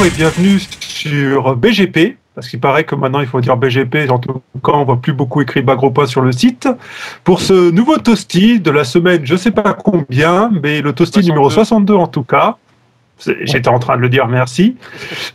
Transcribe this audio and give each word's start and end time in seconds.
bonjour 0.00 0.14
et 0.14 0.16
bienvenue 0.16 0.58
sur 0.80 1.56
BGP, 1.56 2.16
parce 2.34 2.48
qu'il 2.48 2.58
paraît 2.58 2.84
que 2.84 2.94
maintenant 2.94 3.20
il 3.20 3.26
faut 3.26 3.42
dire 3.42 3.58
BGP, 3.58 4.08
en 4.08 4.18
tout 4.18 4.40
cas 4.64 4.72
on 4.72 4.84
voit 4.84 4.98
plus 4.98 5.12
beaucoup 5.12 5.42
écrit 5.42 5.60
Bagropa 5.60 6.06
sur 6.06 6.22
le 6.22 6.32
site, 6.32 6.66
pour 7.22 7.42
ce 7.42 7.70
nouveau 7.70 7.98
toasty 7.98 8.60
de 8.60 8.70
la 8.70 8.84
semaine, 8.84 9.26
je 9.26 9.36
sais 9.36 9.50
pas 9.50 9.74
combien, 9.74 10.50
mais 10.62 10.80
le 10.80 10.94
toasty 10.94 11.20
numéro 11.20 11.50
62 11.50 11.92
en 11.92 12.06
tout 12.06 12.22
cas. 12.22 12.56
J'étais 13.42 13.68
en 13.68 13.78
train 13.78 13.98
de 13.98 14.00
le 14.00 14.08
dire, 14.08 14.26
merci. 14.26 14.76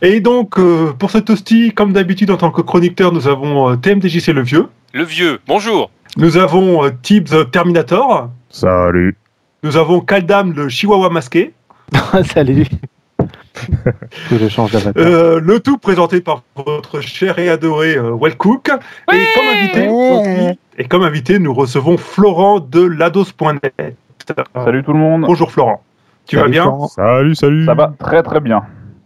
Et 0.02 0.18
donc, 0.18 0.58
euh, 0.58 0.92
pour 0.98 1.12
ce 1.12 1.18
toasty, 1.18 1.72
comme 1.72 1.92
d'habitude, 1.92 2.32
en 2.32 2.36
tant 2.36 2.50
que 2.50 2.60
chroniqueur, 2.60 3.12
nous 3.12 3.28
avons 3.28 3.70
euh, 3.70 3.76
TMDJC 3.76 4.32
le 4.32 4.42
vieux. 4.42 4.66
Le 4.92 5.04
vieux, 5.04 5.38
bonjour. 5.46 5.92
Nous 6.16 6.38
avons 6.38 6.84
euh, 6.84 6.90
Tibbs 7.02 7.48
Terminator. 7.52 8.30
Salut. 8.50 9.16
Nous 9.62 9.76
avons 9.76 10.00
Kaldam 10.00 10.52
le 10.52 10.68
chihuahua 10.68 11.08
masqué. 11.08 11.54
Salut. 12.34 12.66
que 14.30 14.38
je 14.38 14.48
change 14.48 14.72
d'avatar. 14.72 15.02
Euh, 15.02 15.40
le 15.40 15.60
tout 15.60 15.78
présenté 15.78 16.20
par 16.20 16.42
votre 16.56 17.00
cher 17.00 17.38
et 17.38 17.48
adoré 17.48 17.96
euh, 17.96 18.16
Wellcook. 18.20 18.68
Et, 19.12 19.24
comme 19.34 19.46
invité, 19.48 19.88
aujourd'hui- 19.88 20.58
et 20.78 20.84
comme 20.84 21.02
invité, 21.02 21.38
nous 21.38 21.54
recevons 21.54 21.96
Florent 21.96 22.60
de 22.60 22.82
lados.net. 22.84 23.96
Salut 24.54 24.82
tout 24.82 24.92
le 24.92 24.98
monde. 24.98 25.22
Bonjour 25.26 25.50
Florent. 25.50 25.82
Tu 26.26 26.36
vas 26.36 26.48
bien 26.48 26.62
Florent. 26.62 26.88
Salut, 26.88 27.34
salut. 27.34 27.64
Ça 27.66 27.74
va 27.74 27.92
très 27.98 28.22
très 28.22 28.40
bien. 28.40 28.62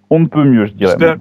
On 0.08 0.20
ne 0.20 0.27
peut 0.27 0.44
mieux, 0.44 0.66
je 0.66 0.72
dirais. 0.72 1.16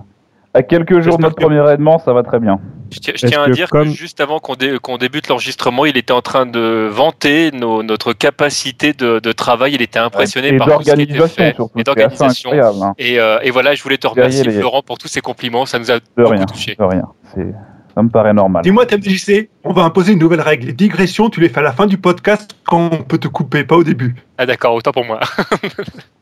À 0.53 0.63
quelques 0.63 0.99
jours 1.01 1.17
de 1.17 1.23
notre 1.23 1.35
premier 1.35 1.59
événement, 1.59 1.99
ça 1.99 2.13
va 2.13 2.23
très 2.23 2.39
bien. 2.39 2.59
Je 2.91 2.99
tiens, 2.99 3.13
je 3.15 3.25
Est-ce 3.25 3.31
tiens 3.33 3.43
à 3.43 3.47
que 3.47 3.51
dire 3.51 3.69
comme- 3.69 3.85
que 3.91 3.95
juste 3.97 4.19
avant 4.21 4.39
qu'on 4.39 4.55
dé- 4.55 4.77
qu'on 4.81 4.97
débute 4.97 5.27
l'enregistrement, 5.27 5.85
il 5.85 5.95
était 5.97 6.11
en 6.13 6.21
train 6.21 6.45
de 6.45 6.87
vanter 6.91 7.51
nos- 7.51 7.83
notre 7.83 8.13
capacité 8.13 8.93
de, 8.93 9.19
de 9.19 9.31
travail. 9.31 9.73
Il 9.75 9.81
était 9.81 9.99
impressionné 9.99 10.49
Et 10.49 10.57
par 10.57 10.67
tout 10.67 10.83
ce 10.83 10.93
qui 10.95 11.01
était 11.03 11.27
fait. 11.27 11.55
surtout. 11.55 11.79
Et 11.79 11.83
d'organisation. 11.83 12.51
incroyable. 12.51 12.83
hein. 12.83 12.93
Et, 12.97 13.19
euh, 13.19 13.39
et 13.43 13.51
voilà, 13.51 13.75
je 13.75 13.83
voulais 13.83 13.97
te 13.97 14.07
remercier, 14.07 14.43
les- 14.43 14.59
Florent, 14.59 14.81
pour 14.83 14.97
tous 14.97 15.07
ces 15.07 15.21
compliments. 15.21 15.65
Ça 15.65 15.77
nous 15.79 15.91
a 15.91 15.95
De 15.99 16.01
beaucoup 16.17 16.29
rien. 16.31 16.45
touché. 16.45 16.75
De 16.79 16.83
rien. 16.83 17.03
C'est- 17.35 17.53
Ça 17.95 18.03
me 18.03 18.09
paraît 18.09 18.33
normal. 18.33 18.63
Dis-moi, 18.63 18.85
TMDJC, 18.85 19.49
on 19.63 19.73
va 19.73 19.81
imposer 19.83 20.13
une 20.13 20.19
nouvelle 20.19 20.41
règle. 20.41 20.67
Les 20.67 20.73
digressions, 20.73 21.29
tu 21.29 21.41
les 21.41 21.49
fais 21.49 21.59
à 21.59 21.63
la 21.63 21.73
fin 21.73 21.85
du 21.85 21.97
podcast 21.97 22.55
quand 22.65 22.89
on 22.93 23.03
peut 23.03 23.17
te 23.17 23.27
couper, 23.27 23.63
pas 23.65 23.75
au 23.75 23.83
début. 23.83 24.15
Ah 24.37 24.45
d'accord, 24.45 24.73
autant 24.73 24.91
pour 24.91 25.03
moi. 25.05 25.19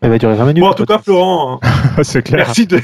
Elle 0.00 0.10
va 0.10 0.18
durer 0.18 0.34
20 0.34 0.44
minutes. 0.46 0.62
Bon, 0.62 0.70
en 0.70 0.74
tout 0.74 0.84
cas, 0.84 0.98
Florent, 0.98 1.60
hein, 1.62 1.68
C'est 2.02 2.22
clair. 2.22 2.44
merci 2.46 2.66
de. 2.66 2.80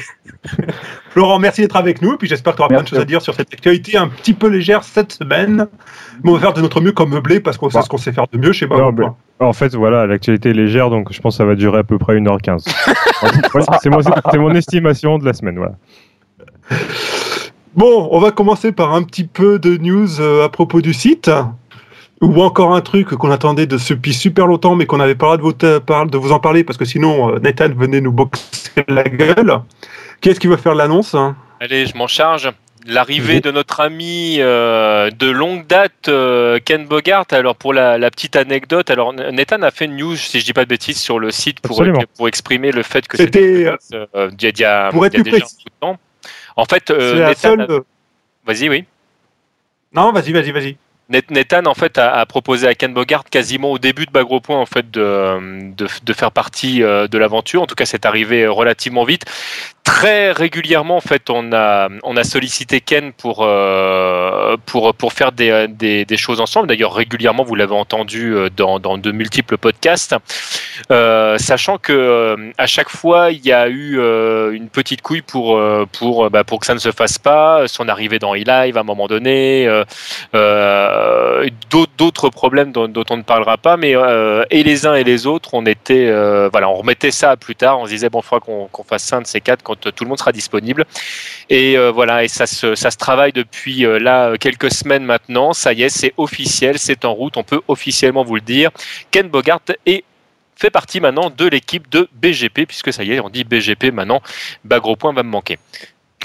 Florent, 1.11 1.39
merci 1.39 1.61
d'être 1.61 1.77
avec 1.77 2.03
nous. 2.03 2.15
Et 2.15 2.17
puis 2.17 2.29
j'espère 2.29 2.53
que 2.55 2.59
tu 2.59 2.63
auras 2.63 2.69
plein 2.69 2.83
de 2.83 2.89
choses 2.89 2.99
à 2.99 3.05
dire 3.05 3.23
sur 3.23 3.35
cette 3.35 3.53
actualité 3.53 3.97
un 3.97 4.09
petit 4.09 4.35
peu 4.35 4.49
légère 4.49 4.83
cette 4.85 5.13
semaine. 5.13 5.67
Mais 6.23 6.31
on 6.31 6.35
va 6.35 6.41
faire 6.41 6.53
de 6.53 6.61
notre 6.61 6.81
mieux 6.81 6.93
comme 6.93 7.11
meublé 7.11 7.41
parce 7.41 7.57
qu'on 7.57 7.71
sait 7.71 7.79
Bah. 7.79 7.83
ce 7.83 7.89
qu'on 7.89 7.99
sait 7.99 8.13
faire 8.13 8.27
de 8.33 8.39
mieux 8.39 8.53
chez 8.53 8.67
mais- 8.67 8.77
En 9.41 9.53
fait, 9.53 9.75
voilà, 9.75 10.07
l'actualité 10.07 10.51
est 10.51 10.55
légère, 10.55 10.91
donc 10.91 11.13
je 11.13 11.21
pense 11.21 11.35
que 11.35 11.39
ça 11.39 11.45
va 11.45 11.55
durer 11.55 11.79
à 11.79 11.85
peu 11.85 11.99
près 11.99 12.17
1h15. 12.19 12.65
Ouais, 13.55 13.63
c'est 13.83 13.91
mon, 13.91 14.01
c'est 14.03 14.39
mon 14.39 14.55
estimation 14.55 15.19
de 15.19 15.25
la 15.25 15.33
semaine, 15.33 15.57
voilà. 15.57 15.75
Bon, 17.75 18.09
on 18.11 18.19
va 18.19 18.31
commencer 18.33 18.73
par 18.73 18.95
un 18.95 19.03
petit 19.03 19.25
peu 19.27 19.59
de 19.59 19.77
news 19.77 20.21
euh, 20.21 20.45
à 20.45 20.49
propos 20.49 20.81
du 20.81 20.93
site. 20.93 21.31
Ou 22.21 22.43
encore 22.43 22.75
un 22.75 22.81
truc 22.81 23.09
qu'on 23.11 23.31
attendait 23.31 23.67
de 23.67 23.79
depuis 23.89 24.13
super 24.13 24.47
longtemps, 24.47 24.75
mais 24.75 24.87
qu'on 24.87 24.97
n'avait 24.99 25.15
pas 25.15 25.33
le 25.33 25.39
droit 25.39 25.53
de 25.53 25.79
vous, 25.79 26.11
de 26.11 26.17
vous 26.19 26.33
en 26.33 26.41
parler 26.41 26.65
parce 26.65 26.77
que 26.77 26.85
sinon 26.85 27.35
euh, 27.35 27.39
Nathan 27.39 27.69
venait 27.77 28.01
nous 28.01 28.11
boxer 28.13 28.85
la 28.89 29.05
gueule. 29.05 29.61
Qui 30.21 30.31
est-ce 30.31 30.41
qui 30.41 30.49
va 30.49 30.57
faire 30.57 30.75
l'annonce 30.75 31.15
hein? 31.15 31.37
Allez, 31.61 31.87
je 31.87 31.97
m'en 31.97 32.07
charge. 32.09 32.51
L'arrivée 32.87 33.41
de 33.41 33.51
notre 33.51 33.81
ami 33.81 34.37
euh, 34.39 35.11
de 35.11 35.29
longue 35.29 35.67
date, 35.67 36.09
euh, 36.09 36.59
Ken 36.65 36.87
Bogart. 36.87 37.27
Alors, 37.33 37.55
pour 37.55 37.75
la, 37.75 37.99
la 37.99 38.11
petite 38.11 38.35
anecdote, 38.37 38.91
alors 38.91 39.13
Nathan 39.13 39.61
a 39.63 39.71
fait 39.71 39.85
une 39.85 39.97
news, 39.97 40.17
si 40.17 40.41
je 40.41 40.45
dis 40.45 40.53
pas 40.53 40.65
de 40.65 40.69
bêtises, 40.71 40.99
sur 40.99 41.19
le 41.19 41.31
site 41.31 41.61
pour, 41.61 41.83
exprimer 42.29 42.71
le 42.73 42.83
fait 42.83 43.07
que 43.07 43.17
C'était, 43.17 43.67
c'était 43.81 44.07
euh, 44.15 44.31
il 44.33 44.43
y 44.43 44.47
a- 44.47 44.51
il 44.51 44.61
y 44.61 44.65
a, 44.65 44.89
pour 44.91 45.05
être 45.05 45.15
il 45.15 45.19
y 45.19 45.21
a 45.21 45.23
plus 45.25 45.33
déjà 45.33 45.45
un 45.45 45.47
précis. 45.47 45.57
bout 45.65 45.71
de 45.71 45.81
temps. 45.81 45.99
En 46.57 46.65
fait, 46.65 46.91
euh, 46.91 47.19
Nathan 47.19 47.41
seule. 47.41 47.61
a- 47.63 47.81
vas-y, 48.47 48.69
oui. 48.69 48.85
Non, 49.93 50.13
vas-y, 50.13 50.33
vas-y, 50.33 50.53
vas-y. 50.53 50.77
Nathan 51.09 51.65
en 51.65 51.75
fait 51.75 51.97
a, 51.97 52.25
proposé 52.27 52.69
à 52.69 52.75
Ken 52.75 52.93
Bogart 52.93 53.25
quasiment 53.25 53.73
au 53.73 53.79
début 53.79 54.05
de 54.05 54.11
Bagro 54.11 54.41
Point 54.41 54.59
en 54.59 54.67
fait 54.67 54.91
de, 54.91 55.75
de, 55.75 56.13
faire 56.13 56.31
partie 56.31 56.83
euh, 56.83 57.09
de 57.09 57.17
l'aventure. 57.17 57.63
En 57.63 57.67
tout 57.67 57.75
cas, 57.75 57.87
c'est 57.87 58.05
arrivé 58.05 58.47
relativement 58.47 59.05
vite. 59.05 59.25
Très 59.85 60.33
régulièrement 60.33 60.99
en 60.99 61.01
fait, 61.01 61.31
on 61.31 61.51
a 61.55 61.89
on 62.03 62.19
a 62.19 62.25
sollicité 62.25 62.83
Ken 62.83 63.15
pour 63.15 63.39
euh, 63.41 64.59
pour 64.67 64.95
pour 64.95 65.15
faire 65.15 65.33
des, 65.33 65.67
des, 65.67 66.17
choses 66.19 66.43
ensemble. 66.43 66.69
D'ailleurs, 66.69 66.93
régulièrement, 66.93 67.43
vous 67.43 67.55
l'avez 67.55 67.75
entendu 67.75 68.35
euh, 68.35 68.51
dans, 68.55 68.79
dans 68.79 68.99
de 68.99 69.11
multiples 69.13 69.57
podcasts. 69.57 70.15
Sachant 70.91 71.79
que 71.79 72.53
à 72.59 72.67
chaque 72.67 72.91
fois, 72.91 73.31
il 73.31 73.45
y 73.47 73.53
a 73.53 73.69
eu 73.71 73.95
une 74.53 74.69
petite 74.69 75.01
couille 75.01 75.23
pour 75.23 75.59
pour 75.93 76.29
bah, 76.29 76.45
pour 76.45 76.61
que 76.61 76.67
ça 76.67 76.75
ne 76.75 76.79
se 76.79 76.93
fasse 76.93 77.17
pas. 77.17 77.67
Son 77.67 77.89
arrivée 77.89 78.19
dans 78.19 78.35
eLive 78.35 78.77
à 78.77 78.81
un 78.81 78.85
moment 78.85 79.07
donné. 79.07 79.67
Euh, 80.99 81.49
d'autres- 81.71 82.29
problèmes 82.31 82.73
dont, 82.73 82.93
on 83.11 83.17
ne 83.17 83.23
parlera 83.23 83.57
pas, 83.57 83.77
mais 83.77 83.95
euh, 83.97 84.45
et 84.51 84.63
les 84.63 84.87
uns 84.87 84.95
et 84.95 85.05
les 85.05 85.27
autres, 85.27 85.55
on 85.55 85.65
était, 85.67 86.07
euh, 86.09 86.49
voilà, 86.51 86.69
on 86.69 86.75
remettait 86.75 87.11
ça 87.11 87.37
plus 87.37 87.55
tard. 87.55 87.79
On 87.81 87.85
se 87.87 87.91
disait 87.91 88.09
bon, 88.11 88.21
il 88.21 88.25
faudra 88.25 88.41
qu'on 88.41 88.85
fasse 88.85 89.13
un 89.13 89.23
de 89.23 89.27
ces 89.27 89.41
quatre 89.41 89.63
quand 89.63 89.77
tout 89.77 90.05
le 90.05 90.09
monde 90.09 90.19
sera 90.19 90.33
disponible. 90.33 90.85
Et 91.51 91.77
voilà, 91.95 92.25
et 92.25 92.29
ça 92.29 92.47
se, 92.47 92.75
ça 92.75 92.91
se 92.91 92.97
travaille 92.97 93.33
depuis 93.33 93.87
là 94.01 94.37
quelques 94.39 94.73
semaines 94.73 95.05
maintenant. 95.05 95.53
Ça 95.53 95.73
y 95.73 95.83
est, 95.83 95.89
c'est 95.89 96.13
officiel, 96.17 96.79
c'est 96.79 97.05
en 97.05 97.13
route. 97.15 97.37
On 97.37 97.45
peut 97.45 97.61
officiellement 97.69 98.25
vous 98.25 98.35
le 98.37 98.41
dire. 98.41 98.71
Ken 99.11 99.29
Bogart 99.29 99.61
est 99.87 100.05
fait 100.57 100.71
partie 100.71 101.01
maintenant 101.01 101.31
de 101.31 101.47
l'équipe 101.47 101.89
de 101.89 102.09
BGP, 102.21 102.67
puisque 102.67 102.93
ça 102.93 103.05
y 103.05 103.13
est, 103.13 103.21
on 103.21 103.29
dit 103.31 103.45
BGP 103.45 103.93
maintenant. 103.93 104.21
Bah, 104.65 104.81
gros 104.81 104.97
point 104.97 105.13
va 105.13 105.23
me 105.23 105.31
manquer. 105.31 105.59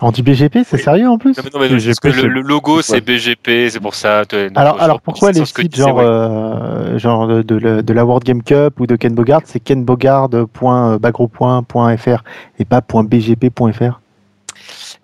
On 0.01 0.11
dit 0.11 0.21
BGP, 0.23 0.59
c'est 0.65 0.77
sérieux 0.79 1.07
en 1.07 1.17
plus 1.17 1.37
Non, 1.37 1.43
mais 1.43 1.49
non, 1.53 1.59
mais 1.61 1.69
non, 1.69 1.75
BGP, 1.75 1.95
parce 2.01 2.15
que 2.15 2.21
le, 2.25 2.41
logo 2.41 2.81
c'est. 2.81 2.99
BGP, 3.01 3.69
c'est 3.69 3.79
pour 3.79 3.93
ça. 3.95 4.23
Alors, 4.55 4.81
alors 4.81 4.99
pourquoi 5.01 5.31
les 5.31 5.45
sites 5.45 5.75
genre, 5.75 5.99
euh, 5.99 6.97
genre 6.97 7.27
de, 7.27 7.41
de 7.43 7.55
la- 7.57 7.81
de 7.83 7.93
la 7.93 8.03
World 8.05 8.23
Game 8.25 8.41
Cup 8.43 8.79
ou 8.79 8.87
de 8.87 8.95
Ken 8.95 9.13
Bogart, 9.13 9.41
c'est 9.45 9.59
kenbogard.bagro.fr 9.59 12.23
et 12.59 12.65
pas 12.65 12.81
.bgp.fr 12.81 13.99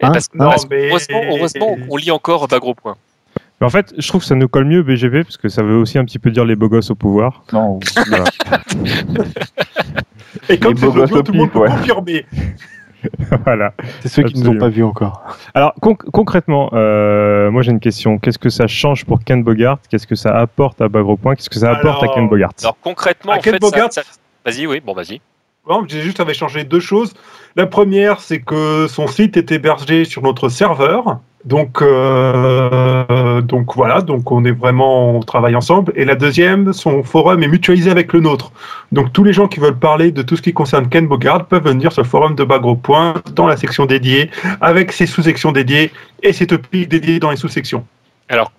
Eh, 0.02 0.06
Hein 0.06 0.12
parce 0.12 0.28
que- 0.28 0.38
Non, 0.38 0.50
parce 0.50 0.66
que 0.66 0.76
mais- 0.76 0.90
heureusement, 0.90 1.22
heureusement, 1.30 1.78
on 1.90 1.98
lit 1.98 2.12
encore. 2.12 2.48
Mais 3.62 3.68
en 3.68 3.70
fait, 3.70 3.94
je 3.98 4.08
trouve 4.08 4.22
que 4.22 4.28
ça 4.28 4.36
nous 4.36 4.48
colle 4.48 4.64
mieux 4.66 4.82
BGP, 4.84 5.24
parce 5.24 5.36
que 5.38 5.50
ça 5.50 5.62
veut 5.64 5.76
aussi 5.76 5.98
un 5.98 6.06
petit 6.06 6.20
peu 6.20 6.32
dire 6.32 6.46
les 6.46 6.56
beaux 6.56 6.70
gosses 6.70 6.92
au 6.92 6.96
pouvoir. 6.96 7.44
Non, 7.54 7.80
Voilà. 8.08 8.24
Et 10.48 10.58
comme 10.58 10.78
c'est 10.78 10.86
tout 10.86 10.94
le 11.32 11.38
monde 11.38 11.52
peut 11.52 11.60
ouais. 11.60 11.70
confirmer. 11.70 12.26
voilà. 13.46 13.74
C'est 14.02 14.10
ceux 14.10 14.24
qui 14.24 14.40
ne 14.40 14.44
nous 14.44 14.50
ont 14.52 14.58
pas 14.60 14.70
vus 14.70 14.84
encore. 14.84 15.22
Alors, 15.54 15.74
conc- 15.82 16.10
concrètement, 16.12 16.70
euh, 16.74 17.50
moi 17.52 17.62
j'ai 17.62 17.72
une 17.72 17.80
question. 17.80 18.18
Qu'est-ce 18.20 18.40
que 18.40 18.50
ça 18.50 18.68
change 18.68 19.06
pour 19.06 19.24
Ken 19.24 19.44
Bogart? 19.44 19.80
Qu'est-ce 19.90 20.08
que 20.08 20.16
ça 20.16 20.36
apporte 20.38 20.82
à 20.82 20.88
Bagro 20.90 21.18
Point? 21.18 21.36
Qu'est-ce 21.36 21.50
que 21.50 21.60
ça 21.60 21.72
apporte 21.72 22.04
Alors- 22.04 22.12
à 22.12 22.16
Ken 22.16 22.28
Bogart? 22.28 22.52
Alors 22.62 22.78
concrètement, 22.82 23.34
À 23.34 23.38
en 23.38 23.40
Ken 23.40 23.54
fait, 23.54 23.60
Bogart? 23.60 23.92
ça- 23.92 24.02
Vas-y, 24.46 24.68
oui, 24.68 24.80
bon, 24.84 24.94
vas-y. 24.94 25.22
J'ai 25.88 26.02
juste 26.02 26.20
avait 26.20 26.34
changé 26.34 26.64
deux 26.64 26.80
choses. 26.80 27.14
La 27.56 27.68
première, 27.68 28.22
c'est 28.22 28.40
que 28.42 28.88
son 28.88 29.06
site 29.08 29.38
est 29.38 29.52
hébergé 29.52 30.04
sur 30.06 30.24
notre 30.24 30.50
serveur. 30.50 31.20
Donc, 31.46 31.82
euh, 31.82 33.42
donc 33.42 33.76
voilà, 33.76 34.02
donc 34.02 34.30
on 34.32 34.44
est 34.44 34.52
vraiment, 34.52 35.16
on 35.16 35.20
travaille 35.22 35.56
ensemble. 35.56 35.94
Et 35.96 36.04
la 36.04 36.16
deuxième, 36.16 36.74
son 36.74 37.02
forum 37.02 37.42
est 37.42 37.48
mutualisé 37.48 37.90
avec 37.90 38.12
le 38.12 38.20
nôtre. 38.20 38.52
Donc 38.92 39.14
tous 39.14 39.24
les 39.24 39.32
gens 39.32 39.48
qui 39.48 39.60
veulent 39.60 39.80
parler 39.80 40.12
de 40.12 40.22
tout 40.22 40.36
ce 40.36 40.42
qui 40.42 40.54
concerne 40.54 40.90
Ken 40.90 41.08
Bogard 41.08 41.46
peuvent 41.46 41.64
venir 41.64 41.94
sur 41.94 42.04
le 42.04 42.08
forum 42.08 42.36
de 42.36 42.44
Bagro 42.44 42.76
Point 42.76 43.16
dans 43.36 43.48
la 43.48 43.56
section 43.56 43.86
dédiée, 43.86 44.30
avec 44.60 44.92
ses 44.92 45.06
sous-sections 45.06 45.54
dédiées 45.54 45.92
et 46.24 46.34
ses 46.34 46.48
topics 46.48 46.90
dédiés 46.90 47.20
dans 47.20 47.32
les 47.32 47.38
sous-sections. 47.38 47.86
Alors, 48.28 48.52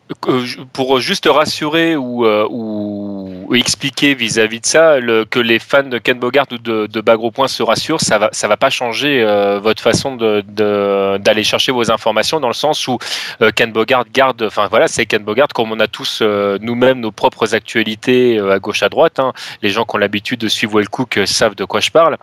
pour 0.73 1.01
juste 1.01 1.29
rassurer 1.31 1.97
ou, 1.97 2.27
euh, 2.27 2.47
ou, 2.51 3.33
ou 3.49 3.55
expliquer 3.55 4.15
vis-à-vis 4.15 4.61
de 4.61 4.67
ça, 4.67 4.99
le- 4.99 5.25
que 5.25 5.39
les 5.39 5.59
fans 5.59 5.85
de 5.85 5.99
Ken 5.99 6.19
Bogart 6.19 6.47
ou 6.51 6.59
de, 6.59 6.87
de 6.87 7.01
Bagro 7.01 7.31
Point 7.31 7.49
se 7.49 7.63
rassurent, 7.63 8.01
ça 8.01 8.19
va, 8.19 8.29
ça 8.33 8.49
va 8.49 8.57
pas 8.57 8.71
changer 8.71 9.23
euh, 9.23 9.61
votre 9.61 9.83
façon 9.83 10.17
de- 10.17 10.43
de- 10.49 11.19
d'aller 11.19 11.45
chercher 11.45 11.73
vos 11.73 11.91
informations 11.91 12.41
dans 12.41 12.49
le 12.49 12.55
sens 12.55 12.87
où 12.89 12.99
euh, 13.41 13.51
Ken 13.55 13.71
Bogart 13.73 14.05
garde, 14.13 14.43
enfin 14.43 14.67
voilà, 14.69 14.89
c'est 14.89 15.07
Ken 15.07 15.23
Bogart 15.23 15.49
comme 15.55 15.71
on 15.73 15.81
a 15.81 15.87
tous 15.87 16.21
euh, 16.23 16.59
nous-mêmes 16.61 17.01
nos 17.01 17.13
propres 17.13 17.55
actualités 17.55 18.37
euh, 18.39 18.53
à 18.53 18.59
gauche 18.59 18.83
à 18.83 18.89
droite. 18.89 19.21
hein. 19.21 19.33
Les 19.63 19.71
gens 19.71 19.85
qui 19.85 19.95
ont 19.95 19.99
l'habitude 19.99 20.41
de 20.41 20.49
suivre 20.49 20.75
Wellcook 20.79 21.19
euh, 21.19 21.27
savent 21.27 21.55
de 21.55 21.65
quoi 21.65 21.81
je 21.81 21.91
parle. 21.91 22.17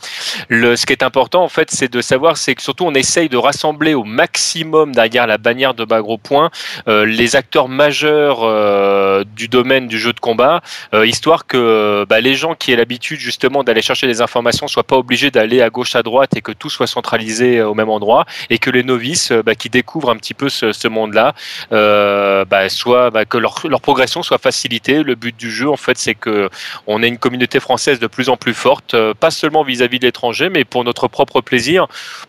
Le, 0.50 0.75
ce 0.75 0.86
qui 0.86 0.94
est 0.94 1.04
important 1.04 1.44
en 1.44 1.50
fait, 1.50 1.72
c'est 1.72 1.92
de 1.92 2.01
savoir, 2.01 2.38
c'est 2.38 2.56
que 2.56 2.62
surtout 2.62 2.86
on 2.86 2.94
essaye 2.94 3.30
de 3.30 3.38
rassembler 3.38 3.94
au 3.94 4.04
maximum 4.04 4.94
derrière 4.94 5.25
la 5.28 5.38
bannière 5.38 5.74
de 5.74 5.86
Bagro 5.86 6.18
Point 6.18 6.51
euh, 6.88 7.06
les 7.06 7.36
acteurs 7.36 7.69
majeur 7.78 8.40
euh, 8.42 9.24
du 9.36 9.48
domaine 9.48 9.88
du 9.88 10.00
jeu 10.00 10.12
de 10.12 10.20
combat, 10.20 10.62
euh, 10.94 11.06
histoire 11.06 11.46
que 11.46 12.06
bah, 12.10 12.20
les 12.20 12.36
gens 12.36 12.56
qui 12.56 12.72
aient 12.72 12.76
l'habitude 12.76 13.20
justement 13.20 13.64
d'aller 13.64 13.82
chercher 13.82 14.08
des 14.08 14.22
informations 14.22 14.68
soient 14.68 14.84
pas 14.84 14.98
obligés 14.98 15.32
d'aller 15.32 15.62
à 15.62 15.70
gauche 15.70 15.96
à 15.96 16.04
droite 16.04 16.36
et 16.36 16.42
que 16.42 16.52
tout 16.52 16.70
soit 16.70 16.88
centralisé 16.88 17.60
euh, 17.60 17.70
au 17.70 17.76
même 17.76 17.90
endroit, 17.90 18.26
et 18.50 18.58
que 18.58 18.70
les 18.70 18.84
novices 18.84 19.32
euh, 19.32 19.44
bah, 19.44 19.56
qui 19.56 19.70
découvrent 19.70 20.10
un 20.10 20.18
petit 20.18 20.34
peu 20.34 20.50
ce, 20.50 20.88
monde-là, 20.88 21.34
euh, 21.72 22.46
bah, 22.46 22.64
bah, 23.12 23.26
que 23.26 23.38
leur, 23.38 23.82
progression 23.82 24.24
soit 24.24 24.38
facilitée. 24.40 25.04
Le 25.04 25.16
but 25.16 25.36
du 25.38 25.52
jeu, 25.52 25.70
en 25.70 25.78
fait, 25.78 25.98
c'est 25.98 26.16
que 26.16 26.50
on 26.88 27.04
ait 27.04 27.08
une 27.08 27.18
communauté 27.18 27.60
française 27.60 28.00
de 28.00 28.08
plus 28.08 28.30
en 28.30 28.38
plus 28.38 28.54
forte, 28.54 28.94
euh, 28.94 29.14
pas 29.14 29.32
seulement 29.32 29.64
vis-à-vis 29.64 30.00
de 30.00 30.06
l'étranger, 30.06 30.50
mais 30.50 30.66
pour 30.66 30.84
notre 30.84 31.08
propre 31.08 31.42
plaisir. 31.42 31.88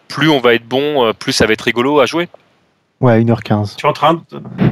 Plus 0.09 0.29
on 0.29 0.41
va 0.41 0.55
être 0.55 0.67
bon, 0.67 1.07
euh, 1.07 1.13
plus 1.13 1.33
ça 1.33 1.47
va 1.47 1.53
être 1.53 1.63
rigolo 1.63 2.01
à 2.01 2.07
jouer. 2.07 2.29
Ouais, 3.01 3.23
1h15. 3.23 3.77
Tu 3.77 3.87
es 3.87 3.89
en 3.89 3.93
train 3.93 4.15
de 4.15 4.21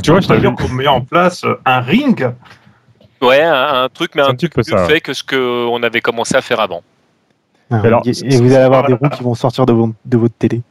Tu 0.03 0.11
vois, 0.11 0.21
je 0.21 0.27
qu'on 0.49 0.69
met 0.75 0.87
en 0.89 1.01
place 1.01 1.45
un 1.65 1.81
ring? 1.81 2.29
Ouais, 3.23 3.41
un, 3.43 3.85
un 3.85 3.89
truc, 3.89 4.13
mais 4.15 4.23
un, 4.23 4.29
un 4.31 4.35
truc 4.35 4.57
mieux 4.57 4.63
ça. 4.65 4.87
fait 4.87 5.01
que 5.01 5.13
ce 5.15 5.23
qu'on 5.25 5.83
avait 5.83 6.01
commencé 6.01 6.35
à 6.37 6.41
faire 6.43 6.61
avant. 6.61 6.83
Ah, 7.71 7.81
Alors, 7.83 8.03
et, 8.05 8.11
et 8.11 8.37
vous 8.41 8.53
allez 8.55 8.65
avoir 8.65 8.87
des 8.87 8.93
roues 8.95 9.09
qui 9.09 9.23
vont 9.23 9.35
sortir 9.35 9.65
de, 9.67 9.73
vos- 9.73 9.93
de 10.05 10.17
votre 10.17 10.35
télé. 10.35 10.63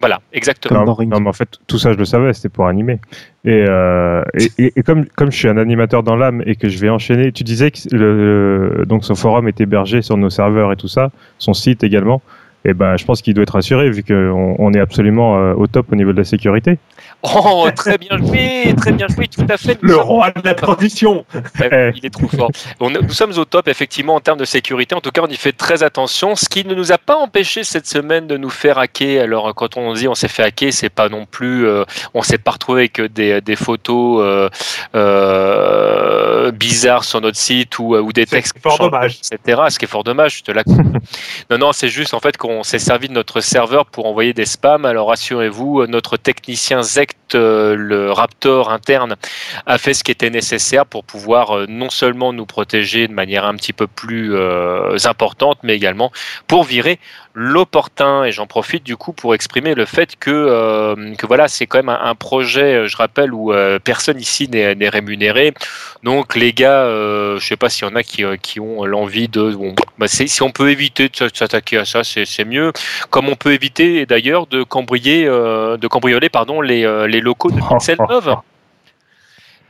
Voilà, 0.00 0.20
exactement. 0.32 0.78
Comme 0.78 0.86
non, 0.86 0.92
dans 0.92 0.94
Ring. 0.94 1.10
non, 1.10 1.20
mais 1.20 1.28
en 1.28 1.32
fait, 1.32 1.58
tout 1.66 1.78
ça, 1.78 1.92
je 1.92 1.98
le 1.98 2.04
savais, 2.04 2.32
c'était 2.32 2.48
pour 2.48 2.68
animer. 2.68 3.00
Et, 3.44 3.64
euh, 3.68 4.22
et, 4.34 4.48
et- 4.66 4.72
et 4.76 4.82
comme, 4.84 5.06
comme 5.06 5.32
je 5.32 5.36
suis 5.36 5.48
un 5.48 5.56
animateur 5.56 6.04
dans 6.04 6.14
l'âme 6.14 6.40
et 6.46 6.54
que 6.54 6.68
je 6.68 6.78
vais 6.78 6.88
enchaîner, 6.88 7.32
tu 7.32 7.42
disais 7.42 7.72
que 7.72 7.78
le, 7.90 8.84
donc 8.86 9.04
son 9.04 9.16
forum 9.16 9.48
est 9.48 9.60
hébergé 9.60 10.00
sur 10.02 10.16
nos 10.16 10.30
serveurs 10.30 10.70
et 10.70 10.76
tout 10.76 10.86
ça, 10.86 11.10
son 11.38 11.52
site 11.52 11.82
également. 11.82 12.22
Et 12.64 12.74
ben, 12.74 12.96
je 12.96 13.04
pense 13.04 13.22
qu'il 13.22 13.34
doit 13.34 13.44
être 13.44 13.56
assuré 13.56 13.88
vu 13.90 14.02
qu'on 14.02 14.56
on 14.58 14.72
est 14.74 14.80
absolument 14.80 15.38
euh, 15.38 15.54
au 15.54 15.66
top 15.68 15.92
au 15.92 15.96
niveau 15.96 16.12
de 16.12 16.18
la 16.18 16.24
sécurité. 16.24 16.78
Oh, 17.22 17.68
très 17.74 17.98
bien 17.98 18.16
joué, 18.18 18.74
très 18.76 18.92
bien 18.92 19.06
joué, 19.08 19.26
tout 19.28 19.46
à 19.48 19.56
fait. 19.56 19.78
Le 19.80 19.94
sommes- 19.94 20.02
roi 20.02 20.30
de 20.32 20.40
la 20.44 20.54
transition. 20.54 21.24
Ouais, 21.60 21.92
il 21.96 22.04
est 22.06 22.10
trop 22.10 22.28
fort. 22.28 22.50
On 22.80 22.90
nous 22.90 23.08
sommes 23.10 23.32
au 23.38 23.44
top, 23.44 23.68
effectivement, 23.68 24.14
en 24.16 24.20
termes 24.20 24.38
de 24.38 24.44
sécurité. 24.44 24.94
En 24.94 25.00
tout 25.00 25.10
cas, 25.10 25.22
on 25.24 25.28
y 25.28 25.36
fait 25.36 25.52
très 25.52 25.82
attention. 25.82 26.36
Ce 26.36 26.48
qui 26.48 26.64
ne 26.64 26.74
nous 26.74 26.92
a 26.92 26.98
pas 26.98 27.16
empêché 27.16 27.64
cette 27.64 27.86
semaine 27.86 28.26
de 28.26 28.36
nous 28.36 28.50
faire 28.50 28.78
hacker. 28.78 29.22
Alors, 29.22 29.54
quand 29.54 29.76
on 29.76 29.92
dit 29.94 30.06
on 30.08 30.14
s'est 30.14 30.28
fait 30.28 30.42
hacker, 30.42 30.72
c'est 30.72 30.90
pas 30.90 31.08
non 31.08 31.26
plus. 31.26 31.66
euh, 31.66 31.84
on 32.14 32.22
s'est 32.22 32.38
pas 32.38 32.50
retrouvé 32.52 32.82
avec 32.82 33.00
des, 33.12 33.40
des 33.40 33.56
photos 33.56 34.20
euh, 34.24 34.48
euh, 35.38 36.50
bizarres 36.52 37.04
sur 37.04 37.20
notre 37.20 37.36
site 37.36 37.78
ou, 37.78 37.96
ou 37.96 38.12
des 38.12 38.22
C'est 38.22 38.36
textes 38.36 38.58
fort 38.62 38.72
qui 38.72 38.78
changent, 38.78 38.90
dommage. 38.90 39.18
etc. 39.32 39.62
Ce 39.70 39.78
qui 39.78 39.84
est 39.84 39.88
fort 39.88 40.04
dommage, 40.04 40.38
je 40.38 40.42
te 40.42 40.52
l'accorde. 40.52 40.98
non, 41.50 41.58
non, 41.58 41.72
c'est 41.72 41.88
juste 41.88 42.14
en 42.14 42.20
fait 42.20 42.36
qu'on 42.36 42.47
s'est 42.62 42.78
servi 42.78 43.08
de 43.08 43.12
notre 43.12 43.40
serveur 43.40 43.86
pour 43.86 44.06
envoyer 44.06 44.32
des 44.32 44.46
spams. 44.46 44.84
Alors, 44.84 45.08
rassurez-vous, 45.08 45.86
notre 45.86 46.16
technicien 46.16 46.82
Zect, 46.82 47.34
euh, 47.34 47.74
le 47.76 48.10
Raptor 48.10 48.70
interne, 48.70 49.16
a 49.66 49.78
fait 49.78 49.94
ce 49.94 50.02
qui 50.02 50.10
était 50.10 50.30
nécessaire 50.30 50.86
pour 50.86 51.04
pouvoir 51.04 51.56
euh, 51.56 51.66
non 51.68 51.90
seulement 51.90 52.32
nous 52.32 52.46
protéger 52.46 53.06
de 53.06 53.12
manière 53.12 53.44
un 53.44 53.54
petit 53.54 53.72
peu 53.72 53.86
plus 53.86 54.34
euh, 54.34 54.96
importante, 55.04 55.58
mais 55.62 55.74
également 55.74 56.10
pour 56.46 56.64
virer 56.64 56.98
l'opportun. 57.34 58.24
Et 58.24 58.32
j'en 58.32 58.46
profite 58.46 58.84
du 58.84 58.96
coup 58.96 59.12
pour 59.12 59.34
exprimer 59.34 59.74
le 59.74 59.84
fait 59.84 60.16
que, 60.18 60.30
euh, 60.30 61.14
que 61.14 61.26
voilà, 61.26 61.48
c'est 61.48 61.66
quand 61.66 61.78
même 61.78 61.88
un, 61.88 62.00
un 62.02 62.14
projet, 62.14 62.74
euh, 62.74 62.88
je 62.88 62.96
rappelle, 62.96 63.32
où 63.32 63.52
euh, 63.52 63.78
personne 63.78 64.18
ici 64.18 64.48
n'est 64.48 64.88
rémunéré. 64.88 65.54
Donc 66.02 66.36
les 66.36 66.52
gars, 66.52 66.84
je 66.88 67.38
sais 67.40 67.56
pas 67.56 67.68
s'il 67.68 67.86
y 67.86 67.90
en 67.90 67.94
a 67.94 68.02
qui, 68.02 68.24
qui 68.42 68.60
ont 68.60 68.84
l'envie 68.84 69.28
de... 69.28 69.52
Bon, 69.52 69.74
bah, 69.98 70.06
si 70.08 70.42
on 70.42 70.50
peut 70.50 70.70
éviter 70.70 71.08
de 71.08 71.28
s'attaquer 71.32 71.78
à 71.78 71.84
ça, 71.84 72.02
c'est 72.04 72.44
mieux. 72.44 72.72
Comme 73.10 73.28
on 73.28 73.36
peut 73.36 73.52
éviter 73.52 74.06
d'ailleurs 74.06 74.46
de 74.46 74.62
cambrier, 74.62 75.26
euh, 75.26 75.76
de 75.76 75.88
cambrioler 75.88 76.28
pardon, 76.28 76.60
les, 76.60 77.06
les 77.08 77.20
locaux 77.20 77.50
de 77.50 77.60
Pixel 77.60 77.98
9. 78.08 78.28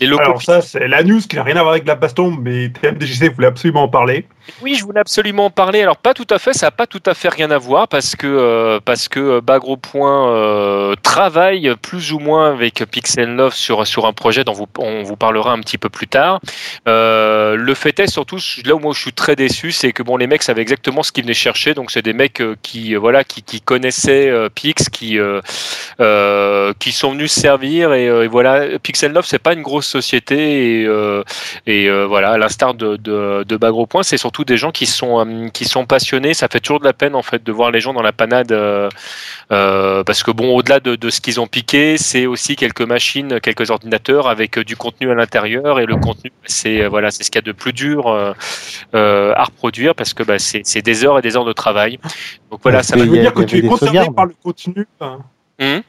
Les 0.00 0.06
locaux 0.06 0.22
Alors 0.22 0.42
ça, 0.42 0.60
c'est 0.60 0.86
la 0.86 1.02
news 1.02 1.20
qui 1.20 1.36
n'a 1.36 1.42
rien 1.42 1.56
à 1.56 1.62
voir 1.62 1.72
avec 1.72 1.86
la 1.86 1.96
baston, 1.96 2.30
mais 2.30 2.70
TMDJC 2.70 3.34
voulait 3.34 3.48
absolument 3.48 3.82
en 3.82 3.88
parler. 3.88 4.26
Oui, 4.62 4.74
je 4.74 4.84
voulais 4.84 5.00
absolument 5.00 5.46
en 5.46 5.50
parler. 5.50 5.82
Alors 5.82 5.96
pas 5.96 6.14
tout 6.14 6.26
à 6.30 6.38
fait, 6.38 6.52
ça 6.52 6.66
n'a 6.66 6.70
pas 6.70 6.86
tout 6.86 7.02
à 7.06 7.14
fait 7.14 7.28
rien 7.28 7.50
à 7.50 7.58
voir 7.58 7.86
parce 7.86 8.16
que 8.16 8.26
euh, 8.26 8.80
que 9.10 9.20
euh, 9.20 9.40
Bagro 9.40 9.78
euh, 9.94 10.94
travaille 11.02 11.74
plus 11.80 12.12
ou 12.12 12.18
moins 12.18 12.50
avec 12.50 12.84
Pixel 12.90 13.34
9 13.34 13.54
sur 13.54 13.86
sur 13.86 14.06
un 14.06 14.12
projet 14.12 14.44
dont 14.44 14.68
on 14.78 15.02
vous 15.02 15.16
parlera 15.16 15.52
un 15.52 15.60
petit 15.60 15.78
peu 15.78 15.88
plus 15.88 16.08
tard. 16.08 16.40
Euh, 16.88 17.54
le 17.56 17.74
fait 17.74 18.00
est 18.00 18.06
surtout 18.06 18.38
là 18.64 18.74
où 18.74 18.78
moi 18.78 18.92
je 18.94 19.00
suis 19.00 19.12
très 19.12 19.36
déçu, 19.36 19.70
c'est 19.70 19.92
que 19.92 20.02
bon 20.02 20.16
les 20.16 20.26
mecs 20.26 20.42
savaient 20.42 20.62
exactement 20.62 21.02
ce 21.02 21.12
qu'ils 21.12 21.24
venaient 21.24 21.34
chercher. 21.34 21.74
Donc 21.74 21.90
c'est 21.90 22.02
des 22.02 22.12
mecs 22.12 22.42
qui 22.62 22.94
voilà 22.94 23.24
qui, 23.24 23.60
connaissaient 23.60 24.32
Pix, 24.54 24.88
qui 24.88 25.18
qui 26.78 26.92
sont 26.92 27.12
venus 27.12 27.32
se 27.32 27.40
servir 27.40 27.92
et, 27.92 28.26
voilà 28.26 28.78
Pixel 28.78 29.12
9 29.12 29.24
c'est 29.26 29.38
pas 29.38 29.52
une 29.52 29.62
grosse 29.62 29.86
société 29.86 30.82
et, 31.66 31.90
voilà 32.06 32.32
à 32.32 32.38
l'instar 32.38 32.74
de, 32.74 32.96
de, 32.96 33.44
de 33.46 33.56
Bagro 33.56 33.86
c'est 34.02 34.16
surtout 34.16 34.37
des 34.44 34.56
gens 34.56 34.70
qui 34.70 34.86
sont 34.86 35.18
euh, 35.26 35.48
qui 35.48 35.64
sont 35.64 35.86
passionnés. 35.86 36.34
Ça 36.34 36.48
fait 36.50 36.60
toujours 36.60 36.80
de 36.80 36.84
la 36.84 36.92
peine 36.92 37.14
en 37.14 37.22
fait 37.22 37.42
de 37.42 37.52
voir 37.52 37.70
les 37.70 37.80
gens 37.80 37.92
dans 37.92 38.02
la 38.02 38.12
panade 38.12 38.52
euh, 38.52 38.88
euh, 39.52 40.04
parce 40.04 40.22
que 40.22 40.30
bon 40.30 40.54
au-delà 40.54 40.80
de, 40.80 40.96
de 40.96 41.10
ce 41.10 41.20
qu'ils 41.20 41.40
ont 41.40 41.46
piqué 41.46 41.96
c'est 41.98 42.26
aussi 42.26 42.56
quelques 42.56 42.82
machines 42.82 43.40
quelques 43.40 43.70
ordinateurs 43.70 44.28
avec 44.28 44.58
euh, 44.58 44.64
du 44.64 44.76
contenu 44.76 45.10
à 45.10 45.14
l'intérieur. 45.14 45.80
Et 45.80 45.86
le 45.86 45.96
contenu 45.96 46.32
c'est 46.44 46.82
euh, 46.82 46.88
voilà 46.88 47.10
c'est 47.10 47.24
ce 47.24 47.30
qu'il 47.30 47.38
y 47.40 47.44
a 47.44 47.46
de 47.46 47.52
plus 47.52 47.72
dur 47.72 48.06
euh, 48.08 48.32
euh, 48.94 49.32
à 49.36 49.44
reproduire 49.44 49.94
parce 49.94 50.14
que 50.14 50.22
bah, 50.22 50.38
c'est 50.38 50.62
c'est 50.64 50.82
des 50.82 51.04
heures 51.04 51.18
et 51.18 51.22
des 51.22 51.36
heures 51.36 51.44
de 51.44 51.52
travail. 51.52 51.98
Donc 52.50 52.60
voilà 52.62 52.78
Parce 52.78 52.88
ça 52.88 52.94
a- 52.96 53.04
dire 53.06 53.32
que 53.34 53.42
tu 53.42 53.58
es 53.58 53.62
concerné 53.62 54.06
par 54.14 54.26
le 54.26 54.34
contenu. 54.42 54.86
hein. 55.00 55.18
Hum? 55.60 55.82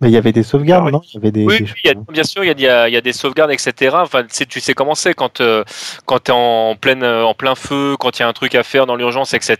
Mais 0.00 0.08
il 0.08 0.12
y 0.12 0.16
avait 0.16 0.32
des 0.32 0.42
sauvegardes, 0.42 0.86
Ah 0.88 0.90
non? 0.90 1.00
Il 1.08 1.14
y 1.14 1.16
avait 1.18 1.30
des, 1.30 1.44
Oui, 1.46 1.58
des 1.60 1.64
oui, 1.66 1.70
il 1.84 1.86
y 1.86 1.90
a- 1.90 1.94
choses- 1.94 2.04
bien 2.08 2.24
sûr, 2.24 2.42
il 2.44 2.48
y 2.48 2.50
a, 2.50 2.54
il 2.54 2.60
y 2.60 2.66
a- 2.68 2.88
il 2.88 2.92
y 2.94 2.96
a 2.96 3.00
des 3.00 3.12
sauvegardes, 3.12 3.52
etc. 3.52 3.94
Enfin, 4.00 4.22
tu 4.24 4.28
sais, 4.34 4.44
tu 4.44 4.58
sais 4.60 4.74
comment 4.74 4.96
c'est 4.96 5.14
quand, 5.14 5.40
euh, 5.40 5.62
quand 6.04 6.18
tu 6.24 6.30
es 6.32 6.34
en, 6.34 6.74
pleine, 6.74 7.04
euh, 7.04 7.24
en 7.24 7.32
plein 7.34 7.54
feu, 7.54 7.94
quand 7.98 8.18
il 8.18 8.22
y 8.22 8.24
a 8.24 8.28
un 8.28 8.32
truc 8.32 8.56
à 8.56 8.64
faire 8.64 8.86
dans 8.86 8.96
l'urgence, 8.96 9.34
etc. 9.34 9.56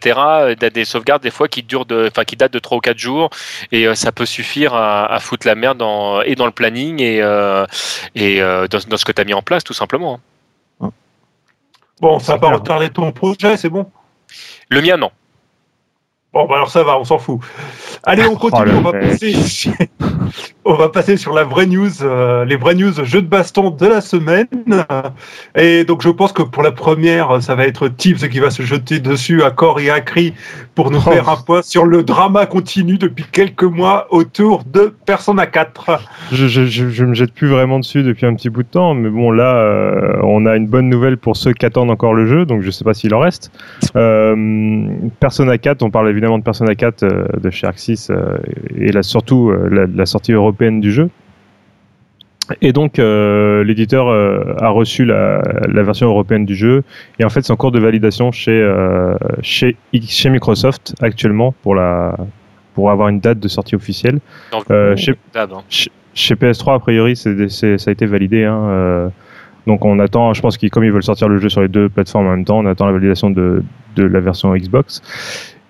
Il 0.51 0.57
y 0.61 0.65
a 0.67 0.71
des 0.71 0.85
sauvegardes 0.85 1.23
des 1.23 1.31
fois 1.31 1.47
qui, 1.47 1.63
durent 1.63 1.87
de, 1.87 2.09
enfin, 2.11 2.25
qui 2.25 2.35
datent 2.37 2.53
de 2.53 2.59
3 2.59 2.79
ou 2.79 2.81
4 2.81 2.99
jours 2.99 3.31
et 3.71 3.87
euh, 3.87 3.95
ça 3.95 4.11
peut 4.11 4.27
suffire 4.27 4.75
à, 4.75 5.07
à 5.07 5.21
foutre 5.21 5.47
la 5.47 5.55
merde 5.55 5.79
dans, 5.79 6.21
et 6.23 6.35
dans 6.35 6.47
le 6.47 6.53
planning 6.53 7.01
et, 7.01 7.23
euh, 7.23 7.65
et 8.17 8.43
euh, 8.43 8.67
dans, 8.67 8.81
dans 8.89 8.97
ce 8.97 9.05
que 9.05 9.13
tu 9.13 9.21
as 9.23 9.25
mis 9.25 9.35
en 9.35 9.43
place, 9.43 9.63
tout 9.63 9.73
simplement. 9.73 10.19
Bon, 12.01 12.19
ça 12.19 12.33
va 12.33 12.39
pas 12.41 12.51
retarder 12.57 12.91
ton 12.91 13.13
projet, 13.13 13.57
c'est 13.57 13.69
bon? 13.71 13.89
Le 14.69 14.83
mien, 14.83 14.97
non. 14.97 15.13
Bon, 16.35 16.47
bah 16.47 16.57
alors 16.57 16.71
ça 16.71 16.83
va, 16.83 16.99
on 16.99 17.05
s'en 17.05 17.19
fout. 17.19 17.39
Allez, 18.03 18.25
on 18.27 18.35
continue, 18.35 18.73
le 18.73 18.77
on, 18.77 18.81
va 18.81 18.93
passer, 18.93 19.35
on 20.65 20.75
va 20.75 20.89
passer 20.89 21.17
sur 21.17 21.33
la 21.35 21.45
vraie 21.45 21.67
news, 21.67 22.03
euh, 22.03 22.45
les 22.45 22.57
vraies 22.57 22.75
news 22.75 22.93
jeux 23.05 23.23
de 23.23 23.29
baston 23.29 23.71
de 23.71 23.87
la 23.87 24.01
semaine. 24.01 24.47
Et 25.57 25.85
donc, 25.85 26.03
je 26.03 26.09
pense 26.09 26.33
que 26.33 26.43
pour 26.43 26.63
la 26.63 26.73
première, 26.73 27.41
ça 27.43 27.55
va 27.55 27.67
être 27.67 27.89
Tibbs 27.89 28.29
qui 28.29 28.41
va 28.41 28.51
se 28.51 28.63
jeter 28.63 28.99
dessus 28.99 29.43
à 29.43 29.51
corps 29.51 29.79
et 29.81 29.91
à 29.91 30.01
cri 30.01 30.35
pour 30.75 30.91
nous 30.91 30.99
Oh. 31.07 31.11
faire 31.11 31.29
un 31.29 31.37
point 31.37 31.61
sur 31.61 31.85
le 31.85 32.03
drama 32.03 32.47
continu 32.47 32.97
depuis 32.97 33.25
quelques 33.31 33.65
mois 33.65 34.07
autour 34.11 34.63
de 34.65 34.95
Persona 35.05 35.47
4. 35.47 36.01
Je, 36.33 36.47
je, 36.47 36.65
je, 36.65 36.89
je 36.89 37.05
me 37.05 37.15
jette 37.15 37.35
plus 37.35 37.49
vraiment 37.49 37.79
dessus 37.79 38.03
depuis 38.03 38.25
un 38.25 38.35
petit 38.35 38.49
bout 38.49 38.63
de 38.63 38.69
temps, 38.69 38.95
mais 38.95 39.11
bon 39.11 39.31
là, 39.31 39.57
euh, 39.57 40.17
on 40.23 40.47
a 40.47 40.57
une 40.57 40.67
bonne 40.67 40.89
nouvelle 40.89 41.19
pour 41.19 41.37
ceux 41.37 41.53
qui 41.53 41.67
attendent 41.67 41.91
encore 41.91 42.15
le 42.15 42.27
jeu, 42.27 42.47
donc 42.47 42.63
je 42.63 42.71
sais 42.71 42.85
pas 42.85 42.95
s'il 42.95 43.15
en 43.15 43.19
reste. 43.19 43.51
Euh, 43.97 44.87
Persona 45.21 45.59
4, 45.59 45.83
on 45.83 45.91
parle 45.91 46.09
évidemment 46.09 46.39
de 46.39 46.45
Persona 46.45 46.75
4 46.75 47.03
euh, 47.03 47.25
de 47.39 47.51
chez 47.51 47.67
Arxis 47.67 48.09
et 48.77 48.93
là, 48.93 49.03
surtout 49.03 49.53
la, 49.71 49.87
la 49.87 50.07
sortie 50.07 50.33
européenne 50.33 50.54
du 50.81 50.93
jeu. 50.93 51.11
Et 52.61 52.73
donc 52.75 52.99
euh, 52.99 53.65
l'éditeur 53.65 54.09
euh, 54.09 54.55
a 54.61 54.69
reçu 54.69 55.07
la, 55.07 55.41
la 55.67 55.83
version 55.83 56.09
européenne 56.09 56.45
du 56.45 56.55
jeu 56.55 56.83
et 57.19 57.25
en 57.25 57.31
fait 57.31 57.41
c'est 57.41 57.53
en 57.53 57.57
cours 57.57 57.73
de 57.73 57.79
validation 57.81 58.33
chez 58.33 58.51
euh, 58.61 59.15
chez, 59.41 59.77
chez 60.07 60.29
Microsoft 60.29 60.95
actuellement 61.01 61.55
pour 61.63 61.75
la 61.75 62.15
pour 62.75 62.91
avoir 62.91 63.09
une 63.09 63.21
date 63.21 63.39
de 63.41 63.49
sortie 63.49 63.75
officielle. 63.77 64.19
Euh, 64.71 64.95
chez- 64.97 65.13
hein. 65.13 65.63
chez 66.13 66.35
PS3, 66.35 66.75
a 66.75 66.79
priori, 66.81 67.17
c'est, 67.17 67.49
c'est- 67.49 67.79
ça 67.79 67.91
a 67.91 67.93
été 67.93 68.05
validé. 68.05 68.45
Hein, 68.45 69.11
donc 69.67 69.85
on 69.87 69.99
attend, 69.99 70.35
je 70.35 70.43
pense 70.43 70.59
qu'ils 70.59 70.71
comme 70.71 70.85
ils 70.85 70.93
veulent 70.93 71.03
sortir 71.03 71.29
le 71.29 71.39
jeu 71.39 71.49
sur 71.49 71.63
les 71.63 71.69
deux 71.69 71.89
plateformes 71.89 72.27
en 72.27 72.31
même 72.33 72.45
temps, 72.45 72.59
on 72.59 72.67
attend 72.67 72.85
la 72.87 72.93
validation 72.93 73.31
de, 73.31 73.63
de 73.97 74.05
la 74.05 74.21
version 74.21 74.55
Xbox. 74.55 75.01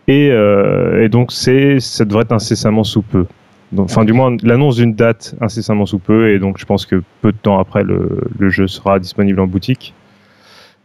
Et, 0.09 0.27
et 0.29 1.09
donc 1.09 1.31
c'est, 1.31 1.79
ça 1.79 2.05
devrait 2.05 2.23
être 2.25 2.33
incessamment 2.33 2.83
sous 2.85 3.03
peu. 3.03 3.27
Enfin, 3.79 4.05
du 4.05 4.13
moins, 4.13 4.37
l'annonce 4.43 4.77
d'une 4.77 4.95
date 4.95 5.35
incessamment 5.41 5.87
sous 5.87 5.99
peu, 5.99 6.31
et 6.31 6.39
donc 6.39 6.59
je 6.59 6.65
pense 6.65 6.87
que 6.87 7.03
peu 7.23 7.33
de 7.33 7.37
temps 7.37 7.59
après, 7.59 7.83
le, 7.83 8.21
le 8.39 8.51
jeu 8.51 8.67
sera 8.67 8.99
disponible 8.99 9.41
en 9.41 9.47
boutique. 9.47 9.95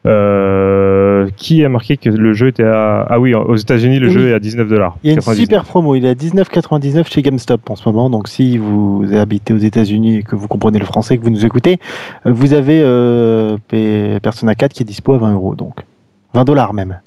Euh, 0.05 1.27
qui 1.36 1.65
a 1.65 1.67
marqué 1.69 1.98
que 1.98 2.10
le 2.10 2.31
jeu 2.31 2.48
était 2.48 2.63
à... 2.63 3.05
Ah 3.10 3.19
oui, 3.19 3.34
aux 3.34 3.58
États-Unis, 3.58 4.00
le 4.00 4.08
Oui. 4.08 4.13
jeu 4.13 4.29
est 4.29 4.34
à 4.34 4.39
19 4.39 4.69
dollars. 4.69 4.98
Il 5.03 5.08
y 5.08 5.12
a 5.12 5.15
une 5.15 5.22
super 5.22 5.65
promo, 5.65 5.93
il 5.93 6.05
est 6.05 6.10
à 6.10 6.13
19,99 6.13 7.05
chez 7.12 7.22
GameStop 7.22 7.69
en 7.69 7.75
ce 7.75 7.88
moment. 7.89 8.10
Donc 8.10 8.29
si 8.29 8.58
vous 8.58 9.05
habitez 9.13 9.53
aux 9.53 9.58
États-Unis 9.58 10.19
et 10.19 10.24
que 10.24 10.38
vous 10.38 10.48
comprenez 10.48 10.79
le 10.79 10.86
français, 10.86 11.17
que 11.17 11.24
vous 11.24 11.29
nous 11.29 11.46
écoutez, 11.46 11.79
vous 12.24 12.53
avez 12.53 12.79
euh, 12.81 13.58
Persona 14.22 14.55
4 14.55 14.72
qui 14.72 14.84
est 14.84 14.86
dispo 14.86 15.15
à 15.15 15.17
20 15.17 15.34
euros. 15.34 15.55
Donc 15.55 15.81
20 16.34 16.46
dollars 16.46 16.74
même. 16.74 17.00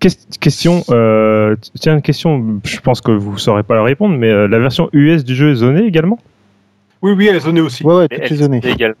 Quest- 0.00 0.38
Question, 0.38 0.84
euh, 0.90 1.56
tiens, 1.80 1.94
une 1.94 2.02
question, 2.02 2.60
je 2.64 2.78
pense 2.80 3.00
que 3.00 3.10
vous 3.10 3.36
saurez 3.38 3.62
pas 3.64 3.74
la 3.74 3.82
répondre, 3.82 4.16
mais 4.16 4.30
euh, 4.30 4.46
la 4.46 4.58
version 4.58 4.88
US 4.92 5.24
du 5.24 5.34
jeu 5.34 5.50
est 5.50 5.56
zonée 5.56 5.84
également? 5.84 6.18
Oui, 7.02 7.12
oui, 7.12 7.26
elle 7.26 7.36
est 7.36 7.40
zonée 7.40 7.60
aussi. 7.60 7.84
Ouais, 7.84 7.94
ouais, 7.94 8.06
elle 8.10 8.22
est 8.32 8.64
également. 8.64 8.96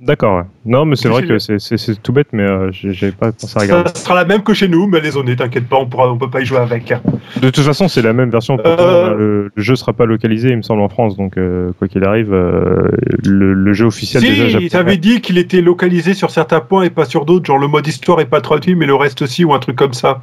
D'accord, 0.00 0.38
ouais. 0.38 0.44
Non, 0.64 0.84
mais 0.84 0.94
c'est 0.94 1.08
vrai 1.08 1.26
que 1.26 1.38
c'est- 1.38 2.02
tout 2.02 2.12
bête, 2.12 2.28
mais 2.32 2.44
euh, 2.44 2.70
j'ai- 2.70 2.92
j'avais 2.92 3.12
pas 3.12 3.32
pensé 3.32 3.46
à 3.46 3.48
Ça 3.48 3.60
regarder. 3.60 3.90
sera 3.98 4.14
la 4.14 4.24
même 4.24 4.42
que 4.44 4.54
chez 4.54 4.68
nous, 4.68 4.86
mais 4.86 4.98
elle 4.98 5.06
est 5.06 5.10
zonée, 5.10 5.34
t'inquiète 5.34 5.68
pas, 5.68 5.76
on 5.76 5.86
pourra, 5.86 6.10
on 6.12 6.16
peut 6.16 6.30
pas 6.30 6.40
y 6.40 6.44
jouer 6.46 6.58
avec. 6.58 6.92
De 7.40 7.50
toute 7.50 7.64
façon, 7.64 7.88
c'est 7.88 8.02
la 8.02 8.12
même 8.12 8.30
version. 8.30 8.56
pourtant, 8.58 8.80
Euh, 8.82 9.14
le, 9.16 9.50
le 9.54 9.62
jeu 9.62 9.74
sera 9.74 9.92
pas 9.92 10.06
localisé, 10.06 10.50
il 10.50 10.56
me 10.56 10.62
semble, 10.62 10.82
en 10.82 10.88
France. 10.88 11.16
Donc, 11.16 11.36
euh, 11.36 11.72
quoi 11.78 11.88
qu'il 11.88 12.04
arrive, 12.04 12.32
euh, 12.32 12.88
le, 13.24 13.54
le 13.54 13.72
jeu 13.72 13.86
officiel 13.86 14.22
déjà. 14.22 14.58
Si, 14.60 14.66
ils 14.66 14.76
avaient 14.76 14.98
dit 14.98 15.20
qu'il 15.20 15.36
était 15.36 15.60
localisé 15.62 16.14
sur 16.14 16.30
certains 16.30 16.60
points 16.60 16.84
et 16.84 16.90
pas 16.90 17.04
sur 17.04 17.24
d'autres, 17.24 17.46
genre 17.46 17.58
le 17.58 17.66
mode 17.68 17.86
histoire 17.86 18.20
est 18.20 18.26
pas 18.26 18.40
traduit, 18.40 18.76
mais 18.76 18.86
le 18.86 18.94
reste 18.94 19.22
aussi, 19.22 19.44
ou 19.44 19.52
un 19.52 19.58
truc 19.58 19.74
comme 19.76 19.94
ça. 19.94 20.20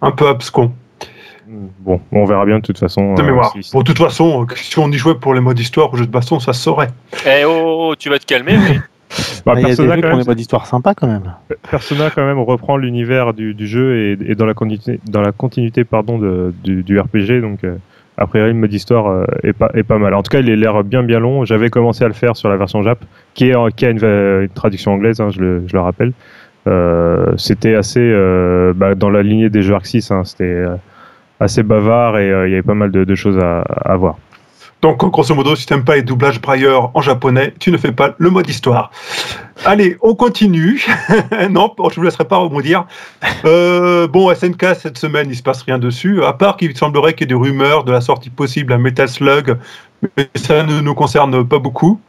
Un 0.00 0.10
peu 0.12 0.26
abscon, 0.28 0.72
Bon, 1.80 1.98
on 2.12 2.24
verra 2.26 2.44
bien 2.44 2.58
de 2.58 2.62
toute 2.62 2.78
façon. 2.78 3.14
de 3.14 3.22
euh, 3.22 3.24
mémoire. 3.24 3.52
si- 3.60 3.70
Bon, 3.72 3.80
de 3.80 3.84
toute 3.84 3.98
façon, 3.98 4.46
si 4.54 4.78
on 4.78 4.90
y 4.90 4.98
jouait 4.98 5.14
pour 5.14 5.32
les 5.34 5.40
modes 5.40 5.58
histoire 5.58 5.92
ou 5.92 5.96
jeux 5.96 6.04
de 6.06 6.10
baston, 6.10 6.40
ça 6.40 6.52
se 6.52 6.62
saurait. 6.62 6.88
Eh 7.26 7.44
oh, 7.46 7.88
oh, 7.90 7.94
tu 7.98 8.08
vas 8.10 8.18
te 8.18 8.26
calmer, 8.26 8.56
oui. 8.58 8.78
Bah, 9.46 9.54
Ah, 9.56 9.60
Il 9.60 9.62
y 9.62 9.64
a 9.64 9.68
des 9.68 9.76
Persona, 9.76 9.94
jeux 9.96 10.00
quand 10.02 10.08
qui 10.08 10.12
ont 10.12 10.16
même, 10.16 10.22
des 10.24 10.28
modes 10.28 10.36
d'histoire 10.36 10.66
sympas 10.66 10.94
quand 10.94 11.06
même. 11.06 11.32
Persona 11.70 12.10
quand 12.14 12.24
même 12.26 12.38
reprend 12.38 12.76
l'univers 12.76 13.32
du, 13.34 13.54
du 13.54 13.66
jeu 13.66 13.96
et, 13.96 14.18
et 14.30 14.34
dans 14.34 14.46
la 14.46 14.54
continuité, 14.54 15.00
dans 15.10 15.22
la 15.22 15.32
continuité 15.32 15.84
pardon 15.84 16.18
de, 16.18 16.52
du, 16.64 16.82
du 16.82 16.98
RPG. 17.00 17.40
Donc 17.40 17.64
euh, 17.64 17.76
a 18.18 18.26
priori 18.26 18.48
le 18.52 18.58
mode 18.58 18.72
histoire 18.72 19.06
euh, 19.06 19.24
est 19.44 19.52
pas 19.52 19.70
est 19.74 19.82
pas 19.84 19.98
mal. 19.98 20.12
En 20.14 20.22
tout 20.22 20.30
cas, 20.30 20.40
il 20.40 20.50
a 20.50 20.56
l'air 20.56 20.82
bien 20.84 21.02
bien 21.02 21.20
long. 21.20 21.44
J'avais 21.44 21.70
commencé 21.70 22.04
à 22.04 22.08
le 22.08 22.14
faire 22.14 22.36
sur 22.36 22.48
la 22.48 22.56
version 22.56 22.82
Jap, 22.82 22.98
qui 23.34 23.48
est 23.48 23.54
en- 23.54 23.68
qui 23.68 23.86
a 23.86 23.90
une, 23.90 23.98
va- 23.98 24.42
une 24.42 24.48
traduction 24.50 24.92
anglaise, 24.92 25.20
hein, 25.20 25.28
je, 25.30 25.40
le, 25.40 25.62
je 25.66 25.72
le 25.74 25.80
rappelle. 25.80 26.12
Euh, 26.66 27.32
C'était 27.36 27.74
assez 27.74 28.00
euh, 28.02 28.72
bah, 28.74 28.94
dans 28.94 29.08
la 29.10 29.22
lignée 29.22 29.48
des 29.48 29.62
jeux 29.62 29.74
Arc 29.74 29.86
6. 29.86 30.10
hein, 30.10 30.24
C'était 30.24 30.44
euh, 30.44 30.74
assez 31.40 31.62
bavard 31.62 32.18
et 32.18 32.30
euh, 32.30 32.46
il 32.48 32.50
y 32.50 32.54
avait 32.54 32.62
pas 32.62 32.74
mal 32.74 32.90
de, 32.90 33.04
de 33.04 33.14
choses 33.14 33.38
à, 33.38 33.60
à 33.62 33.96
voir. 33.96 34.16
Donc, 34.80 35.04
grosso 35.10 35.34
modo, 35.34 35.56
si 35.56 35.66
t'aimes 35.66 35.84
pas 35.84 35.96
les 35.96 36.02
doublages 36.02 36.40
brailleurs 36.40 36.92
en 36.94 37.00
japonais, 37.00 37.52
tu 37.58 37.72
ne 37.72 37.76
fais 37.76 37.90
pas 37.90 38.14
le 38.18 38.30
mode 38.30 38.48
histoire. 38.48 38.92
Allez, 39.64 39.96
on 40.02 40.14
continue. 40.14 40.86
non, 41.50 41.74
je 41.90 41.96
vous 41.96 42.02
laisserai 42.02 42.24
pas 42.24 42.36
rebondir. 42.36 42.86
Euh, 43.44 44.06
bon, 44.06 44.32
SNK, 44.32 44.76
cette 44.80 44.96
semaine, 44.96 45.28
il 45.30 45.36
se 45.36 45.42
passe 45.42 45.62
rien 45.62 45.78
dessus, 45.78 46.22
à 46.24 46.32
part 46.32 46.56
qu'il 46.56 46.76
semblerait 46.76 47.14
qu'il 47.14 47.22
y 47.22 47.24
ait 47.24 47.34
des 47.34 47.34
rumeurs 47.34 47.82
de 47.82 47.90
la 47.90 48.00
sortie 48.00 48.30
possible 48.30 48.72
à 48.72 48.78
Metal 48.78 49.08
Slug, 49.08 49.56
mais 50.16 50.28
ça 50.36 50.62
ne 50.62 50.80
nous 50.80 50.94
concerne 50.94 51.44
pas 51.44 51.58
beaucoup. 51.58 52.00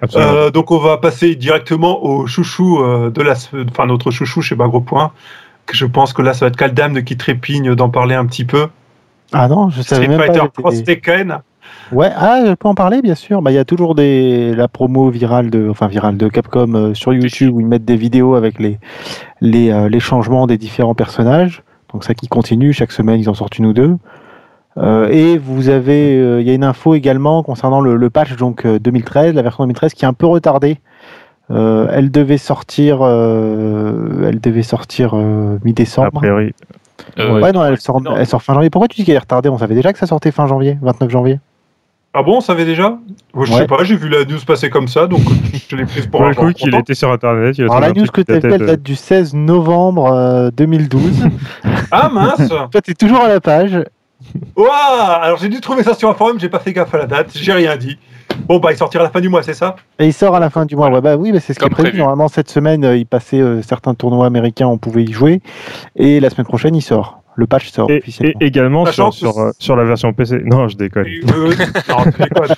Absolument. 0.00 0.32
Euh, 0.32 0.50
donc, 0.50 0.70
on 0.70 0.78
va 0.78 0.96
passer 0.96 1.34
directement 1.34 2.02
au 2.02 2.26
chouchou 2.26 2.82
euh, 2.82 3.10
de 3.10 3.20
la, 3.20 3.34
enfin, 3.70 3.84
notre 3.84 4.10
chouchou 4.10 4.40
chez 4.40 4.54
Bagro 4.54 4.80
Point. 4.80 5.12
Que 5.66 5.76
je 5.76 5.84
pense 5.84 6.14
que 6.14 6.22
là, 6.22 6.32
ça 6.32 6.46
va 6.46 6.48
être 6.48 6.56
Kaldam 6.56 7.04
qui 7.04 7.18
trépigne 7.18 7.74
d'en 7.74 7.90
parler 7.90 8.14
un 8.14 8.24
petit 8.24 8.46
peu. 8.46 8.68
Ah 9.32 9.48
non, 9.48 9.68
je 9.68 9.82
savais 9.82 10.04
Street 10.04 10.16
même 10.16 10.26
Fighter 10.26 10.40
pas. 10.40 10.62
Cross 10.62 10.84
Tekken. 10.84 11.42
Ouais, 11.92 12.10
ah, 12.14 12.42
je 12.46 12.52
peux 12.52 12.68
en 12.68 12.74
parler, 12.74 13.02
bien 13.02 13.14
sûr. 13.14 13.42
Bah, 13.42 13.50
il 13.50 13.54
y 13.54 13.58
a 13.58 13.64
toujours 13.64 13.94
des 13.94 14.54
la 14.54 14.68
promo 14.68 15.10
virale 15.10 15.50
de, 15.50 15.68
enfin 15.70 15.86
virale 15.86 16.16
de 16.16 16.28
Capcom 16.28 16.74
euh, 16.74 16.94
sur 16.94 17.12
YouTube 17.14 17.54
où 17.54 17.60
ils 17.60 17.66
mettent 17.66 17.84
des 17.84 17.96
vidéos 17.96 18.34
avec 18.34 18.58
les 18.58 18.78
les, 19.40 19.70
euh, 19.70 19.88
les 19.88 20.00
changements 20.00 20.46
des 20.46 20.58
différents 20.58 20.94
personnages. 20.94 21.62
Donc 21.92 22.04
ça 22.04 22.14
qui 22.14 22.28
continue 22.28 22.72
chaque 22.72 22.92
semaine, 22.92 23.20
ils 23.20 23.30
en 23.30 23.34
sortent 23.34 23.58
une 23.58 23.66
ou 23.66 23.72
deux. 23.72 23.96
Euh, 24.76 25.08
et 25.08 25.38
vous 25.38 25.70
avez, 25.70 26.18
euh, 26.20 26.40
il 26.40 26.46
y 26.46 26.50
a 26.50 26.54
une 26.54 26.64
info 26.64 26.94
également 26.94 27.42
concernant 27.42 27.80
le, 27.80 27.96
le 27.96 28.10
patch 28.10 28.36
donc 28.36 28.64
euh, 28.64 28.78
2013, 28.78 29.34
la 29.34 29.42
version 29.42 29.64
2013 29.64 29.94
qui 29.94 30.04
est 30.04 30.08
un 30.08 30.12
peu 30.12 30.26
retardée. 30.26 30.78
Euh, 31.50 31.88
elle 31.90 32.10
devait 32.10 32.36
sortir, 32.36 32.98
euh, 33.02 34.28
elle 34.28 34.40
devait 34.40 34.62
sortir 34.62 35.12
euh, 35.14 35.56
a 35.56 35.58
mi-décembre. 35.64 36.08
Euh, 36.16 36.18
priori. 36.18 36.54
Ouais, 37.16 37.52
non, 37.52 37.64
elle 37.64 37.78
sort, 37.78 38.00
non. 38.00 38.16
elle 38.16 38.26
sort 38.26 38.42
fin 38.42 38.54
janvier. 38.54 38.70
Pourquoi 38.70 38.86
tu 38.86 38.96
dis 38.96 39.04
qu'elle 39.04 39.16
est 39.16 39.20
retardée? 39.20 39.48
On 39.48 39.58
savait 39.58 39.74
déjà 39.74 39.92
que 39.92 39.98
ça 39.98 40.06
sortait 40.06 40.30
fin 40.30 40.46
janvier, 40.46 40.78
29 40.82 41.10
janvier. 41.10 41.40
Ah 42.14 42.22
bon, 42.22 42.38
on 42.38 42.40
savait 42.40 42.64
déjà? 42.64 42.98
Je 43.34 43.38
Ouais. 43.52 43.58
sais 43.58 43.66
pas, 43.66 43.84
j'ai 43.84 43.94
vu 43.96 44.08
la 44.08 44.24
news 44.24 44.38
passer 44.46 44.70
comme 44.70 44.88
ça, 44.88 45.06
donc 45.06 45.20
je 45.68 45.76
l'ai 45.76 45.84
prise 45.84 46.06
pour 46.06 46.20
Pour 46.20 46.24
un 46.24 46.30
le 46.30 46.34
coup, 46.34 46.52
qu'il 46.52 46.74
était 46.74 46.94
sur 46.94 47.12
internet, 47.12 47.56
il 47.58 47.64
a 47.64 47.66
Alors 47.66 47.80
la 47.80 47.92
news 47.92 48.06
que 48.12 48.22
tu 48.22 48.32
as 48.32 48.40
faite 48.40 48.62
date 48.62 48.82
du 48.82 48.96
16 48.96 49.34
novembre 49.34 50.10
euh, 50.12 50.50
2012. 50.50 51.28
Ah 51.90 52.08
mince 52.12 52.48
Toi, 52.48 52.80
tu 52.82 52.90
es 52.90 52.94
toujours 52.94 53.20
à 53.22 53.28
la 53.28 53.40
page. 53.40 53.82
Ouah 54.56 55.20
Alors 55.22 55.38
j'ai 55.38 55.48
dû 55.48 55.60
trouver 55.60 55.82
ça 55.82 55.94
sur 55.94 56.08
un 56.10 56.14
forum, 56.14 56.38
j'ai 56.40 56.48
pas 56.48 56.58
fait 56.58 56.72
gaffe 56.72 56.92
à 56.94 56.98
la 56.98 57.06
date, 57.06 57.30
j'ai 57.34 57.52
rien 57.52 57.76
dit. 57.76 57.98
Bon 58.46 58.58
bah 58.58 58.72
il 58.72 58.76
sortira 58.76 59.04
à 59.04 59.06
la 59.06 59.10
fin 59.12 59.20
du 59.20 59.28
mois, 59.28 59.42
c'est 59.42 59.54
ça? 59.54 59.76
Et 59.98 60.06
il 60.06 60.12
sort 60.12 60.34
à 60.34 60.40
la 60.40 60.50
fin 60.50 60.64
du 60.66 60.76
mois. 60.76 60.90
Ouais, 60.90 61.00
bah 61.00 61.16
oui, 61.16 61.30
mais 61.32 61.40
c'est 61.40 61.54
ce 61.54 61.58
qui 61.58 61.64
est 61.66 61.70
prévu. 61.70 61.88
prévu. 61.90 61.98
Normalement, 62.02 62.28
cette 62.28 62.50
semaine, 62.50 62.84
euh, 62.84 62.96
il 62.96 63.06
passait 63.06 63.40
euh, 63.40 63.62
certains 63.62 63.94
tournois 63.94 64.26
américains, 64.26 64.66
on 64.66 64.76
pouvait 64.78 65.04
y 65.04 65.12
jouer. 65.12 65.40
Et 65.96 66.20
la 66.20 66.30
semaine 66.30 66.46
prochaine, 66.46 66.74
il 66.74 66.82
sort. 66.82 67.20
Le 67.40 67.46
patch 67.46 67.70
sort 67.70 67.88
Et, 67.88 67.94
et 67.94 67.98
officiellement. 67.98 68.40
également 68.40 68.86
sur, 68.86 69.14
sur, 69.14 69.32
sur 69.60 69.76
la 69.76 69.84
version 69.84 70.12
PC. 70.12 70.40
Non, 70.44 70.66
je 70.66 70.76
déconne. 70.76 71.06
Et, 71.06 71.20
euh, 71.32 71.54
non, 71.88 72.02
tu 72.10 72.20
déconnes. 72.22 72.56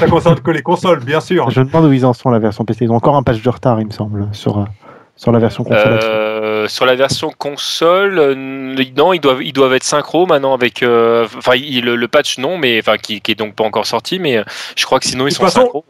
Ça 0.00 0.06
concerne 0.06 0.38
que 0.40 0.50
les 0.50 0.60
consoles, 0.60 1.02
bien 1.02 1.20
sûr. 1.20 1.48
Je 1.48 1.60
me 1.60 1.64
demande 1.64 1.86
où 1.86 1.92
ils 1.94 2.04
en 2.04 2.12
sont, 2.12 2.28
la 2.28 2.38
version 2.38 2.66
PC. 2.66 2.84
Ils 2.84 2.90
ont 2.92 2.96
encore 2.96 3.16
un 3.16 3.22
patch 3.22 3.40
de 3.40 3.48
retard, 3.48 3.80
il 3.80 3.86
me 3.86 3.90
semble, 3.90 4.28
sur, 4.32 4.58
euh, 4.58 4.64
sur 5.16 5.32
la 5.32 5.38
version 5.38 5.64
console. 5.64 5.98
Euh, 6.04 6.68
sur 6.68 6.84
la 6.84 6.94
version 6.94 7.32
console, 7.38 8.18
euh, 8.18 8.34
non, 8.98 9.14
ils 9.14 9.20
doivent, 9.20 9.42
ils 9.42 9.54
doivent 9.54 9.72
être 9.72 9.82
synchro 9.84 10.26
maintenant 10.26 10.52
avec. 10.52 10.82
euh, 10.82 11.26
Enfin, 11.38 11.52
le, 11.56 11.96
le 11.96 12.08
patch 12.08 12.36
non, 12.36 12.58
mais 12.58 12.78
enfin 12.80 12.98
qui, 12.98 13.22
qui 13.22 13.32
est 13.32 13.34
donc 13.34 13.54
pas 13.54 13.64
encore 13.64 13.86
sorti, 13.86 14.18
mais 14.18 14.44
je 14.76 14.84
crois 14.84 15.00
que 15.00 15.06
sinon 15.06 15.26
ils 15.26 15.30
De 15.30 15.34
sont 15.36 15.44
façon, 15.44 15.62
synchro. 15.62 15.84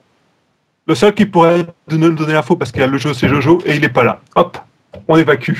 Le 0.87 0.95
seul 0.95 1.12
qui 1.12 1.26
pourrait 1.26 1.66
nous 1.90 2.11
donner 2.12 2.33
l'info 2.35 2.54
parce 2.54 2.71
qu'il 2.71 2.80
y 2.83 2.85
a 2.85 2.87
le 2.87 2.99
jeu, 2.99 3.12
c'est 3.14 3.28
Jojo, 3.28 3.59
et 3.66 3.75
il 3.75 3.85
est 3.85 3.88
pas 3.88 4.04
là. 4.04 4.21
Hop, 4.37 4.59
on 5.09 5.16
évacue. 5.18 5.59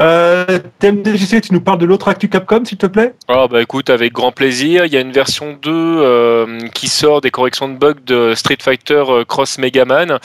Euh, 0.00 0.58
TMDJC, 0.78 1.42
tu 1.42 1.52
nous 1.52 1.60
parles 1.60 1.78
de 1.78 1.84
l'autre 1.84 2.08
actu 2.08 2.30
Capcom, 2.30 2.64
s'il 2.64 2.78
te 2.78 2.86
plaît? 2.86 3.14
Oh 3.28 3.48
bah 3.50 3.60
écoute, 3.60 3.90
avec 3.90 4.14
grand 4.14 4.32
plaisir. 4.32 4.86
Il 4.86 4.92
y 4.92 4.96
a 4.96 5.00
une 5.00 5.12
version 5.12 5.58
2 5.60 5.70
euh, 5.70 6.58
qui 6.72 6.88
sort 6.88 7.20
des 7.20 7.30
corrections 7.30 7.68
de 7.68 7.76
bugs 7.76 8.00
de 8.06 8.34
Street 8.34 8.56
Fighter 8.62 9.04
euh, 9.08 9.24
Cross 9.24 9.58
Megaman 9.58 10.18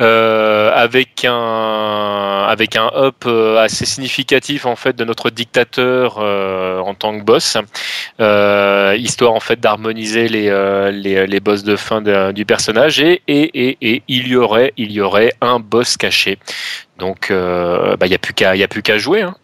euh, 0.00 0.70
avec 0.72 1.24
un 1.24 2.46
avec 2.48 2.76
un 2.76 2.88
up 2.94 3.24
euh, 3.26 3.58
assez 3.58 3.84
significatif 3.84 4.64
en 4.64 4.76
fait 4.76 4.94
de 4.94 5.04
notre 5.04 5.30
dictateur 5.30 6.18
euh, 6.20 6.78
en 6.78 6.94
tant 6.94 7.18
que 7.18 7.24
boss, 7.24 7.56
histoire 8.96 9.32
en 9.32 9.40
fait 9.40 9.58
d'harmoniser 9.58 10.28
les, 10.28 10.50
les 10.92 11.26
les 11.26 11.40
boss 11.40 11.64
de 11.64 11.74
fin 11.74 12.00
du 12.32 12.44
personnage 12.46 13.00
et, 13.00 13.22
et 13.26 13.68
et 13.68 13.78
et 13.80 14.02
il 14.06 14.28
y 14.28 14.36
aurait 14.36 14.72
il 14.76 14.92
y 14.92 15.00
aurait 15.00 15.32
un 15.40 15.58
boss 15.58 15.96
caché. 15.96 16.38
Donc 16.98 17.30
euh, 17.30 17.96
bah 17.96 18.06
il 18.06 18.12
y 18.12 18.14
a 18.14 18.18
plus 18.18 18.32
qu'à 18.34 18.54
il 18.56 18.58
y 18.58 18.62
a 18.64 18.68
plus 18.68 18.82
qu'à 18.82 18.98
jouer. 18.98 19.22
Hein. 19.22 19.34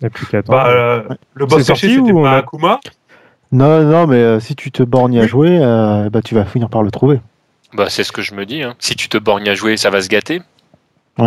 Il 0.00 0.04
n'y 0.04 0.06
a 0.06 0.10
plus 0.10 0.26
qu'à 0.26 0.38
attendre. 0.38 0.58
bah, 0.58 0.68
euh, 0.70 1.02
Le 1.34 1.46
boss 1.46 1.64
caché, 1.66 1.88
sorti 1.88 1.94
c'était 2.06 2.12
pas 2.22 2.30
a- 2.32 2.36
Akuma 2.38 2.80
Non, 3.52 3.82
non, 3.82 4.06
mais 4.06 4.16
euh, 4.16 4.40
si 4.40 4.56
tu 4.56 4.72
te 4.72 4.82
borgnes 4.82 5.20
à 5.20 5.26
jouer, 5.26 5.58
euh, 5.62 6.10
bah, 6.10 6.20
tu 6.22 6.34
vas 6.34 6.44
finir 6.44 6.68
par 6.68 6.82
le 6.82 6.90
trouver. 6.90 7.20
Bah 7.74 7.86
c'est 7.88 8.04
ce 8.04 8.12
que 8.12 8.20
je 8.22 8.34
me 8.34 8.44
dis. 8.44 8.62
Hein. 8.62 8.74
Si 8.78 8.96
tu 8.96 9.08
te 9.08 9.16
borgnes 9.16 9.48
à 9.48 9.54
jouer, 9.54 9.76
ça 9.76 9.90
va 9.90 10.00
se 10.02 10.08
gâter. 10.08 10.42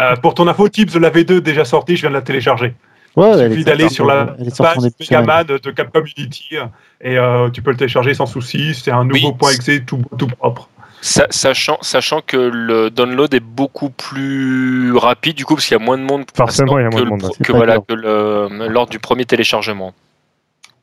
Euh, 0.00 0.16
Pour 0.16 0.34
ton 0.34 0.48
info, 0.48 0.68
Tips, 0.68 0.94
la 0.96 1.10
V2 1.10 1.40
déjà 1.40 1.64
sortie, 1.64 1.96
je 1.96 2.00
viens 2.02 2.10
de 2.10 2.14
la 2.14 2.22
télécharger. 2.22 2.74
Ouais, 3.16 3.30
Il 3.46 3.50
suffit 3.52 3.64
d'aller 3.64 3.88
sur 3.88 4.06
la 4.06 4.26
page. 4.58 4.76
Megaman 5.00 5.44
de 5.44 5.70
Capcom 5.70 6.02
Unity 6.16 6.56
et 7.00 7.18
euh, 7.18 7.50
tu 7.50 7.62
peux 7.62 7.70
le 7.70 7.76
télécharger 7.76 8.14
sans 8.14 8.26
souci. 8.26 8.74
C'est 8.74 8.90
un 8.90 9.04
nouveau 9.04 9.28
Oui. 9.28 9.34
point 9.38 9.50
exe 9.50 9.70
tout, 9.86 10.00
tout 10.16 10.26
propre. 10.28 10.68
Sa- 11.00 11.26
Sachant, 11.30 11.78
sachant 11.80 12.20
que 12.26 12.36
le 12.36 12.90
download 12.90 13.32
est 13.32 13.40
beaucoup 13.40 13.90
plus 13.90 14.96
rapide 14.96 15.36
du 15.36 15.44
coup 15.44 15.54
parce 15.54 15.66
qu'il 15.66 15.76
y 15.76 15.80
a 15.80 15.84
moins 15.84 15.98
de 15.98 16.02
monde 16.02 16.26
pour 16.26 16.36
Forcément, 16.36 16.78
il 16.78 16.82
y 16.82 16.86
a 16.86 16.88
que, 16.90 16.94
moins 16.94 17.04
de 17.04 17.22
monde, 17.22 17.32
que 17.42 17.52
voilà 17.52 17.78
que 17.78 17.94
le, 17.94 18.68
lors 18.68 18.86
du 18.86 18.98
premier 18.98 19.24
téléchargement. 19.24 19.94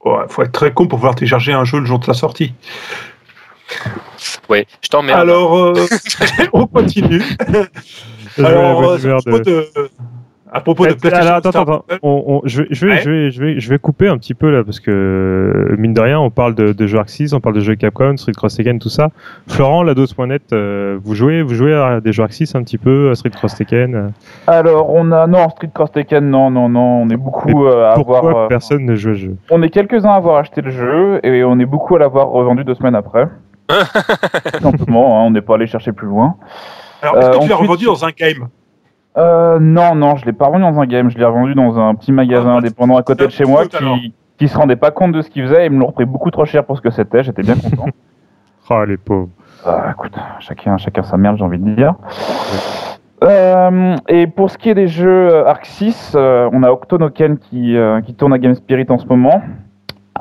Ouais, 0.05 0.24
faut 0.29 0.43
être 0.43 0.51
très 0.51 0.72
con 0.72 0.88
pour 0.88 1.00
pouvoir 1.00 1.15
télécharger 1.15 1.51
un 1.51 1.65
jeu 1.65 1.79
le 1.79 1.86
jour 1.86 2.00
de 2.00 2.05
sa 2.05 2.13
sortie. 2.13 2.53
Ouais, 4.50 4.67
je 4.81 4.89
t'emmerde. 4.89 5.19
Alors, 5.19 5.57
euh, 5.57 5.88
on 6.53 6.67
continue. 6.67 7.24
Alors, 8.38 8.91
euh, 8.91 8.98
de, 8.98 9.69
à 10.57 10.62
propos 10.62 10.85
de 10.88 10.93
PlayStation 10.93 11.17
alors, 11.27 11.38
attends, 11.38 11.50
attends, 11.50 11.62
attends. 11.62 11.85
On- 12.01 12.24
on- 12.27 12.41
je, 12.45 12.62
vais, 12.63 12.67
je, 12.71 12.85
vais, 12.88 12.91
Ouais. 12.93 13.01
je, 13.03 13.09
vais, 13.12 13.31
je, 13.31 13.43
vais, 13.43 13.59
je 13.59 13.69
vais 13.69 13.77
couper 13.79 14.07
un 14.07 14.17
petit 14.17 14.33
peu 14.33 14.50
là 14.51 14.63
parce 14.63 14.79
que 14.79 15.75
mine 15.77 15.93
de 15.93 16.00
rien, 16.01 16.19
on 16.19 16.29
parle 16.29 16.55
de, 16.55 16.71
de 16.71 16.88
jeux 16.88 16.97
Arc 16.97 17.09
6, 17.09 17.33
on 17.33 17.39
parle 17.41 17.55
de 17.55 17.59
jeux 17.59 17.75
Capcom, 17.75 18.15
Street 18.17 18.31
Cross 18.31 18.55
Tekken, 18.55 18.79
tout 18.79 18.89
ça. 18.89 19.09
Florent, 19.47 19.83
lados.net, 19.83 20.43
euh, 20.53 20.97
vous 21.03 21.13
jouez, 21.13 21.41
vous 21.41 21.53
jouez 21.55 21.74
à 21.75 22.00
des 22.00 22.13
jeux 22.13 22.24
Arc 22.24 22.31
6 22.33 22.55
un 22.55 22.63
petit 22.63 22.77
peu, 22.77 23.09
à 23.12 23.15
Street 23.15 23.31
Cross 23.31 23.55
Tekken. 23.55 23.95
euh, 23.95 24.07
Alors, 24.47 24.89
on 24.93 25.12
a. 25.12 25.27
Non, 25.27 25.50
Street 25.50 25.69
Cross 25.74 25.91
Tekken, 25.91 26.29
non, 26.29 26.50
non, 26.51 26.69
non. 26.69 27.01
On 27.03 27.09
est 27.09 27.17
beaucoup 27.17 27.65
euh, 27.65 27.91
à 27.91 27.95
Pourquoi 27.95 28.19
avoir. 28.19 28.38
euh, 28.38 28.47
personne 28.47 28.85
ne 28.85 28.95
joue 28.95 29.12
au 29.12 29.13
jeu? 29.15 29.35
On 29.50 29.62
est 29.62 29.69
quelques-uns 29.69 30.09
à 30.12 30.15
avoir 30.15 30.38
acheté 30.38 30.62
le 30.62 30.71
jeu 30.71 31.19
et 31.24 31.43
on 31.43 31.59
est 31.59 31.65
beaucoup 31.65 31.95
à 31.95 32.00
l'avoir 32.00 32.29
revendu 32.29 32.63
deux 32.63 32.75
semaines 32.75 32.95
après. 32.95 33.27
Simplement, 34.62 35.19
hein, 35.19 35.24
on 35.25 35.31
n'est 35.31 35.41
pas 35.41 35.55
allé 35.55 35.67
chercher 35.67 35.91
plus 35.91 36.07
loin. 36.07 36.35
Alors, 37.01 37.17
est-ce 37.17 37.29
que 37.31 37.35
Euh, 37.35 37.39
tu 37.39 37.50
l'as 37.50 37.55
revendu 37.55 37.85
dans 37.85 38.05
un 38.05 38.09
game? 38.17 38.47
Euh, 39.17 39.60
non, 39.60 39.95
non, 39.95 40.15
je 40.15 40.25
l'ai 40.25 40.34
pas 40.34 40.45
revendu 40.48 40.63
dans 40.63 40.79
un 40.79 40.86
game, 40.86 41.10
je 41.10 41.17
l'ai 41.17 41.25
revendu 41.25 41.55
dans 41.55 41.79
un 41.79 41.95
petit 41.95 42.12
magasin 42.12 42.53
Ah, 42.55 42.57
indépendant 42.57 42.98
à 42.98 43.03
côté 43.03 43.25
de 43.25 43.31
chez 43.31 43.45
moi 43.45 43.63
alors. 43.77 43.98
qui, 44.38 44.48
se 44.48 44.57
rendait 44.57 44.75
pas 44.75 44.91
compte 44.91 45.13
de 45.13 45.22
ce 45.22 45.29
qu'il 45.29 45.43
faisait 45.43 45.65
et 45.65 45.69
me 45.69 45.79
l'ont 45.79 45.88
repris 45.88 46.05
beaucoup 46.05 46.31
trop 46.31 46.45
cher 46.45 46.65
pour 46.65 46.75
ce 46.77 46.81
que 46.81 46.89
c'était. 46.91 47.24
J'étais 47.24 47.41
bien 47.43 47.55
content. 47.55 47.86
Oh 48.69 48.84
les 48.88 48.98
pauvres. 48.98 49.29
Ah, 49.65 49.91
écoute, 49.91 50.13
chacun, 50.39 50.77
chacun 50.77 51.03
sa 51.03 51.17
merde, 51.17 51.38
j'ai 51.38 51.43
envie 51.43 51.57
de 51.60 51.75
dire. 51.75 51.95
Euh, 53.24 53.95
et 54.07 54.27
pour 54.27 54.51
ce 54.51 54.57
qui 54.57 54.69
est 54.69 54.75
des 54.75 54.88
jeux 54.88 55.29
euh, 55.31 55.48
Arc 55.48 55.65
6, 55.65 56.13
euh, 56.15 56.50
on 56.51 56.62
a 56.63 56.69
Octonoken 56.69 57.38
qui, 57.38 57.75
euh, 57.77 58.01
qui 58.01 58.13
tourne 58.13 58.34
à 58.34 58.38
Game 58.38 58.53
Spirit 58.53 58.86
en 58.89 58.98
ce 58.98 59.07
moment. 59.07 59.41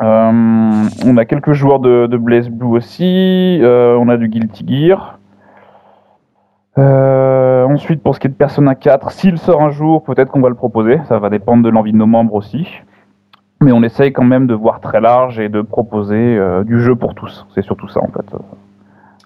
Euh, 0.02 0.84
on 1.04 1.16
a 1.16 1.24
quelques 1.24 1.52
joueurs 1.52 1.78
de, 1.78 2.06
de 2.06 2.16
Blaze 2.16 2.48
Blue 2.48 2.76
aussi. 2.76 3.58
Euh, 3.62 3.96
on 4.00 4.08
a 4.08 4.16
du 4.16 4.28
Guilty 4.28 4.64
Gear. 4.66 5.18
Euh, 6.76 7.64
ensuite, 7.64 8.02
pour 8.02 8.14
ce 8.14 8.20
qui 8.20 8.26
est 8.26 8.30
de 8.30 8.34
Persona 8.34 8.74
4, 8.74 9.10
s'il 9.12 9.38
sort 9.38 9.62
un 9.62 9.70
jour, 9.70 10.02
peut-être 10.02 10.30
qu'on 10.30 10.40
va 10.40 10.48
le 10.48 10.54
proposer. 10.54 11.00
Ça 11.08 11.18
va 11.18 11.30
dépendre 11.30 11.62
de 11.62 11.68
l'envie 11.68 11.92
de 11.92 11.96
nos 11.96 12.06
membres 12.06 12.34
aussi. 12.34 12.68
Mais 13.62 13.72
on 13.72 13.82
essaye 13.82 14.12
quand 14.12 14.24
même 14.24 14.46
de 14.46 14.54
voir 14.54 14.80
très 14.80 15.00
large 15.00 15.38
et 15.38 15.48
de 15.48 15.62
proposer 15.62 16.16
euh, 16.16 16.64
du 16.64 16.80
jeu 16.80 16.96
pour 16.96 17.14
tous. 17.14 17.46
C'est 17.54 17.62
surtout 17.62 17.88
ça 17.88 18.00
en 18.00 18.08
fait. 18.08 18.36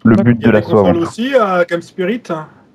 Le 0.05 0.17
but 0.17 0.37
Il 0.41 0.45
y 0.45 0.49
de 0.49 0.53
la 0.53 0.63
soirée. 0.63 0.93
aussi 0.93 1.35
à 1.35 1.65
Game 1.65 1.83
Spirit. 1.83 2.23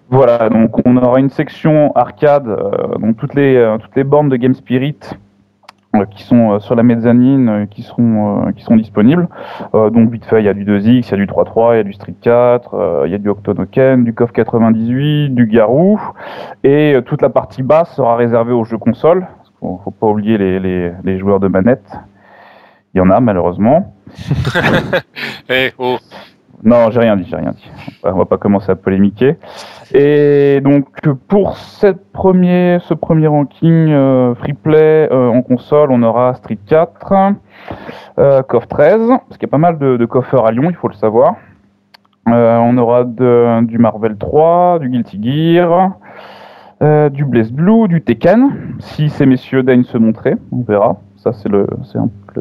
Voilà, 0.10 0.50
donc 0.50 0.86
on 0.86 0.98
aura 0.98 1.20
une 1.20 1.30
section 1.30 1.92
arcade, 1.96 2.48
euh, 2.48 2.98
donc 3.00 3.18
toutes 3.18 3.34
les, 3.34 3.56
euh, 3.56 3.78
toutes 3.78 3.96
les 3.96 4.04
bornes 4.04 4.30
de 4.30 4.36
Game 4.36 4.54
Spirit 4.54 5.00
euh, 5.12 5.16
qui 6.10 6.24
sont 6.24 6.54
euh, 6.54 6.60
sur 6.60 6.76
la 6.76 6.84
mezzanine, 6.84 7.50
euh, 7.50 7.66
qui, 7.66 7.84
seront, 7.84 8.48
euh, 8.48 8.52
qui 8.52 8.64
sont 8.64 8.76
disponibles. 8.76 9.28
Euh, 9.76 9.90
donc 9.90 10.10
vite 10.12 10.26
fait, 10.26 10.42
il 10.42 10.46
y 10.46 10.50
a 10.50 10.54
du 10.54 10.66
2X, 10.66 11.08
il 11.08 11.12
y 11.12 11.14
a 11.14 11.18
du 11.18 11.26
3.3, 11.28 11.74
il 11.74 11.78
y 11.78 11.80
a 11.80 11.84
du 11.84 11.94
Street 11.94 12.16
4, 12.22 12.74
euh, 12.74 13.04
il 13.06 13.12
y 13.12 13.16
a 13.16 13.18
du 13.18 13.30
Octonoken, 13.30 14.04
du 14.04 14.14
KOF 14.14 14.32
98, 14.32 15.30
du 15.30 15.46
Garou, 15.48 16.00
et 16.64 16.94
euh, 16.96 17.02
toute 17.02 17.22
la 17.22 17.30
partie 17.30 17.64
basse 17.64 17.96
sera 17.96 18.16
réservée 18.16 18.54
aux 18.54 18.64
jeux 18.64 18.78
consoles. 18.78 19.28
Qu'il 19.60 19.70
faut 19.84 19.92
pas 19.92 20.08
oublier 20.08 20.38
les, 20.38 20.60
les, 20.60 20.92
les 21.04 21.20
joueurs 21.20 21.40
de 21.40 21.48
manette. 21.48 21.90
Il 22.94 22.98
y 22.98 23.02
en 23.02 23.10
a 23.10 23.20
malheureusement. 23.20 23.96
Eh, 25.50 25.72
oh. 25.78 25.98
Non, 26.64 26.90
j'ai 26.90 27.02
rien 27.02 27.18
dit, 27.18 27.26
j'ai 27.30 27.36
rien 27.36 27.52
dit. 27.52 27.70
On 28.04 28.14
va 28.14 28.26
pas 28.26 28.38
commencer 28.38 28.72
à 28.72 28.76
polémiquer. 28.76 29.36
Et 29.94 30.62
donc 30.62 30.88
pour 31.28 31.58
ce 31.58 31.88
premier 31.88 32.80
ranking 33.28 33.90
euh, 33.90 34.36
free 34.36 34.54
play 34.54 35.10
euh, 35.12 35.30
en 35.30 35.42
console, 35.42 35.92
on 35.92 36.02
aura 36.04 36.34
Street 36.36 36.60
4, 36.66 37.14
euh, 38.18 38.42
KOF 38.44 38.68
13, 38.68 39.08
parce 39.08 39.38
qu'il 39.38 39.48
y 39.48 39.50
a 39.50 39.52
pas 39.52 39.58
mal 39.58 39.78
de, 39.78 39.98
de 39.98 40.06
coffeurs 40.06 40.46
à 40.46 40.52
Lyon, 40.52 40.68
il 40.70 40.76
faut 40.76 40.88
le 40.88 40.94
savoir. 40.94 41.36
Euh, 42.30 42.58
on 42.58 42.78
aura 42.78 43.04
du 43.04 43.78
Marvel 43.78 44.18
3, 44.18 44.80
du 44.80 44.90
Guilty 44.90 45.20
Gear, 45.22 45.92
du 47.12 47.26
Blaze 47.26 47.52
Blue, 47.52 47.88
du 47.88 48.02
Tekken. 48.02 48.78
Si 48.80 49.10
ces 49.10 49.26
messieurs 49.26 49.64
daignent 49.64 49.84
se 49.84 49.98
montrer, 49.98 50.36
on 50.52 50.62
verra. 50.62 50.98
Ça, 51.24 51.32
c'est 51.32 51.48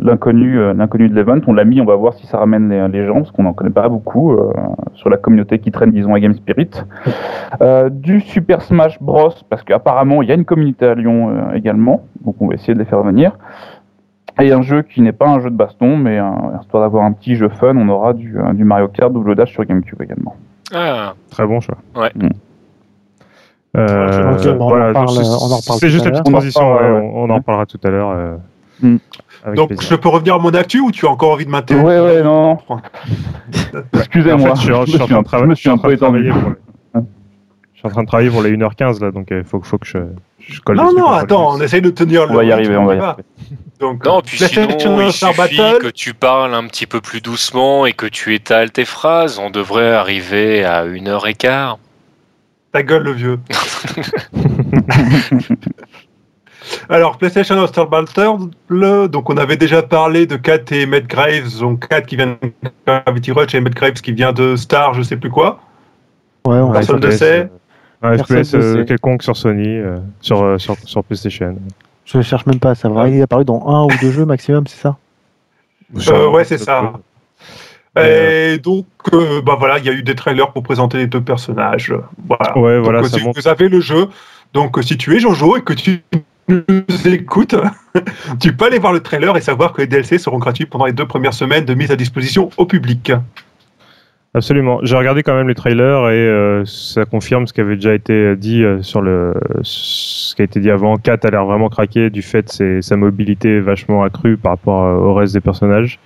l'inconnu, 0.01 0.59
euh, 0.59 0.75
l'inconnu 0.75 1.09
de 1.09 1.15
l'event. 1.15 1.39
On 1.47 1.53
l'a 1.53 1.65
mis, 1.65 1.81
on 1.81 1.85
va 1.85 1.95
voir 1.95 2.15
si 2.15 2.27
ça 2.27 2.39
ramène 2.39 2.69
les, 2.69 2.89
les 2.89 3.07
gens, 3.07 3.15
parce 3.17 3.31
qu'on 3.31 3.45
n'en 3.45 3.53
connaît 3.53 3.71
pas 3.71 3.89
beaucoup 3.89 4.33
euh, 4.33 4.53
sur 4.95 5.09
la 5.09 5.17
communauté 5.19 5.61
qui 5.61 5.71
traîne, 5.71 5.93
disons, 5.93 6.15
à 6.15 6.19
Game 6.21 6.35
Spirit. 6.35 6.71
Euh, 7.61 7.89
du 7.91 8.21
Super 8.21 8.61
Smash 8.63 9.01
Bros, 9.01 9.31
parce 9.49 9.63
qu'apparemment, 9.63 10.21
il 10.23 10.29
y 10.29 10.33
a 10.33 10.35
une 10.35 10.45
communauté 10.45 10.87
à 10.87 10.95
Lyon 10.97 11.31
euh, 11.31 11.53
également, 11.55 12.03
donc 12.25 12.35
on 12.41 12.49
va 12.49 12.55
essayer 12.55 12.75
de 12.75 12.81
les 12.81 12.85
faire 12.85 13.03
venir. 13.05 13.39
Et 14.41 14.51
un 14.51 14.63
jeu 14.63 14.83
qui 14.83 15.01
n'est 15.01 15.13
pas 15.13 15.29
un 15.29 15.39
jeu 15.41 15.51
de 15.51 15.57
baston, 15.57 15.97
mais 15.97 16.19
un- 16.19 16.59
histoire 16.61 16.83
d'avoir 16.83 17.05
un 17.05 17.13
petit 17.13 17.37
jeu 17.37 17.51
fun, 17.51 17.77
on 17.77 17.89
aura 17.89 18.15
du, 18.15 18.37
euh, 18.37 18.53
du 18.55 18.65
Mario 18.65 18.89
Kart 18.89 19.13
Double 19.13 19.37
Dash 19.37 19.53
sur 19.53 19.65
GameCube 19.65 20.03
également. 20.03 20.35
Ah, 20.75 21.13
Très 21.31 21.47
bon 21.47 21.61
choix. 21.61 21.77
Ouais. 21.95 22.11
Mm. 22.17 22.29
Euh, 23.75 24.57
on 24.59 24.69
voilà, 24.69 24.93
c'est- 24.93 24.99
on 24.99 25.53
en 25.53 25.57
reparle 25.57 25.79
C'est 25.79 25.87
tout 25.87 25.93
juste 25.93 26.05
la 26.05 26.11
petite 26.11 26.25
transition, 26.31 26.61
On 26.63 26.65
en 26.65 26.73
reparlera, 26.75 26.99
ouais, 27.01 27.11
on, 27.15 27.23
on 27.25 27.31
en 27.31 27.35
reparlera 27.37 27.67
tout 27.67 27.79
à 27.85 27.89
l'heure. 27.91 28.11
Euh, 28.85 28.99
Mm. 29.45 29.55
Donc, 29.57 29.69
plaisir. 29.71 29.89
je 29.91 29.95
peux 29.97 30.09
revenir 30.09 30.35
à 30.37 30.39
mon 30.39 30.51
actu 30.51 30.79
ou 30.81 30.91
tu 30.93 31.05
as 31.07 31.11
encore 31.11 31.33
envie 31.33 31.45
de 31.45 31.51
m'interrompre 31.51 31.87
Ouais, 31.89 31.99
ouais, 32.01 32.23
non. 32.23 32.59
Excusez-moi, 33.95 34.51
En 34.51 34.55
fait, 34.55 34.61
je 34.61 34.65
suis 34.67 34.73
en- 34.73 34.85
je 34.87 34.93
de 34.93 34.99
je 34.99 35.23
travailler- 35.25 35.47
me 35.49 35.55
je 35.55 35.61
suis 35.61 35.69
un 35.71 35.77
train 35.77 35.89
peu 35.89 35.95
de 35.95 35.99
travailler 36.01 36.29
étendu. 36.29 36.41
pour 36.41 36.51
le- 36.51 36.59
Je 37.75 37.79
suis 37.79 37.87
en 37.87 37.91
train 37.91 38.03
de 38.03 38.07
travailler 38.07 38.31
pour 38.31 38.43
les 38.43 38.51
1h15 38.57 39.01
là, 39.01 39.11
donc 39.11 39.27
il 39.33 39.43
faut, 39.43 39.61
faut 39.61 39.79
que 39.79 39.87
je, 39.89 39.99
je 40.39 40.61
colle 40.61 40.77
Non, 40.77 40.93
non, 40.93 41.11
les 41.13 41.19
attends, 41.23 41.55
on 41.57 41.61
essaye 41.61 41.83
de 41.83 41.91
tenir 41.91 42.27
le. 42.27 42.33
On 42.33 42.35
va 42.37 42.45
y 42.45 42.53
arriver, 42.53 42.77
on 42.77 42.85
va 42.85 42.95
y 42.95 42.99
arriver. 42.99 43.25
Donc, 43.81 44.05
Non, 44.07 44.21
puis 44.25 44.39
sinon, 44.39 45.01
il 45.01 45.13
suffit 45.13 45.37
Battle. 45.37 45.79
que 45.81 45.89
tu 45.89 46.15
parles 46.15 46.55
un 46.55 46.65
petit 46.69 46.87
peu 46.87 47.01
plus 47.01 47.21
doucement 47.21 47.85
et 47.85 47.93
que 47.95 48.07
tu 48.07 48.35
étales 48.37 48.71
tes 48.71 48.85
phrases. 48.85 49.41
On 49.41 49.51
devrait 49.51 49.93
arriver 49.93 50.65
à 50.65 50.85
une 50.85 51.09
heure 51.09 51.27
et 51.27 51.35
quart. 51.35 51.79
Ta 52.71 52.85
gueule, 52.85 53.03
le 53.03 53.13
vieux. 53.13 53.41
Alors, 56.89 57.19
PlayStation 57.19 57.61
All-Star 57.61 57.89
Battle, 57.89 58.49
donc 59.09 59.31
on 59.31 59.37
avait 59.37 59.57
déjà 59.57 59.83
parlé 59.83 60.27
de 60.27 60.37
Kat 60.37 60.59
et 60.71 60.87
Matt 60.87 61.07
Graves, 61.07 61.59
donc 61.61 61.89
Kat 61.89 62.03
qui 62.03 62.17
vient 62.17 62.37
de 62.43 62.53
Gravity 62.87 63.33
Rush 63.33 63.55
et 63.55 63.61
Matt 63.61 63.75
Graves 63.75 63.93
qui 63.95 64.13
vient 64.13 64.33
de 64.33 64.57
Star, 64.57 64.95
je 64.95 65.03
sais 65.03 65.17
plus 65.17 65.31
quoi. 65.31 65.61
Ouais, 66.47 66.57
on 66.57 66.69
Ouais, 66.69 66.73
Personne 66.75 67.01
ne 67.01 67.11
sait. 67.11 67.41
euh, 67.41 67.47
Un 68.03 68.17
Personne 68.17 68.45
FPS 68.45 68.55
ne 68.55 68.61
euh, 68.81 68.85
quelconque 68.85 69.23
sur 69.23 69.37
Sony, 69.37 69.67
euh, 69.79 69.97
sur, 70.21 70.43
euh, 70.43 70.59
sur, 70.59 70.77
sur 70.85 71.05
PlayStation. 71.05 71.57
Je 72.05 72.21
cherche 72.21 72.47
même 72.47 72.59
pas 72.59 72.71
à 72.71 72.75
savoir. 72.75 73.07
Il 73.09 73.17
est 73.17 73.23
apparu 73.23 73.45
dans 73.45 73.65
un 73.67 73.85
ou 73.85 73.91
deux 74.01 74.11
jeux 74.11 74.25
maximum, 74.25 74.67
c'est 74.67 74.81
ça? 74.81 74.97
Euh, 76.13 76.29
ouais, 76.31 76.45
c'est 76.45 76.59
ça. 76.59 76.93
Et 78.01 78.59
donc, 78.59 78.87
euh, 79.13 79.43
bah 79.43 79.57
voilà, 79.59 79.79
il 79.79 79.85
y 79.85 79.89
a 79.91 79.93
eu 79.93 80.03
des 80.03 80.15
trailers 80.15 80.51
pour 80.53 80.63
présenter 80.63 80.97
les 80.99 81.07
deux 81.07 81.21
personnages. 81.21 81.95
Voilà. 82.27 82.57
Ouais, 82.59 82.77
Donc, 82.77 82.85
voilà, 82.85 83.01
euh, 83.01 83.03
ça 83.05 83.19
si 83.19 83.25
montre. 83.25 83.39
vous 83.41 83.49
avez 83.49 83.69
le 83.69 83.81
jeu, 83.81 84.09
donc 84.55 84.79
euh, 84.79 84.83
si 84.83 84.97
tu 84.97 85.15
es 85.15 85.21
Jojo 85.21 85.59
et 85.59 85.61
que 85.63 85.75
tu 85.75 86.03
nous 86.49 86.63
tu 88.41 88.53
peux 88.53 88.65
aller 88.65 88.79
voir 88.79 88.93
le 88.93 89.01
trailer 89.01 89.37
et 89.37 89.41
savoir 89.41 89.73
que 89.73 89.83
les 89.83 89.87
DLC 89.87 90.19
seront 90.19 90.39
gratuits 90.39 90.67
pendant 90.67 90.87
les 90.87 90.93
deux 90.93 91.07
premières 91.07 91.35
semaines 91.35 91.65
de 91.65 91.75
mise 91.75 91.91
à 91.91 91.97
disposition 91.97 92.51
au 92.57 92.67
public. 92.67 93.13
Absolument. 94.35 94.81
J'ai 94.83 94.97
regardé 94.97 95.23
quand 95.23 95.35
même 95.35 95.49
les 95.49 95.55
trailers 95.55 96.09
et 96.09 96.27
euh, 96.27 96.65
ça 96.65 97.05
confirme 97.05 97.47
ce 97.47 97.53
qui 97.53 97.61
avait 97.61 97.75
déjà 97.75 97.93
été 97.93 98.35
dit 98.35 98.65
euh, 98.65 98.81
sur 98.81 99.03
le 99.03 99.35
ce 99.61 100.35
qui 100.35 100.41
a 100.41 100.47
été 100.47 100.59
dit 100.59 100.71
avant. 100.71 100.97
Kat 100.97 101.19
a 101.23 101.31
l'air 101.31 101.45
vraiment 101.45 101.69
craqué 101.69 102.09
du 102.09 102.23
fait 102.23 102.63
de 102.63 102.81
sa 102.81 102.97
mobilité 102.97 103.61
vachement 103.61 104.03
accrue 104.03 104.39
par 104.39 104.53
rapport 104.53 104.85
euh, 104.85 104.95
au 104.95 105.13
reste 105.13 105.35
des 105.35 105.43
personnages. 105.43 105.99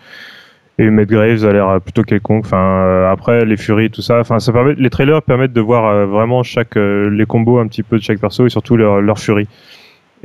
Et 0.79 0.91
Matt 0.91 1.09
Graves 1.09 1.45
a 1.45 1.53
l'air 1.53 1.81
plutôt 1.81 2.03
quelconque. 2.03 2.45
Enfin, 2.47 3.09
après 3.11 3.45
les 3.45 3.57
Furies, 3.57 3.91
tout 3.91 4.03
ça. 4.03 4.19
Enfin, 4.19 4.41
ça 4.41 4.53
permet, 4.53 4.75
les 4.75 4.91
trailers 4.91 5.23
permettent 5.23 5.55
de 5.55 5.61
voir 5.61 6.07
vraiment 6.07 6.43
chaque 6.43 6.75
les 6.77 7.25
combos 7.27 7.61
un 7.61 7.67
petit 7.67 7.83
peu 7.83 7.97
de 7.97 8.03
chaque 8.03 8.19
perso 8.19 8.45
et 8.45 8.51
surtout 8.51 8.77
leur, 8.77 9.01
leur. 9.01 9.17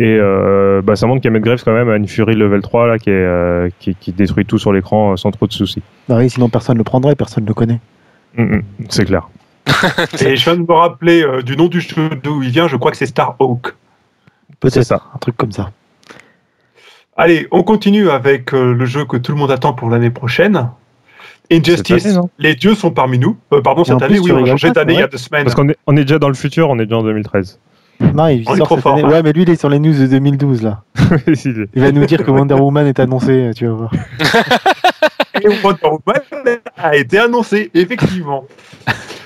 Et 0.01 0.17
euh, 0.19 0.81
bah, 0.81 0.95
ça 0.95 1.05
montre 1.05 1.21
qu'Emmett 1.21 1.43
Graves 1.43 1.61
quand 1.63 1.73
même 1.73 1.87
a 1.87 1.95
une 1.95 2.07
Fury 2.07 2.33
level 2.33 2.63
3 2.63 2.87
là 2.87 2.97
qui, 2.97 3.11
est, 3.11 3.13
euh, 3.13 3.69
qui, 3.79 3.93
qui 3.93 4.11
détruit 4.11 4.47
tout 4.47 4.57
sur 4.57 4.73
l'écran 4.73 5.11
euh, 5.11 5.15
sans 5.15 5.29
trop 5.29 5.45
de 5.45 5.53
soucis. 5.53 5.83
Bah 6.09 6.15
oui, 6.17 6.27
sinon 6.27 6.49
personne 6.49 6.73
ne 6.73 6.79
le 6.79 6.83
prendrait, 6.83 7.13
personne 7.13 7.43
ne 7.43 7.47
le 7.47 7.53
connaît. 7.53 7.79
Mm, 8.35 8.55
mm, 8.55 8.63
c'est 8.89 9.05
clair. 9.05 9.29
Et 10.25 10.35
je 10.35 10.43
viens 10.43 10.55
de 10.55 10.61
me 10.67 10.73
rappeler 10.73 11.23
euh, 11.23 11.43
du 11.43 11.55
nom 11.55 11.67
du 11.67 11.81
jeu 11.81 12.09
d'où 12.23 12.41
il 12.41 12.49
vient, 12.49 12.67
je 12.67 12.77
crois 12.77 12.89
que 12.89 12.97
c'est 12.97 13.05
Star 13.05 13.35
Hawk. 13.37 13.75
Peut-être 14.59 14.73
C'est 14.73 14.83
ça. 14.83 15.03
un 15.13 15.19
truc 15.19 15.37
comme 15.37 15.51
ça. 15.51 15.69
Allez, 17.15 17.47
on 17.51 17.61
continue 17.61 18.09
avec 18.09 18.55
euh, 18.55 18.73
le 18.73 18.85
jeu 18.85 19.05
que 19.05 19.17
tout 19.17 19.33
le 19.33 19.37
monde 19.37 19.51
attend 19.51 19.73
pour 19.73 19.91
l'année 19.91 20.09
prochaine. 20.09 20.71
Injustice, 21.51 22.07
année, 22.07 22.27
les 22.39 22.55
dieux 22.55 22.73
sont 22.73 22.89
parmi 22.89 23.19
nous. 23.19 23.37
Euh, 23.53 23.61
pardon, 23.61 23.83
cette 23.83 23.97
plus, 23.97 24.05
année, 24.05 24.19
oui, 24.19 24.25
tu 24.25 24.31
on 24.31 24.43
a 24.43 24.47
changé 24.47 24.71
d'année 24.71 24.93
il 24.93 24.99
y 24.99 25.03
a 25.03 25.07
deux 25.07 25.19
semaines. 25.19 25.43
Parce 25.43 25.53
qu'on 25.53 25.69
est, 25.69 25.77
on 25.85 25.95
est 25.95 26.05
déjà 26.05 26.17
dans 26.17 26.29
le 26.29 26.33
futur, 26.33 26.69
on 26.71 26.79
est 26.79 26.85
déjà 26.85 26.97
en 26.97 27.03
2013. 27.03 27.59
Non, 28.13 28.27
il 28.27 28.43
On 28.47 28.53
est 28.53 28.57
sort 28.57 28.65
trop 28.67 28.75
cette 28.75 28.83
fort, 28.83 28.93
année. 28.93 29.03
hein. 29.03 29.09
Ouais, 29.09 29.23
mais 29.23 29.31
lui, 29.33 29.43
il 29.43 29.49
est 29.49 29.55
sur 29.55 29.69
les 29.69 29.79
news 29.79 29.93
de 29.93 30.07
2012 30.07 30.61
là. 30.63 30.81
Il 31.27 31.31
est- 31.75 31.79
va 31.79 31.91
nous 31.91 32.05
dire 32.05 32.23
que 32.23 32.31
Wonder 32.31 32.55
Woman 32.55 32.87
est 32.87 32.99
annoncé, 32.99 33.51
tu 33.55 33.67
vas 33.67 33.73
voir. 33.73 33.91
Et 35.41 35.47
Wonder 35.63 35.79
Woman 35.83 36.59
a 36.77 36.95
été 36.95 37.19
annoncé, 37.19 37.71
effectivement. 37.73 38.45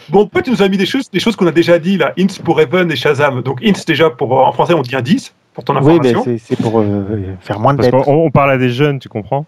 Bon, 0.09 0.27
peut 0.27 0.41
tu 0.43 0.51
nous 0.51 0.61
as 0.61 0.67
mis 0.69 0.77
des 0.77 0.85
choses, 0.85 1.09
des 1.09 1.19
choses 1.19 1.35
qu'on 1.35 1.47
a 1.47 1.51
déjà 1.51 1.79
dit 1.79 1.97
là, 1.97 2.13
Ints 2.19 2.39
pour 2.43 2.61
Evan 2.61 2.91
et 2.91 2.95
Shazam. 2.95 3.41
Donc 3.41 3.63
Ints 3.65 3.83
déjà 3.87 4.09
pour 4.09 4.31
en 4.45 4.51
français 4.51 4.73
on 4.73 4.81
dit 4.81 4.95
un 4.95 5.01
10 5.01 5.33
pour 5.53 5.63
ton 5.63 5.73
Oui, 5.77 5.97
mais 6.01 6.09
information. 6.09 6.37
c'est 6.43 6.61
pour 6.61 6.79
euh, 6.79 7.03
faire 7.41 7.59
moins 7.59 7.73
de 7.73 7.81
Parce 7.89 8.07
on 8.07 8.29
parle 8.29 8.51
à 8.51 8.57
des 8.57 8.69
jeunes, 8.69 8.99
tu 8.99 9.09
comprends? 9.09 9.45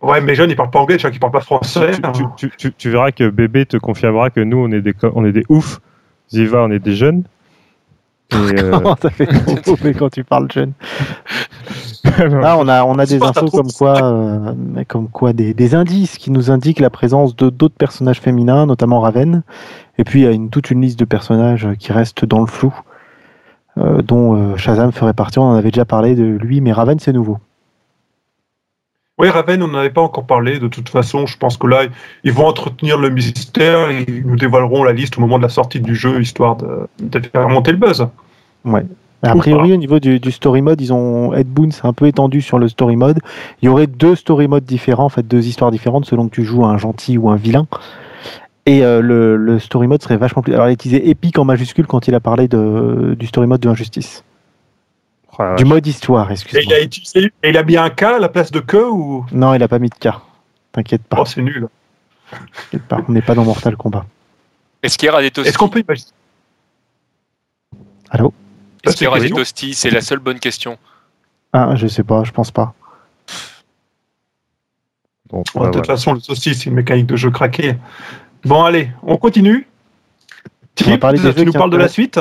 Ouais, 0.00 0.20
mais 0.20 0.36
jeunes 0.36 0.50
ils 0.50 0.56
parlent 0.56 0.70
pas 0.70 0.78
anglais, 0.78 0.96
tu 0.96 1.02
vois 1.02 1.10
qu'ils 1.10 1.18
parlent 1.18 1.32
pas 1.32 1.40
français. 1.40 1.90
tu, 1.90 2.00
tu- 2.12 2.24
tu- 2.36 2.50
tu- 2.56 2.72
tu 2.72 2.90
verras 2.90 3.10
que 3.10 3.28
bébé 3.30 3.66
te 3.66 3.76
confirmera 3.76 4.30
que 4.30 4.38
nous, 4.40 4.58
on 4.58 4.70
est 4.70 4.80
des, 4.80 4.94
on 5.14 5.24
est 5.24 5.32
des 5.32 5.44
oufs. 5.48 5.80
Ziva, 6.30 6.62
on 6.62 6.70
est 6.70 6.78
des 6.78 6.94
jeunes. 6.94 7.24
Et, 8.32 8.36
euh, 8.60 8.70
Comment 8.72 8.96
ça 9.00 9.10
fait 9.10 9.26
trop 9.62 9.72
mauvais 9.72 9.94
quand 9.94 10.10
tu 10.10 10.22
parles 10.24 10.50
jeune 10.52 10.72
Là, 12.18 12.56
on 12.58 12.68
a, 12.68 12.84
on 12.84 12.98
a 12.98 13.06
des 13.06 13.22
infos 13.22 13.46
trop- 13.46 13.58
comme 13.58 13.72
quoi, 13.72 14.02
euh, 14.02 14.52
mais 14.56 14.84
comme 14.84 15.08
quoi 15.08 15.32
des, 15.32 15.54
des 15.54 15.74
indices 15.74 16.18
qui 16.18 16.30
nous 16.30 16.50
indiquent 16.50 16.80
la 16.80 16.90
présence 16.90 17.34
de 17.36 17.50
d'autres 17.50 17.74
personnages 17.76 18.20
féminins, 18.20 18.66
notamment 18.66 19.00
Raven. 19.00 19.42
Et 19.98 20.04
puis 20.04 20.20
il 20.20 20.24
y 20.24 20.26
a 20.26 20.30
une, 20.32 20.50
toute 20.50 20.70
une 20.70 20.80
liste 20.82 20.98
de 20.98 21.04
personnages 21.04 21.68
qui 21.78 21.92
restent 21.92 22.24
dans 22.24 22.40
le 22.40 22.46
flou, 22.46 22.72
euh, 23.78 24.02
dont 24.02 24.36
euh, 24.36 24.56
Shazam 24.56 24.92
ferait 24.92 25.14
partie. 25.14 25.38
On 25.38 25.44
en 25.50 25.54
avait 25.54 25.70
déjà 25.70 25.84
parlé 25.84 26.14
de 26.14 26.24
lui, 26.24 26.60
mais 26.60 26.72
Raven 26.72 26.98
c'est 26.98 27.12
nouveau. 27.12 27.38
Oui, 29.18 29.28
Raven, 29.30 29.62
on 29.62 29.68
n'en 29.68 29.78
avait 29.78 29.90
pas 29.90 30.00
encore 30.00 30.24
parlé. 30.24 30.58
De 30.60 30.68
toute 30.68 30.88
façon, 30.88 31.26
je 31.26 31.36
pense 31.36 31.56
que 31.56 31.66
là, 31.66 31.82
ils 32.22 32.32
vont 32.32 32.46
entretenir 32.46 32.98
le 32.98 33.10
mystère. 33.10 33.90
et 33.90 34.04
Ils 34.06 34.24
nous 34.24 34.36
dévoileront 34.36 34.84
la 34.84 34.92
liste 34.92 35.18
au 35.18 35.20
moment 35.20 35.38
de 35.38 35.42
la 35.42 35.48
sortie 35.48 35.80
du 35.80 35.96
jeu, 35.96 36.20
histoire 36.20 36.56
de, 36.56 36.88
de 37.00 37.20
faire 37.26 37.48
monter 37.48 37.72
le 37.72 37.78
buzz. 37.78 38.06
Mais 38.64 38.84
a 39.22 39.34
priori, 39.34 39.72
au 39.72 39.76
niveau 39.76 39.98
du, 39.98 40.20
du 40.20 40.30
story 40.30 40.62
mode, 40.62 40.80
ils 40.80 40.92
ont 40.92 41.34
Ed 41.34 41.48
Boon 41.48 41.70
c'est 41.72 41.86
un 41.86 41.92
peu 41.92 42.06
étendu 42.06 42.40
sur 42.40 42.58
le 42.60 42.68
story 42.68 42.94
mode. 42.94 43.18
Il 43.60 43.66
y 43.66 43.68
aurait 43.68 43.88
deux 43.88 44.14
story 44.14 44.46
modes 44.46 44.64
différents, 44.64 45.06
en 45.06 45.08
fait, 45.08 45.26
deux 45.26 45.48
histoires 45.48 45.72
différentes 45.72 46.04
selon 46.04 46.28
que 46.28 46.34
tu 46.34 46.44
joues 46.44 46.64
un 46.64 46.78
gentil 46.78 47.18
ou 47.18 47.28
un 47.28 47.36
vilain. 47.36 47.66
Et 48.66 48.84
euh, 48.84 49.00
le, 49.00 49.36
le 49.36 49.58
story 49.58 49.88
mode 49.88 50.02
serait 50.02 50.18
vachement 50.18 50.42
plus. 50.42 50.54
Alors, 50.54 50.66
il 50.66 50.70
a 50.70 50.72
utilisé 50.72 51.08
épique 51.08 51.38
en 51.38 51.44
majuscule 51.44 51.86
quand 51.86 52.06
il 52.06 52.14
a 52.14 52.20
parlé 52.20 52.46
de, 52.46 53.16
du 53.18 53.26
story 53.26 53.46
mode 53.46 53.60
de 53.60 53.68
Injustice. 53.68 54.22
Ah, 55.38 55.54
Du 55.56 55.64
mode 55.64 55.86
histoire, 55.86 56.30
excuse-moi. 56.32 56.80
utilisé, 56.80 57.32
et 57.42 57.50
il 57.50 57.56
a 57.56 57.62
mis 57.62 57.76
un 57.76 57.90
K 57.90 58.02
à 58.02 58.18
la 58.18 58.28
place 58.28 58.50
de 58.50 58.58
que 58.60 58.76
ou? 58.76 59.24
Non, 59.32 59.54
il 59.54 59.62
a 59.62 59.68
pas 59.68 59.78
mis 59.78 59.88
de 59.88 59.94
K. 59.94 60.08
T'inquiète 60.72 61.02
pas. 61.04 61.18
Oh, 61.20 61.24
c'est 61.24 61.42
nul. 61.42 61.68
t'inquiète 62.30 62.82
pas. 62.88 62.98
On 63.08 63.12
n'est 63.12 63.22
pas 63.22 63.34
dans 63.34 63.44
Mortal 63.44 63.76
Kombat. 63.76 64.04
Est-ce 64.82 64.98
qu'il 64.98 65.06
y 65.06 65.10
aura 65.10 65.22
des 65.22 65.30
toasties 65.30 65.48
Est-ce 65.48 65.58
qu'on 65.58 65.68
peut 65.68 65.80
imaginer 65.80 66.10
Allô? 68.10 68.32
Est-ce 68.84 68.96
qu'il 68.96 69.04
y 69.04 69.08
aura 69.08 69.18
C'est 69.20 69.28
des 69.28 69.30
toasties 69.30 69.74
C'est 69.74 69.90
la 69.90 70.00
seule 70.00 70.18
bonne 70.18 70.40
question. 70.40 70.76
Ah, 71.52 71.74
je 71.76 71.86
sais 71.86 72.04
pas, 72.04 72.24
je 72.24 72.32
pense 72.32 72.50
pas. 72.50 72.74
bon, 75.30 75.42
Bon, 75.54 75.60
ouais, 75.60 75.66
De 75.66 75.72
toute 75.72 75.86
voilà. 75.86 75.96
façon, 75.96 76.14
le 76.14 76.20
saucisse, 76.20 76.58
c'est 76.62 76.66
une 76.70 76.74
mécanique 76.74 77.06
de 77.06 77.16
jeu 77.16 77.30
craquée. 77.30 77.76
Bon, 78.44 78.64
allez, 78.64 78.90
on 79.02 79.16
continue. 79.16 79.66
Tu 80.74 80.88
nous 80.90 80.98
parles 80.98 81.18
de 81.70 81.76
la 81.76 81.88
suite? 81.88 82.18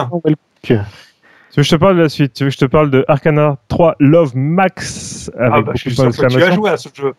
Tu 1.52 1.60
veux 1.60 1.64
que 1.64 1.68
je 1.70 1.72
te 1.76 1.80
parle 1.80 1.96
de 1.98 2.02
la 2.02 2.10
suite? 2.10 2.34
Tu 2.34 2.44
veux 2.44 2.50
que 2.50 2.54
je 2.54 2.60
te 2.60 2.66
parle 2.66 2.90
de 2.92 3.04
Arcana 3.08 3.58
3 3.68 3.96
Love 4.00 4.36
Max 4.36 5.32
avec 5.38 5.52
Ah 5.54 5.62
bah, 5.62 5.72
je 5.76 5.80
suis 5.82 5.96
sûr 5.96 6.06
que 6.12 6.16
tu 6.16 6.26
as 6.44 6.52
joué 6.56 6.70
à 6.70 6.78
ce 6.78 6.90
jeu. 6.94 7.14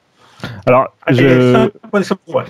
Alors, 0.67 0.95
je- 1.09 1.69
ouais. 2.29 2.45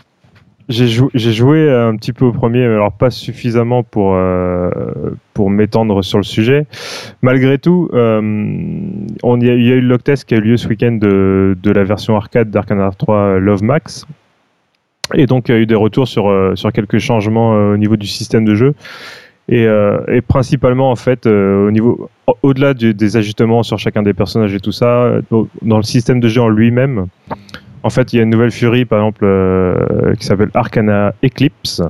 J'ai 0.68 0.86
jou- 0.86 1.08
j'ai 1.14 1.32
joué 1.32 1.70
un 1.72 1.96
petit 1.96 2.12
peu 2.12 2.26
au 2.26 2.32
premier, 2.32 2.58
mais 2.68 2.74
alors 2.74 2.92
pas 2.92 3.08
suffisamment 3.08 3.82
pour, 3.82 4.12
euh, 4.16 4.70
pour 5.32 5.48
m'étendre 5.48 6.02
sur 6.04 6.18
le 6.18 6.24
sujet. 6.24 6.66
Malgré 7.22 7.56
tout, 7.56 7.88
euh, 7.94 8.20
on 9.22 9.40
y 9.40 9.48
a, 9.48 9.54
il 9.54 9.64
y 9.64 9.72
a 9.72 9.76
eu 9.76 9.80
le 9.80 9.96
test 9.96 10.26
qui 10.28 10.34
a 10.34 10.36
eu 10.36 10.40
lieu 10.42 10.56
ce 10.58 10.68
week-end 10.68 10.92
de, 10.92 11.56
de 11.62 11.70
la 11.70 11.84
version 11.84 12.16
arcade 12.16 12.50
d'Arcana 12.50 12.90
3 12.98 13.38
Love 13.38 13.62
Max. 13.62 14.04
Et 15.14 15.24
donc, 15.24 15.48
il 15.48 15.52
y 15.52 15.54
a 15.54 15.58
eu 15.58 15.64
des 15.64 15.74
retours 15.74 16.06
sur, 16.06 16.28
euh, 16.28 16.54
sur 16.54 16.70
quelques 16.70 16.98
changements 16.98 17.54
euh, 17.54 17.72
au 17.72 17.76
niveau 17.78 17.96
du 17.96 18.06
système 18.06 18.44
de 18.44 18.54
jeu. 18.54 18.74
Et, 19.50 19.66
euh, 19.66 19.98
et 20.08 20.20
principalement, 20.20 20.90
en 20.90 20.96
fait, 20.96 21.26
euh, 21.26 21.68
au 21.68 21.70
niveau, 21.70 22.10
au- 22.26 22.36
au-delà 22.42 22.74
des 22.74 23.16
ajustements 23.16 23.62
sur 23.62 23.78
chacun 23.78 24.02
des 24.02 24.12
personnages 24.12 24.54
et 24.54 24.60
tout 24.60 24.72
ça, 24.72 25.04
euh, 25.04 25.22
dans 25.62 25.78
le 25.78 25.82
système 25.84 26.20
de 26.20 26.28
jeu 26.28 26.42
en 26.42 26.50
lui-même, 26.50 27.06
en 27.82 27.88
fait, 27.90 28.12
il 28.12 28.16
y 28.16 28.18
a 28.20 28.22
une 28.24 28.30
nouvelle 28.30 28.50
furie, 28.50 28.84
par 28.84 28.98
exemple, 28.98 29.24
euh, 29.24 30.14
qui 30.18 30.26
s'appelle 30.26 30.50
Arcana 30.52 31.14
Eclipse. 31.24 31.82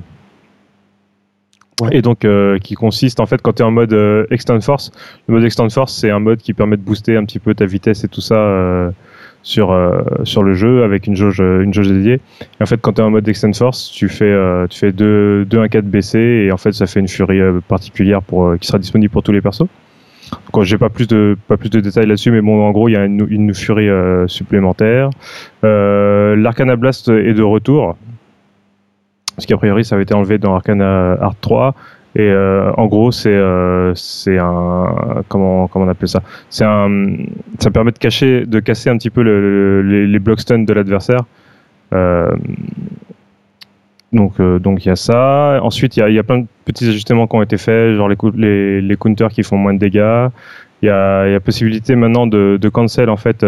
Ouais. 1.80 1.96
Et 1.96 2.02
donc, 2.02 2.26
qui 2.62 2.74
consiste, 2.74 3.20
en 3.20 3.26
fait, 3.26 3.40
quand 3.40 3.54
tu 3.54 3.62
es 3.62 3.64
en 3.64 3.70
mode 3.70 3.96
Extend 4.30 4.60
Force, 4.60 4.90
le 5.28 5.34
mode 5.34 5.44
Extend 5.44 5.68
Force, 5.70 5.94
c'est 5.94 6.10
un 6.10 6.18
mode 6.18 6.38
qui 6.38 6.52
permet 6.52 6.76
de 6.76 6.82
booster 6.82 7.16
un 7.16 7.24
petit 7.24 7.38
peu 7.38 7.54
ta 7.54 7.66
vitesse 7.66 8.02
et 8.04 8.08
tout 8.08 8.20
ça 8.20 8.92
sur, 9.48 9.72
euh, 9.72 10.02
sur 10.24 10.42
le 10.42 10.52
jeu 10.52 10.82
avec 10.82 11.06
une 11.06 11.16
jauge, 11.16 11.40
une 11.40 11.72
jauge 11.72 11.88
dédiée. 11.88 12.20
Et 12.60 12.62
en 12.62 12.66
fait, 12.66 12.78
quand 12.78 12.92
tu 12.92 13.00
es 13.00 13.04
en 13.04 13.10
mode 13.10 13.26
Extend 13.26 13.54
Force, 13.54 13.90
tu 13.90 14.10
fais, 14.10 14.26
euh, 14.26 14.66
tu 14.68 14.78
fais 14.78 14.92
2 14.92 15.46
1 15.50 15.68
4 15.68 15.86
BC 15.86 16.18
et 16.18 16.52
en 16.52 16.58
fait, 16.58 16.72
ça 16.72 16.86
fait 16.86 17.00
une 17.00 17.08
furie 17.08 17.40
euh, 17.40 17.60
particulière 17.66 18.20
pour, 18.20 18.46
euh, 18.46 18.56
qui 18.58 18.66
sera 18.66 18.78
disponible 18.78 19.10
pour 19.10 19.22
tous 19.22 19.32
les 19.32 19.40
persos. 19.40 19.66
Donc, 20.52 20.64
j'ai 20.64 20.76
pas 20.76 20.90
plus 20.90 21.08
de 21.08 21.34
pas 21.48 21.56
plus 21.56 21.70
de 21.70 21.80
détails 21.80 22.04
là-dessus, 22.04 22.30
mais 22.30 22.42
bon, 22.42 22.62
en 22.62 22.70
gros, 22.72 22.90
il 22.90 22.92
y 22.92 22.96
a 22.96 23.06
une, 23.06 23.26
une 23.30 23.54
furie 23.54 23.88
euh, 23.88 24.28
supplémentaire. 24.28 25.08
Euh, 25.64 26.36
L'Arcana 26.36 26.76
Blast 26.76 27.08
est 27.08 27.32
de 27.32 27.42
retour, 27.42 27.96
parce 29.34 29.46
qu'a 29.46 29.56
priori, 29.56 29.82
ça 29.82 29.94
avait 29.94 30.04
été 30.04 30.12
enlevé 30.12 30.36
dans 30.36 30.54
Arcana 30.54 31.12
Art 31.22 31.36
3. 31.40 31.74
Et 32.18 32.22
euh, 32.28 32.72
en 32.76 32.86
gros, 32.86 33.12
c'est 33.12 33.32
euh, 33.32 33.94
c'est 33.94 34.38
un 34.38 35.22
comment 35.28 35.68
comment 35.68 35.84
on 35.86 35.88
appelle 35.88 36.08
ça? 36.08 36.22
C'est 36.50 36.64
un 36.64 37.16
ça 37.60 37.70
permet 37.70 37.92
de 37.92 37.98
cacher 37.98 38.44
de 38.44 38.60
casser 38.60 38.90
un 38.90 38.98
petit 38.98 39.10
peu 39.10 39.22
le- 39.22 39.82
le- 39.82 40.06
les, 40.06 40.18
les 40.18 40.36
stun 40.36 40.58
de 40.60 40.72
l'adversaire. 40.72 41.22
Euh, 41.94 42.30
donc, 44.12 44.40
donc 44.40 44.84
il 44.84 44.88
y 44.88 44.90
a 44.90 44.96
ça. 44.96 45.60
Ensuite, 45.62 45.96
il 45.96 46.12
y 46.12 46.18
a, 46.18 46.22
plein 46.22 46.38
de 46.38 46.46
petits 46.64 46.88
ajustements 46.88 47.26
qui 47.26 47.36
ont 47.36 47.42
été 47.42 47.56
faits, 47.58 47.94
genre 47.96 48.08
les, 48.08 48.16
cou- 48.16 48.32
les, 48.34 48.80
les 48.80 48.96
counters 48.96 49.28
qui 49.28 49.42
font 49.42 49.56
moins 49.58 49.74
de 49.74 49.78
dégâts. 49.78 50.28
Il 50.82 50.86
y 50.86 50.90
a, 50.90 51.40
possibilité 51.40 51.94
maintenant 51.94 52.26
de, 52.26 52.58
de 52.60 52.68
cancel 52.68 53.10
en 53.10 53.16
fait, 53.16 53.44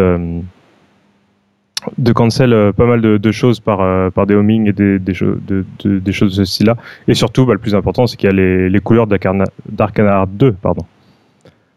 de 1.98 2.12
cancel 2.12 2.52
euh, 2.52 2.72
pas 2.72 2.86
mal 2.86 3.00
de, 3.00 3.16
de 3.16 3.32
choses 3.32 3.60
par, 3.60 3.80
euh, 3.80 4.10
par 4.10 4.26
des 4.26 4.34
homing 4.34 4.68
et 4.68 4.72
des, 4.72 4.98
des, 4.98 5.14
cho- 5.14 5.36
de- 5.46 5.64
de- 5.84 5.98
des 5.98 6.12
choses 6.12 6.36
de 6.36 6.44
ce 6.44 6.52
style-là. 6.52 6.76
Et 7.08 7.14
surtout, 7.14 7.46
bah, 7.46 7.52
le 7.54 7.58
plus 7.58 7.74
important, 7.74 8.06
c'est 8.06 8.16
qu'il 8.16 8.28
y 8.28 8.32
a 8.32 8.34
les, 8.36 8.68
les 8.68 8.80
couleurs 8.80 9.06
d'Arcana 9.06 9.44
d'Arcana 9.68 10.18
Art 10.20 10.26
2, 10.26 10.52
pardon. 10.52 10.82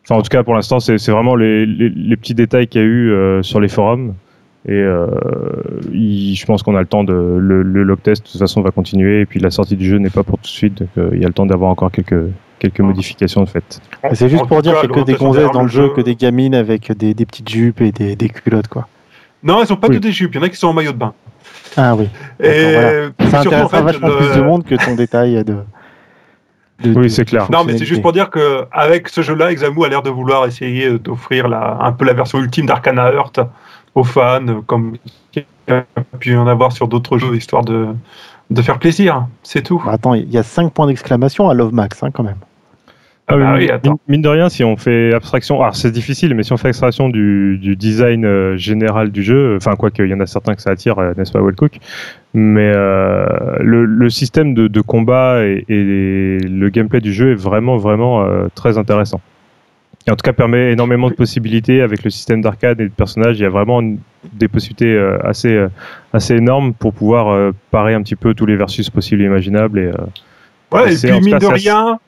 Enfin, 0.06 0.20
en 0.20 0.22
tout 0.22 0.30
cas, 0.30 0.44
pour 0.44 0.54
l'instant, 0.56 0.80
c'est 0.82 0.98
c'est 0.98 1.12
vraiment 1.13 1.36
les, 1.36 1.66
les, 1.66 1.89
les 1.89 2.18
petits 2.18 2.34
détails 2.36 2.68
qu'il 2.68 2.82
y 2.82 2.84
a 2.84 2.88
eu 2.88 3.12
euh, 3.12 3.42
sur 3.42 3.60
les 3.62 3.70
forums. 3.70 4.13
Et 4.68 4.72
euh, 4.72 5.08
il- 5.92 6.36
je 6.36 6.46
pense 6.46 6.63
qu'on 6.63 6.76
a 6.76 6.80
le 6.82 6.88
temps 6.88 7.04
de 7.04 7.13
le, 7.13 7.63
le 7.63 7.84
log 7.84 8.02
test 8.02 8.24
de 8.26 8.30
toute 8.32 8.39
façon 8.39 8.62
va 8.62 8.72
continuer 8.72 9.22
et 9.22 9.26
puis 9.26 9.39
la 9.42 9.52
sortie 9.52 9.76
du 9.76 9.86
jeu 9.86 9.98
n'est 9.98 10.10
pas 10.10 10.24
pour 10.24 10.38
tout 10.38 10.44
de 10.44 10.48
suite 10.48 10.80
donc 10.80 10.88
euh, 10.98 11.10
il 11.13 11.22
y 11.22 11.26
a 11.26 11.28
le 11.28 11.34
temps 11.34 11.46
d'avoir 11.46 11.70
encore 11.70 11.92
quelques 11.92 12.30
quelques 12.60 12.80
modifications 12.80 13.44
de 13.44 13.50
fait. 13.50 13.82
Mais 14.04 14.16
C'est 14.16 14.30
juste 14.30 14.48
pour 14.48 14.62
dire 14.62 14.80
qu'il 14.80 14.89
y 14.89 14.94
a 14.94 14.96
que 14.96 15.06
des 15.06 15.16
gonzesses 15.16 15.52
dans 15.52 15.60
le 15.60 15.66
le 15.66 15.72
jeu, 15.72 15.84
jeu- 15.88 15.94
que 15.94 16.00
des 16.02 16.16
gamines 16.16 16.56
avec 16.56 16.92
des, 16.98 17.13
des 17.13 17.26
petites 17.26 17.50
jupes 17.50 17.82
et 17.82 17.92
des, 17.92 18.16
des 18.16 18.30
culottes, 18.30 18.70
quoi. 18.70 18.88
Non, 19.44 19.62
ils 19.62 19.68
sont 19.68 19.76
pas 19.76 19.88
Oui. 19.90 19.96
tous 19.96 20.02
des 20.02 20.12
jupes, 20.12 20.34
il 20.34 20.38
y 20.38 20.40
en 20.42 20.44
a 20.44 20.50
qui 20.50 20.56
sont 20.58 20.68
en 20.68 20.74
maillot 20.74 20.92
de 20.94 20.98
bain. 20.98 21.14
Ah 21.76 21.96
oui. 21.96 22.08
Et 22.40 22.74
voilà. 22.74 23.10
Ça 23.32 23.42
surtout, 23.42 23.58
en 23.58 23.68
fait, 23.70 23.82
vachement 23.82 24.08
le- 24.08 24.18
plus 24.18 24.36
de 24.38 24.42
monde 24.42 24.64
que 24.64 24.76
ton 24.76 24.96
détail 24.96 25.44
de. 25.44 25.58
de- 26.84 27.00
Oui, 27.00 27.10
c'est 27.10 27.26
clair. 27.26 27.50
Non, 27.52 27.64
mais 27.64 27.78
c'est 27.78 27.86
juste 27.86 28.02
pour 28.02 28.14
dire 28.14 28.30
qu'avec 28.30 29.10
ce 29.10 29.22
jeu-là, 29.22 29.52
Examu 29.52 29.84
a 29.86 29.90
l'air 29.90 30.02
de 30.04 30.10
vouloir 30.10 30.46
essayer 30.46 30.98
d'offrir 31.00 31.48
la, 31.48 31.78
un 31.82 31.92
peu 31.92 32.06
la 32.06 32.14
version 32.14 32.40
ultime 32.40 32.66
d'Arcana 32.68 33.12
Heart 33.12 33.40
aux 33.96 34.04
fans, 34.04 34.62
comme 34.68 34.96
il 35.36 35.44
y 35.68 35.72
a 35.72 35.84
pu 36.20 36.36
en 36.36 36.48
avoir 36.48 36.72
sur 36.72 36.88
d'autres 36.88 37.18
jeux, 37.18 37.36
histoire 37.36 37.64
de, 37.64 37.88
de 38.50 38.62
faire 38.62 38.80
plaisir. 38.80 39.26
C'est 39.44 39.62
tout. 39.64 39.82
Bah, 39.86 39.94
attends, 39.94 40.14
il 40.14 40.32
y 40.32 40.38
a 40.38 40.44
5 40.44 40.72
points 40.74 40.88
d'exclamation 40.88 41.50
à 41.50 41.54
Love 41.54 41.74
Max, 41.74 42.02
hein, 42.04 42.10
quand 42.12 42.24
même. 42.24 42.38
Ah 43.28 43.38
oui, 43.38 43.44
mine- 43.62 43.72
attends. 43.72 44.00
mine 44.10 44.22
de 44.22 44.28
rien, 44.28 44.50
si 44.50 44.64
on 44.66 44.76
fait 44.76 45.14
abstraction, 45.14 45.62
alors 45.62 45.76
c'est 45.76 45.92
difficile, 45.92 46.36
mais 46.36 46.44
si 46.44 46.52
on 46.52 46.58
fait 46.58 46.68
abstraction 46.68 47.08
du, 47.10 47.58
du 47.58 47.76
design 47.78 48.26
euh, 48.26 48.58
général 48.58 49.12
du 49.12 49.24
jeu, 49.24 49.56
enfin 49.56 49.76
quoi 49.78 49.92
qu'il 49.92 50.08
y 50.08 50.14
en 50.14 50.20
a 50.20 50.26
certains 50.26 50.56
que 50.56 50.62
ça 50.62 50.72
attire, 50.72 51.00
euh, 51.00 51.14
n'est-ce 51.18 51.32
pas, 51.32 51.42
Wellcook 51.42 51.80
Mais 52.34 52.72
euh, 52.76 53.26
le, 53.62 53.86
le 53.86 54.10
système 54.10 54.54
de, 54.54 54.68
de 54.68 54.82
combat 54.82 55.46
et, 55.46 55.64
et 55.70 56.38
le 56.40 56.70
gameplay 56.70 57.00
du 57.00 57.14
jeu 57.14 57.32
est 57.32 57.36
vraiment 57.36 57.78
vraiment 57.78 58.24
euh, 58.26 58.48
très 58.56 58.78
intéressant. 58.78 59.22
Et 60.06 60.12
en 60.12 60.18
tout 60.18 60.24
cas, 60.24 60.34
permet 60.34 60.74
énormément 60.74 61.10
de 61.10 61.14
possibilités 61.16 61.82
avec 61.82 62.04
le 62.04 62.10
système 62.10 62.42
d'arcade 62.42 62.82
et 62.82 62.90
de 62.90 62.92
personnages. 62.94 63.40
Il 63.40 63.44
y 63.44 63.46
a 63.46 63.50
vraiment 63.50 63.82
des 64.34 64.50
possibilités 64.50 64.94
euh, 64.94 65.18
assez 65.24 65.56
euh, 65.56 65.70
assez 66.12 66.36
énormes 66.36 66.74
pour 66.74 66.94
pouvoir 66.94 67.30
euh, 67.30 67.52
parer 67.72 67.94
un 67.94 68.02
petit 68.04 68.18
peu 68.18 68.34
tous 68.34 68.46
les 68.46 68.58
versus 68.58 68.90
possibles 68.90 69.22
et 69.22 69.26
imaginables. 69.28 69.80
Et, 69.80 69.84
euh, 69.88 69.94
Ouais, 70.74 70.92
et 70.92 70.98
puis 71.08 71.20
mine 71.22 71.38
de 71.40 71.46
rien, 71.64 72.00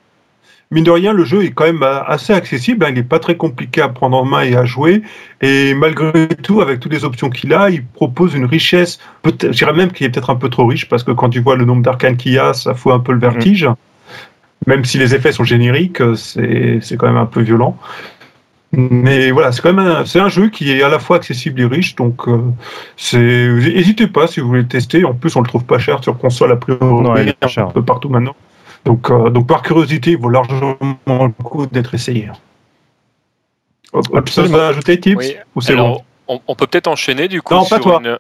mine 0.72 0.84
de 0.84 0.92
rien, 0.92 1.14
le 1.14 1.24
jeu 1.24 1.44
est 1.44 1.52
quand 1.52 1.66
même 1.66 1.84
euh, 1.84 2.04
assez 2.04 2.34
accessible. 2.34 2.86
hein, 2.86 2.90
il 2.90 2.96
n'est 2.96 3.04
pas 3.04 3.20
très 3.20 3.36
compliqué 3.38 3.82
à 3.82 3.90
prendre 3.90 4.18
en 4.18 4.26
main 4.26 4.42
et 4.42 4.56
à 4.56 4.66
jouer. 4.66 5.02
Et 5.42 5.74
malgré 5.74 6.28
tout, 6.28 6.62
avec 6.62 6.80
toutes 6.80 6.94
les 6.94 7.06
options 7.06 7.30
qu'il 7.30 7.54
a, 7.54 7.70
il 7.70 7.84
propose 7.86 8.34
une 8.34 8.46
richesse. 8.46 9.00
Je 9.26 9.48
dirais 9.50 9.74
même 9.74 9.92
qu'il 9.92 10.06
est 10.06 10.10
peut-être 10.10 10.30
un 10.30 10.36
peu 10.36 10.50
trop 10.50 10.66
riche 10.66 10.88
parce 10.90 11.04
que 11.04 11.12
quand 11.12 11.30
tu 11.30 11.40
vois 11.40 11.56
le 11.56 11.66
nombre 11.66 11.84
d'arcanes 11.84 12.18
qu'il 12.18 12.34
y 12.34 12.40
a, 12.40 12.54
ça 12.54 12.74
fout 12.74 12.94
un 12.94 13.00
peu 13.00 13.12
le 13.14 13.20
vertige. 13.20 13.68
Même 14.68 14.84
si 14.86 14.98
les 14.98 15.14
effets 15.14 15.32
sont 15.32 15.44
génériques, 15.44 16.02
euh, 16.02 16.16
c'est 16.16 16.98
quand 16.98 17.08
même 17.08 17.18
un 17.18 17.28
peu 17.28 17.42
violent. 17.42 17.78
Mais 18.72 19.32
voilà, 19.32 19.52
c'est 19.52 19.62
quand 19.62 19.72
même 19.72 19.86
un, 19.86 20.04
un 20.04 20.30
jeu 20.30 20.50
qui 20.50 20.72
est 20.72 20.84
à 20.84 20.90
la 20.90 21.00
fois 21.00 21.18
accessible 21.18 21.62
et 21.62 21.66
riche, 21.66 21.96
donc 21.96 22.28
euh, 22.28 22.40
c'est 22.98 23.48
n'hésitez 23.48 24.08
pas 24.08 24.28
si 24.28 24.42
vous 24.42 24.48
voulez 24.48 24.64
le 24.64 24.68
tester. 24.68 25.06
En 25.06 25.14
plus, 25.14 25.34
on 25.38 25.42
le 25.42 25.48
trouve 25.48 25.64
pas 25.64 25.78
cher 25.80 26.04
sur 26.04 26.18
console 26.18 26.52
a 26.52 26.56
priori, 26.58 26.82
il 27.22 27.30
est 27.30 27.40
pas 27.40 27.46
un 27.46 27.50
cher. 27.50 27.68
peu 27.70 27.84
partout 27.84 28.10
maintenant. 28.10 28.36
Donc, 28.86 29.10
euh, 29.10 29.30
donc 29.30 29.48
par 29.48 29.62
curiosité, 29.64 30.12
il 30.12 30.18
vaut 30.18 30.30
largement 30.30 30.78
le 31.08 31.44
coup 31.44 31.66
d'être 31.66 31.94
essayé. 31.96 32.30
Absolument. 34.14 34.58
à 34.60 34.68
ajouter, 34.68 35.00
Tips 35.00 35.16
Oui. 35.18 35.36
Ou 35.56 35.62
c'est 35.62 35.74
Alors, 35.74 35.88
bon 35.90 36.04
on, 36.28 36.42
on 36.48 36.56
peut 36.56 36.68
peut-être 36.68 36.88
enchaîner 36.88 37.28
du 37.28 37.42
coup 37.42 37.54
Non, 37.54 37.64
sur 37.64 37.78
pas 37.78 37.82
toi. 37.84 38.02
une. 38.04 38.18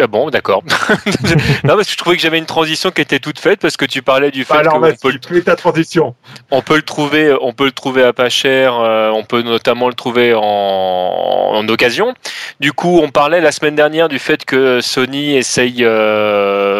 Ah 0.00 0.06
bon, 0.06 0.30
d'accord. 0.30 0.62
non, 1.64 1.74
parce 1.74 1.86
que 1.86 1.92
je 1.92 1.96
trouvais 1.96 2.14
que 2.14 2.22
j'avais 2.22 2.38
une 2.38 2.46
transition 2.46 2.92
qui 2.92 3.00
était 3.00 3.18
toute 3.18 3.40
faite 3.40 3.58
parce 3.60 3.76
que 3.76 3.84
tu 3.84 4.00
parlais 4.00 4.30
du 4.30 4.44
fait 4.44 4.54
Alors, 4.54 4.74
qu'on 4.74 4.78
vas-y, 4.80 4.96
peut, 4.98 5.10
le- 5.34 5.42
ta 5.42 5.56
transition. 5.56 6.14
on 6.52 6.62
peut 6.62 6.76
le 6.76 6.82
trouver, 6.82 7.34
on 7.40 7.52
peut 7.52 7.64
le 7.64 7.72
trouver 7.72 8.04
à 8.04 8.12
pas 8.12 8.28
cher. 8.28 8.74
euh, 8.78 9.10
on 9.10 9.24
peut 9.24 9.42
notamment 9.42 9.88
le 9.88 9.94
trouver 9.94 10.34
en, 10.34 10.40
en 10.42 11.68
occasion. 11.68 12.14
Du 12.60 12.72
coup, 12.72 13.00
on 13.02 13.08
parlait 13.10 13.40
la 13.40 13.50
semaine 13.50 13.74
dernière 13.74 14.08
du 14.08 14.20
fait 14.20 14.44
que 14.44 14.80
Sony 14.80 15.34
essaye 15.34 15.78
euh, 15.80 16.79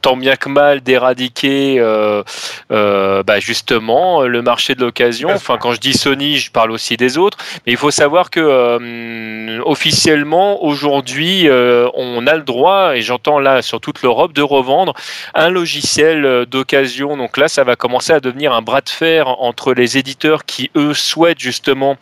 tant 0.00 0.16
bien 0.16 0.36
que 0.36 0.48
mal 0.48 0.80
d'éradiquer 0.80 1.76
euh, 1.78 2.22
euh, 2.70 3.22
bah, 3.22 3.40
justement 3.40 4.22
le 4.22 4.42
marché 4.42 4.74
de 4.74 4.80
l'occasion. 4.80 5.30
Enfin, 5.32 5.58
quand 5.58 5.72
je 5.72 5.80
dis 5.80 5.92
Sony, 5.92 6.38
je 6.38 6.50
parle 6.50 6.70
aussi 6.70 6.96
des 6.96 7.18
autres. 7.18 7.38
Mais 7.66 7.72
il 7.72 7.78
faut 7.78 7.90
savoir 7.90 8.30
que 8.30 8.40
euh, 8.40 9.60
officiellement 9.64 10.62
aujourd'hui, 10.64 11.48
euh, 11.48 11.88
on 11.94 12.26
a 12.26 12.34
le 12.34 12.42
droit, 12.42 12.96
et 12.96 13.02
j'entends 13.02 13.38
là 13.38 13.62
sur 13.62 13.80
toute 13.80 14.02
l'Europe, 14.02 14.32
de 14.32 14.42
revendre 14.42 14.94
un 15.34 15.48
logiciel 15.48 16.24
euh, 16.24 16.44
d'occasion. 16.46 17.16
Donc 17.16 17.36
là, 17.36 17.48
ça 17.48 17.64
va 17.64 17.76
commencer 17.76 18.12
à 18.12 18.20
devenir 18.20 18.52
un 18.52 18.62
bras 18.62 18.80
de 18.80 18.88
fer 18.88 19.28
entre 19.28 19.74
les 19.74 19.98
éditeurs 19.98 20.44
qui, 20.44 20.70
eux, 20.76 20.94
souhaitent 20.94 21.40
justement 21.40 21.96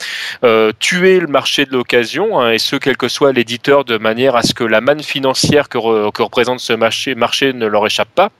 euh, 0.44 0.72
tuer 0.79 1.20
le 1.20 1.26
marché 1.26 1.64
de 1.64 1.72
l'occasion, 1.72 2.40
hein, 2.40 2.53
et 2.53 2.59
ce, 2.59 2.76
quel 2.76 2.96
que 2.96 3.09
soit 3.09 3.33
l'éditeur, 3.33 3.85
de 3.85 3.98
manière 3.98 4.37
à 4.37 4.42
ce 4.42 4.55
que 4.55 4.64
la 4.64 4.81
manne 4.81 5.03
financière 5.03 5.68
que, 5.68 5.79
re- 5.79 6.12
que 6.12 6.22
représente 6.22 6.61
ce 6.61 6.72
marché, 6.72 7.14
marché 7.14 7.53
ne 7.53 7.66
leur 7.66 7.80
échappe 7.87 8.11
pas. 8.14 8.31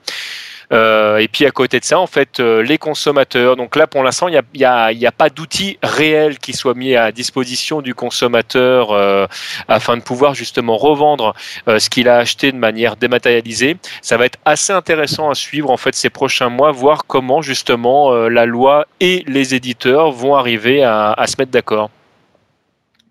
Euh, 0.71 1.17
et 1.17 1.27
puis 1.27 1.45
à 1.45 1.51
côté 1.51 1.79
de 1.79 1.85
ça, 1.85 1.99
en 1.99 2.07
fait, 2.07 2.39
euh, 2.39 2.63
les 2.63 2.77
consommateurs. 2.77 3.55
Donc 3.55 3.75
là, 3.75 3.87
pour 3.87 4.03
l'instant, 4.03 4.27
il 4.27 4.39
n'y 4.55 4.63
a, 4.63 4.85
a, 4.85 4.87
a, 4.87 5.11
pas 5.11 5.29
d'outils 5.29 5.77
réels 5.83 6.39
qui 6.39 6.53
soient 6.53 6.73
mis 6.73 6.95
à 6.95 7.11
disposition 7.11 7.81
du 7.81 7.93
consommateur 7.93 8.91
euh, 8.91 9.27
afin 9.67 9.97
de 9.97 10.01
pouvoir 10.01 10.33
justement 10.33 10.77
revendre 10.77 11.33
ce 11.67 11.89
qu'il 11.89 12.07
a 12.07 12.17
acheté 12.17 12.51
de 12.51 12.57
manière 12.57 12.95
dématérialisée. 12.95 13.77
Ça 14.01 14.17
va 14.17 14.25
être 14.25 14.39
assez 14.45 14.71
intéressant 14.71 15.29
à 15.29 15.35
suivre 15.35 15.69
en 15.69 15.77
fait 15.77 15.95
ces 15.95 16.09
prochains 16.09 16.49
mois, 16.49 16.71
voir 16.71 17.05
comment 17.05 17.41
justement 17.41 18.11
la 18.11 18.45
loi 18.45 18.87
et 18.99 19.23
les 19.27 19.55
éditeurs 19.55 20.11
vont 20.11 20.35
arriver 20.35 20.83
à 20.83 21.23
se 21.27 21.35
mettre 21.37 21.51
d'accord. 21.51 21.89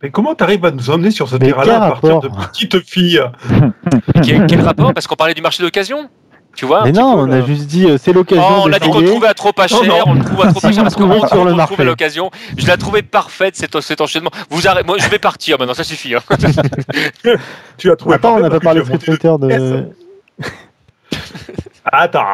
Mais 0.02 0.10
comment 0.10 0.34
tu 0.34 0.42
arrives 0.44 0.64
à 0.64 0.70
nous 0.70 0.90
emmener 0.90 1.10
sur 1.10 1.28
ce 1.28 1.36
terrain-là 1.36 1.82
à 1.82 1.90
partir 1.90 2.20
de 2.20 2.28
petites 2.28 2.80
filles 2.88 3.20
quel, 4.24 4.46
quel 4.46 4.60
rapport? 4.62 4.94
Parce 4.94 5.06
qu'on 5.06 5.16
parlait 5.16 5.34
du 5.34 5.42
marché 5.42 5.62
d'occasion 5.62 6.08
tu 6.56 6.66
vois, 6.66 6.82
mais 6.82 6.90
non, 6.90 7.14
on 7.16 7.30
a 7.30 7.42
juste 7.46 7.66
dit 7.68 7.86
euh, 7.86 7.96
c'est 7.96 8.12
l'occasion. 8.12 8.42
Oh, 8.44 8.62
on 8.64 8.72
a 8.72 8.80
dit 8.80 8.90
qu'on 8.90 9.02
trouvait 9.02 9.28
à 9.28 9.34
trop 9.34 9.52
pas 9.52 9.68
cher, 9.68 9.84
Non, 9.84 9.98
non. 9.98 10.04
on 10.08 10.14
le 10.14 10.24
trouve 10.24 10.42
à 10.44 10.50
trop 10.50 10.58
Si 10.60 10.66
pas 10.66 10.72
cher 10.72 10.82
parce 10.82 10.96
qu'on 10.96 11.26
sur 11.28 11.44
le 11.44 11.54
marché. 11.54 11.84
l'occasion. 11.84 12.32
Je 12.58 12.66
l'ai 12.66 12.76
trouvé 12.76 13.02
parfaite 13.02 13.54
cet, 13.54 13.80
cet 13.80 14.00
enchaînement. 14.00 14.32
Vous 14.50 14.66
arrêtez, 14.66 14.84
moi 14.84 14.96
je 14.98 15.08
vais 15.08 15.20
partir 15.20 15.60
maintenant, 15.60 15.74
ça 15.74 15.84
suffit. 15.84 16.12
hein. 16.16 16.20
Tu 17.78 17.88
as 17.88 17.94
trouvé 17.94 18.16
Attends, 18.16 18.34
on 18.34 18.40
n'a 18.40 18.50
pas 18.50 18.58
parlé 18.58 18.80
de 18.80 18.84
Street 18.84 18.98
Fighter 18.98 19.34
de. 19.40 19.84
Attends, 21.84 22.26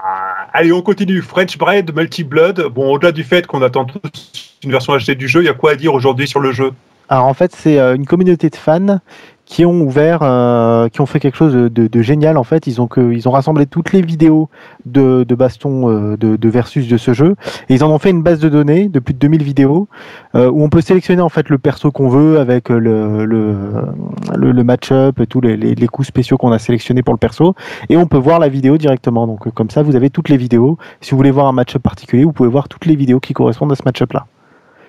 allez, 0.55 0.73
on 0.73 0.81
continue. 0.81 1.21
French 1.21 1.59
Bread, 1.59 1.95
Multi 1.95 2.25
Blood. 2.25 2.69
Bon, 2.75 2.93
au-delà 2.93 3.13
du 3.13 3.23
fait 3.23 3.47
qu'on 3.47 3.61
attend 3.61 3.85
tous 3.85 4.55
une 4.65 4.71
version 4.71 4.97
HD 4.97 5.11
du 5.11 5.29
jeu, 5.29 5.43
il 5.43 5.47
y 5.47 5.51
a 5.51 5.55
quoi 5.55 5.73
à 5.73 5.75
dire 5.77 5.93
aujourd'hui 5.93 6.27
sur 6.27 6.41
le 6.41 6.53
jeu? 6.53 6.73
Alors 7.09 7.27
en 7.27 7.35
fait, 7.35 7.55
c'est 7.55 7.79
euh, 7.79 7.95
une 7.95 8.07
communauté 8.07 8.51
de 8.51 8.57
fans 8.57 8.99
qui 9.45 9.65
ont 9.65 9.81
ouvert, 9.81 10.21
euh, 10.23 10.89
qui 10.89 11.01
ont 11.01 11.07
fait 11.07 11.21
quelque 11.21 11.37
chose 11.37 11.55
de, 11.55 12.03
génial. 12.03 12.37
En 12.37 12.43
fait, 12.43 12.67
ils 12.67 12.81
ont 12.81 12.89
ils 12.97 13.29
ont 13.29 13.31
rassemblé 13.31 13.67
toutes 13.67 13.93
les 13.93 14.03
vidéos 14.03 14.49
de, 14.87 15.23
baston 15.23 15.89
euh, 15.89 16.17
de, 16.17 16.49
versus 16.49 16.89
de 16.89 16.97
ce 16.97 17.15
jeu 17.15 17.37
et 17.69 17.75
ils 17.75 17.85
en 17.85 17.91
ont 17.91 18.01
fait 18.01 18.11
une 18.11 18.23
base 18.23 18.41
de 18.41 18.49
données 18.49 18.89
de 18.89 18.99
plus 18.99 19.15
de 19.15 19.21
2000 19.21 19.45
vidéos 19.45 19.89
où 20.35 20.65
on 20.65 20.69
peut 20.69 20.81
sélectionner 20.81 21.23
en 21.23 21.29
fait 21.29 21.49
le 21.49 21.59
perso 21.59 21.93
qu'on 21.93 22.09
veut 22.09 22.41
avec 22.41 22.71
le 22.71 23.25
le, 23.25 24.65
match-up 24.65 25.21
et 25.21 25.29
tous 25.29 25.41
les, 25.41 25.57
les, 25.57 25.77
les 25.77 25.87
coups 25.87 26.09
spéciaux 26.09 26.37
qu'on 26.37 26.51
a 26.51 26.59
sélectionnés 26.59 27.05
pour 27.05 27.15
le 27.15 27.19
perso 27.19 27.55
et 27.89 27.97
on 27.97 28.07
peut 28.07 28.19
voir 28.19 28.41
la 28.41 28.49
vidéo 28.49 28.79
directement. 28.79 29.29
Donc 29.29 29.49
comme 29.55 29.71
ça, 29.71 29.85
vous 29.85 29.95
avez 29.95 30.11
toutes 30.11 30.29
les 30.29 30.37
vidéos. 30.37 30.77
Si 31.01 31.13
vous 31.13 31.19
voulez 31.19 31.31
voir 31.31 31.47
un 31.47 31.53
match-up 31.53 31.83
particulier, 31.83 32.25
vous 32.25 32.33
pouvez 32.33 32.49
voir 32.49 32.69
toutes 32.69 32.87
les 32.87 32.97
vidéos 32.97 33.21
qui 33.21 33.33
correspondent 33.33 33.71
à 33.71 33.77
ce 33.77 33.85
match-up 33.85 34.13
là. 34.13 34.27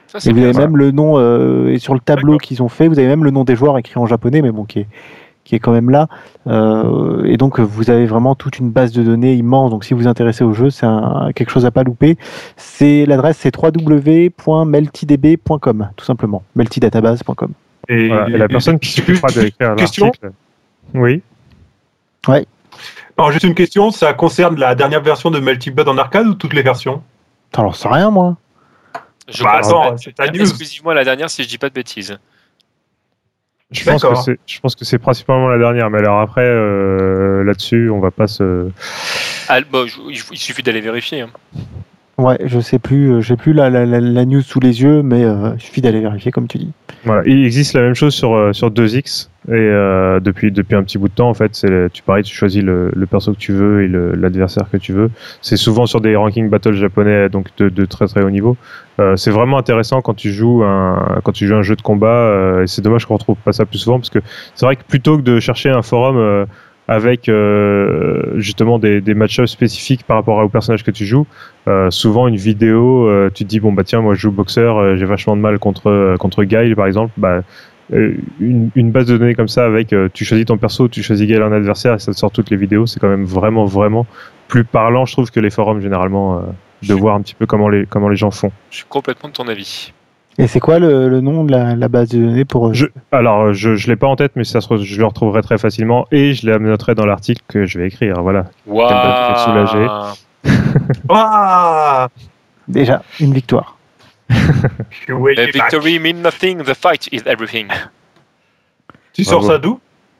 Ça, 0.07 0.19
c'est 0.19 0.29
Et 0.29 0.33
vous 0.33 0.43
avez 0.43 0.53
même 0.53 0.77
le 0.77 0.91
nom, 0.91 1.17
euh, 1.17 1.73
et 1.73 1.79
sur 1.79 1.93
le 1.93 1.99
tableau 1.99 2.33
D'accord. 2.33 2.41
qu'ils 2.41 2.61
ont 2.63 2.69
fait, 2.69 2.87
vous 2.87 2.99
avez 2.99 3.07
même 3.07 3.23
le 3.23 3.31
nom 3.31 3.43
des 3.43 3.55
joueurs 3.55 3.77
écrit 3.77 3.99
en 3.99 4.05
japonais, 4.05 4.41
mais 4.41 4.51
bon, 4.51 4.63
qui 4.65 4.79
est, 4.79 4.87
qui 5.43 5.55
est 5.55 5.59
quand 5.59 5.71
même 5.71 5.89
là. 5.89 6.07
Euh, 6.47 7.23
et 7.25 7.37
donc, 7.37 7.59
vous 7.59 7.89
avez 7.89 8.05
vraiment 8.05 8.35
toute 8.35 8.59
une 8.59 8.69
base 8.69 8.91
de 8.93 9.03
données 9.03 9.33
immense. 9.33 9.71
Donc, 9.71 9.83
si 9.83 9.93
vous 9.93 10.01
vous 10.01 10.07
intéressez 10.07 10.43
au 10.43 10.53
jeu, 10.53 10.69
c'est 10.69 10.85
un- 10.85 11.31
quelque 11.35 11.49
chose 11.51 11.65
à 11.65 11.71
pas 11.71 11.83
louper. 11.83 12.17
C'est 12.55 13.05
L'adresse, 13.05 13.37
c'est 13.37 13.53
www.meltydb.com, 13.55 15.89
tout 15.95 16.05
simplement. 16.05 16.43
meltydatabase.com. 16.55 17.51
et, 17.89 18.07
Voilà. 18.07 18.29
Et 18.29 18.37
la 18.37 18.47
personne 18.47 18.79
qui 18.79 18.91
s'occupera 18.91 19.27
d'écrire 19.29 19.75
Question 19.75 20.05
l'article. 20.05 20.31
Oui. 20.93 21.21
Alors, 23.17 23.31
juste 23.31 23.45
une 23.45 23.55
question, 23.55 23.91
ça 23.91 24.13
concerne 24.13 24.57
la 24.59 24.75
dernière 24.75 25.01
version 25.01 25.31
de 25.31 25.39
Blood 25.39 25.87
en 25.87 25.97
arcade 25.97 26.27
ou 26.27 26.33
toutes 26.33 26.53
les 26.53 26.61
versions? 26.61 27.01
Alors, 27.55 27.75
c'est 27.75 27.87
rien, 27.87 28.11
moi. 28.11 28.35
Je 29.27 29.43
Bah, 29.43 29.57
pense 29.59 29.67
attends, 29.67 29.95
que 29.95 30.01
c'est 30.01 30.13
ta 30.15 30.27
news. 30.27 30.41
exclusivement 30.41 30.93
la 30.93 31.03
dernière 31.03 31.29
si 31.29 31.43
je 31.43 31.47
dis 31.49 31.57
pas 31.57 31.69
de 31.69 31.73
bêtises. 31.73 32.17
Je 33.71 33.83
pense, 33.83 34.01
que 34.01 34.07
D'accord. 34.07 34.23
c'est, 34.23 34.39
je 34.47 34.59
pense 34.61 34.75
que 34.75 34.85
c'est 34.85 34.97
principalement 34.97 35.49
la 35.49 35.57
dernière, 35.57 35.89
mais 35.89 35.97
alors 35.97 36.21
après, 36.21 36.45
euh, 36.45 37.43
là-dessus, 37.43 37.89
on 37.89 37.99
va 37.99 38.11
pas 38.11 38.27
se. 38.27 38.69
Ah, 39.49 39.59
bon, 39.61 39.85
il 40.09 40.21
il 40.31 40.37
suffit 40.37 40.63
d'aller 40.63 40.79
vérifier. 40.79 41.21
hein. 41.21 41.29
Ouais, 42.17 42.39
je 42.43 42.59
sais 42.59 42.79
plus, 42.79 43.13
euh, 43.13 43.21
j'ai 43.21 43.35
plus 43.35 43.53
la, 43.53 43.69
la, 43.69 43.85
la, 43.85 43.99
la 43.99 44.25
news 44.25 44.41
sous 44.41 44.59
les 44.59 44.81
yeux, 44.81 45.03
mais 45.03 45.23
euh, 45.23 45.51
il 45.53 45.61
suffit 45.61 45.81
d'aller 45.81 45.99
vérifier, 46.01 46.31
comme 46.31 46.47
tu 46.47 46.57
dis. 46.57 46.71
Voilà. 47.05 47.21
Il 47.27 47.45
existe 47.45 47.73
la 47.73 47.81
même 47.81 47.93
chose 47.93 48.15
sur, 48.15 48.33
euh, 48.33 48.53
sur 48.53 48.71
2X, 48.71 49.29
et 49.49 49.51
euh, 49.51 50.19
depuis, 50.19 50.51
depuis 50.51 50.75
un 50.75 50.81
petit 50.81 50.97
bout 50.97 51.09
de 51.09 51.13
temps, 51.13 51.29
en 51.29 51.35
fait, 51.35 51.51
tu 51.93 52.01
pareil, 52.01 52.23
tu 52.23 52.35
choisis 52.35 52.63
le, 52.63 52.91
le 52.91 53.05
perso 53.05 53.33
que 53.33 53.37
tu 53.37 53.53
veux 53.53 53.83
et 53.83 53.87
l'adversaire 54.17 54.67
que 54.71 54.77
tu 54.77 54.93
veux. 54.93 55.11
C'est 55.43 55.57
souvent 55.57 55.85
sur 55.85 56.01
des 56.01 56.15
rankings 56.15 56.49
battle 56.49 56.73
japonais, 56.73 57.29
donc 57.29 57.49
de, 57.59 57.69
de 57.69 57.85
très 57.85 58.07
très 58.07 58.23
haut 58.23 58.31
niveau. 58.31 58.57
Euh, 58.99 59.15
c'est 59.15 59.31
vraiment 59.31 59.59
intéressant 59.59 60.01
quand 60.01 60.15
tu 60.15 60.31
joues 60.31 60.63
un, 60.63 61.19
quand 61.23 61.33
tu 61.33 61.45
joues 61.45 61.55
un 61.55 61.61
jeu 61.61 61.75
de 61.75 61.83
combat, 61.83 62.07
euh, 62.07 62.63
et 62.63 62.67
c'est 62.67 62.81
dommage 62.81 63.05
qu'on 63.05 63.13
retrouve 63.13 63.37
pas 63.37 63.53
ça 63.53 63.65
plus 63.65 63.77
souvent, 63.77 63.99
parce 63.99 64.09
que 64.09 64.19
c'est 64.55 64.65
vrai 64.65 64.75
que 64.75 64.83
plutôt 64.83 65.17
que 65.17 65.21
de 65.21 65.39
chercher 65.39 65.69
un 65.69 65.83
forum 65.83 66.47
avec 66.87 67.27
euh, 67.27 68.33
justement 68.35 68.79
des, 68.79 69.01
des 69.01 69.13
match-ups 69.13 69.49
spécifiques 69.51 70.03
par 70.03 70.17
rapport 70.17 70.37
au 70.37 70.49
personnage 70.49 70.83
que 70.83 70.91
tu 70.91 71.05
joues, 71.05 71.27
euh, 71.67 71.91
souvent 71.91 72.27
une 72.27 72.37
vidéo, 72.37 73.07
euh, 73.07 73.29
tu 73.33 73.43
te 73.43 73.49
dis 73.49 73.59
bon 73.59 73.73
bah 73.73 73.83
tiens 73.83 74.01
moi 74.01 74.15
je 74.15 74.21
joue 74.21 74.31
boxeur, 74.31 74.95
j'ai 74.95 75.05
vachement 75.05 75.35
de 75.35 75.41
mal 75.41 75.59
contre 75.59 76.15
contre 76.19 76.43
Guile 76.43 76.75
par 76.75 76.87
exemple, 76.87 77.13
bah 77.17 77.41
une, 77.89 78.69
une 78.75 78.91
base 78.91 79.05
de 79.07 79.17
données 79.17 79.35
comme 79.35 79.47
ça 79.47 79.65
avec 79.65 79.93
tu 80.13 80.25
choisis 80.25 80.45
ton 80.45 80.57
perso, 80.57 80.87
tu 80.87 81.03
choisis 81.03 81.27
Guile 81.27 81.43
en 81.43 81.51
adversaire 81.51 81.93
et 81.95 81.99
ça 81.99 82.11
te 82.11 82.17
sort 82.17 82.31
toutes 82.31 82.49
les 82.49 82.57
vidéos, 82.57 82.85
c'est 82.85 82.99
quand 82.99 83.09
même 83.09 83.25
vraiment 83.25 83.65
vraiment 83.65 84.05
plus 84.47 84.63
parlant 84.63 85.05
je 85.05 85.13
trouve 85.13 85.29
que 85.29 85.39
les 85.39 85.49
forums 85.49 85.81
généralement 85.81 86.41
de 86.83 86.93
voir 86.93 87.15
un 87.15 87.21
petit 87.21 87.35
peu 87.35 87.45
comment 87.45 87.69
les 87.69 87.85
comment 87.85 88.09
les 88.09 88.15
gens 88.15 88.31
font. 88.31 88.51
Je 88.71 88.77
suis 88.77 88.85
complètement 88.87 89.29
de 89.29 89.33
ton 89.33 89.47
avis. 89.47 89.93
Et 90.39 90.45
c'est 90.47 90.59
quoi 90.59 90.77
le, 90.77 91.09
le 91.09 91.19
nom 91.21 91.43
de 91.43 91.51
la, 91.51 91.75
la 91.75 91.87
base 91.87 92.09
de 92.09 92.19
données 92.19 92.45
pour. 92.45 92.67
euh, 92.67 92.73
Je, 92.73 92.85
alors 93.11 93.53
je 93.53 93.75
je 93.75 93.87
l'ai 93.87 93.95
pas 93.95 94.05
en 94.07 94.15
tête 94.15 94.33
mais 94.35 94.43
ça 94.43 94.61
se 94.61 94.77
je 94.77 94.99
le 94.99 95.05
retrouverai 95.05 95.41
très 95.41 95.57
facilement 95.57 96.05
et 96.11 96.33
je 96.33 96.47
noterai 96.49 96.93
dans 96.93 97.05
l'article 97.07 97.41
que 97.47 97.65
je 97.65 97.79
vais 97.79 97.87
écrire 97.87 98.21
voilà. 98.21 98.45
Waouh 98.67 99.35
soulagé. 99.37 99.87
Ah 101.09 102.07
Déjà, 102.67 103.01
une 103.19 103.33
victoire. 103.33 103.77
The 104.29 105.51
victory 105.53 105.99
means 105.99 106.21
nothing, 106.21 106.61
the 106.63 106.73
fight 106.75 107.07
is 107.11 107.21
everything. 107.25 107.67
Tu 109.13 109.23
sors 109.23 109.39
Bravo. 109.39 109.53
ça 109.53 109.57
d'où? 109.57 109.79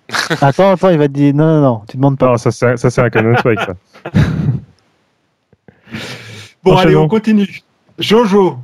Attends, 0.42 0.72
attends, 0.72 0.90
il 0.90 0.98
va 0.98 1.08
te 1.08 1.14
dire 1.14 1.34
non, 1.36 1.46
non, 1.46 1.62
non, 1.62 1.82
tu 1.88 1.98
demandes 1.98 2.18
pas. 2.18 2.28
Non 2.28 2.38
ça 2.38 2.50
c'est 2.52 2.78
ça 2.78 2.90
c'est 2.90 3.02
un 3.02 3.10
canon 3.10 3.36
strike 3.38 3.60
ça. 3.60 3.74
Bon, 6.64 6.76
allez, 6.78 6.96
on 6.96 7.08
continue. 7.08 7.62
Jojo, 8.00 8.58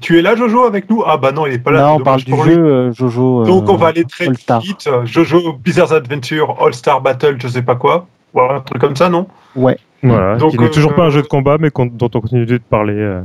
tu 0.00 0.18
es 0.18 0.22
là, 0.22 0.34
Jojo, 0.36 0.64
avec 0.64 0.88
nous? 0.90 1.02
Ah 1.06 1.16
bah 1.16 1.32
non, 1.32 1.46
il 1.46 1.54
est 1.54 1.58
pas 1.58 1.70
là. 1.70 1.78
Là, 1.80 1.88
c'est 1.94 2.00
on 2.00 2.04
parle 2.04 2.22
du 2.22 2.36
jeu 2.36 2.44
lui. 2.44 2.54
euh, 2.56 2.92
Jojo. 2.92 3.42
euh, 3.42 3.46
Donc 3.46 3.68
on 3.68 3.76
va 3.76 3.88
aller 3.88 4.04
très 4.04 4.26
All-Star. 4.28 4.60
vite. 4.60 4.88
Jojo 5.04 5.54
Bizarre 5.62 5.92
Adventure 5.92 6.56
All 6.60 6.74
Star 6.74 7.00
Battle, 7.00 7.36
je 7.38 7.48
sais 7.48 7.62
pas 7.62 7.74
quoi. 7.76 8.06
Voilà, 8.34 8.54
un 8.56 8.60
truc 8.60 8.80
comme 8.80 8.96
ça, 8.96 9.08
non? 9.08 9.26
Ouais. 9.54 9.78
Voilà, 10.02 10.36
Donc, 10.36 10.58
n'est 10.58 10.70
toujours 10.70 10.92
euh, 10.92 10.96
pas 10.96 11.04
un 11.04 11.10
jeu 11.10 11.22
de 11.22 11.26
combat 11.26 11.56
mais 11.58 11.70
qu'on- 11.70 11.86
dont 11.86 12.10
on 12.14 12.20
continue 12.20 12.44
de 12.46 12.58
parler. 12.58 12.94
euh. 12.94 13.22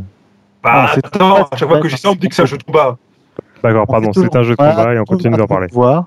Bah 0.63 0.71
Ah, 0.87 0.91
c'est- 0.95 1.05
attends, 1.05 1.35
à 1.51 1.57
chaque 1.57 1.67
fois 1.67 1.79
que 1.79 1.87
j'y 1.89 1.97
sais, 1.97 2.07
on 2.07 2.11
me 2.11 2.17
dit 2.17 2.29
que 2.29 2.35
c'est 2.35 2.43
un 2.43 2.45
jeu 2.45 2.57
de 2.57 2.63
combat. 2.63 2.97
D'accord, 3.63 3.85
On 3.87 3.91
pardon, 3.91 4.11
c'est 4.13 4.35
un 4.35 4.43
jeu 4.43 4.51
de 4.51 4.55
Voilà, 4.57 4.75
combat 4.75 4.93
et 4.95 4.99
on 4.99 5.03
continue 5.05 5.31
d'en 5.31 5.43
attendons 5.43 5.47
parler. 5.47 5.67
de 5.67 5.73
voir. 5.73 6.05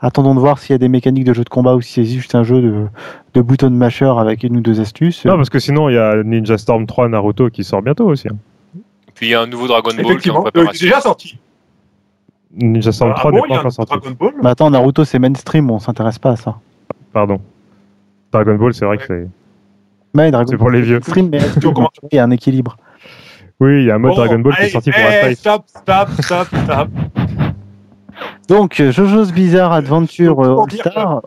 Attendons 0.00 0.34
de 0.34 0.40
voir 0.40 0.58
s'il 0.58 0.72
y 0.72 0.74
a 0.74 0.78
des 0.78 0.88
mécaniques 0.88 1.24
de 1.24 1.32
jeu 1.34 1.44
de 1.44 1.48
combat 1.48 1.74
ou 1.74 1.80
si 1.80 1.92
c'est 1.94 2.04
juste 2.04 2.34
un 2.34 2.42
jeu 2.44 2.60
de, 2.60 2.86
de 3.34 3.40
button 3.42 3.70
masher 3.70 4.12
avec 4.18 4.42
une 4.44 4.56
ou 4.58 4.60
deux 4.60 4.80
astuces. 4.80 5.24
Non, 5.24 5.36
parce 5.36 5.50
que 5.50 5.58
sinon, 5.58 5.88
il 5.88 5.94
y 5.94 5.98
a 5.98 6.22
Ninja 6.22 6.58
Storm 6.58 6.86
3 6.86 7.08
Naruto 7.08 7.48
qui 7.50 7.64
sort 7.64 7.80
bientôt 7.82 8.06
aussi. 8.06 8.28
Puis 9.14 9.26
il 9.26 9.30
y 9.30 9.34
a 9.34 9.40
un 9.42 9.46
nouveau 9.46 9.66
Dragon 9.68 9.90
Ball 10.02 10.18
qui 10.18 10.28
est 10.28 10.32
en 10.32 10.40
euh, 10.40 10.50
préparation. 10.50 10.86
déjà 10.86 11.00
sorti. 11.00 11.38
Ninja 12.56 12.92
Storm 12.92 13.12
Ah 13.14 13.18
3 13.20 13.30
bon, 13.32 13.36
n'est 13.38 13.42
il 13.42 13.46
y 13.46 13.48
pas 13.48 13.54
a 13.54 13.56
un 13.56 13.60
encore 13.60 13.72
sorti. 13.72 13.92
Dragon 13.98 14.16
Ball 14.18 14.32
Mais 14.42 14.50
attends, 14.50 14.70
Naruto 14.70 15.04
c'est 15.04 15.18
mainstream, 15.18 15.70
on 15.70 15.78
s'intéresse 15.78 16.18
pas 16.18 16.30
à 16.32 16.36
ça. 16.36 16.56
Pardon. 17.12 17.40
Dragon 18.32 18.56
Ball, 18.56 18.74
c'est 18.74 18.84
vrai 18.84 18.98
que 18.98 19.04
c'est. 19.06 19.28
Mais 20.14 20.30
Dragon 20.30 20.46
C'est 20.50 20.56
pour 20.56 20.70
les 20.70 20.80
vieux. 20.82 20.94
Mainstream, 21.00 21.28
mais 21.30 21.38
il 22.12 22.16
y 22.16 22.18
a 22.18 22.24
un 22.24 22.30
équilibre. 22.30 22.76
Oui, 23.60 23.82
il 23.82 23.86
y 23.86 23.90
a 23.90 23.94
un 23.94 23.98
mode 23.98 24.10
Bon, 24.12 24.16
Dragon 24.16 24.38
Ball 24.40 24.56
qui 24.56 24.62
est 24.62 24.68
sorti 24.68 24.90
pour 24.90 25.00
eh, 25.00 25.22
la 25.22 25.28
Life. 25.30 25.38
Stop, 25.38 25.64
stop, 25.68 26.08
stop, 26.20 26.48
stop. 26.64 26.88
Donc, 28.48 28.78
euh, 28.80 28.92
JoJo's 28.92 29.32
Bizarre 29.32 29.72
Adventure 29.72 30.40
euh, 30.40 30.54
pour 30.54 30.62
All 30.64 30.68
dire 30.68 30.86
Star. 30.90 31.22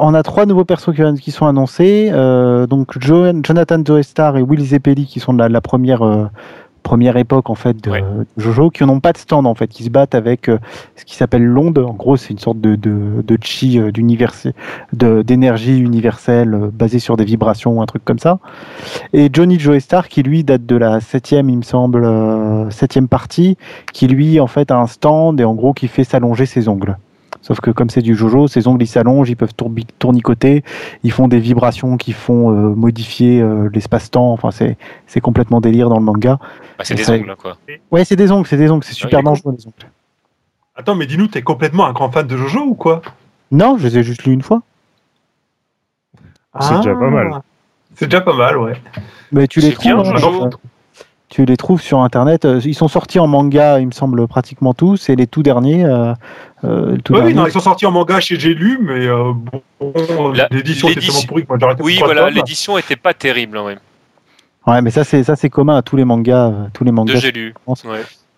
On 0.00 0.14
a 0.14 0.22
trois 0.22 0.46
nouveaux 0.46 0.64
persos 0.64 0.92
qui, 1.20 1.30
sont 1.32 1.46
annoncés. 1.46 2.10
Euh, 2.12 2.66
donc, 2.66 2.96
Jo- 3.00 3.32
Jonathan 3.42 3.82
Joestar 3.84 4.36
et 4.36 4.42
Will 4.42 4.60
Zeppeli 4.64 5.06
qui 5.06 5.18
sont 5.18 5.32
de 5.32 5.38
la, 5.38 5.48
la 5.48 5.60
première, 5.60 6.02
euh, 6.02 6.26
première 6.88 7.18
époque 7.18 7.50
en 7.50 7.54
fait 7.54 7.76
de, 7.84 7.90
Ouais. 7.90 8.00
de 8.02 8.42
Jojo, 8.42 8.70
qui 8.70 8.82
n'ont 8.84 9.00
pas 9.00 9.12
de 9.12 9.18
stand 9.18 9.46
en 9.46 9.54
fait, 9.54 9.68
qui 9.68 9.84
se 9.84 9.90
battent 9.90 10.14
avec 10.14 10.48
euh, 10.48 10.58
ce 10.96 11.04
qui 11.04 11.16
s'appelle 11.16 11.44
l'onde. 11.44 11.76
En 11.76 11.92
gros, 11.92 12.16
c'est 12.16 12.30
une 12.30 12.38
sorte 12.38 12.62
de, 12.62 12.76
de, 12.76 13.22
de 13.22 13.38
chi, 13.42 13.78
euh, 13.78 13.92
d'énergie 15.22 15.78
universelle 15.78 16.54
euh, 16.54 16.70
basée 16.72 16.98
sur 16.98 17.18
des 17.18 17.26
vibrations 17.26 17.72
ou 17.76 17.82
un 17.82 17.86
truc 17.86 18.06
comme 18.06 18.18
ça. 18.18 18.38
Et 19.12 19.28
Johnny 19.30 19.58
Joestar 19.58 20.08
qui 20.08 20.22
lui 20.22 20.44
date 20.44 20.64
de 20.64 20.76
la 20.76 21.00
septième, 21.00 21.50
il 21.50 21.58
me 21.58 21.62
semble, 21.62 22.08
septième 22.70 23.08
partie, 23.08 23.58
qui 23.92 24.06
lui 24.06 24.40
en 24.40 24.46
fait 24.46 24.70
a 24.70 24.78
un 24.78 24.86
stand 24.86 25.38
et 25.40 25.44
en 25.44 25.54
gros 25.54 25.74
qui 25.74 25.88
fait 25.88 26.04
s'allonger 26.04 26.46
ses 26.46 26.68
ongles. 26.68 26.96
Sauf 27.40 27.60
que 27.60 27.70
comme 27.70 27.88
c'est 27.88 28.02
du 28.02 28.14
Jojo, 28.14 28.48
ses 28.48 28.66
ongles 28.66 28.82
ils 28.82 28.86
s'allongent, 28.88 29.30
ils 29.30 29.36
peuvent 29.36 29.54
tournicoter, 29.98 30.64
ils 31.04 31.12
font 31.12 31.28
des 31.28 31.38
vibrations 31.38 31.96
qui 31.96 32.12
font 32.12 32.50
euh, 32.50 32.74
modifier 32.74 33.40
euh, 33.40 33.70
l'espace-temps. 33.72 34.32
Enfin, 34.32 34.50
c'est 34.50 34.76
c'est 35.06 35.20
complètement 35.20 35.60
délire 35.60 35.88
dans 35.88 35.98
le 35.98 36.04
manga. 36.04 36.38
Bah, 36.76 36.84
c'est 36.84 36.94
des 36.94 37.04
ça- 37.04 37.14
ongles, 37.14 37.34
quoi. 37.36 37.56
Ouais, 37.90 38.04
c'est 38.04 38.16
des 38.16 38.30
ongles, 38.32 38.46
c'est 38.46 38.56
des 38.56 38.70
ongles, 38.70 38.84
c'est 38.84 38.92
super 38.94 39.20
con. 39.20 39.30
dangereux 39.30 39.54
les 39.56 39.66
ongles. 39.66 39.90
Attends, 40.76 40.94
mais 40.94 41.06
dis-nous, 41.06 41.26
t'es 41.28 41.42
complètement 41.42 41.86
un 41.86 41.92
grand 41.92 42.10
fan 42.10 42.26
de 42.26 42.36
Jojo 42.36 42.60
ou 42.60 42.74
quoi? 42.74 43.02
Non, 43.50 43.78
je 43.78 43.86
les 43.86 43.98
ai 43.98 44.02
juste 44.02 44.24
lus 44.24 44.32
une 44.32 44.42
fois. 44.42 44.62
C'est 46.60 46.76
déjà 46.78 46.94
pas 46.94 47.10
mal. 47.10 47.30
C'est 47.94 48.06
déjà 48.06 48.20
pas 48.20 48.34
mal, 48.34 48.58
ouais. 48.58 48.74
Mais 49.32 49.46
tu 49.46 49.60
les 49.60 49.70
bien, 49.70 49.96
trouves. 49.96 50.12
hein, 50.14 50.16
Jojo. 50.16 50.50
Tu 51.28 51.44
les 51.44 51.56
trouves 51.56 51.80
sur 51.82 52.00
internet. 52.00 52.44
euh, 52.44 52.60
Ils 52.64 52.74
sont 52.74 52.88
sortis 52.88 53.18
en 53.18 53.26
manga, 53.26 53.80
il 53.80 53.86
me 53.86 53.92
semble, 53.92 54.26
pratiquement 54.28 54.72
tous. 54.74 55.08
Et 55.10 55.16
les 55.16 55.26
tout 55.26 55.42
derniers. 55.42 55.84
euh, 55.84 56.14
euh, 56.64 56.96
tout 57.04 57.12
Oui, 57.14 57.20
dernier- 57.20 57.34
non, 57.34 57.46
ils 57.46 57.52
sont 57.52 57.60
sortis 57.60 57.86
en 57.86 57.90
manga 57.90 58.18
chez 58.20 58.38
J'ai 58.38 58.54
lu, 58.54 58.78
mais 58.80 59.06
euh, 59.06 59.32
bon, 59.34 60.32
l'édition 60.50 60.88
était 60.88 61.00
tellement 61.00 61.20
pourrie 61.28 61.44
que 61.46 61.48
moi 61.54 61.74
Oui, 61.80 62.00
voilà, 62.02 62.30
l'édition 62.30 62.78
était 62.78 62.96
pas 62.96 63.14
terrible, 63.14 63.58
hein, 63.58 63.64
ouais, 63.64 63.78
Ouais, 64.66 64.82
mais 64.82 64.90
ça, 64.90 65.04
c'est 65.04 65.22
ça, 65.24 65.34
c'est 65.36 65.48
commun 65.50 65.76
à 65.76 65.82
tous 65.82 65.96
les 65.96 66.04
mangas, 66.04 66.52
tous 66.74 66.84
les 66.84 66.90
de 66.90 66.96
mangas 66.96 67.16
j'ai 67.16 67.32
lu. 67.32 67.54
Ouais. 67.66 67.76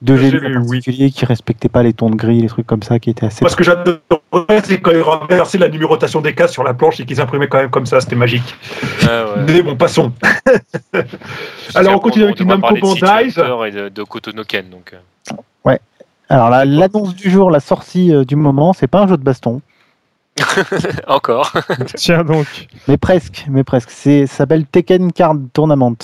De 0.02 0.16
J'ai 0.16 0.30
Gélu 0.30 0.48
lu, 0.48 0.56
en 0.58 0.62
oui. 0.66 0.80
qui 0.80 1.24
respectaient 1.26 1.68
pas 1.68 1.82
les 1.82 1.92
tons 1.92 2.08
de 2.10 2.16
gris, 2.16 2.40
les 2.40 2.48
trucs 2.48 2.66
comme 2.66 2.82
ça, 2.82 2.98
qui 2.98 3.10
étaient 3.10 3.26
assez. 3.26 3.42
Moi, 3.42 3.50
ce 3.50 3.56
que 3.56 3.64
j'adorais, 3.64 4.62
c'est 4.64 4.80
quand 4.80 4.92
ils 4.92 5.02
renversaient 5.02 5.58
la 5.58 5.68
numérotation 5.68 6.20
des 6.22 6.34
cases 6.34 6.52
sur 6.52 6.64
la 6.64 6.72
planche 6.74 7.00
et 7.00 7.04
qu'ils 7.04 7.20
imprimaient 7.20 7.48
quand 7.48 7.58
même 7.58 7.70
comme 7.70 7.86
ça, 7.86 8.00
c'était 8.00 8.16
magique. 8.16 8.54
Ah, 9.02 9.24
ouais. 9.36 9.42
Mais 9.46 9.62
bon, 9.62 9.76
passons. 9.76 10.12
Alors, 11.74 11.96
on 11.96 11.98
continue 11.98 12.24
avec 12.24 12.38
devrait 12.38 12.56
Namco 12.56 12.76
Bandai. 12.80 13.28
Et 13.68 13.70
de, 13.72 13.88
de 13.90 14.02
Kotonoken, 14.02 14.70
donc. 14.70 14.92
euh. 14.94 14.98
Alors 16.32 16.48
la- 16.48 16.64
l'annonce 16.64 17.16
du 17.16 17.28
jour, 17.28 17.50
la 17.50 17.58
sortie 17.58 18.14
euh, 18.14 18.24
du 18.24 18.36
moment, 18.36 18.72
c'est 18.72 18.86
pas 18.86 19.00
un 19.00 19.08
jeu 19.08 19.16
de 19.16 19.22
baston, 19.24 19.60
Encore. 21.08 21.52
Tiens 21.96 22.22
donc. 22.22 22.46
mais 22.86 22.96
presque, 22.96 23.46
mais 23.48 23.64
presque. 23.64 23.90
C'est 23.90 24.28
ça 24.28 24.36
s'appelle 24.36 24.64
Tekken 24.64 25.12
Card 25.12 25.34
Tournament. 25.52 25.96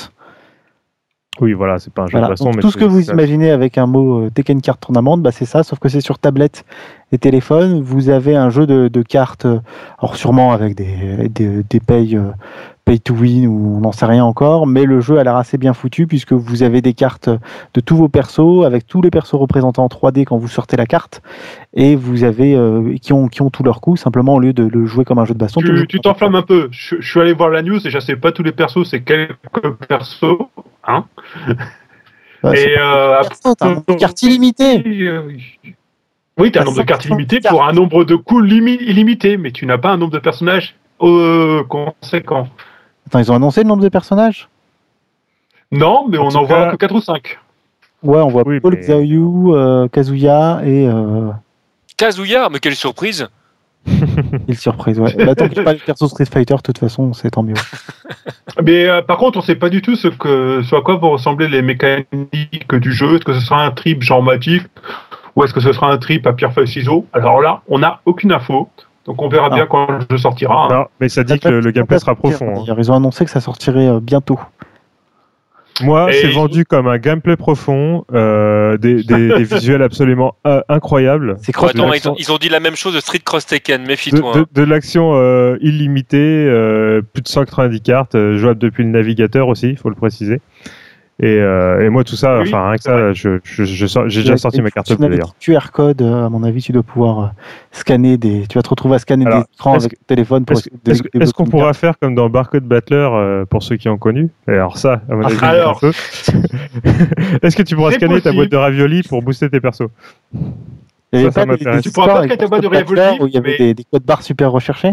Oui, 1.41 1.53
voilà, 1.53 1.79
c'est 1.79 1.93
pas 1.93 2.03
un 2.03 2.07
jeu 2.07 2.13
Voilà. 2.13 2.29
de 2.29 2.33
baston, 2.33 2.47
Donc, 2.47 2.57
mais 2.57 2.63
tout 2.63 2.71
ce 2.71 2.79
que 2.79 2.85
vous 2.85 3.11
imaginez 3.11 3.51
avec 3.51 3.77
un 3.79 3.87
mot 3.87 4.21
euh, 4.25 4.31
Tekken 4.31 4.61
Card 4.63 4.79
Tournament, 4.79 5.19
bah, 5.19 5.33
c'est 5.33 5.45
ça, 5.45 5.63
sauf 5.63 5.79
que 5.79 5.89
c'est 5.89 6.01
sur 6.01 6.19
tablette 6.19 6.65
et 7.13 7.19
téléphone. 7.19 7.83
Vous 7.83 8.09
avez 8.09 8.37
un 8.37 8.51
jeu 8.51 8.67
de, 8.67 8.89
de 8.89 9.03
cartes, 9.03 9.45
euh, 9.47 9.61
alors 9.99 10.17
sûrement 10.17 10.53
avec 10.53 10.75
des, 10.75 11.29
des, 11.29 11.63
des 11.63 11.81
pay, 11.81 12.17
euh, 12.17 12.31
pay 12.87 12.99
to 13.01 13.13
win 13.15 13.47
ou 13.49 13.77
on 13.77 13.81
n'en 13.81 13.93
sait 13.93 14.07
rien 14.07 14.25
encore, 14.25 14.67
mais 14.67 14.85
le 14.85 15.01
jeu 15.01 15.19
a 15.19 15.25
l'air 15.25 15.37
assez 15.37 15.59
bien 15.59 15.75
foutu 15.75 16.07
puisque 16.07 16.33
vous 16.33 16.63
avez 16.63 16.81
des 16.81 16.95
cartes 16.95 17.29
de 17.29 17.81
tous 17.81 17.97
vos 17.97 18.09
persos, 18.09 18.65
avec 18.65 18.87
tous 18.87 19.03
les 19.03 19.11
persos 19.11 19.35
représentés 19.35 19.81
en 19.81 19.89
3D 19.89 20.25
quand 20.25 20.39
vous 20.39 20.49
sortez 20.49 20.77
la 20.77 20.87
carte, 20.87 21.21
et 21.75 21.97
vous 21.97 22.25
avez 22.25 22.55
euh, 22.55 22.95
qui 23.03 23.13
ont 23.13 23.29
qui 23.29 23.43
ont 23.43 23.51
tous 23.51 23.63
leurs 23.63 23.81
coups. 23.81 24.01
Simplement 24.01 24.35
au 24.35 24.41
lieu 24.41 24.53
de 24.53 24.65
le 24.67 24.87
jouer 24.87 25.05
comme 25.05 25.19
un 25.19 25.25
jeu 25.27 25.35
de 25.35 25.39
baston, 25.39 25.61
Tu 25.61 25.87
tu 25.87 26.01
t'enflammes 26.01 26.35
un 26.37 26.43
peu. 26.43 26.69
Je, 26.71 26.97
je 26.99 27.11
suis 27.11 27.21
allé 27.21 27.35
voir 27.35 27.51
la 27.51 27.63
news 27.63 27.85
et 27.87 27.91
je 27.91 27.99
sais 27.99 28.17
pas 28.17 28.33
tous 28.33 28.43
les 28.43 28.53
persos, 28.53 28.89
c'est 28.89 29.03
quelques 29.03 29.71
persos. 29.89 30.39
Hein 30.87 31.05
Ouais, 32.43 32.61
et 32.63 32.79
euh, 32.79 33.21
un 33.61 33.67
nombre 33.69 33.85
de 33.89 33.95
cartes 33.95 34.23
illimitées. 34.23 34.83
euh, 35.09 35.23
Oui, 36.39 36.53
tu 36.53 36.59
as 36.59 36.63
un 36.63 36.65
nombre 36.65 36.79
de 36.79 36.83
cartes 36.85 37.03
500 37.03 37.15
illimité 37.15 37.41
cartes. 37.41 37.53
pour 37.55 37.65
un 37.65 37.73
nombre 37.73 38.05
de 38.05 38.15
coups 38.15 38.45
limi- 38.45 38.79
illimité, 38.81 39.37
mais 39.37 39.51
tu 39.51 39.67
n'as 39.67 39.79
pas 39.79 39.91
un 39.91 39.97
nombre 39.97 40.13
de 40.13 40.19
personnages 40.19 40.77
euh, 41.03 41.65
conséquent. 41.65 42.49
Attends, 43.07 43.19
ils 43.19 43.33
ont 43.33 43.35
annoncé 43.37 43.63
le 43.63 43.69
nombre 43.69 43.83
de 43.83 43.89
personnages? 43.89 44.49
Non, 45.73 46.07
mais 46.09 46.19
En 46.19 46.27
on 46.27 46.35
en 46.37 46.45
voit 46.45 46.71
que 46.71 46.77
4 46.77 46.95
ou 46.95 47.01
5. 47.01 47.39
Ouais, 48.03 48.19
on 48.21 48.29
voit 48.29 48.43
Oui, 48.47 48.61
Paul 48.61 48.75
mais- 48.75 48.81
Xiaoyu, 48.83 49.53
euh, 49.55 49.89
Kazuya 49.89 50.61
et 50.65 50.87
euh, 50.87 51.31
Kazuya, 51.97 52.49
mais 52.53 52.61
quelle 52.61 52.77
surprise 52.77 53.29
il 54.49 54.57
surprise. 54.57 54.99
Ouais. 55.01 55.15
Bah, 55.25 55.35
tant 55.35 55.47
qu'il 55.49 55.55
n'y 55.59 55.61
a 55.61 55.65
pas 55.65 55.73
le 55.75 55.79
perso 55.79 56.09
Street 56.09 56.25
Fighter, 56.27 56.55
de 56.57 56.61
toute 56.63 56.79
façon, 56.79 57.13
c'est 57.13 57.31
tant 57.31 57.43
mieux. 57.43 57.55
Mais 58.63 58.87
euh, 58.89 59.03
par 59.03 59.19
contre, 59.19 59.39
on 59.39 59.43
sait 59.43 59.55
pas 59.57 59.69
du 59.69 59.83
tout 59.83 59.97
ce, 59.97 60.09
que, 60.09 60.63
ce 60.63 60.75
à 60.75 60.81
quoi 60.81 60.97
vont 60.97 61.11
ressembler 61.11 61.49
les 61.49 61.63
mécaniques 61.63 62.75
du 62.75 62.93
jeu. 62.93 63.17
Est-ce 63.17 63.25
que 63.25 63.33
ce 63.35 63.41
sera 63.41 63.65
un 63.65 63.71
trip 63.71 64.03
genre 64.03 64.23
Magic 64.23 64.63
ou 65.35 65.45
est-ce 65.45 65.53
que 65.53 65.61
ce 65.61 65.73
sera 65.73 65.91
un 65.93 65.99
trip 65.99 66.27
à 66.27 66.33
pierre 66.33 66.53
feuille 66.53 66.69
ciseaux? 66.69 67.07
Alors 67.13 67.41
là, 67.43 67.61
on 67.69 67.79
n'a 67.81 68.01
aucune 68.07 68.33
info. 68.33 68.71
Donc 69.05 69.21
on 69.23 69.29
verra 69.29 69.49
Ah. 69.53 69.55
bien 69.55 69.67
quand 69.67 69.87
le 69.91 70.01
jeu 70.11 70.19
sortira. 70.19 70.65
hein. 70.65 70.69
Non, 70.75 70.85
mais 71.01 71.09
ça 71.09 71.23
dit 71.23 71.39
que 71.39 71.49
le, 71.49 71.61
le 71.61 71.71
gameplay 71.71 71.99
sera 71.99 72.15
profond. 72.15 72.55
hein. 72.67 72.75
Ils 72.79 72.91
ont 72.91 72.97
annoncé 72.97 73.25
que 73.25 73.31
ça 73.31 73.41
sortirait 73.41 73.87
euh, 73.87 74.01
bientôt. 74.01 74.41
Moi, 75.83 76.09
c'est 76.13 76.29
vendu 76.29 76.65
comme 76.65 76.87
un 76.89 76.99
gameplay 76.99 77.37
profond, 77.37 78.05
euh, 78.13 78.77
des, 78.79 79.03
des, 79.03 79.29
des 79.37 79.45
visuels 79.45 79.83
absolument 79.83 80.37
euh, 80.47 80.61
incroyables. 80.69 81.37
C'est 81.43 81.53
cross. 81.53 81.71
attends, 81.71 81.93
ils 81.93 82.09
ont, 82.09 82.15
ils 82.19 82.33
ont 82.33 82.39
dit 82.39 82.49
la 82.49 82.61
même 82.61 82.77
chose 82.77 82.95
de 82.95 83.01
Street 83.01 83.21
Cross 83.25 83.47
Tekken, 83.47 83.87
méfie-toi. 83.87 84.35
de, 84.35 84.41
hein. 84.41 84.47
de 84.53 84.63
l'action 84.63 85.13
euh, 85.15 85.57
illimitée, 85.61 86.17
euh, 86.19 87.03
plus 87.03 87.23
de 87.23 87.29
190 87.29 87.81
cartes, 87.81 88.15
euh, 88.15 88.39
jouable 88.39 88.59
depuis 88.59 88.85
le 88.85 88.91
navigateur 88.91 89.49
aussi, 89.49 89.71
il 89.71 89.77
faut 89.77 89.91
le 89.91 89.97
préciser. 89.97 90.41
Et, 91.19 91.39
euh, 91.41 91.83
et 91.83 91.89
moi, 91.89 92.05
tout 92.05 92.15
ça, 92.15 92.41
Oui, 92.41 92.49
enfin, 92.49 92.69
rien 92.69 92.77
que 92.77 92.83
c'est 92.83 92.91
ça, 92.91 93.13
je, 93.15 93.39
je, 93.43 93.65
je 93.65 93.87
j'ai 94.09 94.21
déjà 94.21 94.37
sorti 94.37 94.61
ma 94.61 94.71
carte 94.71 94.95
bleue 94.99 95.09
d'ailleurs. 95.09 95.35
QR 95.41 95.71
code, 95.73 96.03
à 96.03 96.29
mon 96.29 96.43
avis, 96.43 96.61
tu 96.61 96.73
dois 96.73 96.83
pouvoir 96.83 97.19
euh, 97.21 97.27
scanner 97.73 98.19
des. 98.19 98.47
Tu 98.47 98.59
vas 98.59 98.63
te 98.63 98.69
retrouver 98.69 98.97
à 98.97 98.99
scanner 98.99 99.25
Alors, 99.25 99.39
des 99.39 99.47
écrans 99.55 99.75
avec 99.79 99.93
ton 99.93 100.05
téléphone 100.07 100.45
pour 100.45 100.59
Est-ce 100.59 101.33
qu'on 101.33 101.47
pourra 101.47 101.73
faire 101.73 101.99
comme 101.99 102.15
dans 102.15 102.29
Barcode 102.29 102.65
Battler 102.65 102.97
euh, 103.11 103.47
pour 103.47 103.63
ceux 103.63 103.77
qui 103.77 103.89
ont 103.89 103.97
connu 103.97 104.29
Et 104.47 104.51
Alors 104.53 104.77
ça, 104.77 105.01
à 105.11 105.15
mon 105.15 105.23
avis, 105.25 105.39
Ah, 105.41 105.49
alors. 105.49 105.77
un 105.79 105.81
peu. 105.81 105.93
Est-ce 107.43 107.57
que 107.57 107.63
tu 107.63 107.77
pourras 107.77 107.93
scanner 107.93 108.21
ta 108.21 108.33
boîte 108.33 108.51
de 108.51 108.57
ravioli 108.57 109.03
pour 109.03 109.23
booster 109.23 109.49
tes 109.49 109.61
persos? 109.61 109.89
Avait 111.13 111.25
ça, 111.25 111.31
ça 111.31 111.41
pas 111.41 111.45
des- 111.47 111.51
m'intéresse. 111.53 111.77
des 111.77 111.83
Tu 111.83 111.91
pourras 111.95 112.07
pas 112.09 112.19
avec 112.19 112.31
scanner 112.33 112.39
ta 112.45 112.47
boîte 112.49 112.63
de 112.63 112.69
Battler 112.69 113.13
où 113.21 113.27
il 113.27 113.33
y 113.33 113.39
avait 113.39 113.57
mais- 113.59 113.67
des, 113.69 113.75
des 113.75 113.85
codes 113.91 114.05
barres 114.05 114.23
super 114.23 114.53
recherchés? 114.53 114.93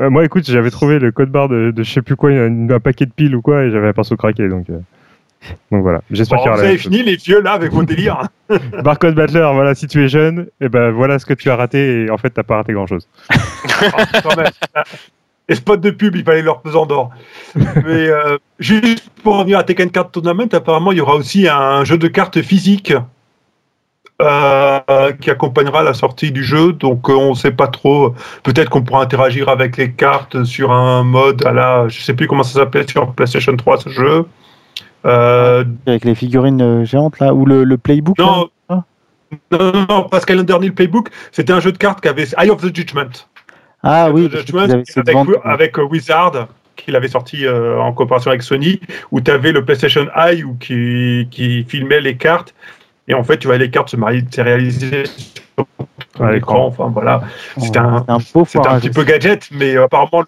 Euh, 0.00 0.10
Moi, 0.10 0.24
écoute, 0.26 0.44
j'avais 0.46 0.70
trouvé 0.70 0.98
le 0.98 1.12
code 1.12 1.30
barre 1.30 1.48
de, 1.48 1.70
de 1.70 1.82
je 1.82 1.90
sais 1.90 2.02
plus 2.02 2.16
quoi, 2.16 2.30
un, 2.30 2.68
un 2.68 2.80
paquet 2.80 3.06
de 3.06 3.12
piles 3.12 3.34
ou 3.34 3.40
quoi, 3.40 3.64
et 3.64 3.70
j'avais 3.70 3.88
un 3.88 3.92
perso 3.94 4.16
craqué, 4.16 4.46
donc... 4.48 4.66
Donc 5.72 5.82
voilà, 5.82 6.02
j'espère 6.10 6.38
Bon, 6.38 6.42
qu'il 6.42 6.48
y 6.50 6.52
aura 6.52 6.56
vous 6.58 6.62
la 6.62 6.68
avez 6.68 6.78
chose. 6.78 6.92
fini 6.92 7.02
les 7.02 7.16
vieux 7.16 7.40
là 7.40 7.52
avec 7.52 7.72
vos 7.72 7.82
délires. 7.82 8.22
Barcode 8.84 9.14
Battler, 9.14 9.48
voilà, 9.54 9.74
si 9.74 9.86
tu 9.86 10.04
es 10.04 10.08
jeune, 10.08 10.48
et 10.60 10.68
ben 10.68 10.90
voilà 10.90 11.18
ce 11.18 11.24
que 11.26 11.34
tu 11.34 11.50
as 11.50 11.56
raté, 11.56 12.04
et 12.04 12.10
en 12.10 12.18
fait, 12.18 12.30
t'as 12.30 12.42
pas 12.42 12.56
raté 12.56 12.72
grand-chose. 12.74 13.08
Quand 14.22 14.36
même. 14.36 14.50
Les 15.48 15.56
spots 15.56 15.78
de 15.78 15.90
pub, 15.90 16.14
il 16.14 16.24
fallait 16.24 16.42
leur 16.42 16.60
pesant 16.60 16.86
d'or. 16.86 17.10
Mais 17.56 17.64
euh, 18.08 18.36
juste 18.58 19.08
pour 19.24 19.36
revenir 19.38 19.58
à 19.58 19.64
Tekken 19.64 19.90
Card 19.90 20.10
Tournament, 20.10 20.48
apparemment, 20.52 20.92
il 20.92 20.98
y 20.98 21.00
aura 21.00 21.14
aussi 21.16 21.48
un 21.48 21.82
jeu 21.84 21.98
de 21.98 22.06
cartes 22.06 22.40
physique 22.42 22.92
euh, 24.22 25.12
qui 25.20 25.30
accompagnera 25.30 25.82
la 25.82 25.94
sortie 25.94 26.30
du 26.30 26.44
jeu. 26.44 26.72
Donc, 26.74 27.08
euh, 27.08 27.14
on 27.14 27.30
ne 27.30 27.34
sait 27.34 27.50
pas 27.50 27.66
trop. 27.68 28.14
Peut-être 28.42 28.68
qu'on 28.68 28.82
pourra 28.82 29.02
interagir 29.02 29.48
avec 29.48 29.76
les 29.78 29.90
cartes 29.92 30.44
sur 30.44 30.70
un 30.70 31.02
mode 31.02 31.44
à 31.46 31.52
la. 31.52 31.88
Je 31.88 32.00
sais 32.02 32.14
plus 32.14 32.26
comment 32.26 32.42
ça 32.42 32.60
s'appelle 32.60 32.88
sur 32.88 33.12
PlayStation 33.14 33.56
3 33.56 33.78
ce 33.80 33.88
jeu. 33.88 34.26
Euh, 35.06 35.64
avec 35.86 36.04
les 36.04 36.14
figurines 36.14 36.60
euh, 36.60 36.84
géantes 36.84 37.18
là 37.20 37.32
ou 37.32 37.46
le, 37.46 37.64
le 37.64 37.78
playbook 37.78 38.18
non, 38.18 38.50
Ah. 38.68 38.84
non, 39.50 39.58
non, 39.72 39.86
non, 39.88 40.02
parce 40.10 40.26
qu'à 40.26 40.34
dernier, 40.42 40.66
le 40.66 40.74
Playbook, 40.74 41.08
c'était 41.32 41.52
un 41.52 41.60
jeu 41.60 41.72
de 41.72 41.78
cartes 41.78 42.00
qui 42.02 42.08
avait 42.08 42.26
Eye 42.36 42.50
of 42.50 42.60
the 42.60 42.74
Judgment. 42.74 43.10
Ah 43.82 44.10
oui, 44.10 44.28
Judgment 44.30 44.64
avec, 44.64 44.86
vente, 45.12 45.28
avec, 45.44 45.78
euh, 45.78 45.84
Wizard, 45.84 46.48
qu'il 46.76 46.96
avait 46.96 47.08
sorti 47.08 47.46
euh, 47.46 47.78
en 47.78 47.92
coopération 47.92 48.30
avec 48.30 48.42
Sony, 48.42 48.78
où 49.10 49.20
tu 49.22 49.30
avais 49.30 49.52
le 49.52 49.64
PlayStation 49.64 50.06
Eye 50.14 50.44
où 50.44 50.54
qui, 50.60 51.28
qui 51.30 51.64
filmait 51.64 52.00
les 52.02 52.16
cartes. 52.16 52.54
Et 53.08 53.14
en 53.14 53.24
fait, 53.24 53.38
tu 53.38 53.46
vois 53.46 53.56
les 53.56 53.70
cartes 53.70 53.88
se 53.88 53.96
mari- 53.96 54.24
se 54.30 54.40
réaliser 54.40 55.04
sur 55.06 55.66
ton 56.16 56.24
À 56.24 56.36
écran. 56.36 56.66
Enfin, 56.66 56.90
voilà. 56.92 57.22
C'était 57.56 57.78
un, 57.78 58.04
c'est 58.06 58.12
un 58.12 58.18
beau 58.34 58.46
un 58.68 58.78
petit 58.80 58.90
peu 58.90 59.04
gadget, 59.04 59.48
mais 59.50 59.76
euh, 59.76 59.84
apparemment, 59.84 60.24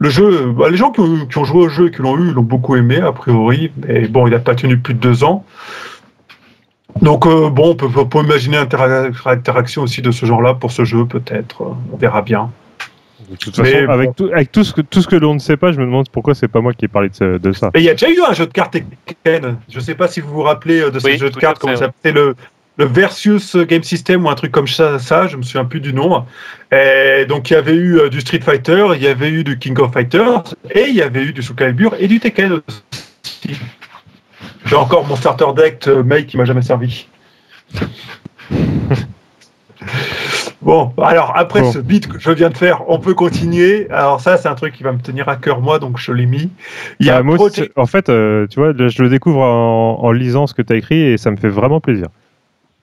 le 0.00 0.08
jeu, 0.08 0.46
bah, 0.52 0.70
les 0.70 0.78
gens 0.78 0.90
qui 0.90 1.00
ont, 1.00 1.26
qui 1.26 1.38
ont 1.38 1.44
joué 1.44 1.62
au 1.62 1.68
jeu 1.68 1.88
et 1.88 1.90
qui 1.90 2.00
l'ont 2.00 2.16
eu, 2.18 2.32
l'ont 2.32 2.42
beaucoup 2.42 2.74
aimé, 2.74 2.96
a 2.96 3.12
priori. 3.12 3.70
Mais 3.86 4.08
bon, 4.08 4.26
il 4.26 4.30
n'a 4.30 4.38
pas 4.38 4.54
tenu 4.54 4.78
plus 4.78 4.94
de 4.94 4.98
deux 4.98 5.22
ans. 5.24 5.44
Donc, 7.02 7.26
euh, 7.26 7.50
bon, 7.50 7.70
on 7.70 7.74
peut, 7.76 7.88
on 7.94 8.06
peut 8.06 8.20
imaginer 8.20 8.56
intera- 8.56 9.10
interaction 9.26 9.82
aussi 9.82 10.00
de 10.02 10.10
ce 10.10 10.24
genre-là 10.26 10.54
pour 10.54 10.72
ce 10.72 10.84
jeu, 10.84 11.04
peut-être. 11.04 11.62
On 11.92 11.96
verra 11.96 12.22
bien. 12.22 12.50
De 13.30 13.36
toute 13.36 13.58
Mais 13.58 13.72
façon, 13.72 13.86
bon. 13.86 13.92
avec, 13.92 14.16
tout, 14.16 14.30
avec 14.32 14.50
tout, 14.50 14.64
ce 14.64 14.72
que, 14.72 14.80
tout 14.80 15.02
ce 15.02 15.06
que 15.06 15.16
l'on 15.16 15.34
ne 15.34 15.38
sait 15.38 15.58
pas, 15.58 15.70
je 15.70 15.78
me 15.78 15.84
demande 15.84 16.08
pourquoi 16.10 16.34
c'est 16.34 16.48
pas 16.48 16.60
moi 16.60 16.72
qui 16.72 16.86
ai 16.86 16.88
parlé 16.88 17.10
de, 17.10 17.52
ça. 17.52 17.70
Et 17.74 17.80
il 17.80 17.84
y 17.84 17.90
a 17.90 17.92
déjà 17.92 18.10
eu 18.10 18.20
un 18.28 18.32
jeu 18.32 18.46
de 18.46 18.52
cartes 18.52 18.76
Tekken. 19.06 19.56
Je 19.68 19.76
ne 19.76 19.80
sais 19.82 19.94
pas 19.94 20.08
si 20.08 20.20
vous 20.20 20.32
vous 20.32 20.42
rappelez 20.42 20.80
euh, 20.80 20.90
de 20.90 20.98
ce 20.98 21.06
Oui, 21.06 21.18
jeu 21.18 21.30
de 21.30 21.36
cartes, 21.36 21.58
comment 21.58 21.76
s'appelait 21.76 22.12
le, 22.12 22.34
le 22.80 22.86
Versus 22.86 23.56
Game 23.56 23.82
System 23.82 24.24
ou 24.24 24.30
un 24.30 24.34
truc 24.34 24.50
comme 24.52 24.66
ça, 24.66 24.98
ça 24.98 25.26
je 25.28 25.36
me 25.36 25.42
souviens 25.42 25.66
plus 25.66 25.80
du 25.80 25.92
nom. 25.92 26.24
Et 26.72 27.26
donc 27.28 27.50
il 27.50 27.52
y 27.52 27.56
avait 27.56 27.74
eu 27.74 27.98
euh, 27.98 28.08
du 28.08 28.20
Street 28.20 28.40
Fighter, 28.40 28.86
il 28.96 29.02
y 29.02 29.06
avait 29.06 29.28
eu 29.30 29.44
du 29.44 29.58
King 29.58 29.78
of 29.78 29.92
Fighters, 29.92 30.54
et 30.74 30.86
il 30.88 30.94
y 30.96 31.02
avait 31.02 31.22
eu 31.24 31.32
du 31.32 31.42
Soul 31.42 31.56
Calibur 31.56 31.94
et 31.98 32.08
du 32.08 32.18
Tekken 32.20 32.60
aussi. 32.66 33.60
J'ai 34.66 34.76
encore 34.76 35.06
mon 35.06 35.16
starter 35.16 35.46
deck 35.56 35.86
euh, 35.88 36.02
May 36.02 36.24
qui 36.26 36.36
m'a 36.36 36.44
jamais 36.46 36.62
servi. 36.62 37.06
Bon, 40.62 40.92
alors 41.02 41.32
après 41.36 41.62
Bon. 41.62 41.72
ce 41.72 41.78
beat 41.78 42.06
que 42.06 42.18
je 42.18 42.30
viens 42.32 42.50
de 42.50 42.56
faire, 42.56 42.82
on 42.88 42.98
peut 42.98 43.14
continuer. 43.14 43.88
Alors 43.90 44.20
ça, 44.20 44.36
c'est 44.36 44.46
un 44.48 44.54
truc 44.54 44.74
qui 44.74 44.82
va 44.82 44.92
me 44.92 44.98
tenir 45.00 45.26
à 45.30 45.36
cœur 45.36 45.62
moi, 45.62 45.78
donc 45.78 45.96
je 45.98 46.12
l'ai 46.12 46.26
mis. 46.26 46.50
Il 47.00 47.06
y 47.06 47.10
a 47.10 47.22
moi, 47.22 47.38
c'est- 47.50 47.70
en 47.76 47.86
fait, 47.86 48.10
euh, 48.10 48.46
tu 48.46 48.60
vois, 48.60 48.72
je 48.76 49.02
le 49.02 49.08
découvre 49.08 49.40
en, 49.40 49.98
en 50.02 50.12
lisant 50.12 50.46
ce 50.46 50.52
que 50.52 50.60
tu 50.60 50.74
as 50.74 50.76
écrit 50.76 51.00
et 51.00 51.16
ça 51.16 51.30
me 51.30 51.36
fait 51.38 51.48
vraiment 51.48 51.80
plaisir. 51.80 52.08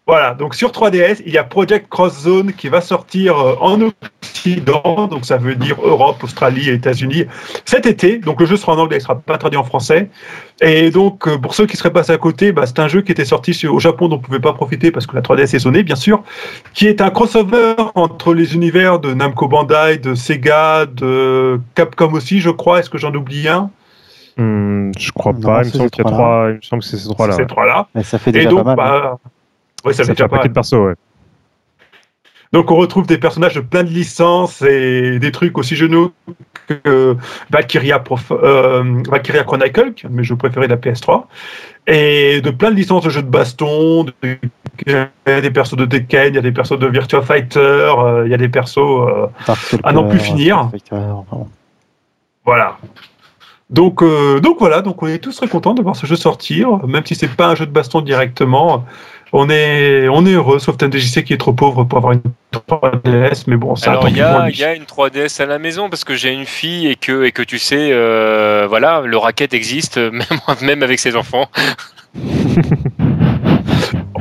Voilà, 0.07 0.33
donc 0.35 0.55
sur 0.55 0.71
3DS, 0.71 1.21
il 1.25 1.33
y 1.33 1.37
a 1.37 1.43
Project 1.43 1.89
Cross 1.89 2.21
Zone 2.21 2.53
qui 2.53 2.69
va 2.69 2.79
sortir 2.79 3.37
euh, 3.37 3.55
en 3.59 3.77
Occident, 3.81 5.07
donc 5.11 5.25
ça 5.25 5.35
veut 5.37 5.55
dire 5.55 5.75
Europe, 5.83 6.23
Australie 6.23 6.69
et 6.69 6.73
États-Unis 6.73 7.25
cet 7.65 7.85
été. 7.85 8.17
Donc 8.17 8.39
le 8.39 8.45
jeu 8.45 8.55
sera 8.55 8.73
en 8.73 8.77
anglais, 8.77 8.97
il 8.97 9.01
sera 9.01 9.15
pas 9.19 9.37
traduit 9.37 9.57
en 9.59 9.65
français. 9.65 10.09
Et 10.61 10.91
donc 10.91 11.27
euh, 11.27 11.37
pour 11.37 11.53
ceux 11.55 11.65
qui 11.65 11.75
seraient 11.75 11.91
passés 11.91 12.13
à 12.13 12.17
côté, 12.17 12.53
bah, 12.53 12.65
c'est 12.65 12.79
un 12.79 12.87
jeu 12.87 13.01
qui 13.01 13.11
était 13.11 13.25
sorti 13.25 13.53
sur- 13.53 13.73
au 13.73 13.79
Japon 13.79 14.07
dont 14.07 14.15
on 14.15 14.19
ne 14.19 14.23
pouvait 14.23 14.39
pas 14.39 14.53
profiter 14.53 14.91
parce 14.91 15.05
que 15.07 15.15
la 15.15 15.21
3DS 15.21 15.55
est 15.55 15.59
sonnée, 15.59 15.83
bien 15.83 15.97
sûr, 15.97 16.23
qui 16.73 16.87
est 16.87 17.01
un 17.01 17.09
crossover 17.09 17.75
entre 17.95 18.33
les 18.33 18.55
univers 18.55 18.99
de 18.99 19.13
Namco 19.13 19.47
Bandai, 19.49 19.97
de 19.97 20.15
Sega, 20.15 20.85
de 20.85 21.59
Capcom 21.75 22.13
aussi, 22.13 22.39
je 22.39 22.49
crois. 22.49 22.79
Est-ce 22.79 22.89
que 22.89 22.97
j'en 22.97 23.13
oublie 23.13 23.47
un? 23.49 23.69
Hmm, 24.37 24.91
je 24.97 25.11
crois 25.11 25.33
Non, 25.33 25.41
pas. 25.41 25.63
Il 25.63 25.65
me 25.67 25.71
semble 25.71 25.89
qu'il 25.89 26.03
y 26.05 26.07
a 26.07 26.11
trois. 26.11 26.45
Il 26.51 26.55
me 26.55 26.61
semble 26.61 26.81
que 26.83 26.87
c'est 26.87 26.97
ces 26.97 27.09
trois-là. 27.09 27.33
Ces 27.35 27.45
trois-là. 27.47 27.87
Mais 27.93 28.03
ça 28.03 28.17
fait 28.19 28.29
Et 28.29 28.33
déjà 28.33 28.49
donc, 28.49 28.63
pas 28.63 28.75
mal. 28.75 29.01
hein. 29.05 29.17
Ouais, 29.87 29.93
ça 29.93 30.03
Ça 30.03 30.13
fait 30.15 30.23
un 30.23 30.27
paquet 30.27 30.49
de 30.49 30.75
ouais. 30.77 30.93
Donc 32.53 32.71
on 32.71 32.75
retrouve 32.75 33.05
des 33.07 33.17
personnages 33.17 33.55
de 33.55 33.59
plein 33.59 33.83
de 33.83 33.89
licences 33.89 34.61
et 34.61 35.19
des 35.19 35.31
trucs 35.31 35.57
aussi 35.57 35.75
genoux 35.75 36.13
que 36.67 37.15
Valkyria, 37.49 37.99
Prof- 37.99 38.31
euh, 38.31 39.01
Valkyria 39.09 39.43
Chronicle, 39.43 39.93
mais 40.09 40.23
je 40.23 40.33
préférais 40.33 40.67
la 40.67 40.77
PS3, 40.77 41.25
et 41.87 42.41
de 42.41 42.49
plein 42.49 42.71
de 42.71 42.75
licences 42.75 43.03
de 43.03 43.09
jeux 43.09 43.21
de 43.21 43.29
baston, 43.29 44.05
de- 44.05 44.13
il 44.85 45.07
y 45.27 45.31
a 45.31 45.41
des 45.41 45.51
persos 45.51 45.75
de 45.75 45.85
Tekken, 45.85 46.33
il 46.33 46.35
y 46.35 46.39
a 46.39 46.41
des 46.41 46.51
persos 46.51 46.77
de 46.79 46.87
Virtua 46.87 47.21
Fighter, 47.21 47.59
euh, 47.59 48.23
il 48.25 48.31
y 48.31 48.33
a 48.33 48.37
des 48.37 48.49
persos... 48.49 48.77
euh, 48.77 49.27
à 49.83 49.91
n'en 49.91 50.07
plus 50.07 50.19
euh, 50.19 50.23
finir. 50.23 50.69
Voilà. 52.45 52.77
Donc, 53.69 54.01
donc 54.41 54.59
voilà, 54.59 54.81
donc 54.81 55.03
on 55.03 55.07
est 55.07 55.17
tous 55.17 55.35
très 55.35 55.49
contents 55.49 55.73
de 55.73 55.81
voir 55.81 55.95
ce 55.97 56.05
jeu 56.05 56.15
sortir, 56.15 56.85
même 56.87 57.05
si 57.05 57.15
c'est 57.15 57.27
pas 57.27 57.47
un 57.49 57.55
jeu 57.55 57.65
de 57.65 57.71
baston 57.71 57.99
directement. 58.01 58.85
On 59.33 59.49
est, 59.49 60.07
on 60.07 60.25
est 60.25 60.31
heureux, 60.31 60.59
sauf 60.59 60.77
TMDJC 60.77 61.23
qui 61.23 61.33
est 61.33 61.37
trop 61.37 61.53
pauvre 61.53 61.83
pour 61.83 61.97
avoir 61.97 62.13
une 62.13 62.21
3DS, 62.53 63.43
mais 63.47 63.57
bon, 63.57 63.75
ça 63.75 63.91
Alors 63.91 64.07
il 64.07 64.15
y, 64.17 64.21
a, 64.21 64.49
y 64.49 64.63
a 64.63 64.73
une 64.73 64.83
3DS 64.83 65.41
à 65.41 65.45
la 65.45 65.59
maison 65.59 65.89
parce 65.89 66.03
que 66.03 66.15
j'ai 66.15 66.31
une 66.31 66.45
fille 66.45 66.87
et 66.87 66.95
que, 66.95 67.25
et 67.25 67.31
que 67.31 67.41
tu 67.41 67.59
sais, 67.59 67.89
euh, 67.91 68.65
voilà, 68.69 69.01
le 69.01 69.17
racket 69.17 69.53
existe 69.53 69.97
même, 70.11 70.23
même 70.61 70.83
avec 70.83 70.99
ses 70.99 71.15
enfants. 71.15 71.49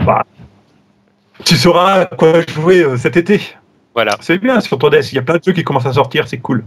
Bah, 0.04 0.24
tu 1.44 1.56
sauras 1.56 2.02
à 2.02 2.06
quoi 2.06 2.42
jouer 2.42 2.82
euh, 2.82 2.96
cet 2.96 3.16
été. 3.16 3.40
Voilà. 3.92 4.16
C'est 4.20 4.38
bien 4.38 4.60
sur 4.60 4.78
3DS, 4.78 5.08
il 5.10 5.16
y 5.16 5.18
a 5.18 5.22
plein 5.22 5.38
de 5.38 5.42
jeux 5.42 5.52
qui 5.52 5.64
commencent 5.64 5.86
à 5.86 5.92
sortir, 5.94 6.28
c'est 6.28 6.38
cool. 6.38 6.64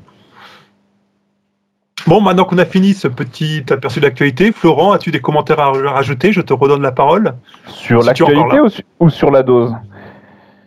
Bon, 2.08 2.22
maintenant 2.22 2.46
qu'on 2.46 2.58
a 2.58 2.66
fini 2.66 2.94
ce 2.94 3.08
petit 3.08 3.64
aperçu 3.72 4.00
d'actualité, 4.00 4.52
Florent, 4.52 4.92
as-tu 4.94 5.12
des 5.12 5.20
commentaires 5.20 5.60
à 5.60 5.72
rajouter? 5.92 6.32
Je 6.32 6.42
te 6.42 6.54
redonne 6.54 6.82
la 6.82 6.92
parole. 6.92 7.34
Sur 7.68 8.02
Si 8.02 8.08
l'actualité 8.08 8.60
ou, 8.60 8.70
su- 8.70 8.84
ou 9.00 9.10
sur 9.10 9.32
la 9.32 9.44
dose? 9.44 9.76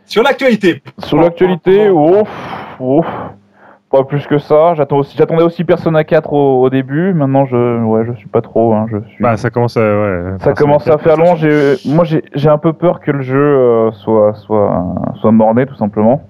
Sur 0.04 0.22
l'actualité, 0.22 0.82
Sur 0.98 1.18
l'actualité, 1.20 1.88
ouf, 1.90 2.28
ouf, 2.80 3.06
pas 3.90 4.04
plus 4.04 4.26
que 4.26 4.38
ça. 4.38 4.74
Aussi, 4.90 5.16
j'attendais 5.16 5.42
aussi 5.42 5.64
Persona 5.64 6.04
4 6.04 6.32
au, 6.32 6.62
au 6.62 6.70
début. 6.70 7.14
Maintenant, 7.14 7.46
je, 7.46 7.82
ouais, 7.82 8.04
je 8.06 8.12
suis 8.18 8.28
pas 8.28 8.42
trop. 8.42 8.74
hein, 8.74 8.86
je 8.90 8.98
suis. 9.08 9.22
Bah, 9.22 9.36
ça 9.36 9.48
commence 9.50 9.76
à. 9.76 9.80
Ouais, 9.80 10.22
ça 10.40 10.52
commence 10.52 10.86
à 10.88 10.98
faire 10.98 11.16
long. 11.16 11.36
J'ai, 11.36 11.76
moi, 11.86 12.04
j'ai, 12.04 12.22
j'ai 12.34 12.48
un 12.48 12.58
peu 12.58 12.72
peur 12.72 13.00
que 13.00 13.10
le 13.10 13.22
jeu 13.22 13.38
euh, 13.38 13.90
soit, 13.92 14.34
soit, 14.34 14.84
soit 15.20 15.32
morné, 15.32 15.66
tout 15.66 15.76
simplement. 15.76 16.22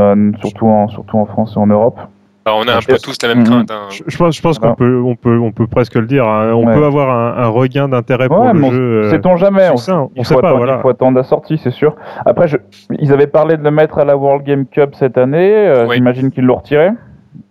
Euh, 0.00 0.32
surtout 0.40 0.68
en, 0.68 0.88
surtout 0.88 1.18
en 1.18 1.26
France 1.26 1.54
et 1.56 1.58
en 1.58 1.66
Europe. 1.66 1.98
Bah, 2.44 2.52
on 2.56 2.66
a 2.66 2.74
un 2.76 2.80
Je 2.80 2.86
peu 2.88 2.94
pense- 2.94 3.02
tous 3.02 3.16
la 3.22 3.28
même 3.28 3.38
Mhm. 3.40 3.44
crainte. 3.46 3.70
hein. 3.70 3.86
Je, 3.90 4.02
je 4.06 4.16
pense, 4.16 4.36
je 4.36 4.42
pense 4.42 4.58
qu'on 4.58 4.74
peut, 4.74 5.00
on 5.00 5.14
peut, 5.14 5.38
on 5.38 5.52
peut 5.52 5.66
presque 5.68 5.94
le 5.94 6.06
dire. 6.06 6.26
hein. 6.26 6.52
On 6.54 6.66
Ouais. 6.66 6.74
peut 6.74 6.84
avoir 6.84 7.08
un, 7.10 7.42
un 7.44 7.46
regain 7.48 7.88
d'intérêt 7.88 8.26
pour 8.28 8.40
Ouais, 8.40 8.52
le 8.52 8.70
jeu. 8.70 9.02
euh, 9.04 9.10
Sait-on 9.10 9.36
jamais 9.36 9.68
on, 9.68 9.74
il 9.74 9.74
On 9.74 9.76
faut 9.76 9.78
sait 10.24 10.34
pas, 10.34 10.38
attendre, 10.48 10.56
voilà. 10.56 10.76
Il 10.78 10.82
faut 10.82 10.88
attendre 10.88 11.16
la 11.18 11.22
sortie, 11.24 11.60
c'est 11.62 11.70
sûr. 11.70 11.94
Après, 12.26 12.48
je, 12.48 12.56
ils 12.98 13.12
avaient 13.12 13.28
parlé 13.28 13.56
de 13.56 13.62
le 13.62 13.70
mettre 13.70 13.98
à 13.98 14.04
la 14.04 14.16
World 14.16 14.44
Game 14.44 14.66
Cup 14.66 14.94
cette 14.98 15.18
année. 15.18 15.52
euh, 15.68 15.86
Oui. 15.86 15.96
J'imagine 15.96 16.30
qu'ils 16.32 16.44
l'ont 16.44 16.56
retiré. 16.56 16.90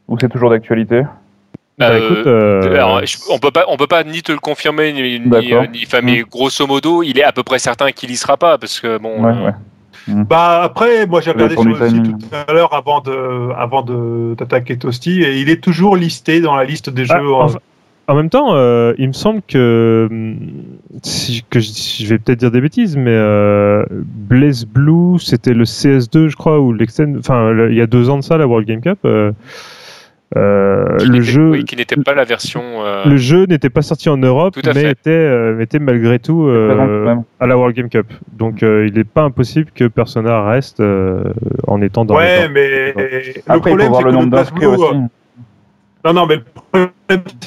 Ou 0.10 0.18
c'est 0.20 0.28
toujours 0.30 0.50
d'actualité? 0.50 1.04
Bah, 1.78 1.92
Euh, 1.92 1.98
écoute, 1.98 2.28
euh, 2.28 2.74
Alors, 2.76 3.00
je- 3.06 3.18
on 3.32 3.39
peut 3.39 3.50
pas, 3.52 3.64
on 3.70 3.78
peut 3.78 3.88
pas 3.88 4.04
ni 4.04 4.22
te 4.22 4.32
le 4.34 4.39
confirmer 4.39 4.92
ni, 4.92 5.20
ni, 5.22 5.30
D'accord. 5.30 5.64
ni- 5.72 5.84
enfin, 5.88 6.00
mais 6.04 6.22
grosso 6.30 6.68
modo, 6.68 7.02
il 7.02 7.18
est 7.18 7.24
à 7.24 7.32
peu 7.32 7.44
près 7.44 7.60
certain 7.60 7.92
qu'il 7.92 8.12
y 8.12 8.16
sera 8.18 8.36
pas 8.36 8.58
parce 8.58 8.80
que 8.82 8.98
bon. 9.00 9.24
Ouais, 9.24 9.32
euh, 9.32 9.46
ouais. 9.46 9.52
Bah 10.08 10.62
après, 10.64 11.06
moi 11.06 11.22
j'ai 11.22 11.32
regardé 11.32 11.56
sur 11.56 11.64
le 11.64 11.89
site 11.89 12.04
tout 12.04 12.36
à 12.47 12.52
l'heure 12.52 12.74
avant 12.74 13.02
de 13.02 13.52
avant 13.54 13.84
de 13.84 14.36
d'attaquer 14.38 14.78
Toasty 14.78 15.22
et 15.22 15.39
il 15.39 15.49
est 15.49 15.62
toujours 15.62 15.95
listé 15.95 16.41
dans 16.41 16.56
la 16.56 16.64
liste 16.64 16.89
des 16.89 17.06
Ah, 17.10 17.20
jeux. 17.20 17.58
En 18.08 18.16
même 18.16 18.30
temps, 18.30 18.56
euh, 18.56 18.93
il 18.97 19.08
me 19.08 19.14
semble 19.14 19.41
que, 19.47 20.10
si, 21.02 21.45
que 21.49 21.60
je, 21.62 22.08
vais 22.08 22.18
peut-être 22.18 22.39
dire 22.39 22.52
des 22.52 22.60
bêtises, 22.60 22.97
mais 22.97 23.12
euh, 23.12 23.86
Blaze 23.91 24.66
Blue, 24.66 25.18
c'était 25.20 25.54
le 25.54 25.64
CS2, 25.64 26.28
je 26.28 26.36
crois, 26.36 26.60
ou 26.60 26.74
l'extend, 26.74 27.06
enfin, 27.18 27.70
il 27.70 27.76
y 27.76 27.80
a 27.80 27.88
deux 27.88 28.10
ans 28.10 28.18
de 28.18 28.24
ça, 28.24 28.38
la 28.38 28.47
World 28.47 28.68
Game 28.68 28.82
Cup. 28.82 28.99
euh, 29.06 29.32
euh, 30.38 30.98
le 31.06 31.22
jeu, 31.22 31.50
oui, 31.50 31.66
qui 31.66 31.76
n'était 31.76 31.96
pas 31.98 32.14
la 32.14 32.24
version. 32.24 32.62
euh, 32.86 33.04
le 33.06 33.18
jeu 33.18 33.46
n'était 33.46 33.70
pas 33.70 33.82
sorti 33.82 34.08
en 34.10 34.18
Europe, 34.18 34.56
mais 34.74 34.90
était, 34.92 35.10
euh, 35.10 35.56
mais 35.58 35.66
était 35.66 35.80
malgré 35.80 36.20
tout 36.20 36.48
euh, 36.48 36.70
de 37.02 37.06
même. 37.06 37.24
à 37.40 37.48
la 37.48 37.58
World 37.58 37.76
Game 37.76 37.90
Cup. 37.90 38.08
Donc, 38.32 38.64
euh, 38.64 38.88
il 38.88 38.94
n'est 38.94 39.04
pas 39.04 39.24
impossible 39.24 39.72
que 39.76 39.86
Persona 39.88 40.44
reste 40.46 40.80
euh, 40.80 41.24
en 41.68 41.82
étant 41.82 42.06
dans. 42.06 42.16
ouais, 42.16 42.48
dans- 42.48 42.54
mais 42.54 42.94
Après, 43.48 43.72
le 43.72 43.78
problème 43.78 43.94
c'est 43.94 44.04
le 44.04 44.10
que 44.10 44.14
nombre 44.16 44.30
Blast 44.30 44.52
d'inscrits 44.54 44.66
aussi. 44.68 44.96
Non 46.06 46.14
non 46.14 46.26
mais 46.26 46.36
le 46.38 46.43
problème 46.43 46.89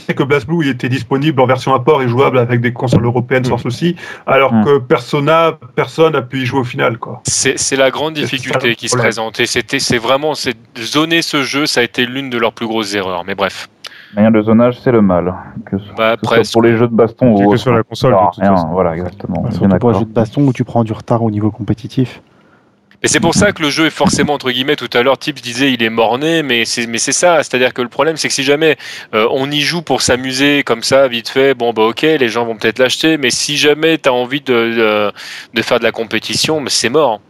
c'est 0.07 0.15
que 0.15 0.23
Blast 0.23 0.47
Blue 0.47 0.65
il 0.65 0.71
était 0.71 0.89
disponible 0.89 1.41
en 1.41 1.47
version 1.47 1.75
import 1.75 2.03
et 2.03 2.09
jouable 2.09 2.39
avec 2.39 2.61
des 2.61 2.73
consoles 2.73 3.05
européennes 3.05 3.45
sans 3.45 3.57
Mm. 3.57 3.59
souci, 3.59 3.97
alors 4.27 4.53
Mm. 4.53 4.65
que 4.65 4.79
Persona 4.79 5.53
personne 5.75 6.15
a 6.15 6.23
pu 6.23 6.43
y 6.43 6.47
jouer 6.47 6.61
au 6.61 6.65
final 6.65 6.99
quoi. 6.99 7.21
C'est 7.25 7.59
c'est 7.59 7.77
la 7.77 7.91
grande 7.91 8.17
ça, 8.17 8.23
difficulté 8.23 8.75
qui 8.77 8.89
se. 8.89 8.97
Et 9.43 9.47
c'était, 9.47 9.79
c'est 9.79 9.99
vraiment, 9.99 10.35
c'est 10.35 10.55
zoner 10.79 11.23
ce 11.23 11.43
jeu, 11.43 11.67
ça 11.67 11.81
a 11.81 11.83
été 11.83 12.05
l'une 12.07 12.31
de 12.31 12.39
leurs 12.39 12.53
plus 12.53 12.67
grosses 12.67 12.95
erreurs. 12.95 13.25
Mais 13.27 13.35
bref. 13.35 13.69
Rien 14.17 14.31
de 14.31 14.41
zonage, 14.43 14.79
c'est 14.81 14.93
le 14.93 15.03
mal. 15.03 15.35
Que 15.67 15.77
ce, 15.79 15.85
Bah, 15.97 16.17
que 16.17 16.27
ce 16.37 16.43
soit 16.45 16.53
pour 16.53 16.63
les 16.63 16.77
jeux 16.77 16.87
de 16.87 16.95
baston 16.95 17.35
Que 17.35 17.43
ou 17.43 17.49
autre. 17.49 17.57
sur 17.57 17.73
la 17.73 17.83
console, 17.83 18.15
rien. 18.39 18.55
Voilà, 18.71 18.95
exactement. 18.95 19.43
Surtout 19.51 19.57
pour 19.59 19.65
un 19.67 19.69
d'accord. 19.71 19.95
jeu 19.95 20.05
de 20.05 20.13
baston 20.13 20.43
où 20.43 20.53
tu 20.53 20.63
prends 20.63 20.85
du 20.85 20.93
retard 20.93 21.23
au 21.25 21.31
niveau 21.33 21.51
compétitif. 21.51 22.23
Mais 23.03 23.09
c'est 23.09 23.21
pour 23.21 23.35
ça 23.35 23.53
que 23.53 23.63
le 23.63 23.71
jeu 23.71 23.87
est 23.87 23.91
forcément 23.91 24.35
entre 24.35 24.51
guillemets 24.51 24.77
tout 24.77 24.91
à 24.93 25.03
l'heure 25.03 25.19
Tips 25.19 25.43
disait 25.43 25.73
il 25.73 25.83
est 25.83 25.91
morné 25.91 26.43
mais 26.43 26.65
c'est 26.65 26.87
mais 26.87 26.99
c'est 26.99 27.13
ça 27.13 27.43
c'est-à-dire 27.43 27.75
que 27.75 27.83
le 27.83 27.89
problème 27.89 28.17
c'est 28.17 28.29
que 28.29 28.35
si 28.35 28.45
jamais 28.45 28.77
euh, 29.15 29.27
on 29.31 29.51
y 29.51 29.61
joue 29.61 29.83
pour 29.83 30.03
s'amuser 30.03 30.63
comme 30.63 30.83
ça 30.83 31.09
vite 31.09 31.29
fait 31.29 31.55
bon 31.55 31.73
bah 31.73 31.83
ok 31.83 32.03
les 32.03 32.29
gens 32.29 32.47
vont 32.47 32.57
peut-être 32.57 32.79
l'acheter 32.79 33.19
mais 33.19 33.31
si 33.31 33.57
jamais 33.57 33.99
tu 33.99 34.09
as 34.09 34.13
envie 34.13 34.41
de, 34.41 34.53
de 34.53 35.13
de 35.53 35.63
faire 35.63 35.79
de 35.79 35.85
la 35.85 35.93
compétition 35.93 36.61
mais 36.61 36.71
c'est 36.71 36.89
mort. 36.89 37.21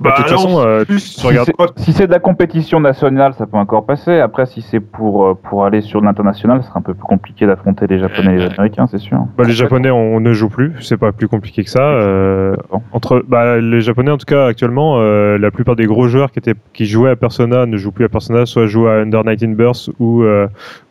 Bah, 0.00 0.10
de 0.10 0.16
toute 0.22 0.30
façon, 0.30 0.58
euh, 0.60 0.84
regardes- 1.24 1.50
Si 1.76 1.92
c'est 1.92 2.06
de 2.06 2.12
la 2.12 2.18
compétition 2.18 2.80
nationale, 2.80 3.34
ça 3.34 3.46
peut 3.46 3.56
encore 3.56 3.86
passer. 3.86 4.20
Après, 4.20 4.46
si 4.46 4.62
c'est 4.62 4.80
pour, 4.80 5.26
euh, 5.26 5.34
pour 5.34 5.64
aller 5.64 5.80
sur 5.80 6.00
l'international, 6.00 6.62
ce 6.62 6.68
sera 6.68 6.78
un 6.80 6.82
peu 6.82 6.94
plus 6.94 7.04
compliqué 7.04 7.46
d'affronter 7.46 7.86
les 7.86 7.98
Japonais 7.98 8.34
et 8.34 8.38
les. 8.38 8.44
Américains, 8.46 8.86
c'est 8.86 8.98
sûr. 8.98 9.18
Bah, 9.36 9.44
les 9.44 9.52
Japonais, 9.52 9.90
on 9.90 10.20
ne 10.20 10.32
joue 10.32 10.48
plus. 10.48 10.72
C'est 10.80 10.96
pas 10.96 11.12
plus 11.12 11.28
compliqué 11.28 11.64
que 11.64 11.70
ça. 11.70 11.80
euh, 11.82 12.54
entre 12.92 13.24
bah, 13.26 13.58
les 13.58 13.80
Japonais, 13.80 14.10
en 14.10 14.18
tout 14.18 14.26
cas, 14.26 14.46
actuellement, 14.46 14.96
euh, 14.98 15.38
la 15.38 15.50
plupart 15.50 15.76
des 15.76 15.86
gros 15.86 16.08
joueurs 16.08 16.30
qui 16.32 16.38
étaient 16.38 16.54
qui 16.72 16.86
jouaient 16.86 17.10
à 17.10 17.16
Persona 17.16 17.66
ne 17.66 17.76
jouent 17.76 17.92
plus 17.92 18.04
à 18.04 18.08
Persona, 18.08 18.46
soit 18.46 18.66
jouent 18.66 18.86
à 18.88 18.94
Under 19.00 19.22
19 19.24 19.56
Burst 19.56 19.90
ou 19.98 20.24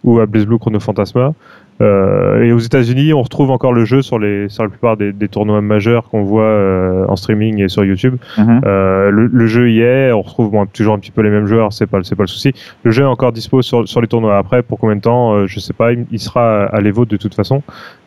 ou 0.03 0.19
à 0.19 0.25
BlazBlue 0.25 0.59
Chrono 0.59 0.79
Phantasma. 0.79 1.33
Euh, 1.81 2.41
et 2.43 2.53
aux 2.53 2.59
États-Unis, 2.59 3.13
on 3.13 3.21
retrouve 3.21 3.51
encore 3.51 3.73
le 3.73 3.83
jeu 3.83 4.01
sur 4.01 4.17
les 4.17 4.47
sur 4.47 4.63
la 4.63 4.69
plupart 4.69 4.95
des, 4.95 5.11
des 5.11 5.27
tournois 5.27 5.59
majeurs 5.61 6.09
qu'on 6.09 6.23
voit 6.23 6.43
euh, 6.43 7.05
en 7.09 7.17
streaming 7.17 7.61
et 7.61 7.67
sur 7.67 7.83
YouTube. 7.83 8.15
Mhm. 8.37 8.61
Euh, 8.65 9.09
le, 9.09 9.27
le 9.27 9.47
jeu 9.47 9.69
y 9.69 9.81
est, 9.81 10.11
on 10.13 10.21
retrouve 10.21 10.51
bon, 10.51 10.65
toujours 10.67 10.93
un 10.93 10.99
petit 10.99 11.11
peu 11.11 11.21
les 11.21 11.29
mêmes 11.29 11.47
joueurs, 11.47 11.73
c'est 11.73 11.85
pas 11.87 11.99
c'est 12.03 12.15
pas 12.15 12.23
le 12.23 12.27
souci. 12.27 12.53
Le 12.83 12.91
jeu 12.91 13.03
est 13.03 13.07
encore 13.07 13.33
dispo 13.33 13.61
sur, 13.61 13.87
sur 13.87 13.99
les 13.99 14.07
tournois. 14.07 14.37
Après, 14.37 14.63
pour 14.63 14.79
combien 14.79 14.95
de 14.95 15.01
temps, 15.01 15.33
euh, 15.33 15.47
je 15.47 15.59
sais 15.59 15.73
pas. 15.73 15.91
Il, 15.91 16.05
il 16.11 16.19
sera 16.19 16.63
à 16.65 16.79
l'Evo 16.79 17.03
de 17.05 17.17
toute 17.17 17.35
façon, 17.35 17.61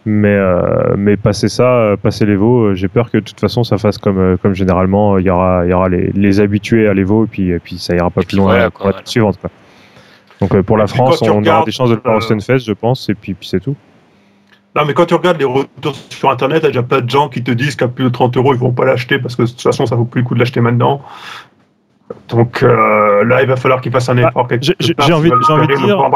mais 0.07 0.35
euh, 0.35 0.95
mais 0.97 1.19
passer 1.19 1.49
ça, 1.49 1.71
euh, 1.71 1.97
passer 1.97 2.25
l'Evo, 2.25 2.69
euh, 2.69 2.75
j'ai 2.75 2.89
peur 2.89 3.11
que 3.11 3.19
de 3.19 3.25
toute 3.25 3.41
façon 3.41 3.65
ça 3.65 3.77
fasse 3.77 3.99
comme 3.99 4.19
euh, 4.19 4.37
comme 4.41 4.55
généralement, 4.55 5.19
il 5.19 5.27
y 5.27 5.31
aura 5.31 5.67
il 5.67 5.71
y 5.71 5.75
aura 5.75 5.91
les, 5.91 6.11
les 6.15 6.41
habitués 6.41 6.89
à 6.89 6.95
l'Evo 6.95 7.25
et 7.25 7.29
puis 7.29 7.51
et 7.51 7.59
puis 7.59 7.77
ça 7.79 7.95
ira 7.95 8.09
pas 8.09 8.23
Et 8.23 8.25
plus 8.25 8.39
loin 8.39 8.47
voilà, 8.47 8.65
la 8.65 8.71
quoi, 8.71 8.93
la 8.93 9.01
suivante. 9.05 9.39
Quoi. 9.39 9.51
Donc 10.41 10.55
euh, 10.55 10.63
pour 10.63 10.77
la 10.77 10.85
puis 10.85 10.95
France, 10.95 11.21
on 11.23 11.27
aura 11.29 11.37
regardes, 11.39 11.67
des 11.67 11.73
chances 11.73 11.91
de 11.91 11.95
le 11.97 12.01
faire 12.01 12.13
euh, 12.13 12.17
au 12.17 12.21
Stunfest, 12.21 12.59
je 12.61 12.73
pense, 12.73 13.09
et 13.09 13.15
puis 13.15 13.35
puis 13.35 13.49
c'est 13.49 13.61
tout. 13.61 13.75
Non, 14.77 14.83
mais 14.87 14.95
quand 14.95 15.07
tu 15.07 15.15
regardes 15.15 15.39
les 15.39 15.45
retours 15.45 15.97
sur 16.11 16.31
Internet, 16.31 16.59
il 16.63 16.67
y 16.67 16.67
a 16.67 16.71
déjà 16.71 16.83
plein 16.83 17.01
de 17.01 17.11
gens 17.11 17.29
qui 17.29 17.43
te 17.43 17.51
disent 17.51 17.75
qu'à 17.75 17.89
plus 17.89 18.05
de 18.05 18.09
30 18.11 18.37
euros, 18.37 18.55
ils 18.55 18.61
vont 18.61 18.71
pas 18.73 18.85
l'acheter 18.85 19.19
parce 19.19 19.35
que 19.35 19.43
de 19.43 19.49
toute 19.49 19.61
façon, 19.63 19.87
ça 19.87 19.97
vaut 19.97 20.05
plus 20.05 20.21
le 20.21 20.27
coup 20.27 20.35
de 20.35 20.39
l'acheter 20.39 20.61
maintenant. 20.61 21.01
Donc 22.29 22.63
euh, 22.63 23.25
là, 23.25 23.43
il 23.43 23.49
va 23.49 23.57
falloir 23.57 23.81
qu'ils 23.81 23.93
fassent 23.93 24.09
un 24.09 24.19
Ah, 24.19 24.29
effort 24.29 24.47
quelque 24.49 24.65
j'ai- 24.65 24.75
j'ai- 24.81 24.95
part, 24.95 25.07
j'ai 25.07 25.13
envie- 25.15 25.31
envie 25.33 25.67
de 25.67 25.75
dire-. 25.75 26.11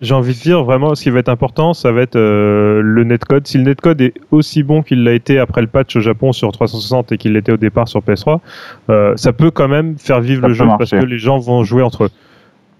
J'ai 0.00 0.14
envie 0.14 0.32
de 0.34 0.40
dire 0.40 0.64
vraiment 0.64 0.94
ce 0.94 1.02
qui 1.02 1.10
va 1.10 1.18
être 1.18 1.28
important, 1.28 1.74
ça 1.74 1.92
va 1.92 2.00
être 2.00 2.16
euh, 2.16 2.80
le 2.82 3.04
netcode. 3.04 3.46
Si 3.46 3.58
le 3.58 3.64
netcode 3.64 4.00
est 4.00 4.14
aussi 4.30 4.62
bon 4.62 4.80
qu'il 4.82 5.04
l'a 5.04 5.12
été 5.12 5.38
après 5.38 5.60
le 5.60 5.66
patch 5.66 5.94
au 5.96 6.00
Japon 6.00 6.32
sur 6.32 6.50
360 6.52 7.12
et 7.12 7.18
qu'il 7.18 7.34
l'était 7.34 7.52
au 7.52 7.58
départ 7.58 7.86
sur 7.86 8.00
PS3, 8.00 8.40
euh, 8.88 9.12
ça 9.16 9.34
peut 9.34 9.50
quand 9.50 9.68
même 9.68 9.98
faire 9.98 10.22
vivre 10.22 10.40
Ça 10.40 10.48
le 10.48 10.54
jeu 10.54 10.64
parce 10.78 10.90
que 10.92 10.96
les 11.04 11.18
gens 11.18 11.38
vont 11.38 11.64
jouer 11.64 11.82
entre 11.82 12.04
eux. 12.04 12.10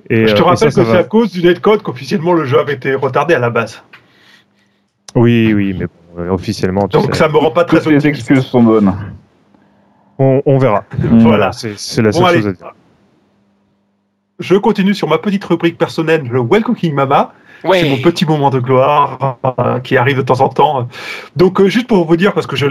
Et, 0.09 0.27
Je 0.27 0.35
te 0.35 0.41
euh, 0.41 0.45
et 0.45 0.49
rappelle 0.49 0.59
ça, 0.59 0.71
ça 0.71 0.83
que 0.85 0.91
c'est 0.91 0.97
à 0.97 1.05
cause 1.05 1.31
du 1.33 1.43
netcode 1.43 1.83
qu'officiellement 1.83 2.33
le 2.33 2.45
jeu 2.45 2.59
avait 2.59 2.75
été 2.75 2.95
retardé 2.95 3.35
à 3.35 3.39
la 3.39 3.51
base. 3.51 3.83
Oui, 5.15 5.53
oui, 5.53 5.75
mais 5.79 5.87
bon, 5.87 6.23
euh, 6.23 6.31
officiellement, 6.31 6.89
tu 6.89 6.97
Donc 6.97 7.15
sais, 7.15 7.19
ça 7.21 7.29
me 7.29 7.37
rend 7.37 7.51
pas 7.51 7.65
très 7.65 7.81
Toutes 7.81 7.93
les 7.93 8.07
excuses 8.07 8.45
sont 8.47 8.63
bonnes. 8.63 8.93
on, 10.19 10.43
on 10.47 10.59
verra. 10.59 10.85
Mhm. 10.99 11.23
Voilà. 11.23 11.51
C'est 11.53 12.03
la 12.03 12.11
Bon, 12.11 12.19
seule 12.19 12.27
allez. 12.27 12.39
chose 12.39 12.47
à 12.49 12.53
dire. 12.53 12.73
Je 14.39 14.55
continue 14.57 14.95
sur 14.95 15.07
ma 15.09 15.19
petite 15.19 15.45
rubrique 15.45 15.77
personnelle, 15.77 16.27
le 16.31 16.41
Well 16.41 16.63
Cooking 16.63 16.95
Mama. 16.95 17.33
C'est 17.63 17.89
mon 17.89 17.99
petit 17.99 18.25
moment 18.25 18.51
de 18.51 18.59
gloire 18.59 19.39
euh, 19.59 19.81
qui 19.81 19.97
arrive 19.97 20.17
de 20.17 20.23
temps 20.23 20.41
en 20.41 20.49
temps. 20.49 20.89
Donc, 21.37 21.61
euh, 21.61 21.69
juste 21.69 21.87
pour 21.87 22.07
vous 22.07 22.17
dire, 22.17 22.33
parce 22.33 22.47
que 22.47 22.57
je 22.57 22.67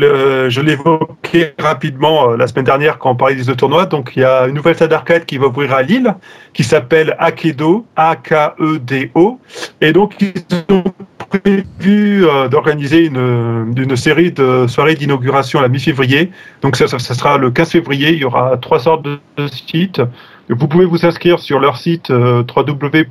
l'évoquais 0.61 1.53
rapidement 1.59 2.31
euh, 2.31 2.37
la 2.37 2.47
semaine 2.47 2.65
dernière 2.65 2.97
quand 2.97 3.11
on 3.11 3.15
parlait 3.15 3.35
des 3.35 3.43
deux 3.43 3.55
tournois, 3.55 3.85
donc 3.85 4.13
il 4.15 4.21
y 4.21 4.25
a 4.25 4.47
une 4.47 4.55
nouvelle 4.55 4.75
salle 4.75 4.89
d'arcade 4.89 5.25
qui 5.25 5.37
va 5.37 5.45
ouvrir 5.47 5.73
à 5.73 5.83
Lille, 5.83 6.15
qui 6.53 6.63
s'appelle 6.63 7.15
Akedo, 7.19 7.85
A-K-E-D-O. 7.95 9.39
Et 9.81 9.93
donc, 9.93 10.15
ils 10.19 10.33
ont 10.69 10.83
prévu 11.29 12.25
d'organiser 12.49 13.05
une, 13.05 13.95
série 13.95 14.31
de 14.31 14.65
soirées 14.67 14.95
d'inauguration 14.95 15.59
à 15.59 15.61
la 15.61 15.67
mi-février. 15.67 16.31
Donc, 16.63 16.75
ça, 16.75 16.87
ça, 16.87 16.99
sera 16.99 17.37
le 17.37 17.51
15 17.51 17.69
février. 17.71 18.09
Il 18.09 18.17
y 18.19 18.25
aura 18.25 18.57
trois 18.57 18.79
sortes 18.79 19.03
de, 19.03 19.19
sites. 19.47 20.01
Vous 20.49 20.67
pouvez 20.67 20.85
vous 20.85 21.05
inscrire 21.05 21.37
sur 21.37 21.59
leur 21.59 21.77
site 21.77 22.09
www.akedo.fr 22.09 23.03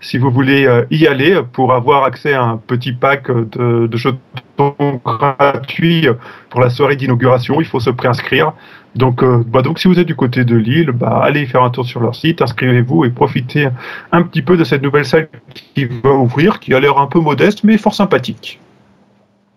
si 0.00 0.18
vous 0.18 0.30
voulez 0.30 0.66
euh, 0.66 0.84
y 0.90 1.06
aller 1.06 1.40
pour 1.52 1.72
avoir 1.72 2.04
accès 2.04 2.34
à 2.34 2.42
un 2.42 2.56
petit 2.58 2.92
pack 2.92 3.30
de, 3.30 3.86
de 3.86 3.96
jetons 3.96 5.00
gratuits 5.04 6.06
pour 6.50 6.60
la 6.60 6.70
soirée 6.70 6.96
d'inauguration. 6.96 7.60
Il 7.60 7.66
faut 7.66 7.80
se 7.80 7.90
préinscrire. 7.90 8.52
Donc, 8.94 9.22
euh, 9.22 9.44
bah, 9.46 9.60
donc, 9.62 9.78
si 9.78 9.88
vous 9.88 9.98
êtes 9.98 10.06
du 10.06 10.14
côté 10.16 10.44
de 10.44 10.56
Lille, 10.56 10.90
bah, 10.90 11.20
allez 11.22 11.44
faire 11.46 11.62
un 11.62 11.70
tour 11.70 11.84
sur 11.84 12.00
leur 12.00 12.14
site, 12.14 12.40
inscrivez-vous 12.40 13.04
et 13.04 13.10
profitez 13.10 13.68
un 14.12 14.22
petit 14.22 14.40
peu 14.42 14.56
de 14.56 14.64
cette 14.64 14.82
nouvelle 14.82 15.04
salle 15.04 15.28
qui 15.74 15.84
va 15.84 16.12
ouvrir, 16.12 16.60
qui 16.60 16.72
a 16.72 16.80
l'air 16.80 16.96
un 16.98 17.06
peu 17.06 17.20
modeste 17.20 17.62
mais 17.64 17.76
fort 17.76 17.94
sympathique. 17.94 18.58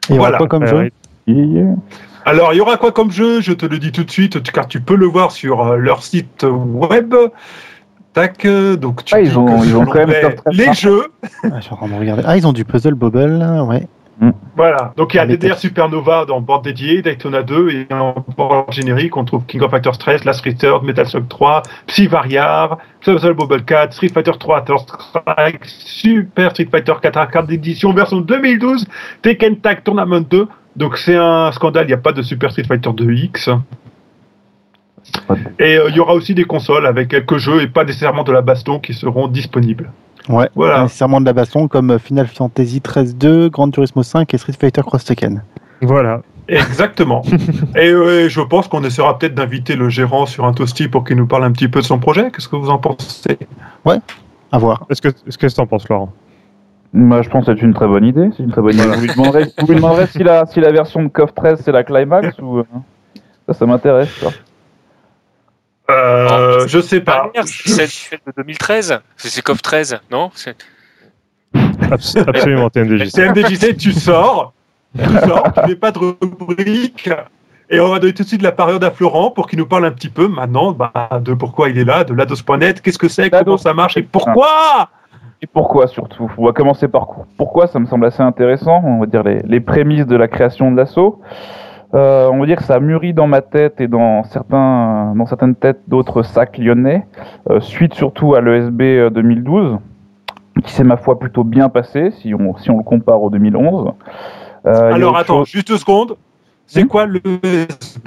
Il 0.10 0.16
y 0.16 0.20
aura 0.20 0.30
Voilà. 0.30 0.38
quoi 0.40 0.48
comme 0.48 0.64
Euh, 0.64 0.90
jeu. 1.28 1.66
Alors, 2.26 2.54
il 2.54 2.58
y 2.58 2.60
aura 2.62 2.76
quoi 2.78 2.92
comme 2.92 3.12
jeu? 3.12 3.40
Je 3.40 3.54
te 3.54 3.66
le 3.66 3.80
dis 3.80 3.92
tout 3.92 4.04
de 4.04 4.12
suite, 4.12 4.42
car 4.52 4.68
tu 4.68 4.82
peux 4.82 4.96
le 4.96 5.06
voir 5.06 5.32
sur 5.32 5.76
leur 5.78 6.04
site 6.04 6.44
web. 6.50 7.16
Tac, 8.14 8.46
donc 8.80 9.06
tu 9.06 9.14
Ah, 9.16 9.22
ils 9.22 9.38
ont- 9.38 9.64
ils 9.64 9.76
quand 9.86 10.06
même 10.08 10.14
les 10.52 10.74
jeux. 10.74 11.04
Ah, 11.44 11.60
Je 11.60 11.70
regarder. 12.00 12.24
Ah, 12.26 12.38
ils 12.38 12.46
ont 12.48 12.54
du 12.54 12.66
Puzzle 12.66 12.96
Bobble, 12.96 13.38
là, 13.38 13.64
ouais. 13.64 13.88
Voilà, 14.58 14.94
donc 14.98 15.14
il 15.14 15.18
y 15.18 15.20
a 15.22 15.24
Ah, 15.24 15.28
DDR. 15.28 15.58
Supernova 15.58 16.26
dans 16.26 16.42
bande 16.42 16.64
dédiée, 16.66 17.02
Daytona 17.02 17.42
2, 17.42 17.70
et 17.70 17.88
en 17.94 18.14
bande 18.38 18.66
générique, 18.72 19.16
on 19.16 19.24
trouve 19.24 19.46
King 19.46 19.62
of 19.62 19.72
Fighters 19.72 19.98
13, 19.98 20.26
Last 20.26 20.44
Resort, 20.44 20.84
Metal 20.84 21.06
Slug 21.08 21.30
3, 21.30 21.64
Psy 21.88 22.08
Variar, 22.08 22.78
Puzzle 23.00 23.34
Bobble 23.34 23.64
4, 23.64 23.94
Street 23.94 24.10
Fighter 24.10 24.34
3, 24.38 24.62
Third 24.64 24.80
Strike, 24.80 25.62
Super 25.64 26.52
Street 26.52 26.68
Fighter 26.70 26.94
4 27.02 27.16
Arcade 27.16 27.48
d'édition 27.48 27.94
version 27.94 28.20
2012, 28.20 28.86
Tekken 29.22 29.56
Tag 29.58 29.84
Tournament 29.86 30.26
2. 30.30 30.48
Donc 30.76 30.98
c'est 30.98 31.16
un 31.16 31.52
scandale, 31.54 31.86
il 31.86 31.88
n'y 31.88 31.94
a 31.94 31.98
pas 31.98 32.12
de 32.12 32.22
Super 32.22 32.52
Street 32.52 32.66
Fighter 32.66 32.90
2X. 32.92 33.50
Et 35.60 35.78
euh, 35.78 35.90
il 35.90 35.96
y 35.96 36.00
aura 36.00 36.14
aussi 36.14 36.34
des 36.36 36.46
consoles 36.46 36.86
avec 36.86 37.08
quelques 37.10 37.38
jeux 37.38 37.62
et 37.62 37.68
pas 37.68 37.84
nécessairement 37.84 38.24
de 38.24 38.32
la 38.32 38.42
baston 38.42 38.80
qui 38.80 38.94
seront 38.94 39.28
disponibles. 39.28 39.92
Ouais, 40.28 40.50
Voilà. 40.56 40.76
pas 40.76 40.82
nécessairement 40.84 41.22
de 41.22 41.26
la 41.26 41.34
baston 41.34 41.68
comme 41.68 41.98
Final 42.00 42.28
Fantasy 42.28 42.80
13-2, 42.82 43.50
Gran 43.50 43.70
Turismo 43.72 44.04
5 44.04 44.34
et 44.34 44.38
Street 44.38 44.54
Fighter 44.60 44.82
Cross 44.82 45.06
Tekken. 45.06 45.44
Voilà. 45.82 46.22
Exactement. 46.48 47.22
et 47.76 47.90
euh, 47.92 48.28
je 48.30 48.42
pense 48.42 48.68
qu'on 48.68 48.84
essaiera 48.84 49.18
peut-être 49.18 49.36
d'inviter 49.36 49.76
le 49.76 49.90
gérant 49.90 50.26
sur 50.26 50.46
un 50.46 50.54
toasty 50.54 50.88
pour 50.88 51.04
qu'il 51.04 51.16
nous 51.18 51.28
parle 51.28 51.44
un 51.44 51.52
petit 51.52 51.68
peu 51.68 51.80
de 51.80 51.86
son 51.86 52.00
projet. 52.00 52.32
Qu'est-ce 52.32 52.48
que 52.50 52.56
vous 52.56 52.70
en 52.70 52.78
pensez? 52.80 53.38
À 54.52 54.58
voir. 54.58 54.86
Est-ce 54.90 55.02
que 55.02 55.10
est-ce 55.10 55.38
que 55.38 55.46
t'en 55.56 55.68
penses, 55.68 55.88
Laurent? 55.90 56.12
Moi, 56.92 57.22
je 57.22 57.30
pense 57.30 57.46
que 57.46 57.54
c'est 57.56 57.62
une 57.62 57.74
très 57.76 57.86
bonne 57.88 58.04
idée. 58.04 58.30
C'est 58.36 58.42
une 58.42 58.50
très 58.52 58.62
bonne 58.62 58.74
idée. 58.74 58.84
Vous 58.88 59.02
lui 59.02 59.08
demanderez, 59.10 59.46
vous 59.60 59.68
lui 59.68 59.76
demanderez 59.76 60.08
si, 60.08 60.24
la, 60.24 60.48
si 60.48 60.60
la 60.60 60.72
version 60.72 61.04
de 61.04 61.08
KOF 61.10 61.36
13 61.36 61.62
c'est 61.64 61.72
la 61.72 61.84
climax 61.84 62.36
ou. 62.40 62.58
euh, 62.60 62.64
Ça, 63.48 63.54
ça 63.54 63.66
m'intéresse. 63.68 64.26
Euh, 65.90 66.68
Je 66.68 66.80
sais 66.80 67.02
pas. 67.02 67.30
Dernière, 67.34 67.48
c'est 67.48 67.88
celle 67.88 68.20
de 68.26 68.34
2013. 68.38 69.00
C'est 69.18 69.30
c'est 69.30 69.42
CoF 69.42 69.62
13, 69.62 70.00
non 70.12 70.32
Absolument, 71.92 72.70
TMDJ. 72.74 73.12
CMDJC, 73.12 73.78
tu 73.78 73.92
sors, 73.92 74.54
tu 74.98 75.10
sors, 75.28 75.52
tu 75.54 75.70
fais 75.70 75.76
pas 75.76 75.92
de 75.92 76.00
rubrique. 76.00 77.10
Et 77.72 77.80
on 77.80 77.90
va 77.90 78.00
donner 78.00 78.14
tout 78.14 78.24
de 78.24 78.28
suite 78.28 78.42
la 78.42 78.52
parole 78.52 78.84
à 78.84 78.90
Florent 78.90 79.30
pour 79.30 79.48
qu'il 79.48 79.60
nous 79.60 79.68
parle 79.68 79.86
un 79.86 79.92
petit 79.92 80.10
peu 80.10 80.28
maintenant 80.28 80.72
bah, 80.72 80.92
de 81.24 81.34
pourquoi 81.34 81.70
il 81.70 81.78
est 81.78 81.84
là, 81.84 82.04
de 82.04 82.14
lados.net, 82.16 82.82
qu'est-ce 82.82 82.98
que 82.98 83.08
c'est, 83.08 83.30
comment 83.30 83.58
ça 83.58 83.76
marche 83.76 83.96
et 83.96 84.02
pourquoi 84.02 84.90
Et 85.44 85.48
pourquoi 85.48 85.86
surtout? 85.88 86.32
On 86.40 86.46
va 86.46 86.52
commencer 86.52 86.88
par 86.88 87.08
pourquoi, 87.38 87.68
ça 87.68 87.78
me 87.78 87.86
semble 87.86 88.08
assez 88.08 88.24
intéressant, 88.24 88.82
on 88.84 89.02
va 89.02 89.06
dire 89.06 89.22
les, 89.22 89.42
les 89.44 89.60
prémices 89.60 90.08
de 90.08 90.16
la 90.16 90.28
création 90.28 90.72
de 90.72 90.78
l'assaut. 90.78 91.22
Euh, 91.96 92.30
on 92.32 92.40
va 92.40 92.46
dire 92.46 92.58
que 92.58 92.64
ça 92.64 92.76
a 92.76 92.80
mûri 92.80 93.14
dans 93.14 93.26
ma 93.28 93.42
tête 93.42 93.82
et 93.82 93.88
dans, 93.88 94.24
certains, 94.24 95.14
dans 95.16 95.26
certaines 95.26 95.56
têtes 95.56 95.80
d'autres 95.88 96.22
sacs 96.22 96.58
lyonnais, 96.60 97.08
euh, 97.50 97.60
suite 97.60 97.96
surtout 97.96 98.36
à 98.36 98.42
l'ESB 98.42 98.82
euh, 98.82 99.10
2012, 99.10 99.78
qui 100.64 100.72
s'est 100.72 100.84
ma 100.84 100.98
foi 100.98 101.18
plutôt 101.18 101.44
bien 101.44 101.68
passé 101.70 102.12
si 102.12 102.34
on, 102.36 102.56
si 102.58 102.70
on 102.70 102.78
le 102.78 102.84
compare 102.84 103.22
au 103.24 103.30
2011. 103.32 103.88
Euh, 104.68 104.72
il 104.74 104.76
y 104.76 104.78
a 104.92 104.96
Alors 104.96 105.18
attends, 105.18 105.40
chose- 105.40 105.50
juste 105.50 105.68
deux 105.70 105.78
secondes. 105.78 106.16
C'est 106.68 106.84
Hmm 106.84 106.88
quoi 106.88 107.08
le 107.08 107.20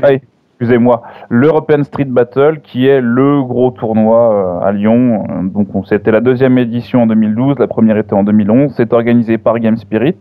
Allez, 0.02 0.22
excusez-moi, 0.60 1.02
l'European 1.28 1.82
Street 1.82 2.04
Battle, 2.04 2.60
qui 2.62 2.86
est 2.86 3.00
le 3.00 3.42
gros 3.42 3.72
tournoi 3.72 4.60
euh, 4.62 4.64
à 4.64 4.70
Lyon. 4.70 5.24
Euh, 5.28 5.42
Donc, 5.48 5.74
on- 5.74 5.82
c'était 5.82 6.12
la 6.12 6.20
deuxième 6.20 6.56
édition 6.58 7.02
en 7.02 7.06
2012, 7.08 7.58
la 7.58 7.66
première 7.66 7.96
était 7.96 8.12
en 8.14 8.22
2011. 8.22 8.72
C'est 8.76 8.92
organisé 8.92 9.38
par 9.38 9.58
Game 9.58 9.76
Spirit. 9.76 10.18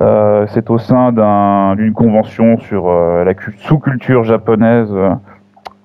Euh, 0.00 0.46
c'est 0.48 0.70
au 0.70 0.78
sein 0.78 1.10
d'un- 1.12 1.74
d'une 1.76 1.92
convention 1.92 2.58
sur 2.58 2.88
euh, 2.88 3.24
la 3.24 3.34
cu- 3.34 3.54
sous-culture 3.58 4.22
japonaise 4.24 4.90
euh, 4.92 5.10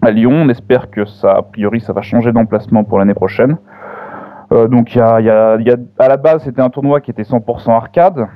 à 0.04 0.12
Lyon. 0.12 0.32
On 0.34 0.50
espère 0.50 0.92
que 0.92 1.06
ça, 1.06 1.32
a 1.38 1.42
priori, 1.42 1.80
ça 1.82 1.94
va 1.94 2.02
changer 2.02 2.32
d'emplacement 2.32 2.84
pour 2.84 3.00
l'année 3.00 3.14
prochaine. 3.16 3.58
Donc, 4.70 4.96
à 4.98 5.20
la 5.20 6.18
base, 6.18 6.44
c'était 6.44 6.62
un 6.62 6.70
tournoi 6.70 7.02
qui 7.02 7.10
était 7.10 7.24
100% 7.24 7.72
arcade. 7.72 8.28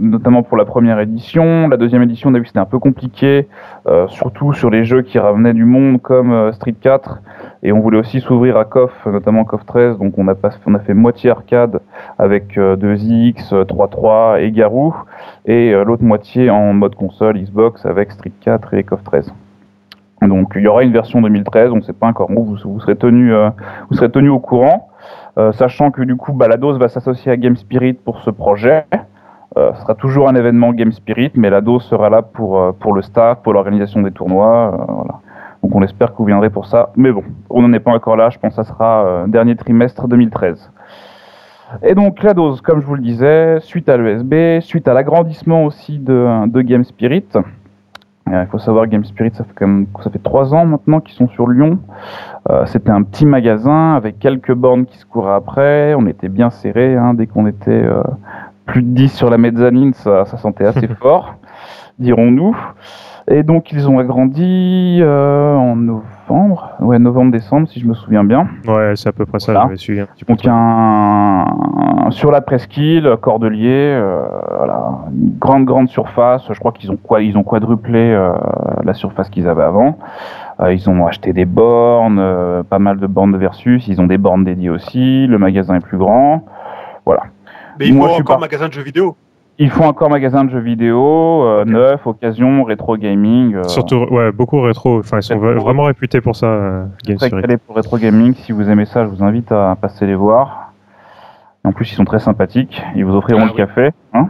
Notamment 0.00 0.42
pour 0.42 0.58
la 0.58 0.66
première 0.66 0.98
édition. 1.00 1.68
La 1.68 1.78
deuxième 1.78 2.02
édition, 2.02 2.28
on 2.28 2.34
a 2.34 2.38
vu 2.38 2.42
que 2.42 2.48
c'était 2.48 2.58
un 2.58 2.66
peu 2.66 2.78
compliqué, 2.78 3.48
surtout 4.08 4.52
sur 4.52 4.68
les 4.68 4.84
jeux 4.84 5.00
qui 5.00 5.18
ramenaient 5.18 5.54
du 5.54 5.64
monde 5.64 6.02
comme 6.02 6.52
Street 6.52 6.74
4. 6.78 7.20
Et 7.64 7.72
on 7.72 7.80
voulait 7.80 7.98
aussi 7.98 8.20
s'ouvrir 8.20 8.58
à 8.58 8.66
KOF, 8.66 8.92
notamment 9.06 9.44
KOF 9.44 9.64
13. 9.64 9.98
Donc 9.98 10.18
on 10.18 10.28
a, 10.28 10.34
fait 10.80 10.94
moitié 10.94 11.30
arcade 11.30 11.80
avec 12.18 12.58
euh, 12.58 12.76
2X, 12.76 13.54
euh, 13.54 13.64
3.3 13.64 14.40
et 14.42 14.52
Garou. 14.52 14.94
Et 15.46 15.72
euh, 15.72 15.82
l'autre 15.82 16.04
moitié 16.04 16.50
en 16.50 16.74
mode 16.74 16.94
console 16.94 17.38
Xbox 17.38 17.86
avec 17.86 18.12
Street 18.12 18.32
4 18.42 18.74
et 18.74 18.84
KOF 18.84 19.02
13. 19.02 19.32
Donc 20.22 20.52
il 20.56 20.62
y 20.62 20.68
aura 20.68 20.84
une 20.84 20.92
version 20.92 21.20
2013, 21.20 21.70
on 21.72 21.76
ne 21.76 21.80
sait 21.82 21.92
pas 21.92 22.06
encore 22.06 22.30
où, 22.30 22.44
vous, 22.44 22.80
serez 22.80 22.96
tenu, 22.96 23.34
euh, 23.34 23.50
vous 23.90 23.96
serez 23.96 24.10
tenu 24.10 24.28
au 24.28 24.38
courant. 24.38 24.88
Euh, 25.36 25.52
sachant 25.52 25.90
que 25.90 26.02
du 26.02 26.16
coup, 26.16 26.32
Balados 26.32 26.78
va 26.78 26.88
s'associer 26.88 27.32
à 27.32 27.36
Game 27.36 27.56
Spirit 27.56 27.94
pour 27.94 28.20
ce 28.20 28.30
projet. 28.30 28.84
Euh, 29.56 29.72
ce 29.74 29.82
sera 29.82 29.94
toujours 29.94 30.28
un 30.28 30.34
événement 30.34 30.72
Game 30.72 30.92
Spirit, 30.92 31.32
mais 31.34 31.48
la 31.48 31.60
dose 31.60 31.84
sera 31.84 32.10
là 32.10 32.22
pour, 32.22 32.58
euh, 32.58 32.72
le 32.94 33.02
staff, 33.02 33.40
pour 33.42 33.52
l'organisation 33.52 34.02
des 34.02 34.10
tournois. 34.10 34.74
euh, 34.74 34.92
voilà. 34.92 35.20
Donc 35.64 35.74
on 35.74 35.82
espère 35.82 36.12
que 36.12 36.18
vous 36.18 36.26
viendrez 36.26 36.50
pour 36.50 36.66
ça. 36.66 36.90
Mais 36.94 37.10
bon, 37.10 37.24
on 37.48 37.62
n'en 37.62 37.72
est 37.72 37.80
pas 37.80 37.92
encore 37.92 38.16
là, 38.16 38.28
je 38.28 38.38
pense 38.38 38.54
que 38.54 38.62
ça 38.62 38.64
sera 38.64 39.06
euh, 39.06 39.26
dernier 39.26 39.56
trimestre 39.56 40.06
2013. 40.06 40.70
Et 41.82 41.94
donc 41.94 42.22
la 42.22 42.34
dose, 42.34 42.60
comme 42.60 42.82
je 42.82 42.86
vous 42.86 42.96
le 42.96 43.00
disais, 43.00 43.60
suite 43.60 43.88
à 43.88 43.96
l'ESB, 43.96 44.60
suite 44.60 44.86
à 44.88 44.92
l'agrandissement 44.92 45.64
aussi 45.64 45.98
de, 45.98 46.46
de 46.48 46.60
Game 46.60 46.84
Spirit. 46.84 47.24
Euh, 47.34 47.40
Il 48.28 48.46
faut 48.50 48.58
savoir 48.58 48.86
Game 48.88 49.06
Spirit, 49.06 49.30
ça 49.32 49.44
fait 49.44 49.54
quand 49.54 49.66
même 49.66 49.86
ça 50.02 50.10
fait 50.10 50.22
trois 50.22 50.52
ans 50.52 50.66
maintenant 50.66 51.00
qu'ils 51.00 51.14
sont 51.14 51.28
sur 51.28 51.48
Lyon. 51.48 51.78
Euh, 52.50 52.66
C'était 52.66 52.90
un 52.90 53.02
petit 53.02 53.24
magasin 53.24 53.94
avec 53.94 54.18
quelques 54.18 54.52
bornes 54.52 54.84
qui 54.84 54.98
se 54.98 55.06
couraient 55.06 55.32
après. 55.32 55.94
On 55.94 56.06
était 56.06 56.28
bien 56.28 56.50
serré 56.50 56.94
hein, 56.94 57.14
dès 57.14 57.26
qu'on 57.26 57.46
était 57.46 57.70
euh, 57.70 58.02
plus 58.66 58.82
de 58.82 58.88
10 58.88 59.08
sur 59.08 59.30
la 59.30 59.38
mezzanine, 59.38 59.94
ça, 59.94 60.26
ça 60.26 60.36
sentait 60.36 60.66
assez 60.66 60.88
fort, 61.00 61.36
dirons-nous. 61.98 62.54
Et 63.26 63.42
donc 63.42 63.72
ils 63.72 63.88
ont 63.88 63.98
agrandi 63.98 64.98
euh, 65.00 65.54
en 65.56 65.76
novembre, 65.76 66.72
ouais 66.80 66.98
novembre-décembre 66.98 67.66
si 67.68 67.80
je 67.80 67.86
me 67.86 67.94
souviens 67.94 68.22
bien. 68.22 68.48
Ouais, 68.68 68.92
c'est 68.96 69.08
à 69.08 69.12
peu 69.12 69.24
près 69.24 69.40
ça, 69.40 69.52
Voilà. 69.52 69.76
suivi 69.76 70.00
un 70.00 70.06
petit 70.06 70.26
peu. 70.26 70.34
Donc 70.34 70.44
un, 70.46 71.46
sur 72.10 72.30
la 72.30 72.42
presqu'île, 72.42 73.16
Cordelier, 73.22 73.94
euh, 73.96 74.20
voilà, 74.58 74.90
une 75.10 75.38
grande 75.38 75.64
grande 75.64 75.88
surface. 75.88 76.46
Je 76.52 76.58
crois 76.58 76.72
qu'ils 76.72 76.90
ont 76.92 76.98
quoi, 76.98 77.22
ils 77.22 77.38
ont 77.38 77.42
quadruplé 77.44 78.10
euh, 78.12 78.32
la 78.82 78.92
surface 78.92 79.30
qu'ils 79.30 79.48
avaient 79.48 79.62
avant. 79.64 79.98
Euh, 80.60 80.74
ils 80.74 80.88
ont 80.90 81.06
acheté 81.06 81.32
des 81.32 81.46
bornes, 81.46 82.18
euh, 82.20 82.62
pas 82.62 82.78
mal 82.78 82.98
de 82.98 83.06
bornes 83.06 83.32
de 83.32 83.38
versus. 83.38 83.88
Ils 83.88 84.00
ont 84.02 84.06
des 84.06 84.18
bornes 84.18 84.44
dédiées 84.44 84.70
aussi. 84.70 85.26
Le 85.26 85.38
magasin 85.38 85.76
est 85.76 85.80
plus 85.84 85.98
grand. 85.98 86.44
Mais 87.80 87.88
il 87.88 87.94
Moi, 87.96 88.08
suis 88.10 88.20
encore 88.20 88.36
pas- 88.36 88.40
magasin 88.42 88.68
de 88.68 88.72
jeux 88.72 88.82
vidéo. 88.84 89.16
Ils 89.58 89.70
font 89.70 89.84
encore 89.86 90.10
magasin 90.10 90.44
de 90.44 90.50
jeux 90.50 90.58
vidéo, 90.58 91.44
euh, 91.44 91.64
neuf, 91.64 92.04
occasion, 92.06 92.64
rétro 92.64 92.96
gaming. 92.96 93.54
euh, 93.54 93.62
Surtout, 93.64 94.04
ouais, 94.10 94.32
beaucoup 94.32 94.60
rétro. 94.60 94.98
Enfin, 94.98 95.18
ils 95.18 95.22
sont 95.22 95.38
Rétro. 95.38 95.62
vraiment 95.64 95.84
réputés 95.84 96.20
pour 96.20 96.34
ça, 96.34 96.46
euh, 96.46 96.84
Game 97.06 97.18
très 97.18 97.30
calé 97.30 97.56
pour 97.58 97.76
rétro 97.76 97.96
gaming. 97.98 98.34
Si 98.34 98.50
vous 98.50 98.68
aimez 98.68 98.84
ça, 98.84 99.04
je 99.04 99.10
vous 99.10 99.22
invite 99.22 99.52
à 99.52 99.76
passer 99.80 100.06
les 100.06 100.16
voir. 100.16 100.72
En 101.62 101.70
plus, 101.72 101.90
ils 101.92 101.94
sont 101.94 102.04
très 102.04 102.18
sympathiques. 102.18 102.82
Ils 102.96 103.04
vous 103.04 103.14
offriront 103.14 103.42
Ah 103.42 103.44
le 103.46 103.50
oui. 103.52 103.56
café. 103.56 103.90
Hein 104.12 104.26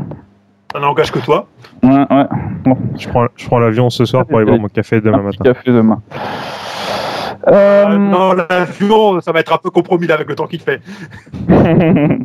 Ça 0.74 0.80
n'engage 0.80 1.10
que 1.10 1.18
toi. 1.20 1.46
ouais, 1.82 1.90
ouais. 2.10 2.26
Bon, 2.64 2.76
Je 2.98 3.08
prends, 3.08 3.26
je 3.36 3.46
prends 3.46 3.58
l'avion 3.58 3.88
ce 3.88 4.04
soir 4.04 4.26
pour 4.26 4.36
aller 4.38 4.46
boire 4.46 4.60
mon 4.60 4.68
café 4.68 5.00
demain 5.00 5.18
un 5.18 5.30
petit 5.30 5.38
matin. 5.38 5.52
café 5.54 5.72
demain. 5.72 6.02
Euh, 7.48 7.84
Euh, 7.88 7.98
non, 7.98 8.32
l'avion, 8.34 9.20
ça 9.20 9.32
va 9.32 9.40
être 9.40 9.52
un 9.54 9.58
peu 9.58 9.70
compromis 9.70 10.06
là 10.06 10.14
avec 10.14 10.28
le 10.28 10.34
temps 10.34 10.46
qu'il 10.46 10.60
fait. 10.60 10.80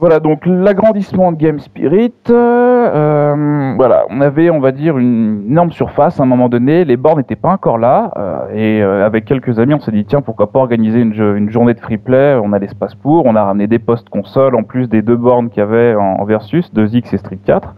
voilà, 0.00 0.18
donc 0.18 0.46
l'agrandissement 0.46 1.30
de 1.30 1.36
Game 1.36 1.58
Spirit. 1.60 2.14
euh, 2.30 3.74
voilà, 3.76 4.04
on 4.08 4.22
avait, 4.22 4.48
on 4.48 4.58
va 4.58 4.72
dire, 4.72 4.96
une 4.96 5.44
énorme 5.46 5.72
surface 5.72 6.18
à 6.18 6.22
un 6.22 6.26
moment 6.26 6.48
donné. 6.48 6.86
Les 6.86 6.96
bords 6.96 7.18
n'étaient 7.18 7.36
pas 7.36 7.50
encore 7.50 7.76
là. 7.76 8.10
euh, 8.16 8.48
et 8.54 8.82
euh, 8.82 9.04
avec 9.04 9.26
quelques 9.26 9.58
amis, 9.58 9.74
on 9.74 9.80
s'est 9.80 9.92
dit, 9.92 10.06
tiens, 10.06 10.22
pourquoi 10.22 10.50
pas 10.50 10.58
organiser 10.58 11.00
une, 11.00 11.50
journée 11.50 11.74
de 11.74 11.80
free 11.80 11.98
play 11.98 12.38
On 12.42 12.54
a 12.54 12.58
l'espace 12.58 12.94
pour. 12.94 13.26
On 13.26 13.36
a 13.36 13.44
ramené 13.44 13.66
des 13.66 13.78
postes 13.78 14.08
consoles 14.08 14.56
en 14.56 14.62
plus 14.62 14.88
des 14.88 15.02
deux 15.02 15.16
bornes 15.16 15.50
qu'il 15.50 15.58
y 15.58 15.62
avait 15.62 15.94
en, 15.94 16.24
Versus, 16.24 16.72
2X 16.74 17.14
et 17.14 17.18
Street 17.18 17.38
4. 17.44 17.74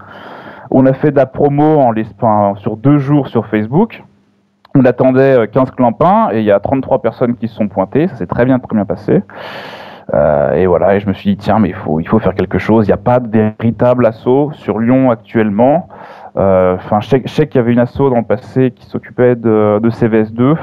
On 0.70 0.86
a 0.86 0.92
fait 0.92 1.10
de 1.10 1.16
la 1.16 1.26
promo 1.26 1.80
en 1.80 1.90
l'espace 1.90 2.58
sur 2.58 2.76
deux 2.76 2.98
jours 2.98 3.26
sur 3.26 3.46
Facebook. 3.46 4.04
On 4.76 4.84
attendait 4.84 5.38
euh, 5.38 5.46
15 5.46 5.72
clampins 5.72 6.28
et 6.32 6.38
il 6.38 6.44
y 6.44 6.52
a 6.52 6.60
33 6.60 7.02
personnes 7.02 7.34
qui 7.34 7.48
se 7.48 7.54
sont 7.56 7.66
pointées. 7.66 8.06
Ça 8.06 8.16
s'est 8.16 8.26
très 8.26 8.44
bien, 8.44 8.60
très 8.60 8.76
bien 8.76 8.84
passé. 8.84 9.22
Euh, 10.14 10.52
et 10.54 10.66
voilà, 10.66 10.94
et 10.96 11.00
je 11.00 11.08
me 11.08 11.14
suis 11.14 11.30
dit, 11.30 11.36
tiens, 11.38 11.58
mais 11.58 11.70
il 11.70 11.74
faut, 11.74 12.00
il 12.00 12.06
faut 12.06 12.18
faire 12.18 12.34
quelque 12.34 12.58
chose. 12.58 12.86
Il 12.86 12.90
n'y 12.90 12.94
a 12.94 12.98
pas 12.98 13.18
de 13.18 13.52
véritable 13.58 14.04
assaut 14.06 14.50
sur 14.54 14.78
Lyon 14.78 15.10
actuellement. 15.10 15.88
Euh, 16.36 16.74
Enfin, 16.76 17.00
je 17.00 17.08
sais, 17.26 17.46
qu'il 17.46 17.56
y 17.56 17.58
avait 17.58 17.72
une 17.72 17.78
asso 17.78 17.98
dans 17.98 18.18
le 18.18 18.24
passé 18.24 18.72
qui 18.72 18.86
s'occupait 18.86 19.36
de, 19.36 19.78
de 19.78 19.90
CVS2, 19.90 20.56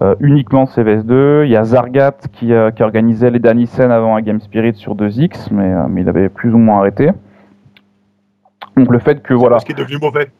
euh, 0.00 0.14
uniquement 0.20 0.64
de 0.64 0.68
CVS2. 0.68 1.44
Il 1.44 1.50
y 1.50 1.56
a 1.56 1.64
Zargat 1.64 2.14
qui, 2.32 2.52
qui 2.74 2.82
organisait 2.82 3.30
les 3.30 3.66
scènes 3.66 3.92
avant 3.92 4.16
un 4.16 4.20
Game 4.20 4.40
Spirit 4.40 4.74
sur 4.74 4.94
2X, 4.96 5.48
mais, 5.52 5.72
mais 5.88 6.02
il 6.02 6.08
avait 6.08 6.28
plus 6.28 6.52
ou 6.52 6.58
moins 6.58 6.78
arrêté. 6.78 7.10
Donc 8.76 8.90
le 8.90 8.98
fait 8.98 9.22
que 9.22 9.34
voilà, 9.34 9.56
Parce 9.56 9.64
qu'il 9.64 9.78
est 9.78 9.82
devenu 9.82 9.98
mauvais. 10.00 10.30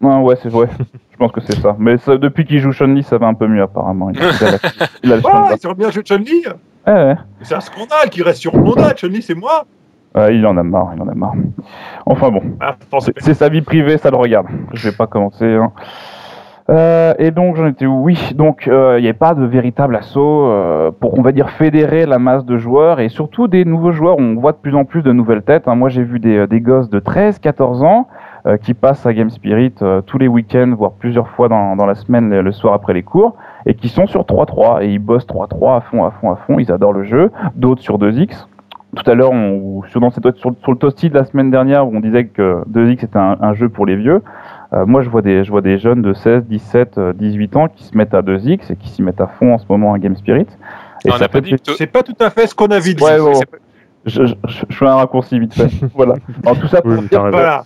Ouais, 0.00 0.16
ouais, 0.18 0.36
c'est 0.36 0.48
vrai. 0.48 0.68
Je 1.12 1.16
pense 1.16 1.32
que 1.32 1.40
c'est 1.40 1.60
ça. 1.60 1.76
Mais 1.78 1.96
ça, 1.98 2.16
depuis 2.16 2.44
qu'il 2.44 2.58
joue 2.58 2.72
Chun-Li, 2.72 3.02
ça 3.02 3.18
va 3.18 3.26
un 3.26 3.34
peu 3.34 3.46
mieux 3.46 3.62
apparemment. 3.62 4.10
Il 4.10 4.18
a, 4.20 4.22
il 4.24 4.46
a 4.46 4.58
il 5.04 5.12
a 5.12 5.16
Ouais, 5.50 5.56
Chun-Li. 5.56 5.60
il 5.64 5.74
bien 5.74 5.90
joué 5.90 6.02
Chun-Li. 6.02 6.44
Ouais, 6.86 6.92
ouais. 6.92 7.16
C'est 7.42 7.54
un 7.54 7.60
scandale 7.60 8.10
qu'il 8.10 8.22
reste 8.22 8.40
sur 8.40 8.54
Honda. 8.54 8.92
Chun-Li, 8.94 9.22
c'est 9.22 9.34
moi. 9.34 9.64
Ouais, 10.14 10.36
il 10.36 10.46
en 10.46 10.56
a 10.56 10.62
marre, 10.62 10.92
il 10.94 11.00
en 11.02 11.08
a 11.08 11.14
marre. 11.14 11.32
Enfin 12.04 12.30
bon, 12.30 12.42
Ah, 12.60 12.74
c'est 13.18 13.34
sa 13.34 13.48
vie 13.48 13.62
privée, 13.62 13.96
ça 13.96 14.10
le 14.10 14.16
regarde. 14.16 14.46
Je 14.74 14.90
vais 14.90 14.96
pas 14.96 15.06
commencer. 15.06 15.54
hein. 15.54 15.72
Euh, 16.70 17.12
et 17.18 17.30
donc 17.32 17.56
j'en 17.56 17.66
étais 17.66 17.86
où? 17.86 18.02
Oui, 18.02 18.32
donc 18.36 18.68
euh, 18.68 18.96
il 18.98 19.02
n'y 19.02 19.08
avait 19.08 19.18
pas 19.18 19.34
de 19.34 19.44
véritable 19.44 19.96
assaut 19.96 20.46
euh, 20.46 20.90
pour, 20.92 21.18
on 21.18 21.22
va 21.22 21.32
dire, 21.32 21.50
fédérer 21.50 22.06
la 22.06 22.18
masse 22.18 22.44
de 22.44 22.56
joueurs 22.56 23.00
et 23.00 23.08
surtout 23.08 23.48
des 23.48 23.64
nouveaux 23.64 23.90
joueurs. 23.92 24.16
On 24.18 24.34
voit 24.34 24.52
de 24.52 24.58
plus 24.58 24.74
en 24.76 24.84
plus 24.84 25.02
de 25.02 25.12
nouvelles 25.12 25.42
têtes. 25.42 25.66
hein. 25.66 25.74
Moi 25.74 25.88
j'ai 25.88 26.04
vu 26.04 26.20
des, 26.20 26.46
des 26.46 26.60
gosses 26.60 26.88
de 26.88 26.98
13, 27.00 27.38
14 27.40 27.82
ans 27.82 28.06
euh, 28.06 28.31
qui 28.62 28.74
passent 28.74 29.06
à 29.06 29.12
Game 29.14 29.30
Spirit 29.30 29.72
euh, 29.82 30.00
tous 30.00 30.18
les 30.18 30.28
week-ends, 30.28 30.74
voire 30.76 30.92
plusieurs 30.92 31.28
fois 31.28 31.48
dans, 31.48 31.76
dans 31.76 31.86
la 31.86 31.94
semaine, 31.94 32.28
le, 32.30 32.42
le 32.42 32.52
soir 32.52 32.74
après 32.74 32.92
les 32.92 33.02
cours, 33.02 33.36
et 33.66 33.74
qui 33.74 33.88
sont 33.88 34.06
sur 34.06 34.22
3-3 34.22 34.82
et 34.82 34.88
ils 34.92 34.98
bossent 34.98 35.26
3-3 35.26 35.76
à 35.76 35.80
fond, 35.80 36.04
à 36.04 36.10
fond, 36.10 36.30
à 36.32 36.36
fond. 36.36 36.58
Ils 36.58 36.72
adorent 36.72 36.92
le 36.92 37.04
jeu. 37.04 37.30
D'autres 37.54 37.82
sur 37.82 37.98
2X. 37.98 38.46
Tout 38.94 39.10
à 39.10 39.14
l'heure, 39.14 39.30
on- 39.32 39.82
sur, 39.88 40.00
dans 40.00 40.10
cette- 40.10 40.36
sur, 40.36 40.52
sur 40.60 40.72
le 40.72 40.76
toasty 40.78 41.08
de 41.08 41.14
la 41.14 41.24
semaine 41.24 41.50
dernière, 41.50 41.86
où 41.88 41.94
on 41.96 42.00
disait 42.00 42.26
que 42.26 42.62
2X 42.70 43.04
était 43.04 43.16
un, 43.16 43.36
un 43.40 43.54
jeu 43.54 43.68
pour 43.68 43.86
les 43.86 43.96
vieux. 43.96 44.22
Euh, 44.74 44.84
moi, 44.86 45.02
je 45.02 45.08
vois, 45.08 45.22
des, 45.22 45.44
je 45.44 45.50
vois 45.50 45.60
des 45.62 45.78
jeunes 45.78 46.02
de 46.02 46.12
16, 46.12 46.44
17, 46.46 46.98
euh, 46.98 47.12
18 47.12 47.56
ans 47.56 47.68
qui 47.68 47.84
se 47.84 47.96
mettent 47.96 48.14
à 48.14 48.22
2X 48.22 48.72
et 48.72 48.76
qui 48.76 48.88
s'y 48.88 49.02
mettent 49.02 49.20
à 49.20 49.26
fond 49.28 49.54
en 49.54 49.58
ce 49.58 49.64
moment 49.68 49.94
à 49.94 49.98
Game 49.98 50.16
Spirit. 50.16 50.46
Et 51.04 51.08
Non, 51.08 51.14
on 51.14 51.18
ça 51.18 51.24
n'a 51.24 51.28
pas 51.28 51.40
dit 51.40 51.52
que 51.52 51.72
C'est 51.76 51.86
pas 51.86 52.02
tout 52.02 52.14
à 52.20 52.28
fait 52.30 52.46
ce 52.46 52.54
qu'on 52.54 52.66
a 52.66 52.78
vu. 52.78 52.94
Ouais, 53.00 53.18
ouais, 53.20 53.34
c'est- 53.34 53.46
je, 54.04 54.24
je, 54.26 54.34
je- 54.48 54.74
fais 54.76 54.86
un 54.86 54.96
raccourci 54.96 55.38
vite 55.38 55.54
fait. 55.54 55.68
voilà. 55.94 56.14
Alors, 56.44 56.58
tout 56.58 56.66
ça 56.68 56.82
pour 56.82 56.90
Oui, 56.92 57.06
dire. 57.08 57.20
Voilà. 57.30 57.64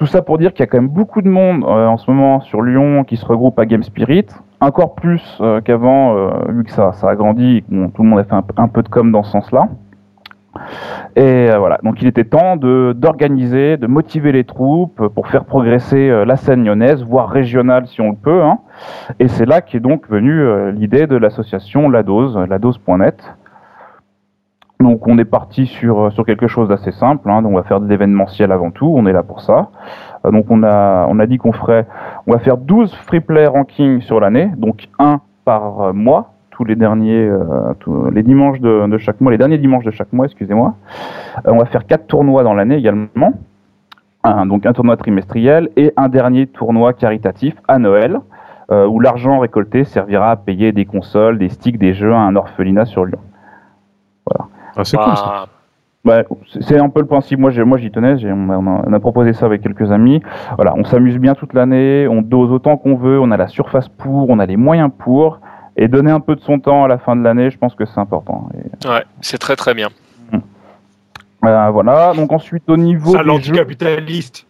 Tout 0.00 0.06
ça 0.06 0.22
pour 0.22 0.38
dire 0.38 0.54
qu'il 0.54 0.60
y 0.60 0.62
a 0.62 0.66
quand 0.66 0.78
même 0.78 0.88
beaucoup 0.88 1.20
de 1.20 1.28
monde 1.28 1.62
euh, 1.62 1.86
en 1.86 1.98
ce 1.98 2.10
moment 2.10 2.40
sur 2.40 2.62
Lyon 2.62 3.04
qui 3.04 3.18
se 3.18 3.26
regroupe 3.26 3.58
à 3.58 3.66
Game 3.66 3.82
Spirit, 3.82 4.24
encore 4.58 4.94
plus 4.94 5.22
euh, 5.42 5.60
qu'avant, 5.60 6.16
euh, 6.16 6.30
vu 6.48 6.64
que 6.64 6.70
ça, 6.70 6.92
ça 6.92 7.10
a 7.10 7.14
grandi 7.14 7.62
tout 7.68 8.02
le 8.02 8.08
monde 8.08 8.18
a 8.18 8.24
fait 8.24 8.34
un, 8.56 8.68
peu 8.68 8.82
de 8.82 8.88
com 8.88 9.12
dans 9.12 9.22
ce 9.22 9.32
sens-là. 9.32 9.68
Et 11.16 11.50
euh, 11.50 11.58
voilà, 11.58 11.78
donc 11.84 12.00
il 12.00 12.08
était 12.08 12.24
temps 12.24 12.56
d'organiser, 12.56 13.76
de 13.76 13.86
motiver 13.86 14.32
les 14.32 14.44
troupes 14.44 15.06
pour 15.08 15.28
faire 15.28 15.44
progresser 15.44 16.24
la 16.24 16.36
scène 16.36 16.64
lyonnaise, 16.64 17.04
voire 17.04 17.28
régionale 17.28 17.86
si 17.86 18.00
on 18.00 18.12
le 18.12 18.16
peut. 18.16 18.42
hein. 18.42 18.60
Et 19.18 19.28
c'est 19.28 19.44
là 19.44 19.60
qu'est 19.60 19.80
donc 19.80 20.08
venue 20.08 20.72
l'idée 20.72 21.06
de 21.06 21.16
l'association 21.16 21.90
La 21.90 22.02
Dose, 22.02 22.38
ladose.net. 22.48 23.34
Donc 24.80 25.06
on 25.06 25.18
est 25.18 25.26
parti 25.26 25.66
sur, 25.66 26.06
euh, 26.06 26.10
sur 26.10 26.24
quelque 26.24 26.46
chose 26.46 26.68
d'assez 26.68 26.90
simple, 26.90 27.30
hein, 27.30 27.42
donc 27.42 27.52
on 27.52 27.56
va 27.56 27.64
faire 27.64 27.80
de 27.80 27.86
l'événementiel 27.86 28.50
avant 28.50 28.70
tout, 28.70 28.90
on 28.96 29.04
est 29.04 29.12
là 29.12 29.22
pour 29.22 29.42
ça. 29.42 29.68
Euh, 30.24 30.30
donc 30.30 30.46
on 30.48 30.62
a, 30.62 31.06
on 31.06 31.18
a 31.18 31.26
dit 31.26 31.36
qu'on 31.36 31.52
ferait, 31.52 31.86
on 32.26 32.32
va 32.32 32.38
faire 32.38 32.56
12 32.56 32.94
free 32.94 33.20
play 33.20 33.46
rankings 33.46 34.00
sur 34.00 34.20
l'année, 34.20 34.50
donc 34.56 34.88
un 34.98 35.20
par 35.44 35.82
euh, 35.82 35.92
mois, 35.92 36.32
tous 36.50 36.64
les 36.64 36.76
derniers, 36.76 37.30
les 38.12 38.22
dimanches 38.22 38.60
de, 38.60 38.98
chaque 38.98 39.22
mois, 39.22 39.32
les 39.32 39.38
derniers 39.38 39.56
dimanches 39.56 39.84
de 39.84 39.90
chaque 39.90 40.12
mois, 40.12 40.26
excusez-moi. 40.26 40.74
On 41.46 41.56
va 41.56 41.64
faire 41.64 41.86
quatre 41.86 42.06
tournois 42.06 42.42
dans 42.42 42.52
l'année 42.52 42.76
également, 42.76 43.32
donc 44.44 44.66
un 44.66 44.74
tournoi 44.74 44.98
trimestriel 44.98 45.70
et 45.76 45.94
un 45.96 46.10
dernier 46.10 46.46
tournoi 46.46 46.92
caritatif 46.92 47.54
à 47.66 47.78
Noël, 47.78 48.20
où 48.70 49.00
l'argent 49.00 49.38
récolté 49.38 49.84
servira 49.84 50.32
à 50.32 50.36
payer 50.36 50.72
des 50.72 50.84
consoles, 50.84 51.38
des 51.38 51.48
sticks, 51.48 51.78
des 51.78 51.94
jeux 51.94 52.12
à 52.12 52.18
un 52.18 52.36
orphelinat 52.36 52.84
sur 52.84 53.06
Lyon. 53.06 53.20
Ah, 54.80 54.84
c'est 54.84 54.96
cool 54.96 55.16
ça. 55.16 55.24
Ah, 55.26 55.46
Ouais, 56.02 56.24
c'est- 56.62 56.78
un 56.80 56.88
peu 56.88 57.00
le 57.00 57.06
principe. 57.06 57.38
Moi, 57.38 57.50
moi, 57.64 57.76
j'y 57.76 57.90
tenais. 57.90 58.16
On 58.24 58.48
a, 58.48 58.56
on 58.86 59.00
proposé 59.00 59.34
ça 59.34 59.44
avec 59.44 59.60
quelques 59.60 59.92
amis. 59.92 60.22
Voilà, 60.56 60.72
on 60.76 60.84
s'amuse 60.84 61.18
bien 61.18 61.34
toute 61.34 61.52
l'année. 61.52 62.08
On 62.08 62.22
dose 62.22 62.50
autant 62.52 62.78
qu'on 62.78 62.94
veut. 62.96 63.20
On 63.20 63.30
a 63.30 63.36
la 63.36 63.48
surface 63.48 63.88
pour. 63.90 64.30
On 64.30 64.38
a 64.38 64.46
les 64.46 64.56
moyens 64.56 64.90
pour. 64.96 65.40
Et 65.76 65.88
donner 65.88 66.10
un 66.10 66.20
peu 66.20 66.36
de 66.36 66.40
son 66.40 66.58
temps 66.58 66.84
à 66.84 66.88
la 66.88 66.96
fin 66.98 67.16
de 67.16 67.22
l'année, 67.22 67.50
je 67.50 67.58
pense 67.58 67.74
que 67.74 67.84
c'est 67.84 68.00
important. 68.00 68.48
Et, 68.54 68.88
ouais, 68.88 69.04
c'est 69.20 69.36
très 69.38 69.56
très 69.56 69.74
bien. 69.74 69.88
euh, 71.44 71.70
voilà. 71.70 72.12
Donc 72.14 72.32
ensuite, 72.32 72.68
au 72.68 72.76
niveau 72.78 73.12
Ça, 73.12 73.18
des 73.18 73.24
jeux, 73.24 73.52
l'anticapitaliste. 73.54 74.46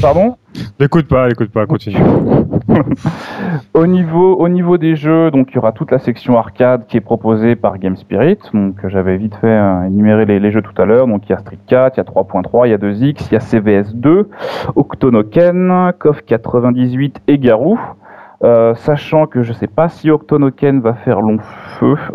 Pardon. 0.00 0.36
L'écoute 0.78 1.06
pas, 1.06 1.28
l'écoute 1.28 1.50
pas, 1.50 1.66
continue. 1.66 1.96
Au 3.74 3.86
niveau, 3.86 4.36
au 4.36 4.48
niveau 4.48 4.78
des 4.78 4.96
jeux, 4.96 5.30
donc 5.30 5.48
il 5.50 5.54
y 5.56 5.58
aura 5.58 5.72
toute 5.72 5.90
la 5.90 5.98
section 5.98 6.38
arcade 6.38 6.86
qui 6.86 6.96
est 6.96 7.00
proposée 7.00 7.56
par 7.56 7.78
Game 7.78 7.96
Spirit. 7.96 8.38
Donc 8.52 8.76
j'avais 8.88 9.16
vite 9.16 9.34
fait 9.36 9.46
euh, 9.46 9.84
énumérer 9.84 10.24
les, 10.24 10.40
les 10.40 10.50
jeux 10.50 10.62
tout 10.62 10.80
à 10.80 10.84
l'heure. 10.84 11.06
Donc 11.06 11.22
il 11.26 11.30
y 11.30 11.34
a 11.34 11.38
Street 11.38 11.58
4, 11.66 11.96
il 11.96 11.98
y 11.98 12.00
a 12.00 12.04
3.3, 12.04 12.66
il 12.66 12.70
y 12.70 12.74
a 12.74 12.78
2X, 12.78 13.28
il 13.30 13.34
y 13.34 13.36
a 13.36 13.40
CVS 13.40 13.94
2, 13.94 14.28
Octonoken, 14.76 15.92
KOF 15.98 16.22
98 16.22 17.22
et 17.28 17.38
Garou. 17.38 17.78
Euh, 18.42 18.74
sachant 18.74 19.26
que 19.26 19.42
je 19.42 19.52
sais 19.52 19.66
pas 19.66 19.90
si 19.90 20.10
Octonoken 20.10 20.80
va 20.80 20.94
faire 20.94 21.20
long 21.20 21.38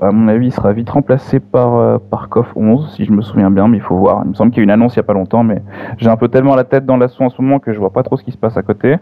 à 0.01 0.11
mon 0.11 0.27
avis 0.27 0.47
il 0.47 0.51
sera 0.51 0.73
vite 0.73 0.89
remplacé 0.89 1.39
par, 1.39 1.75
euh, 1.75 1.97
par 1.97 2.29
KOF 2.29 2.51
11 2.55 2.93
si 2.95 3.05
je 3.05 3.11
me 3.11 3.21
souviens 3.21 3.49
bien, 3.49 3.67
mais 3.67 3.77
il 3.77 3.83
faut 3.83 3.95
voir. 3.95 4.21
Il 4.23 4.29
me 4.29 4.33
semble 4.33 4.51
qu'il 4.51 4.59
y 4.59 4.61
a 4.61 4.63
eu 4.63 4.65
une 4.65 4.71
annonce 4.71 4.95
il 4.95 4.97
y 4.97 4.99
a 4.99 5.03
pas 5.03 5.13
longtemps, 5.13 5.43
mais 5.43 5.61
j'ai 5.97 6.09
un 6.09 6.17
peu 6.17 6.27
tellement 6.27 6.55
la 6.55 6.63
tête 6.63 6.85
dans 6.85 6.97
l'assaut 6.97 7.23
en 7.23 7.29
ce 7.29 7.41
moment 7.41 7.59
que 7.59 7.73
je 7.73 7.79
vois 7.79 7.91
pas 7.91 8.03
trop 8.03 8.17
ce 8.17 8.23
qui 8.23 8.31
se 8.31 8.37
passe 8.37 8.57
à 8.57 8.63
côté. 8.63 8.97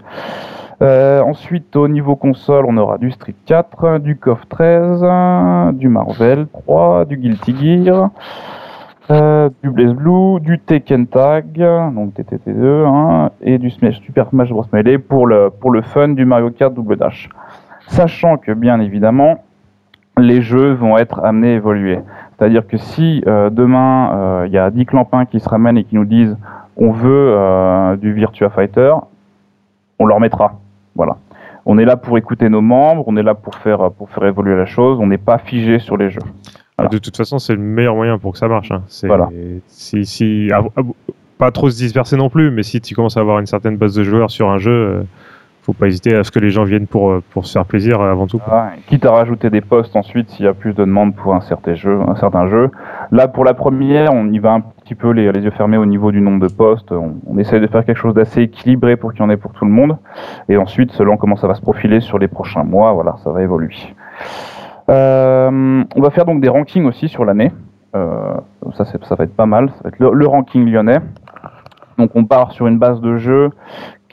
Euh, 0.82 1.22
ensuite, 1.22 1.76
au 1.76 1.88
niveau 1.88 2.16
console, 2.16 2.66
on 2.68 2.78
aura 2.78 2.97
du 2.97 3.11
Street 3.11 3.36
4, 3.45 3.99
du 3.99 4.18
KOF 4.18 4.47
13, 4.49 5.01
du 5.76 5.88
Marvel 5.88 6.47
3, 6.51 7.05
du 7.05 7.18
Guilty 7.18 7.84
Gear, 7.86 8.09
euh, 9.11 9.49
du 9.61 9.70
Blaze 9.70 9.93
Blue, 9.93 10.39
du 10.39 10.59
Tekken 10.59 11.07
Tag, 11.07 11.57
donc 11.93 12.14
TTT2, 12.16 12.86
hein, 12.86 13.32
et 13.41 13.57
du 13.57 13.70
Super 13.70 14.30
Smash 14.30 14.49
Bros. 14.49 14.66
Melee 14.74 14.97
pour 14.97 15.28
le, 15.28 15.49
pour 15.49 15.72
le 15.72 15.82
fun 15.82 16.09
du 16.09 16.26
Mario 16.26 16.49
Kart 16.49 16.74
Double 16.74 16.97
Dash. 16.97 17.30
Sachant 17.88 18.38
que, 18.38 18.51
bien 18.51 18.80
évidemment, 18.80 19.43
les 20.18 20.41
jeux 20.41 20.74
vont 20.74 20.97
être 20.97 21.20
amenés 21.24 21.53
à 21.53 21.55
évoluer. 21.55 21.99
C'est-à-dire 22.38 22.66
que 22.68 22.78
si 22.78 23.24
euh, 23.28 23.49
demain, 23.49 24.11
euh, 24.14 24.43
il 24.47 24.53
y 24.53 24.57
a 24.57 24.70
10 24.70 24.86
clampins 24.86 25.26
qui 25.26 25.39
se 25.39 25.47
ramènent 25.49 25.78
et 25.78 25.84
qui 25.84 25.95
nous 25.95 26.05
disent 26.05 26.38
on 26.76 26.91
veut 26.91 27.34
euh, 27.36 27.95
du 27.95 28.14
Virtua 28.14 28.49
Fighter, 28.49 28.93
on 29.99 30.05
leur 30.05 30.20
mettra. 30.20 30.59
Voilà. 30.95 31.18
On 31.66 31.78
est 31.78 31.86
là 31.86 31.95
pour 31.95 32.18
écouter 32.18 32.49
nos 32.49 32.61
membres, 32.61 33.03
on 33.07 33.16
est 33.16 33.24
là 33.24 33.36
pour 33.36 33.55
faire, 33.55 33.91
pour 33.91 34.09
faire 34.09 34.26
évoluer 34.26 34.55
la 34.55 34.66
chose, 34.66 34.99
on 34.99 35.07
n'est 35.07 35.18
pas 35.18 35.38
figé 35.38 35.80
sur 35.80 35.95
les 35.97 36.09
jeux. 36.09 36.20
Voilà. 36.78 36.89
De 36.89 36.97
toute 36.97 37.16
façon, 37.16 37.39
c'est 37.39 37.53
le 37.53 37.59
meilleur 37.61 37.95
moyen 37.95 38.18
pour 38.18 38.34
que 38.34 38.38
ça 38.38 38.47
marche. 38.47 38.72
hein. 38.72 38.82
Voilà. 39.03 39.30
Si, 39.68 40.05
si, 40.05 40.49
pas 41.38 41.51
trop 41.51 41.70
se 41.70 41.78
disperser 41.78 42.18
non 42.18 42.30
plus, 42.30 42.51
mais 42.51 42.64
si 42.64 42.82
tu 42.82 42.95
commences 42.95 43.16
à 43.16 43.22
avoir 43.22 43.39
une 43.39 43.45
certaine 43.45 43.78
base 43.78 43.95
de 43.95 44.03
joueurs 44.03 44.32
sur 44.32 44.49
un 44.49 44.57
jeu, 44.57 45.05
faut 45.64 45.74
pas 45.74 45.88
hésiter 45.88 46.14
à 46.16 46.24
ce 46.24 46.32
que 46.32 46.39
les 46.39 46.49
gens 46.49 46.66
viennent 46.66 46.88
pour, 46.88 47.09
euh, 47.09 47.24
pour 47.32 47.45
se 47.45 47.53
faire 47.53 47.66
plaisir 47.66 48.01
euh, 48.01 48.11
avant 48.11 48.28
tout. 48.28 48.41
Quitte 48.88 49.05
à 49.05 49.11
rajouter 49.11 49.49
des 49.49 49.61
postes 49.61 49.95
ensuite 49.95 50.30
s'il 50.30 50.45
y 50.45 50.47
a 50.47 50.53
plus 50.53 50.74
de 50.74 50.84
demandes 50.84 51.16
pour 51.16 51.34
un 51.34 51.41
certain 51.41 51.74
jeu. 51.74 51.99
Un 52.05 52.16
certain 52.16 52.47
jeu. 52.47 52.70
Là, 53.11 53.30
pour 53.30 53.45
la 53.45 53.53
première, 53.53 54.14
on 54.14 54.28
y 54.28 54.39
va 54.39 54.51
un 54.53 54.59
petit 54.59 54.93
peu 54.93 55.11
les, 55.11 55.32
les 55.32 55.39
yeux 55.39 55.51
fermés 55.51 55.78
au 55.78 55.86
niveau 55.86 56.11
du 56.11 56.20
nombre 56.20 56.45
de 56.45 56.53
postes. 56.53 56.91
On, 56.91 57.16
on 57.28 57.38
essaie 57.38 57.61
de 57.61 57.68
faire 57.68 57.86
quelque 57.86 57.97
chose 57.97 58.14
d'assez 58.14 58.41
équilibré 58.41 58.97
pour 58.97 59.14
qu'il 59.14 59.22
y 59.22 59.24
en 59.24 59.30
ait 59.30 59.38
pour 59.38 59.53
tout 59.53 59.64
le 59.64 59.72
monde. 59.72 59.97
Et 60.49 60.57
ensuite, 60.57 60.91
selon 60.91 61.16
comment 61.16 61.38
ça 61.38 61.47
va 61.47 61.55
se 61.55 61.61
profiler 61.61 62.01
sur 62.01 62.20
les 62.20 62.28
prochains 62.28 62.64
mois, 62.64 62.91
voilà, 62.91 63.16
ça 63.24 63.32
va 63.32 63.41
évoluer. 63.41 63.76
Euh, 64.89 65.84
on 65.95 66.01
va 66.01 66.09
faire 66.09 66.26
donc 66.26 66.41
des 66.41 66.49
rankings 66.49 66.86
aussi 66.86 67.07
sur 67.07 67.24
l'année. 67.24 67.51
Ça, 67.93 68.86
ça 68.86 69.16
va 69.16 69.24
être 69.24 69.36
pas 69.36 69.45
mal. 69.45 69.70
Ça 69.70 69.84
va 69.84 69.89
être 69.89 69.99
le, 69.99 70.11
le 70.14 70.28
ranking 70.28 70.70
lyonnais. 70.70 70.99
Donc 71.97 72.11
on 72.16 72.26
part 72.26 72.51
sur 72.51 72.66
une 72.66 72.80
base 72.80 72.99
de 73.01 73.18
jeu 73.18 73.51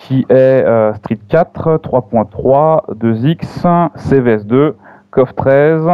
qui 0.01 0.25
est 0.31 0.33
euh, 0.65 0.95
Street 0.95 1.19
4, 1.29 1.77
3.3, 1.77 2.95
2X, 2.97 3.91
CVS2, 3.97 4.73
COF 5.11 5.35
13 5.35 5.89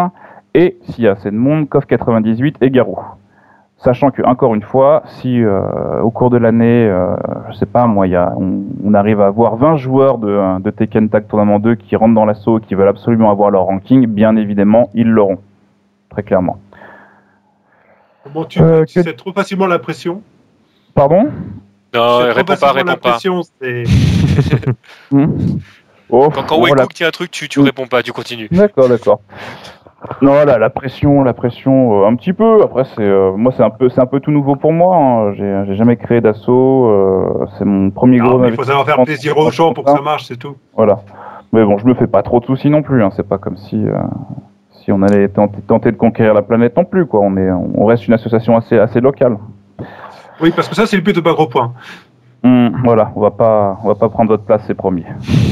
et, 0.55 0.77
s'il 0.85 1.05
y 1.05 1.09
a 1.09 1.13
assez 1.13 1.31
de 1.31 1.37
monde, 1.37 1.69
COF 1.69 1.87
98 1.87 2.57
et 2.61 2.71
Garou. 2.71 2.99
Sachant 3.79 4.11
que, 4.11 4.23
encore 4.23 4.55
une 4.55 4.63
fois, 4.63 5.03
si 5.07 5.43
euh, 5.43 6.01
au 6.01 6.11
cours 6.11 6.31
de 6.31 6.39
l'année, 6.39 6.89
euh, 6.89 7.15
je 7.51 7.55
sais 7.57 7.67
pas 7.67 7.87
moi, 7.87 8.07
y 8.07 8.15
a, 8.17 8.33
on, 8.39 8.63
on 8.85 8.95
arrive 8.95 9.21
à 9.21 9.27
avoir 9.27 9.57
20 9.57 9.77
joueurs 9.77 10.19
de, 10.19 10.61
de 10.61 10.71
Tekken 10.71 11.09
Tag 11.11 11.27
Tournament 11.27 11.59
2 11.59 11.75
qui 11.75 11.95
rentrent 11.97 12.15
dans 12.15 12.25
l'assaut, 12.25 12.59
qui 12.61 12.75
veulent 12.75 12.89
absolument 12.89 13.31
avoir 13.31 13.51
leur 13.51 13.65
ranking, 13.65 14.07
bien 14.07 14.37
évidemment, 14.37 14.89
ils 14.95 15.09
l'auront. 15.09 15.39
Très 16.11 16.23
clairement. 16.23 16.59
Comment 18.25 18.45
tu 18.45 18.61
Euh, 18.63 18.85
tu 18.87 18.95
que- 19.01 19.03
sais 19.03 19.15
trop 19.15 19.33
facilement 19.33 19.67
la 19.67 19.79
pression 19.79 20.23
Pardon? 20.95 21.27
Non, 21.97 22.19
réponds 22.35 22.55
pas, 22.61 22.73
réponds 22.73 22.87
la 22.91 22.97
pas. 22.97 23.19
Hmm 25.11 25.27
Oh, 26.09 26.29
Quand, 26.33 26.43
quand 26.47 26.57
oh, 26.57 26.63
Wayne 26.63 26.77
la- 26.77 26.83
Cook 26.85 26.95
dit 26.95 27.05
un 27.05 27.11
truc, 27.11 27.31
tu, 27.33 27.49
tu 27.49 27.59
Mm. 27.61 27.65
réponds 27.65 27.87
pas, 27.89 28.01
tu 28.03 28.13
continues. 28.13 28.49
D'accord, 28.53 28.89
d'accord. 28.89 29.21
Non, 30.23 30.45
là, 30.45 30.57
la 30.57 30.71
pression, 30.71 31.25
la 31.25 31.33
pression, 31.33 32.05
euh, 32.05 32.07
un 32.07 32.15
petit 32.15 32.33
peu. 32.33 32.63
Après, 32.63 32.85
c'est 32.95 33.03
euh, 33.03 33.33
moi, 33.33 33.53
c'est 33.57 33.65
un 33.65 33.71
peu, 33.71 33.89
c'est 33.89 34.01
un 34.01 34.07
peu 34.07 34.21
tout 34.21 34.31
nouveau 34.31 34.55
pour 34.55 34.73
moi. 34.73 34.97
hein. 34.97 35.33
J'ai, 35.67 35.75
jamais 35.75 35.97
créé 35.97 36.21
d'assaut. 36.21 36.87
euh, 36.87 37.47
c'est 37.59 37.65
mon 37.65 37.91
premier 37.91 38.19
Non, 38.19 38.29
gros. 38.29 38.39
mais 38.39 38.49
il 38.51 38.55
faut 38.55 38.63
savoir 38.63 38.85
faire 38.87 39.03
plaisir 39.03 39.37
aux 39.37 39.51
gens 39.51 39.73
pour 39.73 39.83
que 39.85 39.91
ça 39.91 40.01
marche, 40.01 40.25
c'est 40.27 40.37
tout. 40.37 40.55
Voilà. 40.77 41.01
Mais 41.53 41.65
bon, 41.65 41.77
je 41.79 41.87
me 41.87 41.95
fais 41.95 42.07
pas 42.07 42.23
trop 42.23 42.39
de 42.39 42.45
soucis 42.47 42.71
non 42.71 42.83
plus. 42.83 43.03
Hein. 43.03 43.11
C'est 43.17 43.27
pas 43.29 43.39
comme 43.39 43.57
si, 43.57 43.77
euh, 43.77 43.95
si 44.71 44.93
on 44.93 45.03
allait 45.03 45.29
tenter, 45.29 45.59
tenter 45.67 45.91
de 45.91 45.97
conquérir 45.97 46.35
la 46.35 46.43
planète 46.43 46.77
non 46.77 46.85
plus. 46.85 47.07
Quoi. 47.07 47.21
On 47.21 47.37
est, 47.37 47.51
on 47.51 47.85
reste 47.87 48.07
une 48.07 48.15
association 48.15 48.57
assez, 48.57 48.79
assez 48.79 49.01
locale. 49.01 49.39
Oui, 50.41 50.53
parce 50.55 50.69
que 50.69 50.75
ça, 50.75 50.87
c'est 50.87 50.97
le 50.97 51.03
but 51.03 51.17
de 51.17 51.21
Bagro 51.21 51.47
Point. 51.47 51.73
Hum, 52.45 52.81
voilà, 52.85 53.11
on 53.17 53.21
va 53.21 53.31
pas, 53.31 53.79
on 53.83 53.89
va 53.89 53.95
pas 53.95 54.09
prendre 54.09 54.31
votre 54.31 54.45
place, 54.45 54.63
c'est 54.67 54.75
promis. 54.75 55.05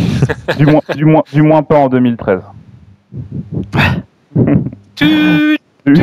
du 0.59 0.67
moins, 0.67 0.81
du 0.95 1.05
moins, 1.05 1.23
du 1.33 1.43
moins 1.43 1.63
pas 1.63 1.79
en 1.79 1.89
2013. 1.89 2.41
Tu- 4.95 5.59
non, 5.87 5.95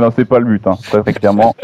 non, 0.00 0.10
c'est 0.16 0.24
pas 0.24 0.38
le 0.38 0.44
but, 0.44 0.66
hein, 0.66 0.76
très, 0.82 1.02
très 1.02 1.12
clairement. 1.12 1.54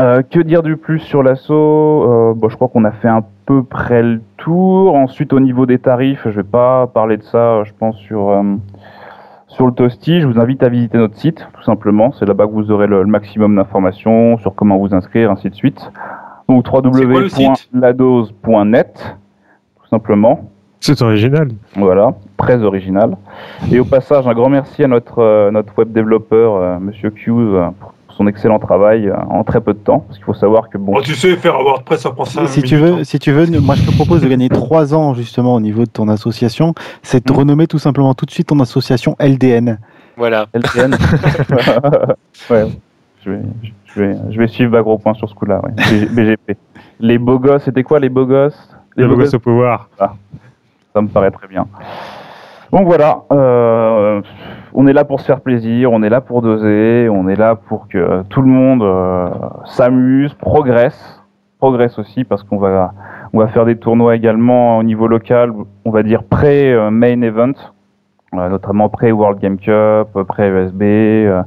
Euh, 0.00 0.22
que 0.22 0.40
dire 0.40 0.62
du 0.62 0.76
plus 0.76 1.00
sur 1.00 1.22
l'assaut? 1.22 2.04
Euh, 2.08 2.32
bon, 2.34 2.48
Je 2.48 2.56
crois 2.56 2.68
qu'on 2.68 2.84
a 2.84 2.92
fait 2.92 3.08
à 3.08 3.22
peu 3.44 3.62
près 3.62 4.02
le 4.02 4.22
tour. 4.38 4.94
Ensuite, 4.94 5.32
au 5.34 5.40
niveau 5.40 5.66
des 5.66 5.78
tarifs, 5.78 6.22
je 6.24 6.30
vais 6.30 6.42
pas 6.44 6.86
parler 6.86 7.18
de 7.18 7.22
ça, 7.24 7.62
je 7.64 7.72
pense, 7.78 7.96
sur, 7.98 8.30
euh, 8.30 8.42
sur 9.52 9.66
le 9.66 9.72
Toasty. 9.72 10.20
Je 10.20 10.26
vous 10.26 10.38
invite 10.40 10.62
à 10.62 10.68
visiter 10.68 10.98
notre 10.98 11.16
site, 11.16 11.48
tout 11.54 11.62
simplement. 11.62 12.12
C'est 12.18 12.26
là-bas 12.26 12.46
que 12.46 12.52
vous 12.52 12.70
aurez 12.70 12.86
le, 12.86 13.02
le 13.02 13.08
maximum 13.08 13.56
d'informations 13.56 14.36
sur 14.38 14.54
comment 14.54 14.78
vous 14.78 14.94
inscrire, 14.94 15.30
ainsi 15.30 15.48
de 15.50 15.54
suite. 15.54 15.90
Donc, 16.48 16.66
www.ladose.net, 16.70 19.16
tout 19.80 19.88
simplement. 19.88 20.50
C'est 20.80 21.00
original. 21.00 21.48
Voilà, 21.76 22.14
très 22.36 22.60
original. 22.62 23.16
Et 23.70 23.78
au 23.78 23.84
passage, 23.84 24.26
un 24.26 24.34
grand 24.34 24.48
merci 24.48 24.82
à 24.82 24.88
notre, 24.88 25.20
euh, 25.20 25.52
notre 25.52 25.78
web 25.78 25.92
développeur, 25.92 26.56
euh, 26.56 26.80
Monsieur 26.80 27.12
Hughes, 27.14 27.70
pour 28.12 28.16
son 28.18 28.26
excellent 28.26 28.58
travail 28.58 29.08
euh, 29.08 29.16
en 29.30 29.42
très 29.44 29.60
peu 29.60 29.72
de 29.72 29.78
temps. 29.78 30.00
Parce 30.00 30.18
qu'il 30.18 30.24
faut 30.24 30.34
savoir 30.34 30.68
que 30.68 30.78
bon, 30.78 30.92
Bon, 30.92 31.00
tu 31.00 31.14
sais, 31.14 31.36
faire 31.36 31.54
WordPress, 31.62 32.00
ça 32.00 32.10
prend 32.10 32.24
5 32.24 32.46
Si 32.48 32.62
tu 32.62 32.76
veux, 32.76 33.04
si 33.04 33.18
tu 33.18 33.32
veux, 33.32 33.46
moi 33.60 33.74
je 33.74 33.82
te 33.86 33.94
propose 33.94 34.20
de 34.22 34.28
gagner 34.28 34.48
3 34.48 34.94
ans 34.94 35.14
justement 35.14 35.54
au 35.54 35.60
niveau 35.60 35.84
de 35.84 35.90
ton 35.90 36.08
association. 36.08 36.74
C'est 37.02 37.26
de 37.26 37.32
Mm. 37.32 37.36
renommer 37.36 37.66
tout 37.66 37.78
simplement 37.78 38.12
tout 38.14 38.26
de 38.26 38.30
suite 38.30 38.48
ton 38.48 38.60
association 38.60 39.16
LDN. 39.18 39.78
Voilà. 40.16 40.46
LTN. 40.52 40.94
ouais, 42.50 42.66
je 43.24 43.30
vais, 43.30 43.38
je 43.86 44.00
vais, 44.02 44.16
je 44.30 44.38
vais 44.38 44.46
suivre 44.48 44.72
Bagro 44.72 44.98
Point 44.98 45.14
sur 45.14 45.28
ce 45.28 45.34
coup-là. 45.34 45.60
Ouais. 45.64 46.06
BGP. 46.06 46.56
Les 47.00 47.18
beaux 47.18 47.38
gosses, 47.38 47.64
c'était 47.64 47.82
quoi 47.82 47.98
les 47.98 48.08
beaux 48.10 48.26
gosses? 48.26 48.68
Les 48.96 49.06
beaux 49.06 49.16
gosses 49.16 49.32
au 49.34 49.38
pouvoir. 49.38 49.88
Ça 49.98 51.00
me 51.00 51.08
paraît 51.08 51.30
très 51.30 51.48
bien. 51.48 51.66
Donc 52.70 52.86
voilà, 52.86 53.22
euh, 53.32 54.20
on 54.74 54.86
est 54.86 54.92
là 54.92 55.04
pour 55.04 55.20
se 55.20 55.26
faire 55.26 55.40
plaisir, 55.40 55.92
on 55.92 56.02
est 56.02 56.08
là 56.08 56.20
pour 56.20 56.42
doser, 56.42 57.08
on 57.10 57.28
est 57.28 57.36
là 57.36 57.56
pour 57.56 57.88
que 57.88 58.22
tout 58.28 58.42
le 58.42 58.48
monde 58.48 58.82
euh, 58.82 59.28
s'amuse, 59.64 60.34
progresse, 60.34 61.22
progresse 61.58 61.98
aussi 61.98 62.24
parce 62.24 62.42
qu'on 62.42 62.58
va, 62.58 62.92
faire 63.48 63.64
des 63.64 63.76
tournois 63.76 64.16
également 64.16 64.78
au 64.78 64.82
niveau 64.82 65.06
local, 65.06 65.52
on 65.84 65.90
va 65.90 66.02
dire 66.02 66.22
pré-main 66.24 67.22
event, 67.22 67.52
euh, 68.34 68.48
notamment 68.48 68.88
pré-World 68.88 69.40
Game 69.40 69.58
Cup, 69.58 70.08
pré-USB, 70.28 70.82
euh, 70.82 71.42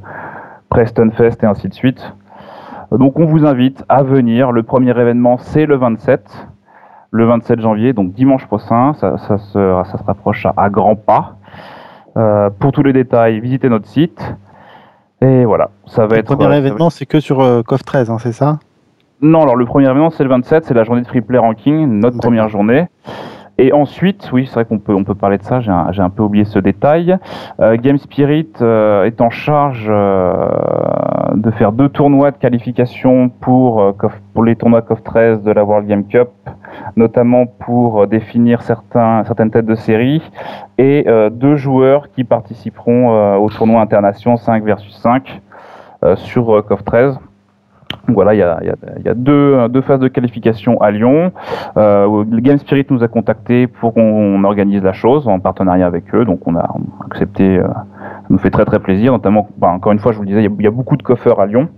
pré-Stunfest 0.68 1.42
et 1.42 1.46
ainsi 1.46 1.68
de 1.68 1.74
suite. 1.74 2.14
Donc 2.92 3.18
on 3.18 3.24
vous 3.24 3.44
invite 3.44 3.84
à 3.88 4.02
venir, 4.02 4.52
le 4.52 4.62
premier 4.62 4.90
événement 4.90 5.38
c'est 5.38 5.66
le 5.66 5.76
27 5.76 6.48
le 7.12 7.24
27 7.24 7.60
janvier, 7.60 7.92
donc 7.92 8.12
dimanche 8.12 8.46
prochain. 8.46 8.92
Ça, 8.94 9.16
se, 9.16 9.36
ça 9.38 9.98
se 9.98 10.04
rapproche 10.04 10.46
à 10.56 10.68
grands 10.68 10.96
pas. 10.96 11.36
Euh, 12.16 12.50
pour 12.50 12.72
tous 12.72 12.82
les 12.82 12.92
détails, 12.92 13.40
visitez 13.40 13.68
notre 13.68 13.86
site. 13.86 14.20
Et 15.20 15.44
voilà, 15.44 15.70
ça 15.86 16.06
va 16.06 16.14
Le 16.16 16.20
être. 16.20 16.26
premier 16.34 16.46
euh, 16.54 16.58
événement, 16.58 16.90
c'est 16.90 17.06
que 17.06 17.20
sur 17.20 17.40
euh, 17.40 17.62
COF 17.62 17.82
13, 17.84 18.10
hein, 18.10 18.18
c'est 18.18 18.32
ça? 18.32 18.58
Non, 19.22 19.42
alors 19.42 19.56
le 19.56 19.64
premier 19.64 19.86
événement, 19.86 20.10
c'est 20.10 20.24
le 20.24 20.30
27, 20.30 20.64
c'est 20.66 20.74
la 20.74 20.84
journée 20.84 21.02
de 21.02 21.06
free 21.06 21.22
play 21.22 21.38
ranking, 21.38 21.86
notre 22.00 22.18
première 22.18 22.48
journée. 22.48 22.86
Et 23.58 23.72
ensuite, 23.72 24.30
oui, 24.32 24.46
c'est 24.46 24.54
vrai 24.54 24.64
qu'on 24.66 24.78
peut, 24.78 24.94
on 24.94 25.04
peut 25.04 25.14
parler 25.14 25.38
de 25.38 25.42
ça, 25.42 25.60
j'ai 25.60 25.70
un, 25.70 25.90
un 25.96 26.10
peu 26.10 26.22
oublié 26.22 26.44
ce 26.44 26.58
détail. 26.58 27.16
Euh, 27.60 27.76
Game 27.78 27.96
Spirit 27.96 28.52
euh, 28.60 29.04
est 29.04 29.20
en 29.22 29.30
charge 29.30 29.86
euh, 29.88 30.46
de 31.34 31.50
faire 31.52 31.72
deux 31.72 31.88
tournois 31.88 32.32
de 32.32 32.36
qualification 32.36 33.30
pour, 33.30 33.80
euh, 33.80 33.92
pour 34.34 34.44
les 34.44 34.56
tournois 34.56 34.82
COF 34.82 35.02
13 35.02 35.42
de 35.42 35.50
la 35.52 35.64
World 35.64 35.88
Game 35.88 36.06
Cup, 36.06 36.28
notamment 36.96 37.46
pour 37.46 38.02
euh, 38.02 38.06
définir 38.06 38.60
certains, 38.60 39.24
certaines 39.24 39.50
têtes 39.50 39.66
de 39.66 39.74
série, 39.74 40.22
et 40.76 41.04
euh, 41.08 41.30
deux 41.30 41.56
joueurs 41.56 42.10
qui 42.10 42.24
participeront 42.24 43.36
au 43.36 43.48
tournoi 43.48 43.80
international 43.80 44.36
5 44.36 44.64
versus 44.64 44.94
5 44.98 45.40
euh, 46.04 46.14
sur 46.16 46.62
COF 46.66 46.84
13. 46.84 47.18
Voilà, 48.08 48.34
il 48.34 48.38
y 48.38 48.42
a, 49.08 49.14
deux, 49.14 49.80
phases 49.82 50.00
de 50.00 50.08
qualification 50.08 50.80
à 50.80 50.90
Lyon. 50.90 51.32
Euh, 51.76 52.24
Game 52.26 52.58
Spirit 52.58 52.86
nous 52.90 53.02
a 53.02 53.08
contacté 53.08 53.66
pour 53.66 53.94
qu'on 53.94 54.44
organise 54.44 54.82
la 54.82 54.92
chose 54.92 55.26
en 55.26 55.40
partenariat 55.40 55.86
avec 55.86 56.14
eux. 56.14 56.24
Donc 56.24 56.46
on 56.46 56.56
a, 56.56 56.68
accepté. 57.04 57.58
euh, 57.58 57.66
ça 57.66 58.26
nous 58.30 58.38
fait 58.38 58.50
très 58.50 58.64
très 58.64 58.78
plaisir, 58.78 59.12
notamment. 59.12 59.48
bah, 59.58 59.68
encore 59.68 59.92
une 59.92 59.98
fois, 59.98 60.12
je 60.12 60.18
vous 60.18 60.22
le 60.22 60.28
disais, 60.28 60.44
il 60.44 60.62
y 60.62 60.66
a, 60.66 60.70
beaucoup 60.70 60.96
de 60.96 61.02
coffeurs 61.02 61.40
à 61.40 61.46
Lyon. 61.46 61.68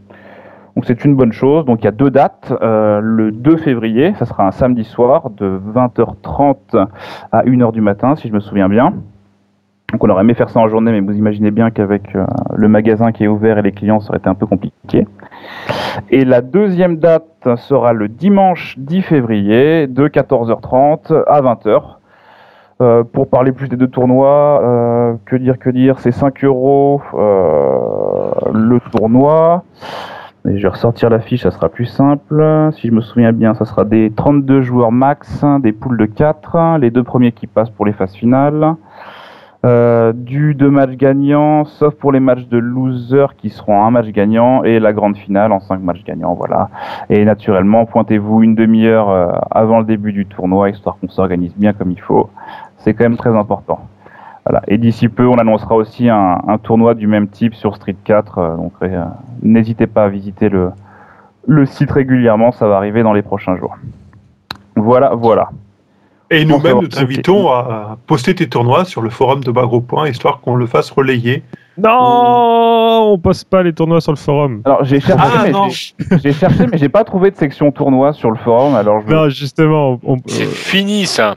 Donc 0.76 0.84
c'est 0.84 1.04
une 1.04 1.16
bonne 1.16 1.32
chose. 1.32 1.64
Donc 1.64 1.80
il 1.82 1.84
y 1.86 1.88
a 1.88 1.92
deux 1.92 2.10
dates. 2.10 2.52
Euh, 2.62 3.00
le 3.02 3.32
2 3.32 3.56
février, 3.56 4.14
ça 4.18 4.26
sera 4.26 4.46
un 4.46 4.52
samedi 4.52 4.84
soir 4.84 5.30
de 5.30 5.60
20h30 5.74 6.86
à 7.32 7.42
1h 7.44 7.72
du 7.72 7.80
matin, 7.80 8.16
si 8.16 8.28
je 8.28 8.32
me 8.34 8.40
souviens 8.40 8.68
bien. 8.68 8.92
Donc 9.92 10.04
on 10.04 10.10
aurait 10.10 10.20
aimé 10.20 10.34
faire 10.34 10.50
ça 10.50 10.60
en 10.60 10.68
journée, 10.68 10.92
mais 10.92 11.00
vous 11.00 11.16
imaginez 11.16 11.50
bien 11.50 11.70
qu'avec 11.70 12.14
euh, 12.14 12.26
le 12.54 12.68
magasin 12.68 13.10
qui 13.10 13.24
est 13.24 13.26
ouvert 13.26 13.56
et 13.56 13.62
les 13.62 13.72
clients, 13.72 14.00
ça 14.00 14.10
aurait 14.10 14.18
été 14.18 14.28
un 14.28 14.34
peu 14.34 14.44
compliqué. 14.44 15.06
Et 16.10 16.26
la 16.26 16.42
deuxième 16.42 16.98
date 16.98 17.48
sera 17.56 17.94
le 17.94 18.08
dimanche 18.08 18.74
10 18.76 19.00
février 19.00 19.86
de 19.86 20.06
14h30 20.06 21.24
à 21.26 21.40
20h. 21.40 21.82
Euh, 22.80 23.02
pour 23.02 23.28
parler 23.28 23.50
plus 23.50 23.68
des 23.68 23.76
deux 23.76 23.88
tournois, 23.88 24.60
euh, 24.62 25.14
que 25.24 25.36
dire, 25.36 25.58
que 25.58 25.70
dire, 25.70 25.98
c'est 26.00 26.12
5 26.12 26.44
euros 26.44 27.00
le 27.14 28.78
tournoi. 28.92 29.64
Je 30.44 30.62
vais 30.62 30.68
ressortir 30.68 31.08
la 31.08 31.18
fiche, 31.18 31.44
ça 31.44 31.50
sera 31.50 31.70
plus 31.70 31.86
simple. 31.86 32.70
Si 32.72 32.88
je 32.88 32.92
me 32.92 33.00
souviens 33.00 33.32
bien, 33.32 33.54
ça 33.54 33.64
sera 33.64 33.84
des 33.84 34.12
32 34.14 34.60
joueurs 34.60 34.92
max, 34.92 35.44
des 35.60 35.72
poules 35.72 35.96
de 35.96 36.04
4, 36.04 36.76
les 36.78 36.90
deux 36.90 37.02
premiers 37.02 37.32
qui 37.32 37.46
passent 37.46 37.70
pour 37.70 37.86
les 37.86 37.94
phases 37.94 38.14
finales. 38.14 38.76
Euh, 39.66 40.12
du 40.12 40.54
deux 40.54 40.70
matchs 40.70 40.96
gagnants, 40.96 41.64
sauf 41.64 41.92
pour 41.94 42.12
les 42.12 42.20
matchs 42.20 42.46
de 42.46 42.58
loser 42.58 43.26
qui 43.36 43.50
seront 43.50 43.82
un 43.82 43.90
match 43.90 44.06
gagnant 44.06 44.62
et 44.62 44.78
la 44.78 44.92
grande 44.92 45.16
finale 45.16 45.50
en 45.50 45.58
cinq 45.58 45.80
matchs 45.80 46.04
gagnants. 46.04 46.34
Voilà. 46.34 46.70
Et 47.10 47.24
naturellement, 47.24 47.84
pointez-vous 47.84 48.44
une 48.44 48.54
demi-heure 48.54 49.10
euh, 49.10 49.32
avant 49.50 49.80
le 49.80 49.84
début 49.84 50.12
du 50.12 50.26
tournoi, 50.26 50.70
histoire 50.70 50.96
qu'on 51.00 51.08
s'organise 51.08 51.52
bien 51.56 51.72
comme 51.72 51.90
il 51.90 52.00
faut. 52.00 52.30
C'est 52.78 52.94
quand 52.94 53.02
même 53.04 53.16
très 53.16 53.34
important. 53.36 53.80
Voilà. 54.46 54.62
Et 54.68 54.78
d'ici 54.78 55.08
peu, 55.08 55.26
on 55.26 55.38
annoncera 55.38 55.74
aussi 55.74 56.08
un, 56.08 56.38
tournoi 56.62 56.94
du 56.94 57.08
même 57.08 57.26
type 57.26 57.54
sur 57.54 57.74
Street 57.74 57.96
4. 58.04 58.38
euh, 58.38 58.56
donc 58.56 58.72
n'hésitez 59.42 59.88
pas 59.88 60.04
à 60.04 60.08
visiter 60.08 60.48
le 60.48 61.66
site 61.66 61.90
régulièrement, 61.90 62.52
ça 62.52 62.68
va 62.68 62.76
arriver 62.76 63.02
dans 63.02 63.12
les 63.12 63.22
prochains 63.22 63.56
jours. 63.56 63.76
Voilà, 64.76 65.16
voilà. 65.16 65.50
Et 66.30 66.44
nous-mêmes, 66.44 66.80
nous 66.80 66.88
t'invitons 66.88 67.50
à 67.50 67.96
poster 68.06 68.34
tes 68.34 68.48
tournois 68.48 68.84
sur 68.84 69.00
le 69.00 69.08
forum 69.10 69.42
de 69.42 69.50
Bagro 69.50 69.80
Point, 69.80 70.08
histoire 70.08 70.40
qu'on 70.40 70.56
le 70.56 70.66
fasse 70.66 70.90
relayer. 70.90 71.42
Non, 71.78 73.12
on 73.12 73.18
poste 73.18 73.48
pas 73.48 73.62
les 73.62 73.72
tournois 73.72 74.00
sur 74.00 74.12
le 74.12 74.18
forum. 74.18 74.60
Alors 74.64 74.84
j'ai 74.84 75.00
cherché, 75.00 75.24
Ah, 75.34 75.44
mais 75.44 76.18
j'ai- 76.18 76.32
cherché, 76.32 76.66
mais 76.70 76.76
j'ai 76.76 76.88
pas 76.88 77.04
trouvé 77.04 77.30
de 77.30 77.36
section 77.36 77.70
tournoi 77.70 78.12
sur 78.12 78.30
le 78.30 78.36
forum. 78.36 78.74
Alors 78.74 79.00
je 79.06 79.12
Non, 79.14 79.28
justement, 79.28 79.98
on, 80.04 80.16
C'est 80.26 80.42
euh, 80.42 80.46
fini 80.48 81.06
ça. 81.06 81.36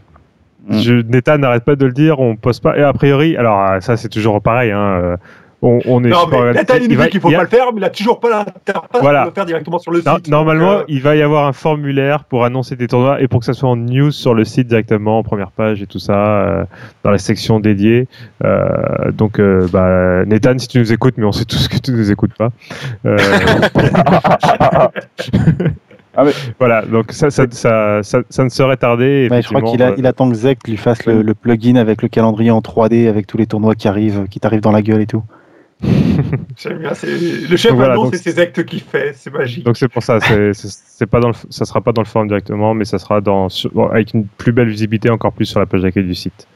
je, 0.69 0.93
Nathan 1.07 1.37
n'arrête 1.37 1.63
pas 1.63 1.75
de 1.75 1.85
le 1.85 1.91
dire, 1.93 2.19
on 2.19 2.35
poste 2.35 2.61
pas. 2.63 2.77
Et 2.77 2.83
a 2.83 2.91
priori, 2.91 3.37
alors 3.37 3.61
euh, 3.61 3.79
ça 3.79 3.95
c'est 3.97 4.09
toujours 4.09 4.41
pareil. 4.41 4.71
Hein, 4.71 4.77
euh, 5.03 5.17
on, 5.61 5.79
on 5.85 6.03
est 6.03 6.09
Non, 6.09 6.27
mais. 6.31 6.53
Nathan, 6.53 6.73
il 6.77 6.83
Il 6.83 6.89
nous 6.91 6.97
va- 6.97 7.03
dit 7.05 7.09
qu'il 7.11 7.19
faut 7.21 7.29
il 7.29 7.33
y 7.33 7.35
a- 7.35 7.39
pas 7.39 7.43
le 7.43 7.49
faire, 7.49 7.65
mais 7.73 7.79
il 7.81 7.83
a 7.83 7.89
toujours 7.89 8.19
pas 8.19 8.29
l'interface 8.29 9.01
Voilà. 9.01 9.21
pour 9.21 9.29
le 9.31 9.35
faire 9.35 9.45
directement 9.45 9.79
sur 9.79 9.91
le 9.91 10.01
Non, 10.05 10.15
site. 10.15 10.27
normalement, 10.29 10.71
euh, 10.71 10.83
il 10.87 11.01
va 11.01 11.15
y 11.15 11.21
avoir 11.21 11.45
un 11.47 11.53
formulaire 11.53 12.23
pour 12.23 12.45
annoncer 12.45 12.75
tes 12.77 12.87
tournois 12.87 13.21
et 13.21 13.27
pour 13.27 13.39
que 13.41 13.45
ça 13.45 13.53
soit 13.53 13.69
en 13.69 13.75
news 13.75 14.11
sur 14.11 14.33
le 14.33 14.43
site 14.45 14.67
directement, 14.67 15.19
en 15.19 15.23
première 15.23 15.51
page 15.51 15.81
et 15.81 15.87
tout 15.87 15.99
ça, 15.99 16.13
euh, 16.15 16.63
dans 17.03 17.11
la 17.11 17.17
section 17.17 17.59
dédiée. 17.59 18.07
Euh, 18.43 19.11
donc, 19.13 19.39
euh, 19.39 19.67
bah, 19.71 20.25
Nathan, 20.25 20.57
si 20.57 20.67
tu 20.67 20.79
nous 20.79 20.91
écoutes, 20.93 21.15
mais 21.17 21.25
on 21.25 21.31
sait 21.31 21.45
tous 21.45 21.67
que 21.67 21.77
tu 21.77 21.91
nous 21.91 22.11
écoutes 22.11 22.33
pas. 22.33 22.49
Euh, 23.05 23.17
Ah, 26.13 26.25
mais- 26.25 26.31
voilà, 26.59 26.81
donc 26.81 27.11
ça, 27.13 27.29
ça, 27.29 27.45
ça, 27.51 28.03
ça, 28.03 28.19
ça 28.29 28.43
ne 28.43 28.49
saurait 28.49 28.75
tarder. 28.77 29.29
Ouais, 29.31 29.41
je 29.41 29.47
crois 29.47 29.61
qu'il 29.61 29.81
a, 29.81 29.85
effectivement, 29.85 29.95
il 29.97 30.07
attend 30.07 30.29
que 30.29 30.35
Zek 30.35 30.67
lui 30.67 30.75
fasse 30.75 31.05
le, 31.05 31.21
le 31.21 31.33
plugin 31.33 31.77
avec 31.77 32.01
le 32.01 32.09
calendrier 32.09 32.51
en 32.51 32.59
3D, 32.59 33.07
avec 33.07 33.27
tous 33.27 33.37
les 33.37 33.45
tournois 33.45 33.75
qui 33.75 33.87
arrivent, 33.87 34.25
qui 34.29 34.39
t'arrivent 34.41 34.59
dans 34.61 34.73
la 34.73 34.81
gueule 34.81 34.99
et 35.01 35.05
tout. 35.07 35.23
J'aime 36.57 36.77
bien, 36.79 36.91
le 37.03 37.57
chef 37.57 37.73
voilà, 37.73 37.95
c'est 38.11 38.17
ses 38.17 38.39
actes 38.39 38.63
qu'il 38.65 38.81
fait, 38.81 39.13
c'est 39.15 39.33
magique. 39.33 39.65
Donc 39.65 39.77
c'est 39.77 39.87
pour 39.87 40.03
ça, 40.03 40.19
c'est 40.53 41.05
pas 41.07 41.19
dans 41.19 41.29
le, 41.29 41.33
ça 41.49 41.65
sera 41.65 41.81
pas 41.81 41.91
dans 41.91 42.01
le 42.01 42.07
forum 42.07 42.27
directement, 42.27 42.73
mais 42.73 42.85
ça 42.85 42.99
sera 42.99 43.21
dans, 43.21 43.49
sur- 43.49 43.71
bon, 43.71 43.87
avec 43.87 44.13
une 44.13 44.25
plus 44.27 44.51
belle 44.51 44.69
visibilité 44.69 45.09
encore 45.09 45.33
plus 45.33 45.45
sur 45.45 45.59
la 45.59 45.65
page 45.65 45.81
d'accueil 45.81 46.05
du 46.05 46.13
site. 46.15 46.47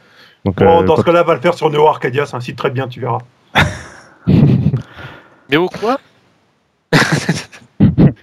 Donc, 0.45 0.57
Bon, 0.59 0.82
euh, 0.82 0.86
dans 0.86 0.95
ce 0.95 1.01
cas-là, 1.01 1.23
va 1.23 1.34
le 1.34 1.39
faire 1.39 1.55
sur 1.55 1.69
Neo 1.71 1.88
Arcadia, 1.88 2.26
c'est 2.28 2.36
un 2.36 2.39
site 2.39 2.55
très 2.55 2.69
bien, 2.69 2.88
tu 2.88 2.99
verras. 2.99 3.17
Mais 4.28 5.57
au 5.57 5.67
quoi? 5.69 5.99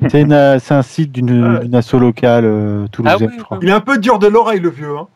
C'est 0.09 0.31
euh, 0.31 0.59
c'est 0.59 0.75
un 0.75 0.83
site 0.83 1.13
d'une 1.13 1.61
d'une 1.61 1.75
asso 1.75 1.95
locale 1.95 2.45
euh, 2.45 2.87
toulousaine, 2.89 3.19
Ah 3.21 3.25
oui, 3.27 3.35
je 3.39 3.43
crois. 3.43 3.59
Il 3.63 3.69
est 3.69 3.73
un 3.73 3.81
peu 3.81 3.99
dur 3.99 4.19
de 4.19 4.27
l'oreille, 4.27 4.61
le 4.61 4.71
vieux. 4.71 4.97
Hein. 4.97 5.07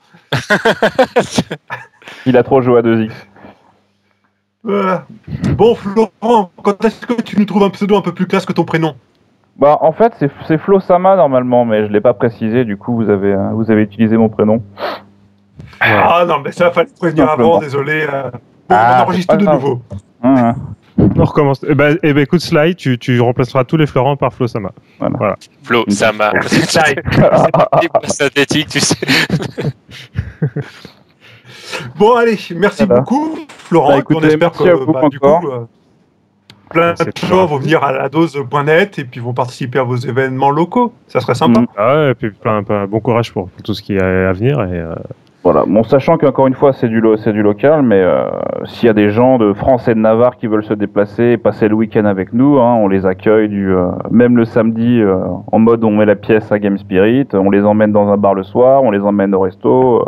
Il 2.24 2.36
a 2.36 2.42
trop 2.42 2.60
joué 2.62 2.78
à 2.78 2.82
2X. 2.82 3.10
Voilà. 4.66 5.04
Bon, 5.56 5.74
Florent, 5.76 6.50
quand 6.62 6.84
est-ce 6.84 7.06
que 7.06 7.22
tu 7.22 7.38
nous 7.38 7.44
trouves 7.44 7.62
un 7.62 7.70
pseudo 7.70 7.96
un 7.96 8.00
peu 8.02 8.12
plus 8.12 8.26
classe 8.26 8.44
que 8.44 8.52
ton 8.52 8.64
prénom 8.64 8.94
Bah, 9.58 9.78
en 9.80 9.92
fait, 9.92 10.12
c'est- 10.18 10.30
c'est 10.48 10.58
Flo 10.58 10.80
Sama 10.80 11.14
normalement, 11.16 11.64
mais 11.64 11.86
je 11.86 11.92
l'ai 11.92 12.00
pas 12.00 12.14
précisé. 12.14 12.64
Du 12.64 12.76
coup, 12.76 12.96
vous 12.96 13.08
avez, 13.08 13.32
euh, 13.32 13.50
vous 13.52 13.70
avez 13.70 13.82
utilisé 13.82 14.16
mon 14.16 14.28
prénom. 14.28 14.62
Ah 15.80 16.24
non, 16.26 16.40
mais 16.44 16.50
ça, 16.52 16.70
fallait 16.72 16.88
prévenir 16.98 17.26
Simplement. 17.28 17.50
avant, 17.54 17.60
désolé. 17.60 18.06
euh. 18.12 18.30
Bon, 18.68 18.76
Ah, 18.76 18.98
on 18.98 19.02
enregistre 19.04 19.32
c'est 19.34 19.38
tout 19.38 19.44
pas 19.44 19.52
de 19.52 19.58
grave. 19.58 19.70
nouveau. 19.70 19.82
Hein, 20.24 20.34
hein. 20.36 20.54
on 21.16 21.24
recommence. 21.24 21.64
Eh 21.68 21.74
ben, 21.74 21.96
eh 22.02 22.12
ben, 22.12 22.22
écoute, 22.22 22.40
Sly, 22.40 22.74
tu, 22.74 22.98
tu 22.98 23.20
remplaceras 23.20 23.62
tous 23.64 23.76
les 23.76 23.86
Florent 23.86 24.16
par 24.16 24.32
Flo 24.32 24.48
Sama. 24.48 24.70
Flo, 25.62 25.84
ça 25.88 26.10
m'a. 26.12 26.32
Slide. 26.42 27.02
C'est 28.02 28.10
synthétique, 28.24 28.68
tu 28.68 28.80
sais. 28.80 28.96
Bon, 31.98 32.14
allez, 32.14 32.36
merci 32.56 32.84
Voilà. 32.84 33.00
beaucoup, 33.02 33.36
Florent. 33.48 33.98
Bah, 33.98 34.04
on 34.14 34.20
espère 34.20 34.38
merci 34.50 34.64
que 34.64 34.68
à 34.68 34.74
vous 34.74 34.92
bah, 34.92 35.08
du 35.10 35.18
coup, 35.20 35.26
euh, 35.26 35.60
plein 36.70 36.92
de 36.92 37.26
gens 37.28 37.46
vont 37.46 37.58
venir 37.58 37.82
à 37.84 37.92
la 37.92 38.08
dose.net 38.08 38.98
et 38.98 39.04
puis 39.04 39.20
vont 39.20 39.32
participer 39.34 39.78
à 39.78 39.82
vos 39.84 39.96
événements 39.96 40.50
locaux. 40.50 40.92
Ça 41.08 41.20
serait 41.20 41.34
sympa. 41.34 41.60
Mm. 41.60 41.66
Ah 41.76 41.94
ouais, 41.96 42.10
et 42.10 42.14
puis 42.14 42.30
plein, 42.30 42.62
plein- 42.62 42.86
bon 42.86 43.00
courage 43.00 43.32
pour, 43.32 43.48
pour 43.48 43.62
tout 43.62 43.74
ce 43.74 43.82
qui 43.82 43.96
est 43.96 44.02
à 44.02 44.32
venir. 44.32 44.60
Et, 44.62 44.78
euh, 44.80 44.94
Voilà. 45.44 45.64
Bon, 45.64 45.84
sachant 45.84 46.18
qu'encore 46.18 46.48
une 46.48 46.54
fois, 46.54 46.72
c'est 46.72 46.88
du, 46.88 47.00
lo- 47.00 47.16
c'est 47.16 47.32
du 47.32 47.42
local, 47.42 47.82
mais 47.82 48.00
euh, 48.00 48.24
s'il 48.64 48.86
y 48.86 48.90
a 48.90 48.92
des 48.94 49.10
gens 49.10 49.38
de 49.38 49.52
France 49.52 49.86
et 49.86 49.94
de 49.94 50.00
Navarre 50.00 50.36
qui 50.36 50.48
veulent 50.48 50.64
se 50.64 50.74
déplacer 50.74 51.22
et 51.32 51.36
passer 51.38 51.68
le 51.68 51.76
week-end 51.76 52.04
avec 52.04 52.32
nous, 52.32 52.58
hein, 52.58 52.74
on 52.74 52.88
les 52.88 53.06
accueille 53.06 53.48
du, 53.48 53.72
euh, 53.72 53.86
même 54.10 54.36
le 54.36 54.44
samedi 54.44 55.00
euh, 55.00 55.16
en 55.52 55.58
mode 55.60 55.84
on 55.84 55.92
met 55.92 56.04
la 56.04 56.16
pièce 56.16 56.50
à 56.50 56.58
Game 56.58 56.76
Spirit, 56.78 57.28
on 57.32 57.50
les 57.50 57.62
emmène 57.64 57.92
dans 57.92 58.08
un 58.08 58.16
bar 58.16 58.34
le 58.34 58.42
soir, 58.42 58.82
on 58.82 58.90
les 58.90 59.00
emmène 59.00 59.34
au 59.36 59.40
resto. 59.40 60.04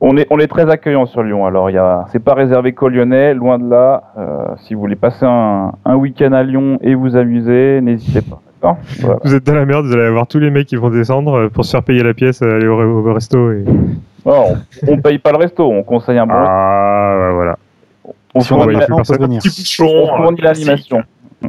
On 0.00 0.16
est, 0.16 0.26
on 0.30 0.38
est 0.38 0.46
très 0.46 0.70
accueillant 0.70 1.06
sur 1.06 1.24
Lyon. 1.24 1.44
Alors, 1.44 1.68
c'est 2.12 2.22
pas 2.22 2.34
réservé 2.34 2.72
qu'aux 2.72 2.88
Lyonnais, 2.88 3.34
loin 3.34 3.58
de 3.58 3.68
là. 3.68 4.04
Euh, 4.16 4.54
si 4.58 4.74
vous 4.74 4.80
voulez 4.80 4.94
passer 4.94 5.26
un, 5.26 5.72
un 5.84 5.96
week-end 5.96 6.32
à 6.32 6.44
Lyon 6.44 6.78
et 6.82 6.94
vous 6.94 7.16
amuser, 7.16 7.80
n'hésitez 7.80 8.22
pas. 8.22 8.40
Voilà. 9.00 9.18
Vous 9.24 9.34
êtes 9.34 9.44
dans 9.44 9.54
la 9.54 9.64
merde, 9.64 9.86
vous 9.86 9.92
allez 9.92 10.04
avoir 10.04 10.26
tous 10.26 10.38
les 10.38 10.50
mecs 10.50 10.66
qui 10.66 10.76
vont 10.76 10.90
descendre 10.90 11.34
euh, 11.34 11.48
pour 11.48 11.64
se 11.64 11.72
faire 11.72 11.82
payer 11.82 12.02
la 12.02 12.14
pièce, 12.14 12.42
euh, 12.42 12.56
aller 12.56 12.66
au, 12.68 13.08
au 13.08 13.12
resto. 13.12 13.52
Et... 13.52 13.64
Oh, 14.24 14.46
on, 14.86 14.92
on 14.92 15.00
paye 15.00 15.18
pas 15.18 15.32
le 15.32 15.38
resto, 15.38 15.68
on 15.68 15.82
conseille 15.82 16.18
un 16.18 16.26
bon. 16.26 16.34
Ah, 16.36 17.16
bah, 17.18 17.32
voilà. 17.34 17.56
on 18.34 18.40
Si 18.40 18.52
on 18.52 18.60
fournit 20.16 20.40
l'animation. 20.40 21.02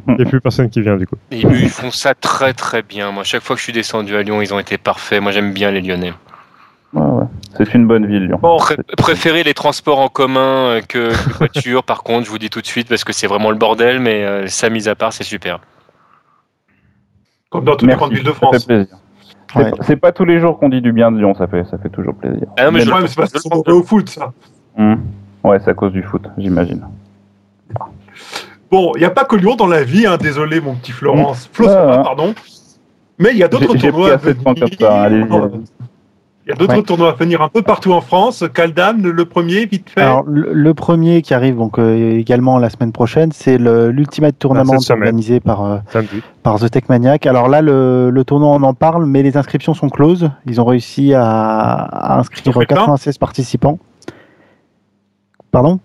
Il 0.07 0.15
n'y 0.15 0.21
a 0.21 0.25
plus 0.25 0.39
personne 0.39 0.69
qui 0.69 0.81
vient 0.81 0.97
du 0.97 1.07
coup. 1.07 1.15
Et 1.31 1.39
ils 1.39 1.69
font 1.69 1.89
ça 1.89 2.13
très 2.13 2.53
très 2.53 2.83
bien. 2.83 3.11
Moi, 3.11 3.23
chaque 3.23 3.41
fois 3.41 3.55
que 3.55 3.59
je 3.59 3.63
suis 3.63 3.73
descendu 3.73 4.15
à 4.15 4.21
Lyon, 4.21 4.39
ils 4.41 4.53
ont 4.53 4.59
été 4.59 4.77
parfaits. 4.77 5.19
Moi, 5.21 5.31
j'aime 5.31 5.51
bien 5.51 5.71
les 5.71 5.81
Lyonnais. 5.81 6.13
Ouais, 6.93 7.01
ouais. 7.01 7.25
C'est 7.57 7.73
une 7.75 7.85
bonne 7.87 8.05
ville, 8.07 8.25
Lyon. 8.27 8.39
Bon, 8.41 8.57
Pré- 8.57 8.77
préférez 8.97 9.43
les 9.43 9.53
transports 9.53 9.99
en 9.99 10.07
commun 10.09 10.39
euh, 10.77 10.81
que 10.81 11.09
les 11.09 11.33
voitures, 11.37 11.83
par 11.83 12.03
contre, 12.03 12.25
je 12.25 12.31
vous 12.31 12.39
dis 12.39 12.49
tout 12.49 12.61
de 12.61 12.65
suite, 12.65 12.87
parce 12.89 13.03
que 13.03 13.13
c'est 13.13 13.27
vraiment 13.27 13.51
le 13.51 13.57
bordel, 13.57 13.99
mais 13.99 14.23
euh, 14.25 14.47
ça, 14.47 14.69
mis 14.69 14.87
à 14.89 14.95
part, 14.95 15.13
c'est 15.13 15.23
super. 15.23 15.59
comme 17.49 17.63
dans 17.65 17.73
toutes 17.73 17.81
les 17.83 17.87
Merci, 17.87 17.99
grandes 17.99 18.13
villes 18.13 18.23
de 18.23 18.27
ça 18.29 18.33
fait 18.33 18.45
France. 18.45 18.65
plaisir. 18.65 18.95
C'est 19.53 19.59
Ouais. 19.59 19.71
pas- 19.71 19.77
C'est 19.83 19.95
pas 19.97 20.11
tous 20.11 20.25
les 20.25 20.39
jours 20.39 20.59
qu'on 20.59 20.69
dit 20.69 20.81
du 20.81 20.91
bien 20.91 21.11
de 21.11 21.17
Lyon, 21.17 21.33
ça 21.35 21.47
fait, 21.47 21.63
ça 21.65 21.77
fait 21.79 21.89
toujours 21.89 22.13
plaisir. 22.15 22.47
Ah 22.57 22.65
non, 22.65 22.71
mais 22.71 22.79
Mais 22.79 22.85
je- 22.85 23.07
c'est 23.07 23.15
parce 23.15 23.31
qu'ils 23.31 23.41
sont 23.41 23.63
au 23.67 23.83
foot, 23.83 24.09
ça. 24.09 24.31
Hum. 24.77 25.01
Ouais, 25.43 25.57
c'est 25.63 25.71
à 25.71 25.73
cause 25.73 25.91
du 25.91 26.03
foot, 26.03 26.23
j'imagine. 26.37 26.85
Bon, 28.71 28.91
il 28.95 28.99
n'y 28.99 29.05
a 29.05 29.09
pas 29.09 29.25
que 29.25 29.35
Lyon 29.35 29.55
dans 29.55 29.65
la 29.67 29.83
vie, 29.83 30.05
hein, 30.05 30.17
désolé 30.17 30.61
mon 30.61 30.75
petit 30.75 30.91
Florence. 30.91 31.49
Flo, 31.51 31.65
ça 31.65 31.85
va, 31.85 31.99
ah. 31.99 32.03
pardon. 32.03 32.35
Mais 33.17 33.29
il 33.31 33.37
y 33.37 33.43
a 33.43 33.47
d'autres 33.47 33.75
tournois 33.75 34.13
à 34.13 34.15
venir. 34.17 34.43
comme 34.43 34.55
ça, 34.79 35.01
allez-y, 35.01 35.23
allez-y. 35.23 35.61
Il 36.49 36.53
y 36.53 36.55
a 36.55 36.57
d'autres 36.57 36.77
Ouais. 36.77 36.81
tournois 36.83 37.09
à 37.09 37.13
venir 37.13 37.43
un 37.43 37.47
peu 37.47 37.61
partout 37.61 37.93
en 37.93 38.01
France. 38.01 38.43
Caldam, 38.55 39.03
le, 39.03 39.25
premier, 39.25 39.67
vite 39.67 39.87
fait. 39.91 40.01
Alors, 40.01 40.23
le, 40.25 40.51
le 40.51 40.73
premier 40.73 41.21
qui 41.21 41.35
arrive 41.35 41.55
donc 41.57 41.77
euh, 41.77 42.17
également 42.17 42.57
la 42.57 42.71
semaine 42.71 42.91
prochaine, 42.91 43.31
c'est 43.31 43.59
l'Ultimate 43.59 44.39
Tournament 44.39 44.79
semaine. 44.79 45.03
organisé 45.03 45.39
par, 45.39 45.63
euh, 45.63 45.77
par 46.41 46.59
The 46.59 46.71
Tech 46.71 46.83
Maniac. 46.89 47.27
Alors 47.27 47.49
là, 47.49 47.61
le, 47.61 48.09
le 48.09 48.23
tournoi, 48.23 48.49
on 48.49 48.63
en 48.63 48.73
parle, 48.73 49.05
mais 49.05 49.21
les 49.21 49.37
inscriptions 49.37 49.75
sont 49.75 49.89
closes. 49.89 50.31
Ils 50.47 50.59
ont 50.59 50.65
réussi 50.65 51.13
à, 51.13 51.21
à 51.23 52.17
inscrire 52.17 52.41
Ils 52.47 52.49
ont 52.49 52.59
fait 52.61 52.65
plein 52.65 52.77
96 52.77 53.19
participants. 53.19 53.77
Pardon? 55.51 55.79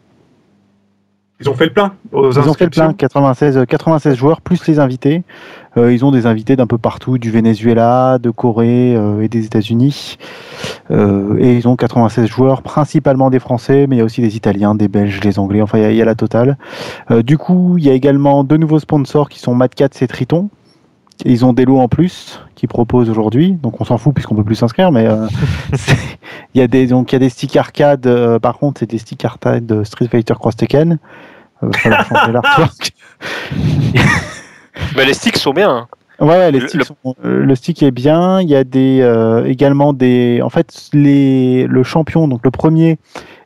Ils 1.41 1.51
ont 1.51 1.55
fait 1.55 1.67
le 1.67 1.73
plein. 1.73 1.93
Aux 2.12 2.31
Ils 2.33 2.39
ont 2.49 2.55
fait 2.55 2.65
le 2.65 2.71
plein, 2.71 2.85
inscriptions. 2.85 2.95
96, 2.95 3.59
euh, 3.59 3.65
96 3.67 4.15
joueurs, 4.17 4.41
plus 4.41 4.67
les 4.67 4.79
invités. 4.79 5.25
Euh, 5.77 5.93
ils 5.93 6.05
ont 6.05 6.11
des 6.11 6.27
invités 6.27 6.57
d'un 6.57 6.66
peu 6.66 6.79
partout, 6.79 7.18
du 7.18 7.31
Venezuela, 7.31 8.18
de 8.18 8.31
Corée 8.31 8.95
euh, 8.97 9.22
et 9.22 9.29
des 9.29 9.45
États-Unis. 9.45 10.18
Euh, 10.91 11.37
et 11.39 11.57
ils 11.57 11.68
ont 11.68 11.77
96 11.77 12.27
joueurs, 12.27 12.62
principalement 12.62 13.31
des 13.31 13.39
Français, 13.39 13.87
mais 13.89 13.97
il 13.97 13.99
y 13.99 14.03
a 14.03 14.05
aussi 14.05 14.20
des 14.20 14.37
Italiens, 14.37 14.75
des 14.75 14.89
Belges, 14.89 15.20
des 15.20 15.39
Anglais, 15.39 15.62
enfin 15.62 15.79
il 15.79 15.93
y 15.93 15.97
y, 15.97 16.03
a 16.03 16.05
la 16.05 16.14
totale. 16.14 16.57
Euh, 17.11 17.22
du 17.22 17.39
coup, 17.39 17.77
il 17.79 17.85
y 17.85 17.91
a 17.91 17.93
également 17.93 18.45
deux 18.45 18.57
nouveaux 18.57 18.79
sponsors 18.79 19.29
qui 19.29 19.39
sont 19.39 19.55
Mad 19.55 19.75
Cats 19.75 19.89
et 20.01 20.07
Triton. 20.07 20.49
Ils 21.25 21.45
ont 21.45 21.53
des 21.53 21.64
lots 21.64 21.79
en 21.79 21.89
plus 21.89 22.41
qu'ils 22.57 22.68
proposent 22.68 23.09
aujourd'hui, 23.09 23.53
donc 23.53 23.81
on 23.81 23.85
s'en 23.85 23.99
fout 23.99 24.12
puisqu'on 24.14 24.35
peut 24.35 24.43
plus 24.43 24.57
s'inscrire, 24.57 24.91
mais 24.91 25.07
euh, 25.07 25.27
il 26.55 26.61
y 26.61 26.61
a 26.61 26.66
des 26.66 26.89
donc 26.89 27.12
il 27.12 27.14
y 27.14 27.16
a 27.16 27.20
des 27.20 27.29
sticks 27.29 27.57
arcade. 27.57 28.07
euh, 28.07 28.39
par 28.41 28.59
contre, 28.59 28.81
c'est 28.81 28.91
des 28.91 28.99
sticks 28.99 29.25
arcade 29.25 29.64
de 29.64 29.85
Street 29.85 30.09
Fighter 30.09 30.35
Cross 30.35 30.57
Tekken. 30.57 30.99
Euh, 31.62 31.70
falloir 31.72 32.05
changer 32.07 32.33
l'artwork. 32.33 32.93
Mais 34.97 35.05
les 35.05 35.14
sticks 35.14 35.36
sont 35.38 35.53
bien. 35.53 35.70
hein. 35.70 35.86
Ouais, 36.20 36.28
ouais, 36.28 36.53
les 36.53 36.61
Le- 36.61 36.68
sticks 36.68 36.78
le- 36.80 36.84
sont- 36.86 37.14
euh, 37.24 37.45
le 37.45 37.55
stick 37.57 37.82
est 37.82 37.90
bien. 37.90 38.40
Il 38.40 38.49
y 38.49 38.55
a 38.55 38.62
des 38.62 39.01
euh, 39.03 39.45
également 39.47 39.92
des. 39.92 40.40
En 40.45 40.49
fait, 40.49 40.88
les 40.92 41.66
le 41.66 41.82
champion, 41.82 42.28
donc 42.28 42.40
le 42.45 42.53
premier, 42.53 42.99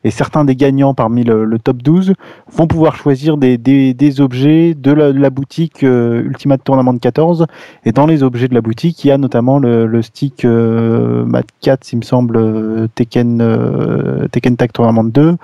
et 0.05 0.11
certains 0.11 0.45
des 0.45 0.55
gagnants 0.55 0.93
parmi 0.93 1.25
le, 1.25 1.47
le 1.47 1.59
top 1.59 1.79
12 1.83 2.13
vont 2.53 2.67
pouvoir 2.67 2.95
choisir 2.95 3.39
des, 3.39 3.57
des, 3.57 3.95
des 3.95 4.21
objets 4.21 4.75
de 4.75 4.93
la, 4.93 5.13
de 5.13 5.19
la 5.19 5.31
boutique 5.31 5.83
euh, 5.83 6.23
Ultimate 6.23 6.63
Tournament 6.63 6.99
14. 6.99 7.47
Et 7.87 7.93
dans 7.93 8.05
les 8.07 8.23
objets 8.23 8.49
de 8.49 8.55
la 8.55 8.61
boutique, 8.61 9.03
il 9.03 9.09
y 9.09 9.11
a 9.13 9.17
notamment 9.19 9.59
le, 9.59 9.87
le 9.87 10.03
stick 10.03 10.45
euh, 10.45 11.25
Mad 11.25 11.47
Cat, 11.63 11.79
il 11.93 11.97
me 12.01 12.03
semble, 12.05 12.37
euh, 12.37 12.87
Tekken, 12.95 13.41
euh, 13.41 14.29
Tekken 14.29 14.57
Tag 14.59 14.73
Tournament 14.73 15.05
2. 15.05 15.37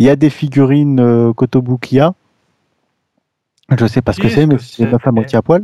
Il 0.00 0.06
y 0.06 0.10
a 0.10 0.16
des 0.16 0.30
figurines 0.30 0.98
euh, 0.98 1.32
Kotobukiya. 1.32 2.12
Je 3.70 3.86
sais 3.86 4.02
pas 4.02 4.12
ce 4.12 4.20
que 4.20 4.28
c'est, 4.28 4.46
mais 4.46 4.58
c'est 4.58 4.90
meuf 4.90 5.06
à 5.06 5.12
moitié 5.12 5.38
à 5.38 5.42
poil. 5.42 5.62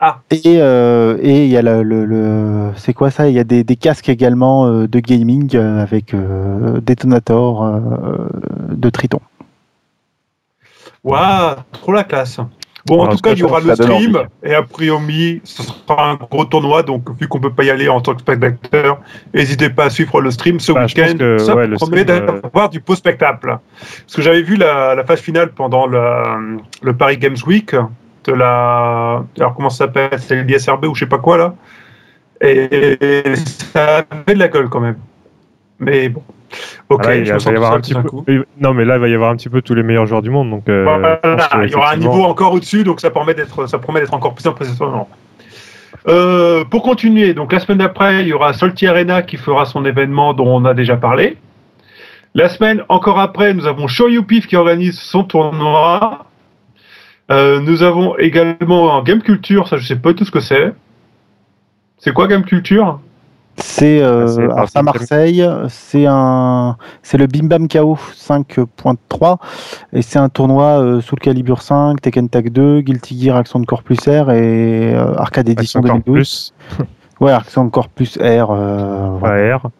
Ah. 0.00 0.20
Et 0.30 0.42
euh, 0.60 1.16
et 1.22 1.44
il 1.46 1.50
y 1.50 1.56
a 1.56 1.62
le, 1.62 1.82
le, 1.82 2.04
le- 2.04 2.72
c'est 2.76 2.92
quoi 2.92 3.10
ça? 3.10 3.28
Il 3.28 3.34
y 3.34 3.38
a 3.38 3.44
des, 3.44 3.64
des 3.64 3.76
casques 3.76 4.08
également 4.08 4.66
euh, 4.66 4.86
de 4.86 5.00
gaming 5.00 5.56
euh, 5.56 5.80
avec 5.80 6.12
euh, 6.12 6.80
détonator 6.80 7.80
de 8.70 8.90
Triton. 8.90 9.20
Waouh, 11.04 11.56
trop 11.72 11.92
la 11.92 12.04
classe. 12.04 12.38
Bon, 12.86 13.00
en 13.00 13.04
Alors, 13.04 13.14
tout 13.16 13.22
cas, 13.22 13.32
il 13.32 13.38
y 13.38 13.42
aura 13.42 13.60
le 13.60 13.74
stream 13.74 14.18
et 14.42 14.54
a 14.54 14.62
priori, 14.62 15.40
ce 15.44 15.62
sera 15.62 16.10
un 16.10 16.14
gros 16.16 16.44
tournoi. 16.44 16.82
Donc, 16.82 17.08
vu 17.18 17.26
qu'on 17.28 17.40
peut 17.40 17.52
pas 17.52 17.64
y 17.64 17.70
aller 17.70 17.88
en 17.88 18.00
tant 18.02 18.14
que 18.14 18.20
spectateur, 18.20 18.98
n'hésitez 19.32 19.70
pas 19.70 19.84
à 19.86 19.90
suivre 19.90 20.20
le 20.20 20.30
stream 20.30 20.60
ce 20.60 20.72
Bah, 20.72 20.84
week-end. 20.84 21.16
Ça 21.38 21.56
ouais, 21.56 21.68
promet 21.70 22.02
euh, 22.10 22.40
d'avoir 22.42 22.68
du 22.68 22.80
beau 22.80 22.94
spectacle. 22.94 23.46
Parce 23.48 24.14
que 24.14 24.20
j'avais 24.20 24.42
vu 24.42 24.56
la, 24.56 24.94
la 24.94 25.04
phase 25.04 25.20
finale 25.20 25.52
pendant 25.52 25.86
le, 25.86 26.58
le 26.82 26.94
Paris 26.94 27.16
Games 27.16 27.36
Week 27.46 27.74
de 28.24 28.32
la. 28.32 29.24
Alors, 29.38 29.54
comment 29.54 29.70
ça 29.70 29.86
s'appelle? 29.86 30.18
C'est 30.18 30.42
l'ISRB 30.42 30.84
ou 30.84 30.94
je 30.94 31.00
sais 31.00 31.06
pas 31.08 31.18
quoi 31.18 31.38
là. 31.38 31.54
Et 32.42 33.22
ça 33.72 34.04
avait 34.10 34.34
de 34.34 34.38
la 34.38 34.48
gueule 34.48 34.68
quand 34.68 34.80
même. 34.80 34.98
Mais 35.78 36.10
bon. 36.10 36.22
Ok, 36.88 37.04
là, 37.04 37.16
il 37.16 37.24
je 37.24 37.32
va 37.32 37.52
y 37.52 37.56
avoir 37.56 37.72
un 37.72 37.80
petit 37.80 37.94
peu. 37.94 38.02
coup. 38.02 38.24
Non, 38.60 38.74
mais 38.74 38.84
là, 38.84 38.96
il 38.96 39.00
va 39.00 39.08
y 39.08 39.14
avoir 39.14 39.30
un 39.30 39.36
petit 39.36 39.48
peu 39.48 39.62
tous 39.62 39.74
les 39.74 39.82
meilleurs 39.82 40.06
joueurs 40.06 40.22
du 40.22 40.30
monde. 40.30 40.50
Donc, 40.50 40.68
euh, 40.68 40.84
Voilà, 40.84 41.20
je 41.22 41.28
pense 41.28 41.48
que, 41.48 41.66
il 41.66 41.70
y 41.70 41.74
aura 41.74 41.92
un 41.92 41.96
niveau 41.96 42.24
encore 42.24 42.52
au-dessus, 42.52 42.84
donc 42.84 43.00
ça 43.00 43.10
promet 43.10 43.34
d'être, 43.34 43.66
ça 43.66 43.78
promet 43.78 44.00
d'être 44.00 44.14
encore 44.14 44.34
plus 44.34 44.46
impressionnant. 44.46 45.08
Euh, 46.06 46.64
pour 46.64 46.82
continuer, 46.82 47.32
donc 47.32 47.52
la 47.52 47.60
semaine 47.60 47.78
d'après, 47.78 48.22
il 48.22 48.28
y 48.28 48.32
aura 48.32 48.52
Solti 48.52 48.86
Arena 48.86 49.22
qui 49.22 49.36
fera 49.36 49.64
son 49.64 49.84
événement 49.84 50.34
dont 50.34 50.48
on 50.48 50.64
a 50.64 50.74
déjà 50.74 50.96
parlé. 50.96 51.38
La 52.34 52.48
semaine 52.48 52.82
encore 52.88 53.20
après, 53.20 53.54
nous 53.54 53.66
avons 53.66 53.86
Shoryupif 53.86 54.46
qui 54.46 54.56
organise 54.56 54.98
son 54.98 55.24
tournoi. 55.24 56.26
Euh, 57.30 57.60
nous 57.60 57.82
avons 57.82 58.18
également 58.18 59.02
Game 59.02 59.22
Culture, 59.22 59.68
ça 59.68 59.78
je 59.78 59.86
sais 59.86 59.96
pas 59.96 60.12
tout 60.12 60.24
ce 60.24 60.30
que 60.30 60.40
c'est. 60.40 60.74
C'est 61.96 62.12
quoi 62.12 62.26
Game 62.26 62.44
Culture? 62.44 63.00
C'est 63.56 64.02
euh, 64.02 64.48
à 64.74 64.82
Marseille, 64.82 65.48
c'est 65.68 66.06
un, 66.06 66.76
c'est 67.02 67.18
le 67.18 67.26
Bim 67.26 67.44
Bam 67.46 67.68
KO 67.68 67.96
5.3 68.16 69.36
et 69.92 70.02
c'est 70.02 70.18
un 70.18 70.28
tournoi 70.28 70.80
euh, 70.80 71.00
Soul 71.00 71.20
Calibur 71.20 71.62
5, 71.62 72.00
Tekken 72.00 72.28
Tag 72.28 72.50
2, 72.50 72.80
Guilty 72.80 73.20
Gear 73.20 73.36
Action 73.36 73.60
de 73.60 73.66
Core 73.66 73.82
Plus 73.82 74.00
R 74.08 74.30
et 74.30 74.94
euh, 74.94 75.14
Arcade 75.16 75.48
Edition 75.48 75.80
Action 75.80 75.94
Core 75.94 76.04
2012. 76.06 76.52
plus 76.76 76.86
Ouais, 77.20 77.32
Action 77.32 77.64
de 77.64 77.70
Core 77.70 77.88
Plus 77.88 78.18
R. 78.18 78.50
euh, 78.50 79.16
voilà. 79.20 79.54
AR. 79.54 79.70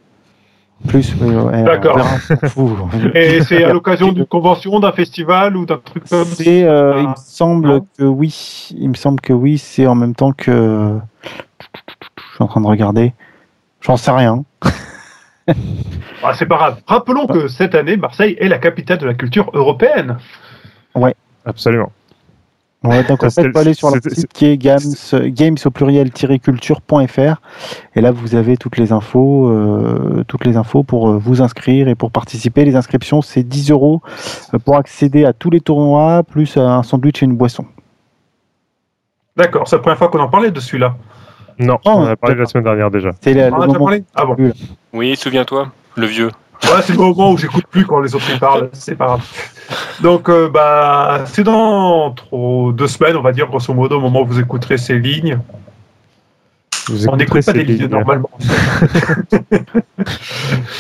Plus. 0.87 1.15
oui, 1.21 1.35
ouais, 1.35 1.63
R, 1.63 1.65
D'accord. 1.65 1.99
Et 3.15 3.43
c'est 3.43 3.65
à 3.65 3.73
l'occasion 3.73 4.13
d'une 4.13 4.27
convention, 4.27 4.79
d'un 4.81 4.93
festival 4.93 5.57
ou 5.57 5.67
d'un 5.67 5.79
truc 5.83 6.05
comme 6.09 6.25
ça 6.25 6.35
C'est, 6.35 6.65
euh, 6.65 7.01
il 7.01 7.09
me 7.09 7.15
semble 7.17 7.81
que 7.99 8.05
oui. 8.05 8.69
Il 8.77 8.91
me 8.91 8.95
semble 8.95 9.21
que 9.21 9.33
oui. 9.33 9.59
C'est 9.59 9.87
en 9.87 9.95
même 9.95 10.15
temps 10.15 10.33
que. 10.33 10.99
Je 12.17 12.35
suis 12.35 12.45
en 12.45 12.47
train 12.47 12.61
de 12.61 12.67
regarder. 12.67 13.15
J'en 13.85 13.97
sais 13.97 14.11
rien. 14.11 14.45
Ah, 16.27 16.33
c'est 16.33 16.47
pas 16.47 16.57
grave. 16.57 16.81
Rappelons 16.87 17.27
que 17.27 17.49
cette 17.49 17.75
année, 17.75 17.99
Marseille 17.99 18.35
est 18.41 18.49
la 18.49 18.57
capitale 18.57 18.97
de 18.97 19.05
la 19.05 19.13
culture 19.13 19.51
européenne. 19.53 20.17
Absolument. 21.45 21.93
Ouais, 22.83 23.05
donc 23.05 23.23
en 23.23 23.29
fait, 23.31 23.55
aller 23.55 23.75
sur 23.75 23.91
leur 23.91 24.01
c'est- 24.03 24.15
site 24.15 24.33
qui 24.33 24.47
est 24.47 24.57
games, 24.57 24.81
games 25.27 25.57
au 25.63 25.71
pluriel 25.71 26.11
culture.fr 26.13 27.35
et 27.95 28.01
là 28.01 28.11
vous 28.11 28.35
avez 28.35 28.57
toutes 28.57 28.79
les 28.79 28.93
infos, 28.93 29.51
euh, 29.51 30.25
toutes 30.27 30.47
les 30.47 30.57
infos 30.57 30.83
pour 30.83 31.11
euh, 31.11 31.19
vous 31.19 31.43
inscrire 31.43 31.89
et 31.89 31.95
pour 31.95 32.11
participer. 32.11 32.65
Les 32.65 32.77
inscriptions 32.77 33.21
c'est 33.21 33.43
10 33.43 33.71
euros 33.71 34.01
euh, 34.55 34.59
pour 34.59 34.79
accéder 34.79 35.27
à 35.27 35.35
tous 35.35 35.51
les 35.51 35.61
tournois 35.61 36.23
plus 36.23 36.57
un 36.57 36.83
sandwich 36.83 37.23
et 37.23 37.27
une 37.27 37.37
boisson. 37.37 37.67
D'accord, 39.37 39.69
c'est 39.69 39.77
la 39.77 39.83
première 39.83 39.99
fois 39.99 40.09
qu'on 40.09 40.21
en 40.21 40.29
parlait 40.29 40.51
de 40.51 40.61
celui-là. 40.61 40.97
Non, 41.59 41.79
Oh, 41.85 41.91
on 41.91 42.03
en 42.03 42.07
a 42.07 42.17
parlé 42.17 42.37
la 42.37 42.47
semaine 42.47 42.65
dernière 42.65 42.91
déjà. 42.91 43.11
C'est 43.21 43.35
la- 43.35 43.49
On 43.51 43.55
en 43.55 43.57
le 43.59 43.63
a 43.63 43.67
déjà 43.67 43.79
moment- 43.79 43.85
parlé? 43.87 44.05
Ah 44.15 44.25
bon. 44.25 44.37
Oui, 44.93 45.17
souviens-toi, 45.17 45.69
le 45.97 46.07
vieux. 46.07 46.31
Ouais, 46.65 46.81
c'est 46.83 46.93
le 46.95 46.99
moment 46.99 47.31
où 47.33 47.37
j'écoute 47.37 47.65
plus 47.71 47.85
quand 47.85 48.01
les 48.01 48.15
autres 48.15 48.35
y 48.35 48.39
parlent, 48.39 48.71
c'est 48.73 48.95
pas 48.97 49.07
grave. 49.07 49.23
Donc, 50.03 50.29
euh, 50.31 50.49
bah, 50.49 51.23
c'est 51.27 51.43
dans 51.45 52.13
trop 52.13 52.73
deux 52.73 52.87
semaines, 52.87 53.17
on 53.17 53.23
va 53.23 53.33
dire, 53.33 53.47
grosso 53.49 53.73
modo, 53.75 53.97
au 53.99 54.01
moment 54.01 54.23
où 54.23 54.27
vous 54.27 54.41
écouterez 54.41 54.79
ces 54.79 54.99
lignes. 54.99 55.39
Vous 56.89 57.09
on 57.09 57.17
n'écoute 57.17 57.45
pas 57.45 57.53
des 57.53 57.65
lignes. 57.65 57.87
normalement. 57.87 58.31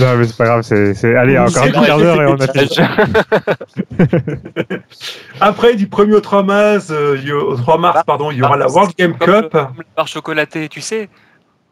Non, 0.00 0.16
mais 0.18 0.24
c'est 0.24 0.36
pas 0.36 0.44
grave. 0.44 0.62
C'est. 0.62 1.16
Allez, 1.16 1.38
encore 1.38 1.62
un 1.62 1.70
quart 1.70 1.98
d'heure 1.98 2.20
et 2.22 2.26
on 2.26 2.36
a. 2.36 2.46
Après, 5.40 5.74
du 5.76 5.86
1er 5.86 6.14
au 6.14 6.20
3 6.20 6.42
mars, 6.42 6.88
euh, 6.90 7.16
il 7.20 7.28
y 7.28 7.32
a- 7.32 7.36
au 7.36 7.57
3 7.57 7.78
mars 7.78 8.02
pardon, 8.07 8.30
il 8.30 8.38
y 8.38 8.42
aura 8.42 8.57
la 8.57 8.68
World 8.68 8.92
Game 8.98 9.16
Cup. 9.16 9.50
comme 9.52 9.74
le 9.78 9.84
bar 9.96 10.07
chocolaté, 10.09 10.68
tu 10.68 10.80
sais. 10.80 11.09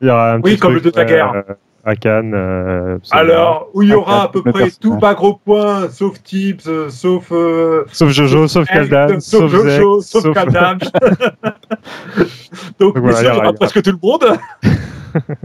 Il 0.00 0.08
y 0.08 0.10
aura 0.10 0.32
un 0.34 0.36
Oui, 0.36 0.52
petit 0.52 0.58
comme 0.58 0.74
le 0.74 0.80
de 0.80 0.90
ta 0.90 1.04
guerre. 1.04 1.44
À 1.84 1.96
Cannes. 1.96 2.32
euh. 2.34 2.98
Alors, 3.10 3.68
où 3.74 3.82
il 3.82 3.88
y 3.90 3.94
aura 3.94 4.24
à 4.24 4.28
peu 4.28 4.42
près 4.42 4.70
tout 4.70 4.98
pas 4.98 5.14
gros 5.14 5.34
point, 5.34 5.88
sauf 5.90 6.22
Tips, 6.22 6.66
euh, 6.68 6.88
sauf. 6.88 7.28
euh, 7.32 7.84
Sauf 7.92 8.10
Jojo, 8.10 8.46
sauf 8.48 8.66
Hank, 8.70 8.88
Kaldan, 8.88 9.20
sauf 9.20 9.40
sauf 9.40 9.50
Jojo, 9.50 10.00
Zek, 10.00 10.22
sauf 10.22 10.34
Kaldam. 10.34 10.78
Donc, 12.78 12.98
voilà, 12.98 13.16
sûr, 13.18 13.26
il 13.26 13.34
y 13.34 13.36
il 13.36 13.36
y 13.36 13.40
aura- 13.40 13.52
presque 13.52 13.82
tout 13.82 13.90
le 13.92 13.98
monde. 14.02 14.38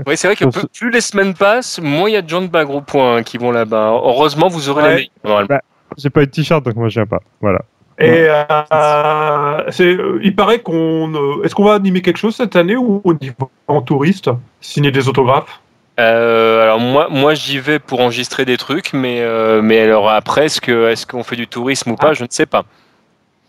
Oui, 0.08 0.16
c'est 0.16 0.28
vrai 0.30 0.38
que 0.38 0.46
plus, 0.46 0.90
les 0.92 1.02
semaines 1.02 1.34
passent, 1.34 1.82
moins 1.84 2.08
il 2.10 2.14
y 2.14 2.16
a 2.16 2.22
de 2.22 2.30
gens 2.30 2.42
de 2.42 2.48
bas 2.48 2.64
gros 2.64 2.80
points 2.80 3.18
hein, 3.18 3.24
qui 3.24 3.38
vont 3.38 3.52
là-bas. 3.52 3.90
Heureusement, 4.02 4.48
vous 4.48 4.70
aurez 4.70 4.82
Ouais. 4.82 4.88
la 4.90 4.96
meilleure, 4.96 5.10
normalement. 5.26 5.60
J'ai 5.98 6.10
pas 6.10 6.22
eu 6.24 6.26
de 6.26 6.32
t-shirt, 6.32 6.64
donc 6.64 6.76
moi 6.78 6.88
je 6.88 6.94
viens 7.02 7.06
pas. 7.06 7.20
Voilà. 7.42 7.60
Et 8.00 8.28
euh, 8.30 9.64
c'est, 9.72 9.98
il 10.24 10.34
paraît 10.38 10.60
qu'on. 10.60 11.42
est-ce 11.44 11.54
qu'on 11.54 11.66
va 11.66 11.74
animer 11.74 12.02
quelque 12.02 12.16
chose 12.16 12.36
cette 12.38 12.56
année 12.56 12.78
ou 12.78 13.02
on 13.04 13.14
y 13.20 13.28
va 13.28 13.48
en 13.68 13.82
touriste 13.82 14.30
Signer 14.62 14.92
des 14.92 15.10
autographes? 15.10 15.60
Euh, 16.00 16.62
alors 16.62 16.80
moi, 16.80 17.08
moi 17.10 17.34
j'y 17.34 17.60
vais 17.60 17.80
pour 17.80 18.02
enregistrer 18.02 18.46
des 18.46 18.58
trucs, 18.58 18.94
mais, 18.94 19.22
euh, 19.22 19.62
mais 19.62 19.80
alors 19.80 20.10
après, 20.10 20.46
est-ce 20.46 21.06
qu'on 21.06 21.24
fait 21.24 21.36
du 21.36 21.48
tourisme 21.48 21.92
ou 21.92 21.96
pas? 21.96 22.14
Je 22.14 22.24
ne 22.24 22.30
sais 22.30 22.46
pas. 22.46 22.66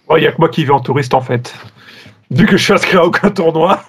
Oh, 0.09 0.17
Il 0.17 0.23
y 0.23 0.27
a 0.27 0.33
que 0.33 0.39
moi 0.39 0.49
qui 0.49 0.65
vais 0.65 0.73
en 0.73 0.81
touriste 0.81 1.13
en 1.13 1.21
fait. 1.21 1.55
Vu 2.31 2.47
que 2.47 2.57
je 2.57 2.65
suis 2.65 2.73
inscrit 2.73 2.97
à 2.97 3.05
aucun 3.05 3.31
tournoi. 3.31 3.83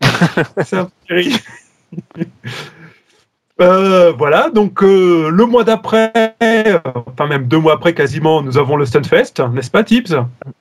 c'est 0.64 0.78
un 0.78 0.90
terrible. 1.06 1.38
Euh, 3.62 4.12
voilà, 4.18 4.50
donc 4.50 4.82
euh, 4.82 5.30
le 5.30 5.46
mois 5.46 5.62
d'après, 5.62 6.12
enfin 7.06 7.28
même 7.28 7.44
deux 7.46 7.58
mois 7.58 7.74
après 7.74 7.92
quasiment, 7.92 8.42
nous 8.42 8.58
avons 8.58 8.74
le 8.76 8.84
Stunfest, 8.84 9.34
n'est-ce 9.52 9.70
pas 9.70 9.84
Tips 9.84 10.14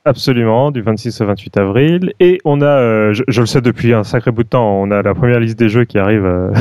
Absolument, 0.06 0.70
du 0.70 0.82
26 0.84 1.20
au 1.22 1.26
28 1.26 1.58
avril. 1.58 2.14
Et 2.20 2.38
on 2.46 2.62
a, 2.62 2.66
euh, 2.66 3.14
je, 3.14 3.24
je 3.28 3.42
le 3.42 3.48
sais 3.48 3.62
depuis 3.62 3.94
un 3.94 4.04
sacré 4.04 4.30
bout 4.32 4.44
de 4.44 4.50
temps, 4.50 4.80
on 4.80 4.92
a 4.92 5.02
la 5.02 5.16
première 5.16 5.40
liste 5.40 5.58
des 5.58 5.68
jeux 5.70 5.86
qui 5.86 5.98
arrive, 5.98 6.26
euh, 6.26 6.54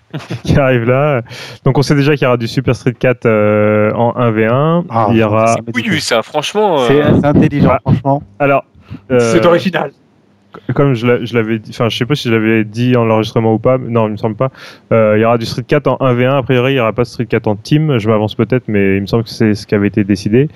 qui 0.44 0.58
arrive 0.58 0.84
là. 0.84 1.20
Donc 1.66 1.76
on 1.76 1.82
sait 1.82 1.94
déjà 1.94 2.14
qu'il 2.14 2.22
y 2.24 2.26
aura 2.26 2.38
du 2.38 2.48
Super 2.48 2.74
Street 2.74 2.94
4 2.98 3.26
euh, 3.26 3.92
en 3.92 4.12
1v1. 4.14 4.84
Ah, 4.88 5.08
Il 5.10 5.18
y 5.18 5.22
aura. 5.22 5.56
dit. 5.74 6.00
ça, 6.00 6.22
franchement. 6.22 6.80
euh, 6.80 6.86
C'est 6.88 7.20
c'est 7.20 7.26
intelligent, 7.26 7.70
Ah. 7.70 7.80
franchement. 7.84 8.22
Alors. 8.38 8.64
euh, 9.10 9.18
C'est 9.20 9.44
original. 9.44 9.90
Comme 10.74 10.94
je 10.94 11.06
l'a- 11.06 11.24
je 11.24 11.34
l'avais 11.34 11.58
dit, 11.58 11.70
enfin 11.70 11.88
je 11.88 11.96
sais 11.96 12.06
pas 12.06 12.14
si 12.14 12.28
je 12.28 12.34
l'avais 12.34 12.64
dit 12.64 12.96
en 12.96 13.04
l'enregistrement 13.04 13.54
ou 13.54 13.58
pas, 13.58 13.78
non 13.78 14.06
il 14.08 14.12
me 14.12 14.16
semble 14.16 14.36
pas. 14.36 14.50
Euh, 14.92 15.14
il 15.16 15.22
y 15.22 15.24
aura 15.24 15.38
du 15.38 15.46
Street 15.46 15.64
4 15.66 15.86
en 15.88 15.96
1v1, 16.00 16.36
a 16.38 16.42
priori 16.42 16.72
il 16.74 16.76
y 16.76 16.80
aura 16.80 16.92
pas 16.92 17.02
de 17.02 17.08
Street 17.08 17.26
4 17.26 17.46
en 17.46 17.56
team, 17.56 17.98
je 17.98 18.08
m'avance 18.08 18.34
peut-être, 18.34 18.64
mais 18.68 18.96
il 18.96 19.02
me 19.02 19.06
semble 19.06 19.24
que 19.24 19.30
c'est 19.30 19.54
ce 19.54 19.66
qui 19.66 19.74
avait 19.74 19.88
été 19.88 20.04
décidé. 20.04 20.48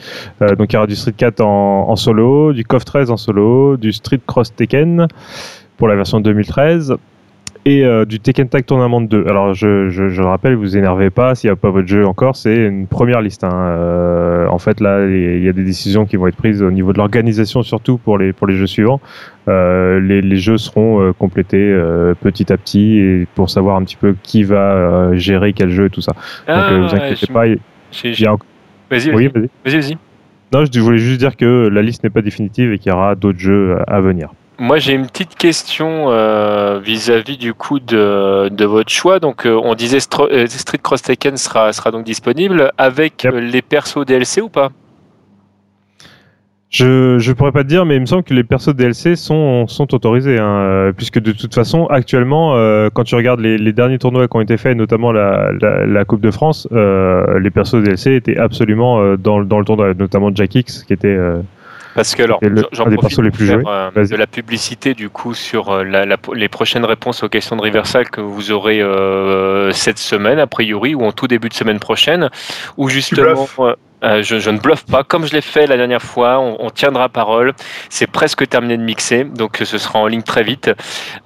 Euh, 0.42 0.54
donc 0.56 0.72
il 0.72 0.74
y 0.74 0.76
aura 0.76 0.86
du 0.86 0.96
Street 0.96 1.14
4 1.16 1.40
en, 1.40 1.88
en 1.88 1.96
solo, 1.96 2.52
du 2.52 2.64
KOF 2.64 2.84
13 2.84 3.10
en 3.10 3.16
solo, 3.16 3.76
du 3.76 3.92
Street 3.92 4.20
Cross 4.26 4.54
Tekken 4.54 5.06
pour 5.76 5.88
la 5.88 5.96
version 5.96 6.20
2013 6.20 6.94
et 7.66 7.84
euh, 7.84 8.04
du 8.04 8.20
Tekken 8.20 8.48
Tag 8.48 8.64
Tournament 8.64 9.00
2. 9.00 9.26
Alors 9.28 9.52
je, 9.52 9.88
je, 9.88 10.08
je 10.08 10.22
le 10.22 10.26
rappelle, 10.28 10.54
vous 10.54 10.76
énervez 10.76 11.10
pas, 11.10 11.34
s'il 11.34 11.48
n'y 11.50 11.52
a 11.52 11.56
pas 11.56 11.70
votre 11.70 11.88
jeu 11.88 12.06
encore, 12.06 12.36
c'est 12.36 12.54
une 12.66 12.86
première 12.86 13.20
liste. 13.20 13.42
hein. 13.44 13.50
Euh, 13.52 14.46
en 14.48 14.58
fait 14.58 14.80
là 14.80 15.04
il 15.06 15.42
y 15.44 15.48
a 15.48 15.52
des 15.52 15.64
décisions 15.64 16.06
qui 16.06 16.16
vont 16.16 16.28
être 16.28 16.36
prises 16.36 16.62
au 16.62 16.70
niveau 16.70 16.92
de 16.92 16.98
l'organisation 16.98 17.62
surtout 17.62 17.98
pour 17.98 18.16
les, 18.18 18.32
pour 18.32 18.46
les 18.46 18.54
jeux 18.56 18.66
suivants. 18.68 19.00
Euh, 19.48 20.00
les, 20.00 20.22
les 20.22 20.36
jeux 20.36 20.56
seront 20.58 21.12
complétés 21.18 21.76
petit 22.22 22.52
à 22.52 22.56
petit 22.56 22.98
et 22.98 23.26
pour 23.34 23.50
savoir 23.50 23.76
un 23.76 23.82
petit 23.84 23.96
peu 23.96 24.14
qui 24.22 24.44
va 24.44 25.10
gérer 25.14 25.52
quel 25.52 25.70
jeu 25.70 25.86
et 25.86 25.90
tout 25.90 26.00
ça. 26.00 26.12
Donc 26.12 26.22
ah, 26.48 26.72
euh, 26.72 26.86
vous 26.86 26.94
inquiétez 26.94 27.26
pas. 27.32 27.46
en- 27.46 28.38
Vas-y, 28.90 29.10
Oui, 29.12 29.26
vas-y, 29.26 29.28
vas-y. 29.28 29.48
vas-y, 29.64 29.80
vas-y. 29.80 29.96
Non, 30.52 30.64
je 30.72 30.80
voulais 30.80 30.98
juste 30.98 31.18
dire 31.18 31.36
que 31.36 31.66
la 31.68 31.82
liste 31.82 32.04
n'est 32.04 32.10
pas 32.10 32.22
définitive 32.22 32.72
et 32.72 32.78
qu'il 32.78 32.92
y 32.92 32.94
aura 32.94 33.16
d'autres 33.16 33.38
jeux 33.40 33.76
à 33.88 34.00
venir. 34.00 34.30
Moi, 34.58 34.78
j'ai 34.78 34.94
une 34.94 35.06
petite 35.06 35.34
question 35.36 36.06
euh, 36.10 36.78
vis-à-vis 36.82 37.36
du 37.36 37.52
coup 37.52 37.78
de, 37.78 38.48
de 38.48 38.64
votre 38.64 38.90
choix. 38.90 39.20
Donc, 39.20 39.44
euh, 39.44 39.60
on 39.62 39.74
disait 39.74 39.98
Stro- 39.98 40.30
euh, 40.32 40.46
Street 40.46 40.78
Cross 40.82 41.02
Tekken 41.02 41.36
sera, 41.36 41.72
sera 41.74 41.90
donc 41.90 42.04
disponible 42.04 42.70
avec 42.78 43.24
Yep. 43.24 43.34
les 43.34 43.60
persos 43.62 44.06
DLC 44.06 44.40
ou 44.40 44.48
pas? 44.48 44.70
Je 46.68 47.18
je 47.18 47.32
pourrais 47.32 47.52
pas 47.52 47.62
te 47.62 47.68
dire, 47.68 47.84
mais 47.86 47.94
il 47.94 48.00
me 48.00 48.06
semble 48.06 48.24
que 48.24 48.34
les 48.34 48.42
persos 48.42 48.74
DLC 48.74 49.14
sont 49.14 49.66
sont 49.68 49.94
autorisés, 49.94 50.38
hein, 50.38 50.90
puisque 50.96 51.20
de 51.20 51.30
toute 51.32 51.54
façon, 51.54 51.86
actuellement, 51.86 52.56
euh, 52.56 52.88
quand 52.92 53.04
tu 53.04 53.14
regardes 53.14 53.40
les, 53.40 53.56
les 53.56 53.72
derniers 53.72 53.98
tournois 53.98 54.26
qui 54.26 54.36
ont 54.36 54.40
été 54.40 54.56
faits, 54.56 54.76
notamment 54.76 55.12
la, 55.12 55.52
la, 55.60 55.86
la 55.86 56.04
Coupe 56.04 56.20
de 56.20 56.30
France, 56.32 56.66
euh, 56.72 57.38
les 57.38 57.50
persos 57.50 57.80
DLC 57.82 58.16
étaient 58.16 58.36
absolument 58.36 59.00
euh, 59.00 59.16
dans, 59.16 59.38
le- 59.38 59.44
dans 59.46 59.58
le 59.60 59.64
tournoi, 59.64 59.94
notamment 59.94 60.30
Jack 60.34 60.54
X, 60.56 60.82
qui 60.82 60.92
était 60.92 61.16
Parce 61.96 62.14
que 62.14 62.22
alors, 62.22 62.38
j'en 62.72 62.84
profite 62.98 63.18
les 63.24 63.30
pour 63.30 63.36
plus 63.38 63.46
faire, 63.48 63.60
joués. 63.60 63.64
euh, 63.68 63.90
de 64.10 64.16
la 64.16 64.26
publicité 64.28 64.94
du 64.94 65.08
coup 65.10 65.34
sur 65.34 65.70
euh, 65.70 65.82
la- 65.82 66.04
la- 66.06 66.16
les 66.34 66.48
prochaines 66.48 66.84
réponses 66.84 67.22
aux 67.24 67.28
questions 67.28 67.56
de 67.56 67.62
Riversal 67.62 68.08
que 68.10 68.20
vous 68.20 68.52
aurez 68.52 68.80
euh, 68.80 69.72
cette 69.72 69.98
semaine 69.98 70.38
a 70.38 70.46
priori 70.46 70.94
ou 70.94 71.02
en 71.04 71.12
tout 71.12 71.26
début 71.26 71.48
de 71.48 71.54
semaine 71.54 71.80
prochaine, 71.80 72.30
où 72.76 72.88
justement. 72.88 73.24
euh, 74.04 74.22
je, 74.22 74.38
je 74.38 74.50
ne 74.50 74.58
bluffe 74.58 74.84
pas, 74.84 75.04
comme 75.04 75.26
je 75.26 75.32
l'ai 75.32 75.40
fait 75.40 75.66
la 75.66 75.78
dernière 75.78 76.02
fois, 76.02 76.38
on, 76.38 76.56
on 76.60 76.68
tiendra 76.70 77.08
parole. 77.08 77.54
C'est 77.88 78.06
presque 78.06 78.46
terminé 78.46 78.76
de 78.76 78.82
mixer, 78.82 79.24
donc 79.24 79.58
ce 79.64 79.78
sera 79.78 79.98
en 79.98 80.06
ligne 80.06 80.22
très 80.22 80.42
vite. 80.44 80.70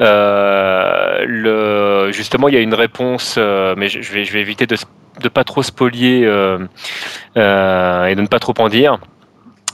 Euh, 0.00 1.24
le, 1.26 2.12
justement, 2.12 2.48
il 2.48 2.54
y 2.54 2.58
a 2.58 2.60
une 2.60 2.74
réponse, 2.74 3.34
euh, 3.38 3.74
mais 3.76 3.88
je, 3.88 4.00
je 4.02 4.12
vais, 4.12 4.24
je 4.24 4.32
vais 4.32 4.40
éviter 4.40 4.66
de, 4.66 4.76
de 5.20 5.28
pas 5.28 5.44
trop 5.44 5.62
spolier 5.62 6.22
euh, 6.24 6.58
euh, 7.36 8.06
et 8.06 8.14
de 8.14 8.20
ne 8.22 8.26
pas 8.28 8.38
trop 8.38 8.54
en 8.58 8.68
dire. 8.68 8.98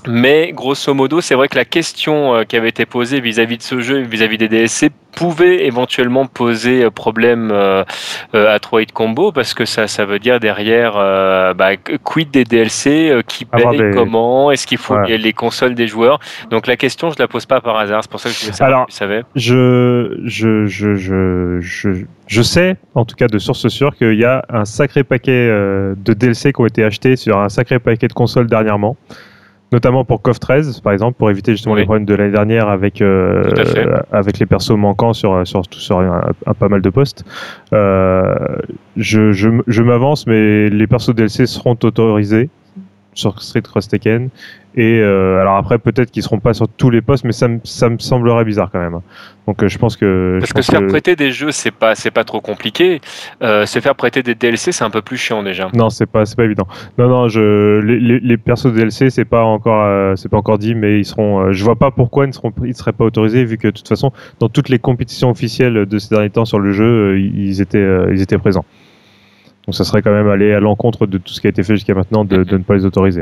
Mais 0.09 0.53
grosso 0.53 0.95
modo, 0.95 1.21
c'est 1.21 1.35
vrai 1.35 1.49
que 1.49 1.57
la 1.57 1.65
question 1.65 2.35
euh, 2.37 2.45
qui 2.45 2.57
avait 2.57 2.69
été 2.69 2.87
posée 2.87 3.21
vis-à-vis 3.21 3.59
de 3.59 3.63
ce 3.63 3.81
jeu, 3.81 3.99
vis-à-vis 4.01 4.39
des 4.39 4.49
DLC, 4.49 4.91
pouvait 5.15 5.65
éventuellement 5.67 6.27
poser 6.27 6.85
euh, 6.85 6.91
problème 6.91 7.51
euh, 7.53 7.83
à 8.33 8.59
Troid 8.61 8.85
Combo 8.93 9.33
parce 9.33 9.55
que 9.55 9.65
ça, 9.65 9.87
ça 9.89 10.05
veut 10.05 10.19
dire 10.19 10.39
derrière, 10.41 10.93
bah, 11.55 11.77
quid 12.05 12.31
des 12.31 12.45
DLC, 12.45 13.21
qui 13.27 13.45
paye, 13.45 13.65
des- 13.77 13.91
comment, 13.95 14.51
est-ce 14.51 14.67
qu'il 14.67 14.79
faut 14.79 14.95
Ouais. 14.95 15.09
les, 15.09 15.19
les 15.19 15.33
consoles 15.33 15.75
des 15.75 15.87
joueurs? 15.89 16.21
Donc 16.51 16.67
la 16.67 16.77
question, 16.77 17.11
je 17.11 17.17
la 17.19 17.27
pose 17.29 17.45
pas 17.47 17.61
par 17.61 17.77
hasard. 17.77 18.03
C'est 18.03 18.11
pour 18.11 18.21
ça 18.21 18.29
que 18.29 18.35
je 18.35 18.41
voulais 18.41 18.53
savoir 18.53 18.77
Alors, 18.79 18.87
si 18.89 18.95
tu 18.95 18.99
savais. 18.99 19.23
Je, 19.35 20.19
je, 20.25 20.67
je, 20.67 20.95
je, 20.95 21.59
je, 21.61 21.91
je 22.27 22.43
sais, 22.43 22.77
en 22.95 23.05
tout 23.05 23.17
cas 23.17 23.27
de 23.27 23.39
source 23.39 23.67
sûre, 23.69 23.95
qu'il 23.97 24.15
y 24.15 24.25
a 24.25 24.45
un 24.49 24.65
sacré 24.65 25.03
paquet 25.05 25.49
de 25.49 26.13
DLC 26.13 26.53
qui 26.53 26.61
ont 26.61 26.67
été 26.67 26.85
achetés 26.85 27.17
sur 27.17 27.39
un 27.39 27.49
sacré 27.49 27.79
paquet 27.79 28.09
de 28.09 28.13
consoles 28.13 28.47
dernièrement. 28.47 28.97
Notamment 29.73 30.05
pour 30.05 30.23
KOF 30.23 30.39
13, 30.39 30.81
par 30.81 30.93
exemple, 30.93 31.19
pour 31.19 31.29
éviter 31.29 31.53
justement 31.53 31.75
Oui. 31.75 31.81
les 31.81 31.87
problèmes 31.87 32.05
de 32.07 32.14
l'année 32.14 32.31
dernière 32.33 32.69
avec, 32.69 33.03
euh, 33.03 33.43
Tout 33.51 33.91
avec 34.12 34.39
les 34.39 34.47
persos 34.47 34.71
manquants 34.77 35.12
sur, 35.12 35.45
sur, 35.47 35.62
sur 35.73 35.99
un, 35.99 36.31
un- 36.47 36.55
pas 36.55 36.69
mal 36.69 36.83
de 36.83 36.91
postes. 36.91 37.25
Euh, 37.73 38.35
je 38.97 39.33
je, 39.33 39.49
m- 39.49 39.62
je 39.67 39.83
m'avance, 39.83 40.27
mais 40.29 40.71
les 40.71 40.87
persos 40.87 41.14
DLC 41.14 41.47
seront 41.47 41.77
autorisés 41.83 42.49
sur 43.14 43.43
Street 43.43 43.62
Cross 43.62 43.89
Tekken. 43.89 44.29
Et 44.79 45.01
euh, 45.01 45.41
alors 45.41 45.57
après, 45.57 45.79
peut-être 45.79 46.11
qu'ils 46.11 46.22
seront 46.22 46.39
pas 46.39 46.53
sur 46.53 46.68
tous 46.68 46.91
les 46.91 47.01
postes, 47.01 47.24
mais 47.24 47.33
ça, 47.33 47.49
me- 47.49 47.61
ça 47.64 47.89
me 47.89 47.97
semblerait 47.99 48.45
bizarre 48.45 48.68
quand 48.70 48.79
même. 48.79 49.01
Donc 49.47 49.62
euh, 49.62 49.68
je 49.68 49.79
pense 49.79 49.97
que. 49.97 50.37
Parce 50.39 50.53
que 50.53 50.61
se 50.61 50.70
faire 50.70 50.87
prêter 50.87 51.16
des 51.16 51.33
jeux, 51.33 51.51
c'est 51.51 51.70
pas, 51.70 51.95
c'est 51.95 52.11
pas 52.11 52.24
trop 52.24 52.43
compliqué. 52.43 53.01
Euh, 53.43 53.64
se 53.64 53.79
faire 53.79 53.95
prêter 53.95 54.22
des 54.22 54.35
DLC, 54.35 54.72
c'est 54.72 54.85
un 54.85 54.91
peu 54.91 55.01
plus 55.01 55.16
chiant 55.16 55.43
déjà. 55.43 55.70
Non, 55.72 55.89
c'est 55.89 56.05
pas, 56.05 56.27
c'est 56.27 56.37
pas 56.37 56.45
évident. 56.45 56.66
Non, 56.99 57.09
non, 57.09 57.29
je, 57.29 57.79
les, 57.81 57.99
les, 57.99 58.20
les 58.20 58.37
persos 58.37 58.70
DLC, 58.70 59.09
c'est 59.09 59.24
pas 59.24 59.45
encore, 59.45 59.83
euh, 59.87 60.14
c'est 60.16 60.29
pas 60.29 60.37
encore 60.37 60.59
dit, 60.59 60.74
mais 60.74 60.99
ils 60.99 61.07
seront. 61.07 61.53
je 61.53 61.64
vois 61.64 61.77
pas 61.77 61.91
pourquoi 61.91 62.24
ils 62.27 62.29
ne 62.29 62.33
seront, 62.35 62.53
ils 62.62 62.74
seraient 62.77 62.93
pas 62.93 63.05
autorisés, 63.05 63.47
vu 63.47 63.57
que 63.57 63.68
de 63.68 63.72
toute 63.72 63.89
façon, 63.89 64.12
dans 64.41 64.51
toutes 64.51 64.68
les 64.68 64.79
compétitions 64.79 65.31
officielles 65.31 65.87
de 65.87 65.99
ces 65.99 66.11
derniers 66.14 66.29
temps 66.31 66.45
sur 66.45 66.59
le 66.59 66.72
jeu, 66.72 67.18
ils 67.18 67.62
étaient, 67.62 67.87
ils 68.12 68.20
étaient 68.20 68.37
présents. 68.37 68.66
Donc 69.66 69.74
ça 69.74 69.85
serait 69.85 70.03
quand 70.03 70.12
même 70.12 70.29
aller 70.29 70.53
à 70.53 70.61
l'encontre 70.61 71.07
de 71.07 71.16
tout 71.18 71.33
ce 71.33 71.41
qui 71.41 71.47
a 71.47 71.51
été 71.51 71.62
fait 71.62 71.74
jusqu'à 71.77 71.95
maintenant 71.95 72.24
de, 72.27 72.45
de 72.45 72.59
ne 72.59 72.62
pas 72.62 72.74
les 72.74 72.85
autoriser. 72.85 73.20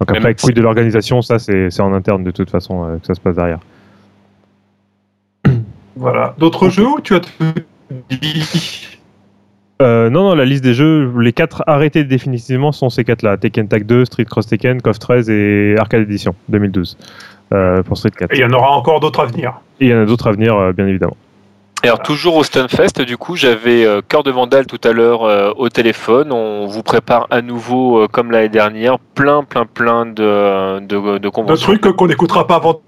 Donc 0.00 0.10
après, 0.10 0.20
Même 0.20 0.34
quid 0.34 0.56
de 0.56 0.62
l'organisation, 0.62 1.20
ça 1.20 1.38
c'est 1.38 1.70
c'est 1.70 1.82
en 1.82 1.92
interne 1.92 2.24
de 2.24 2.30
toute 2.30 2.50
façon 2.50 2.84
euh, 2.84 2.96
que 2.98 3.06
ça 3.06 3.14
se 3.14 3.20
passe 3.20 3.36
derrière. 3.36 3.60
Voilà. 5.96 6.34
D'autres 6.38 6.70
jeux 6.70 6.86
ou 6.86 7.00
tu 7.00 7.14
as 7.14 7.20
tout 7.20 7.44
dit 8.08 8.88
Euh, 9.80 10.10
non, 10.10 10.28
non, 10.28 10.34
la 10.34 10.44
liste 10.44 10.62
des 10.62 10.74
jeux, 10.74 11.10
les 11.20 11.32
quatre 11.32 11.64
arrêtés 11.66 12.04
définitivement 12.04 12.70
sont 12.70 12.90
ces 12.90 13.02
quatre-là 13.02 13.38
Tekken 13.38 13.66
Tag 13.66 13.86
2, 13.86 14.04
Street 14.04 14.26
Cross 14.26 14.46
Tekken, 14.46 14.82
KOF 14.82 14.98
13 14.98 15.30
et 15.30 15.74
Arcade 15.78 16.02
Edition 16.02 16.34
2012 16.50 16.98
euh, 17.52 17.82
pour 17.82 17.96
Street 17.96 18.10
4. 18.10 18.32
Et 18.32 18.36
il 18.36 18.40
y 18.40 18.44
en 18.44 18.52
aura 18.52 18.72
encore 18.72 19.00
d'autres 19.00 19.20
à 19.20 19.26
venir. 19.26 19.60
Et 19.80 19.86
il 19.86 19.90
y 19.90 19.94
en 19.94 20.02
a 20.02 20.04
d'autres 20.04 20.28
à 20.28 20.32
venir, 20.32 20.54
euh, 20.54 20.72
bien 20.72 20.86
évidemment. 20.86 21.16
Et 21.82 21.86
alors 21.86 22.02
toujours 22.02 22.36
au 22.36 22.44
Stunfest, 22.44 23.00
du 23.00 23.16
coup, 23.16 23.36
j'avais 23.36 23.86
euh, 23.86 24.02
Cœur 24.06 24.22
de 24.22 24.30
Vandal 24.30 24.66
tout 24.66 24.80
à 24.84 24.92
l'heure 24.92 25.24
euh, 25.24 25.50
au 25.56 25.70
téléphone. 25.70 26.30
On 26.30 26.66
vous 26.66 26.82
prépare 26.82 27.26
à 27.30 27.40
nouveau, 27.40 28.00
euh, 28.00 28.06
comme 28.06 28.30
l'année 28.30 28.50
dernière, 28.50 28.98
plein, 28.98 29.44
plein, 29.44 29.64
plein 29.64 30.04
de, 30.04 30.80
de, 30.80 31.12
de 31.12 31.18
De 31.18 31.28
conventions. 31.30 31.78
trucs 31.78 31.96
qu'on 31.96 32.06
n'écoutera 32.06 32.46
pas 32.46 32.56
avant 32.56 32.82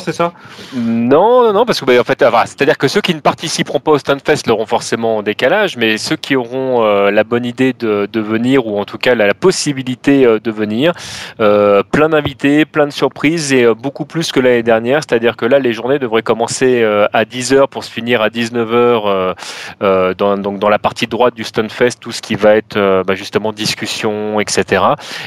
c'est 0.00 0.12
ça? 0.12 0.32
Non, 0.74 1.42
non, 1.44 1.52
non, 1.52 1.64
parce 1.64 1.80
que 1.80 1.84
bah, 1.84 1.92
en 2.00 2.04
fait, 2.04 2.24
c'est-à-dire 2.46 2.78
que 2.78 2.88
ceux 2.88 3.00
qui 3.00 3.14
ne 3.14 3.20
participeront 3.20 3.80
pas 3.80 3.92
au 3.92 3.98
Stunfest 3.98 4.46
l'auront 4.46 4.66
forcément 4.66 5.18
en 5.18 5.22
décalage, 5.22 5.76
mais 5.76 5.98
ceux 5.98 6.16
qui 6.16 6.36
auront 6.36 6.84
euh, 6.84 7.10
la 7.10 7.24
bonne 7.24 7.44
idée 7.44 7.72
de, 7.72 8.08
venir 8.20 8.66
ou 8.66 8.78
en 8.78 8.84
tout 8.84 8.98
cas 8.98 9.14
la, 9.14 9.34
possibilité 9.34 10.24
euh, 10.26 10.38
de 10.38 10.50
venir, 10.50 10.92
euh, 11.40 11.82
plein 11.82 12.10
d'invités, 12.10 12.64
plein 12.64 12.86
de 12.86 12.92
surprises 12.92 13.52
et 13.52 13.66
beaucoup 13.74 14.04
plus 14.04 14.32
que 14.32 14.40
l'année 14.40 14.62
dernière. 14.62 15.00
C'est-à-dire 15.06 15.36
que 15.36 15.46
là, 15.46 15.58
les 15.58 15.72
journées 15.72 15.98
devraient 15.98 16.22
commencer 16.22 16.82
à 17.12 17.24
10h 17.24 17.68
pour 17.68 17.84
se 17.84 17.90
finir 17.90 18.22
à 18.22 18.28
19h 18.28 19.02
euh, 19.10 19.34
euh, 19.82 20.14
dans, 20.14 20.36
donc 20.36 20.58
dans 20.58 20.68
la 20.68 20.78
partie 20.78 21.06
droite 21.06 21.34
du 21.34 21.44
Stunfest, 21.44 22.00
tout 22.00 22.12
ce 22.12 22.22
qui 22.22 22.34
va 22.34 22.56
être 22.56 23.02
bah, 23.06 23.14
justement 23.14 23.52
discussion, 23.52 24.40
etc. 24.40 24.82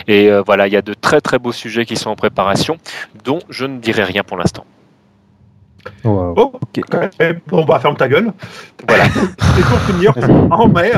Et 0.07 0.29
voilà, 0.45 0.67
il 0.67 0.73
y 0.73 0.77
a 0.77 0.81
de 0.81 0.93
très 0.93 1.21
très 1.21 1.39
beaux 1.39 1.51
sujets 1.51 1.85
qui 1.85 1.95
sont 1.95 2.09
en 2.09 2.15
préparation, 2.15 2.77
dont 3.23 3.39
je 3.49 3.65
ne 3.65 3.72
dirai 3.79 4.03
rien 4.03 4.23
pour 4.23 4.37
l'instant. 4.37 4.65
Wow. 6.03 6.33
Oh, 6.37 6.53
ok. 6.61 6.81
Bon, 7.47 7.65
bah, 7.65 7.79
ferme 7.79 7.95
ta 7.95 8.07
gueule. 8.07 8.31
Voilà. 8.87 9.05
Et 9.57 9.61
pour 9.61 9.79
finir, 9.81 10.13
en 10.51 10.67
mai, 10.67 10.91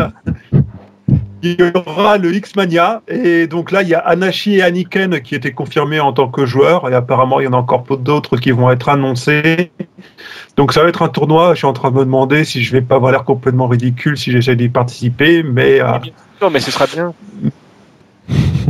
il 1.41 1.59
y 1.59 1.71
aura 1.75 2.17
le 2.17 2.33
X-Mania. 2.33 3.01
Et 3.07 3.47
donc 3.47 3.71
là, 3.71 3.81
il 3.81 3.89
y 3.89 3.93
a 3.93 3.99
Anashi 3.99 4.55
et 4.55 4.63
Aniken 4.63 5.21
qui 5.21 5.35
étaient 5.35 5.51
confirmés 5.51 5.99
en 5.99 6.13
tant 6.13 6.27
que 6.27 6.45
joueurs. 6.45 6.89
Et 6.89 6.95
apparemment, 6.95 7.39
il 7.39 7.45
y 7.45 7.47
en 7.47 7.53
a 7.53 7.57
encore 7.57 7.83
peu 7.83 7.97
d'autres 7.97 8.37
qui 8.37 8.51
vont 8.51 8.71
être 8.71 8.89
annoncés. 8.89 9.71
Donc 10.55 10.73
ça 10.73 10.83
va 10.83 10.89
être 10.89 11.01
un 11.01 11.09
tournoi. 11.09 11.53
Je 11.53 11.59
suis 11.59 11.67
en 11.67 11.73
train 11.73 11.91
de 11.91 11.95
me 11.95 12.05
demander 12.05 12.43
si 12.43 12.63
je 12.63 12.71
vais 12.71 12.81
pas 12.81 12.95
avoir 12.95 13.11
l'air 13.11 13.23
complètement 13.23 13.67
ridicule 13.67 14.17
si 14.17 14.31
j'essaie 14.31 14.55
d'y 14.55 14.69
participer. 14.69 15.43
Mais 15.43 15.81
euh, 15.81 15.99
Non, 16.41 16.49
mais 16.49 16.59
ce 16.59 16.71
sera 16.71 16.87
bien. 16.87 17.13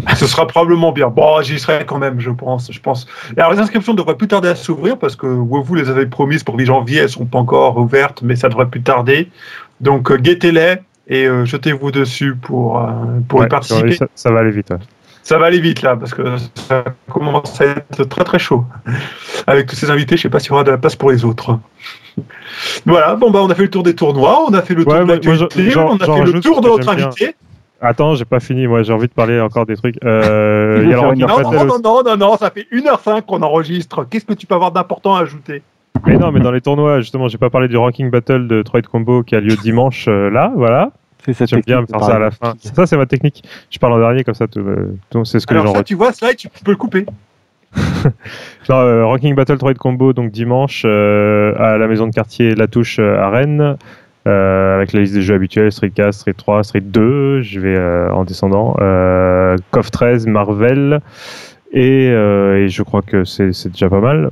ce 0.15 0.27
sera 0.27 0.47
probablement 0.47 0.91
bien. 0.91 1.07
Bon, 1.09 1.41
j'y 1.41 1.59
serai 1.59 1.85
quand 1.85 1.97
même, 1.97 2.19
je 2.19 2.29
pense. 2.31 2.71
Je 2.71 2.79
pense. 2.79 3.07
Alors, 3.37 3.51
les 3.53 3.59
inscriptions 3.59 3.93
devraient 3.93 4.15
plus 4.17 4.27
tarder 4.27 4.49
à 4.49 4.55
s'ouvrir 4.55 4.97
parce 4.97 5.15
que 5.15 5.25
vous 5.27 5.75
les 5.75 5.89
avez 5.89 6.05
promises 6.05 6.43
pour 6.43 6.57
mi-janvier, 6.57 6.99
elles 6.99 7.09
sont 7.09 7.25
pas 7.25 7.39
encore 7.39 7.77
ouvertes, 7.77 8.21
mais 8.21 8.35
ça 8.35 8.49
devrait 8.49 8.67
plus 8.67 8.81
tarder. 8.81 9.29
Donc, 9.81 10.11
euh, 10.11 10.17
guettez-les 10.17 10.75
et 11.07 11.25
euh, 11.25 11.45
jetez-vous 11.45 11.91
dessus 11.91 12.35
pour, 12.35 12.79
euh, 12.79 12.85
pour 13.27 13.39
Ouais, 13.39 13.45
y 13.45 13.49
participer. 13.49 13.93
ça, 13.95 14.07
ça 14.15 14.31
va 14.31 14.39
aller 14.39 14.51
vite. 14.51 14.69
ouais. 14.71 14.77
Ça 15.23 15.39
va 15.39 15.47
aller 15.47 15.59
vite 15.59 15.81
là 15.81 15.95
parce 15.95 16.13
que 16.13 16.35
ça 16.53 16.83
commence 17.09 17.59
à 17.59 17.65
être 17.65 18.03
très 18.03 18.23
très 18.23 18.37
chaud. 18.37 18.63
Avec 19.47 19.65
tous 19.65 19.75
ces 19.75 19.89
invités, 19.89 20.17
je 20.17 20.21
sais 20.21 20.29
pas 20.29 20.37
s'il 20.39 20.51
y 20.51 20.53
aura 20.53 20.63
de 20.63 20.69
la 20.69 20.77
place 20.77 20.95
pour 20.95 21.09
les 21.09 21.25
autres. 21.25 21.57
Voilà, 22.85 23.15
bon 23.15 23.31
bah 23.31 23.39
on 23.41 23.49
a 23.49 23.55
fait 23.55 23.63
le 23.63 23.69
tour 23.71 23.81
des 23.81 23.95
tournois, 23.95 24.45
on 24.47 24.53
a 24.53 24.61
fait 24.61 24.75
le 24.75 24.85
tour 24.85 24.93
de 24.93 24.99
l'actualité, 24.99 25.75
on 25.77 25.97
a 25.97 26.05
fait 26.05 26.31
le 26.31 26.39
tour 26.41 26.61
de 26.61 26.69
notre 26.69 26.89
invité. 26.89 27.35
Attends, 27.85 28.15
j'ai 28.15 28.25
pas 28.25 28.39
fini. 28.39 28.67
Moi, 28.67 28.83
j'ai 28.83 28.93
envie 28.93 29.07
de 29.07 29.13
parler 29.13 29.39
encore 29.39 29.65
des 29.65 29.75
trucs. 29.75 29.95
Euh, 30.03 30.81
Il 30.83 30.89
y 30.89 30.93
a 30.93 30.97
Non, 30.97 31.09
Battle 31.13 31.43
non, 31.43 31.51
non, 31.65 31.79
non, 31.83 32.03
non, 32.03 32.17
non, 32.17 32.37
ça 32.37 32.49
fait 32.49 32.67
1h05 32.71 33.21
qu'on 33.23 33.41
enregistre. 33.41 34.05
Qu'est-ce 34.09 34.25
que 34.25 34.33
tu 34.33 34.45
peux 34.47 34.55
avoir 34.55 34.71
d'important 34.71 35.15
à 35.15 35.21
ajouter? 35.21 35.61
Mais 36.05 36.17
non, 36.17 36.31
mais 36.31 36.39
dans 36.41 36.51
les 36.51 36.61
tournois, 36.61 36.99
justement, 36.99 37.27
j'ai 37.27 37.37
pas 37.37 37.49
parlé 37.49 37.67
du 37.67 37.77
ranking 37.77 38.09
battle 38.09 38.47
de 38.47 38.61
Troid 38.63 38.81
Combo 38.81 39.23
qui 39.23 39.35
a 39.35 39.39
lieu 39.39 39.55
dimanche. 39.55 40.05
euh, 40.07 40.29
là, 40.29 40.51
voilà. 40.55 40.91
C'est 41.31 41.47
J'aime 41.49 41.61
bien 41.65 41.81
me 41.81 41.87
faire 41.87 41.99
de 41.99 42.03
ça 42.05 42.15
à 42.17 42.19
la 42.19 42.29
fin. 42.31 42.53
Ça, 42.59 42.85
c'est 42.85 42.97
ma 42.97 43.07
technique. 43.07 43.43
Je 43.71 43.79
parle 43.79 43.93
en 43.93 43.99
dernier 43.99 44.23
comme 44.23 44.35
ça. 44.35 44.45
tout, 44.47 44.59
euh, 44.59 44.95
tout- 45.09 45.25
C'est 45.25 45.39
ce 45.39 45.47
que 45.47 45.53
les 45.55 45.59
Alors 45.61 45.67
gens 45.67 45.73
ça, 45.73 45.79
retiennent. 45.79 45.97
tu 45.97 46.03
vois, 46.03 46.11
slide, 46.11 46.35
tu 46.37 46.49
peux 46.63 46.71
le 46.71 46.77
couper. 46.77 47.05
Non, 48.69 48.75
euh, 48.77 49.05
ranking 49.05 49.35
battle 49.35 49.57
Troid 49.57 49.73
Combo 49.77 50.13
donc 50.13 50.31
dimanche 50.31 50.83
euh, 50.85 51.53
à 51.59 51.77
la 51.77 51.87
maison 51.87 52.07
de 52.07 52.13
quartier 52.13 52.55
La 52.55 52.67
Touche 52.67 52.97
euh, 52.99 53.19
à 53.19 53.29
Rennes. 53.29 53.77
Euh, 54.27 54.75
avec 54.75 54.93
la 54.93 55.01
liste 55.01 55.13
des 55.13 55.21
jeux 55.21 55.35
habituels 55.35 55.71
Street 55.71 55.91
4, 55.91 56.13
Street 56.13 56.33
3, 56.33 56.63
Street 56.63 56.81
2, 56.81 57.41
je 57.41 57.59
vais 57.59 57.75
euh, 57.75 58.11
en 58.11 58.23
descendant, 58.23 58.75
euh, 58.81 59.55
KOF 59.71 59.91
13, 59.91 60.25
Marvel, 60.27 60.99
et, 61.71 62.09
euh, 62.09 62.63
et 62.63 62.69
je 62.69 62.81
crois 62.81 63.01
que 63.03 63.23
c'est 63.23 63.51
déjà 63.67 63.89
pas 63.89 63.99
mal. 63.99 64.31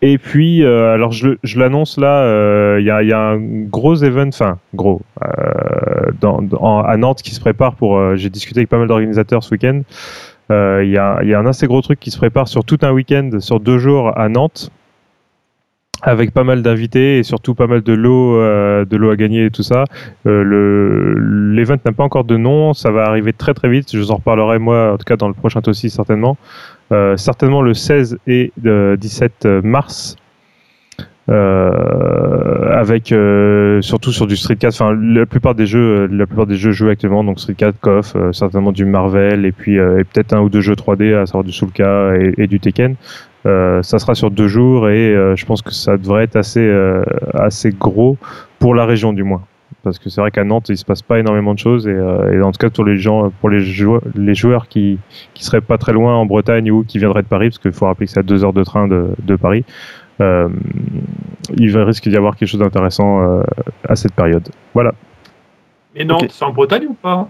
Et 0.00 0.18
puis, 0.18 0.64
alors 0.64 1.12
je, 1.12 1.36
l'annonce 1.56 1.96
là, 1.96 2.78
il 2.78 2.84
y, 2.84 2.90
a, 2.90 3.18
un 3.18 3.38
gros 3.38 3.94
event, 4.02 4.26
enfin 4.26 4.58
gros, 4.74 5.00
à 5.20 6.96
Nantes 6.96 7.22
qui 7.22 7.32
se 7.32 7.40
prépare 7.40 7.76
pour. 7.76 8.16
J'ai 8.16 8.28
discuté 8.28 8.58
avec 8.60 8.68
pas 8.68 8.78
mal 8.78 8.88
d'organisateurs 8.88 9.44
ce 9.44 9.52
week-end. 9.52 9.82
Il 10.50 10.90
y 10.90 10.98
a 10.98 11.38
un 11.38 11.46
assez 11.46 11.68
gros 11.68 11.82
truc 11.82 12.00
qui 12.00 12.10
se 12.10 12.18
prépare 12.18 12.48
sur 12.48 12.64
tout 12.64 12.78
un 12.82 12.90
week-end, 12.90 13.30
sur 13.38 13.60
deux 13.60 13.78
jours 13.78 14.18
à 14.18 14.28
Nantes, 14.28 14.72
avec 16.02 16.32
pas 16.32 16.44
mal 16.44 16.62
d'invités 16.62 17.18
et 17.18 17.22
surtout 17.22 17.54
pas 17.54 17.66
mal 17.66 17.82
de 17.82 17.92
lots, 17.92 18.36
euh, 18.36 18.84
de 18.84 18.96
lots 18.96 19.10
à 19.10 19.16
gagner 19.16 19.46
et 19.46 19.50
tout 19.50 19.62
ça. 19.62 19.84
Euh, 20.26 20.42
le 20.42 21.14
L'event 21.54 21.76
n'a 21.84 21.92
pas 21.92 22.02
encore 22.02 22.24
de 22.24 22.36
nom, 22.36 22.74
ça 22.74 22.90
va 22.90 23.04
arriver 23.04 23.32
très 23.32 23.54
très 23.54 23.68
vite. 23.68 23.92
Je 23.92 23.98
vous 23.98 24.10
en 24.10 24.16
reparlerai 24.16 24.58
moi, 24.58 24.92
en 24.92 24.96
tout 24.96 25.04
cas 25.04 25.16
dans 25.16 25.28
le 25.28 25.34
prochain 25.34 25.60
aussi 25.66 25.90
certainement. 25.90 26.36
Euh, 26.92 27.16
certainement 27.16 27.62
le 27.62 27.74
16 27.74 28.18
et 28.26 28.52
le 28.62 28.96
17 28.96 29.46
mars. 29.62 30.16
Euh, 31.28 32.72
avec 32.72 33.12
euh, 33.12 33.80
surtout 33.80 34.10
sur 34.10 34.26
du 34.26 34.36
Street 34.36 34.56
4 34.56 34.74
enfin 34.74 34.98
la 35.00 35.24
plupart 35.24 35.54
des 35.54 35.66
jeux 35.66 36.08
la 36.08 36.26
plupart 36.26 36.46
des 36.46 36.56
jeux 36.56 36.72
joués 36.72 36.90
actuellement 36.90 37.22
donc 37.22 37.38
Street 37.38 37.54
4 37.54 37.78
KOF 37.80 38.16
certainement 38.32 38.72
du 38.72 38.84
Marvel 38.84 39.46
et 39.46 39.52
puis 39.52 39.76
et 39.76 40.02
peut-être 40.02 40.32
un 40.32 40.40
ou 40.40 40.48
deux 40.48 40.60
jeux 40.60 40.74
3D 40.74 41.14
à 41.14 41.26
savoir 41.26 41.44
du 41.44 41.52
Soulka 41.52 42.14
et 42.16 42.48
du 42.48 42.58
Tekken 42.58 42.96
euh, 43.46 43.82
ça 43.82 43.98
sera 43.98 44.14
sur 44.14 44.30
deux 44.30 44.48
jours 44.48 44.88
et 44.88 45.14
euh, 45.14 45.34
je 45.36 45.44
pense 45.46 45.62
que 45.62 45.72
ça 45.72 45.96
devrait 45.96 46.24
être 46.24 46.36
assez 46.36 46.60
euh, 46.60 47.02
assez 47.34 47.70
gros 47.70 48.16
pour 48.58 48.74
la 48.74 48.86
région 48.86 49.12
du 49.12 49.22
moins. 49.24 49.42
Parce 49.82 49.98
que 49.98 50.10
c'est 50.10 50.20
vrai 50.20 50.30
qu'à 50.30 50.44
Nantes 50.44 50.68
il 50.68 50.76
se 50.76 50.84
passe 50.84 51.02
pas 51.02 51.18
énormément 51.18 51.54
de 51.54 51.58
choses 51.58 51.88
et, 51.88 51.92
euh, 51.92 52.32
et 52.32 52.40
en 52.42 52.52
tout 52.52 52.58
cas 52.58 52.70
pour 52.70 52.84
les 52.84 52.98
gens 52.98 53.32
pour 53.40 53.50
les 53.50 53.60
joueurs 53.60 54.02
les 54.14 54.34
joueurs 54.34 54.68
qui 54.68 54.98
qui 55.34 55.44
seraient 55.44 55.60
pas 55.60 55.76
très 55.78 55.92
loin 55.92 56.14
en 56.14 56.26
Bretagne 56.26 56.70
ou 56.70 56.84
qui 56.84 56.98
viendraient 56.98 57.22
de 57.22 57.26
Paris 57.28 57.48
parce 57.48 57.58
qu'il 57.58 57.72
faut 57.72 57.86
rappeler 57.86 58.06
que 58.06 58.12
c'est 58.12 58.20
à 58.20 58.22
deux 58.22 58.44
heures 58.44 58.52
de 58.52 58.62
train 58.62 58.86
de, 58.86 59.08
de 59.24 59.34
Paris 59.36 59.64
euh, 60.20 60.48
il 61.56 61.76
risque 61.78 62.08
d'y 62.08 62.16
avoir 62.16 62.36
quelque 62.36 62.48
chose 62.48 62.60
d'intéressant 62.60 63.22
euh, 63.22 63.42
à 63.88 63.96
cette 63.96 64.14
période. 64.14 64.48
Voilà. 64.74 64.92
Et 65.96 66.04
Nantes, 66.04 66.24
Ok. 66.24 66.30
c'est 66.30 66.44
en 66.44 66.52
Bretagne 66.52 66.86
ou 66.88 66.94
pas? 66.94 67.28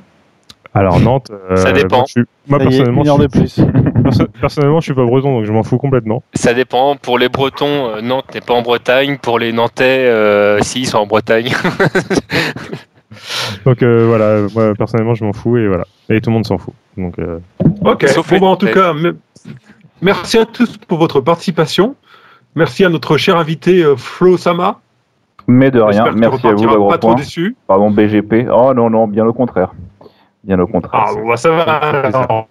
Alors 0.74 1.00
Nantes, 1.00 1.30
euh, 1.50 1.56
Ça 1.56 1.72
dépend. 1.72 1.98
Moi, 1.98 2.04
je 2.06 2.12
suis- 2.12 2.24
moi, 2.48 2.58
Ça 2.58 2.64
y 2.64 2.66
est, 2.66 2.70
personnellement, 2.70 3.02
une 3.02 3.08
heure 3.08 3.16
je 3.18 3.22
de 3.22 3.26
plus. 3.28 3.48
suis- 3.48 3.62
perso- 4.02 4.26
personnellement, 4.40 4.80
je 4.80 4.84
suis 4.84 4.94
pas 4.94 5.04
breton, 5.04 5.36
donc 5.36 5.44
je 5.44 5.52
m'en 5.52 5.62
fous 5.62 5.78
complètement. 5.78 6.22
Ça 6.34 6.54
dépend. 6.54 6.96
Pour 6.96 7.18
les 7.18 7.28
Bretons, 7.28 7.88
euh, 7.90 8.00
Nantes 8.00 8.34
n'est 8.34 8.40
pas 8.40 8.54
en 8.54 8.62
Bretagne. 8.62 9.18
Pour 9.18 9.38
les 9.38 9.52
Nantais, 9.52 10.06
euh, 10.08 10.60
si, 10.62 10.80
ils 10.80 10.86
sont 10.86 10.98
en 10.98 11.06
Bretagne. 11.06 11.52
Donc 13.64 13.82
euh, 13.82 14.06
voilà, 14.06 14.46
moi 14.54 14.74
personnellement, 14.74 15.14
je 15.14 15.24
m'en 15.24 15.32
fous 15.32 15.56
et 15.58 15.68
voilà. 15.68 15.84
Et 16.08 16.20
tout 16.20 16.30
le 16.30 16.34
monde 16.34 16.46
s'en 16.46 16.58
fout. 16.58 16.74
Donc 16.96 17.18
euh, 17.18 17.38
Ok. 17.84 18.06
Sauf 18.08 18.30
Bon, 18.32 18.40
bah, 18.40 18.46
en 18.46 18.56
tout 18.56 18.66
cas, 18.66 18.92
me- 18.94 19.16
merci 20.00 20.38
à 20.38 20.46
tous 20.46 20.78
pour 20.78 20.98
votre 20.98 21.20
participation. 21.20 21.94
Merci 22.54 22.84
à 22.84 22.88
notre 22.88 23.16
cher 23.18 23.36
invité 23.36 23.84
Flo 23.96 24.36
Sama. 24.36 24.80
Mais 25.46 25.70
de 25.70 25.80
rien, 25.80 26.04
merci 26.14 26.46
à 26.46 26.52
vous, 26.52 26.88
pas 26.88 26.98
trop 26.98 27.14
déçu. 27.14 27.56
Pardon, 27.66 27.90
BGP. 27.90 28.46
Oh 28.52 28.72
non, 28.74 28.88
non, 28.90 29.06
bien 29.08 29.26
au 29.26 29.32
contraire. 29.32 29.72
Bien 30.44 30.58
au 30.58 30.66
contraire. 30.66 31.04
Ah, 31.08 31.12
bah, 31.26 31.36
ça 31.36 31.50
va. 31.50 32.46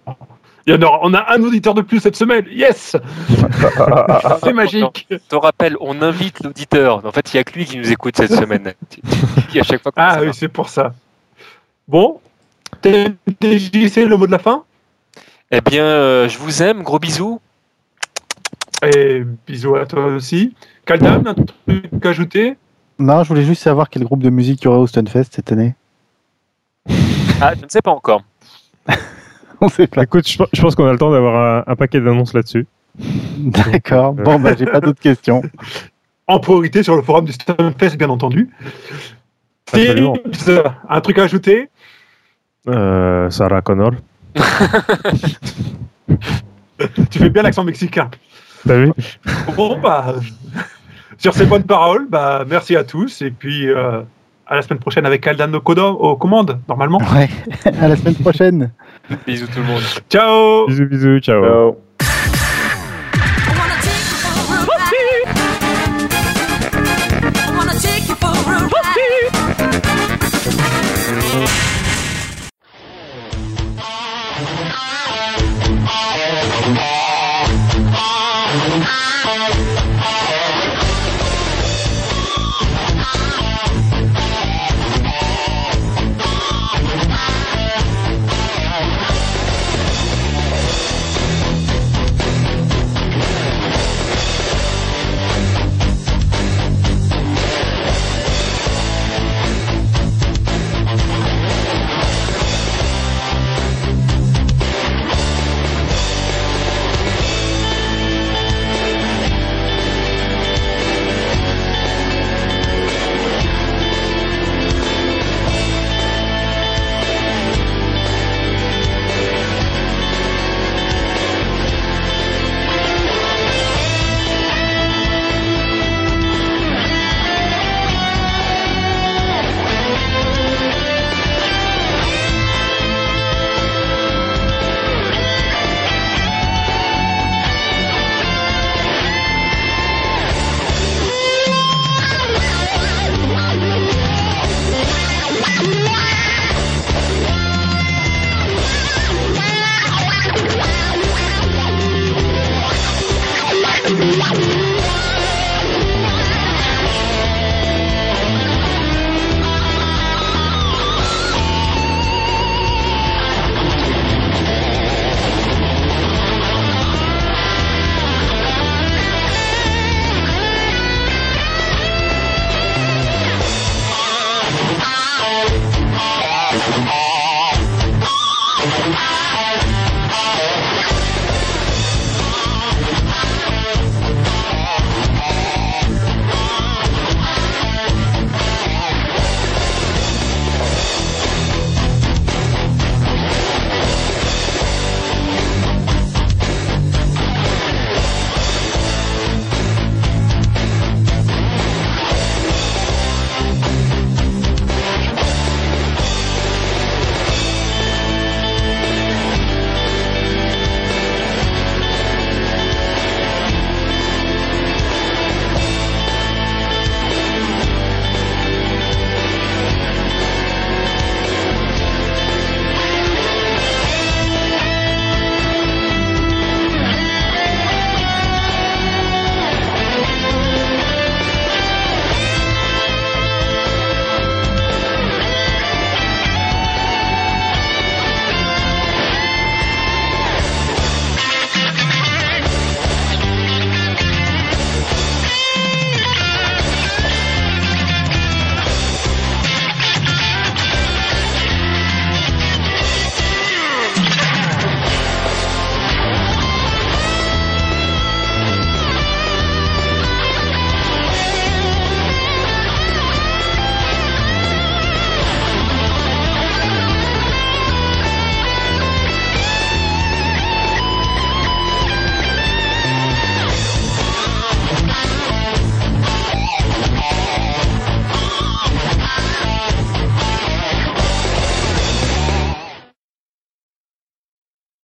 Il 0.66 0.72
y 0.74 0.76
en 0.76 0.82
aura- 0.82 1.00
on 1.02 1.12
a 1.12 1.32
un 1.34 1.42
auditeur 1.42 1.74
de 1.74 1.82
plus 1.82 1.98
cette 2.00 2.14
semaine. 2.16 2.44
Yes 2.50 2.96
C'est 4.44 4.52
magique. 4.52 5.06
Je 5.10 5.16
te 5.16 5.34
rappelle, 5.34 5.76
on 5.80 6.00
invite 6.02 6.42
l'auditeur. 6.44 7.04
En 7.04 7.10
fait, 7.10 7.32
il 7.32 7.36
n'y 7.36 7.40
a 7.40 7.44
que 7.44 7.54
lui 7.54 7.64
qui 7.64 7.78
nous 7.78 7.90
écoute 7.90 8.16
cette 8.16 8.32
semaine. 8.32 8.72
À 9.58 9.62
chaque 9.64 9.82
fois 9.82 9.92
Ah 9.96 10.18
oui, 10.22 10.28
c'est 10.32 10.48
pour 10.48 10.68
ça. 10.68 10.92
Bon. 11.88 12.20
TDJC, 12.80 14.06
le 14.06 14.16
mot 14.16 14.26
de 14.26 14.32
la 14.32 14.38
fin? 14.38 14.62
Eh 15.50 15.60
bien, 15.60 15.84
euh, 15.84 16.28
je 16.28 16.38
vous 16.38 16.62
aime. 16.62 16.82
Gros 16.82 16.98
bisous. 16.98 17.40
Et 18.82 19.22
bisous 19.46 19.76
à 19.76 19.84
toi 19.86 20.06
aussi. 20.06 20.54
Kaldam, 20.86 21.26
un 21.26 21.34
truc 21.34 22.06
à 22.06 22.08
ajouter? 22.08 22.56
Non, 22.98 23.22
je 23.24 23.28
voulais 23.28 23.44
juste 23.44 23.62
savoir 23.62 23.90
quel 23.90 24.04
groupe 24.04 24.22
de 24.22 24.30
musique 24.30 24.62
il 24.62 24.64
y 24.64 24.68
aurait 24.68 24.78
au 24.78 24.86
Stunfest 24.86 25.24
cette 25.32 25.50
année. 25.52 25.74
Ah, 27.42 27.54
je 27.58 27.64
ne 27.64 27.68
sais 27.68 27.82
pas 27.82 27.90
encore. 27.90 28.22
On 29.60 29.68
sait 29.68 29.86
pas. 29.88 30.04
écoute, 30.04 30.28
je, 30.28 30.42
je 30.52 30.62
pense 30.62 30.74
qu'on 30.74 30.86
a 30.86 30.92
le 30.92 30.98
temps 30.98 31.10
d'avoir 31.10 31.64
un, 31.66 31.72
un 31.72 31.76
paquet 31.76 32.00
d'annonces 32.00 32.34
là-dessus. 32.34 32.66
D'accord. 33.38 34.12
Bon, 34.12 34.38
bah, 34.38 34.54
j'ai 34.58 34.66
pas 34.66 34.80
d'autres 34.80 35.00
questions. 35.00 35.42
En 36.28 36.38
priorité 36.38 36.84
sur 36.84 36.94
le 36.94 37.02
forum 37.02 37.24
du 37.24 37.32
Stunfest, 37.32 37.96
bien 37.96 38.08
entendu. 38.08 38.48
Absolument. 39.72 40.14
Tips, 40.32 40.50
un 40.88 41.00
truc 41.00 41.18
à 41.18 41.24
ajouter? 41.24 41.68
Euh, 42.68 43.28
Sarah 43.28 43.60
Connor. 43.60 43.90
Tu 47.10 47.18
fais 47.18 47.28
bien 47.28 47.42
l'accent 47.42 47.64
mexicain. 47.64 48.08
T'as 48.66 48.76
vu 48.76 48.92
Bon, 49.56 49.78
bah, 49.80 50.14
sur 51.18 51.34
ces 51.34 51.44
bonnes 51.44 51.64
paroles, 51.64 52.06
bah, 52.08 52.44
merci 52.48 52.76
à 52.76 52.84
tous. 52.84 53.20
Et 53.20 53.32
puis, 53.32 53.68
euh, 53.68 54.02
à 54.46 54.56
la 54.56 54.62
semaine 54.62 54.78
prochaine 54.80 55.06
avec 55.06 55.26
Aldan 55.26 55.52
Okodo 55.54 55.88
aux 55.88 56.16
commandes, 56.16 56.58
normalement. 56.68 56.98
Ouais. 57.14 57.28
À 57.80 57.88
la 57.88 57.96
semaine 57.96 58.14
prochaine. 58.16 58.70
Bisous 59.26 59.46
tout 59.46 59.60
le 59.60 59.64
monde. 59.64 59.82
Ciao 60.10 60.66
Bisous, 60.66 60.86
bisous, 60.86 61.20
ciao. 61.20 61.42
Ciao. 61.42 61.76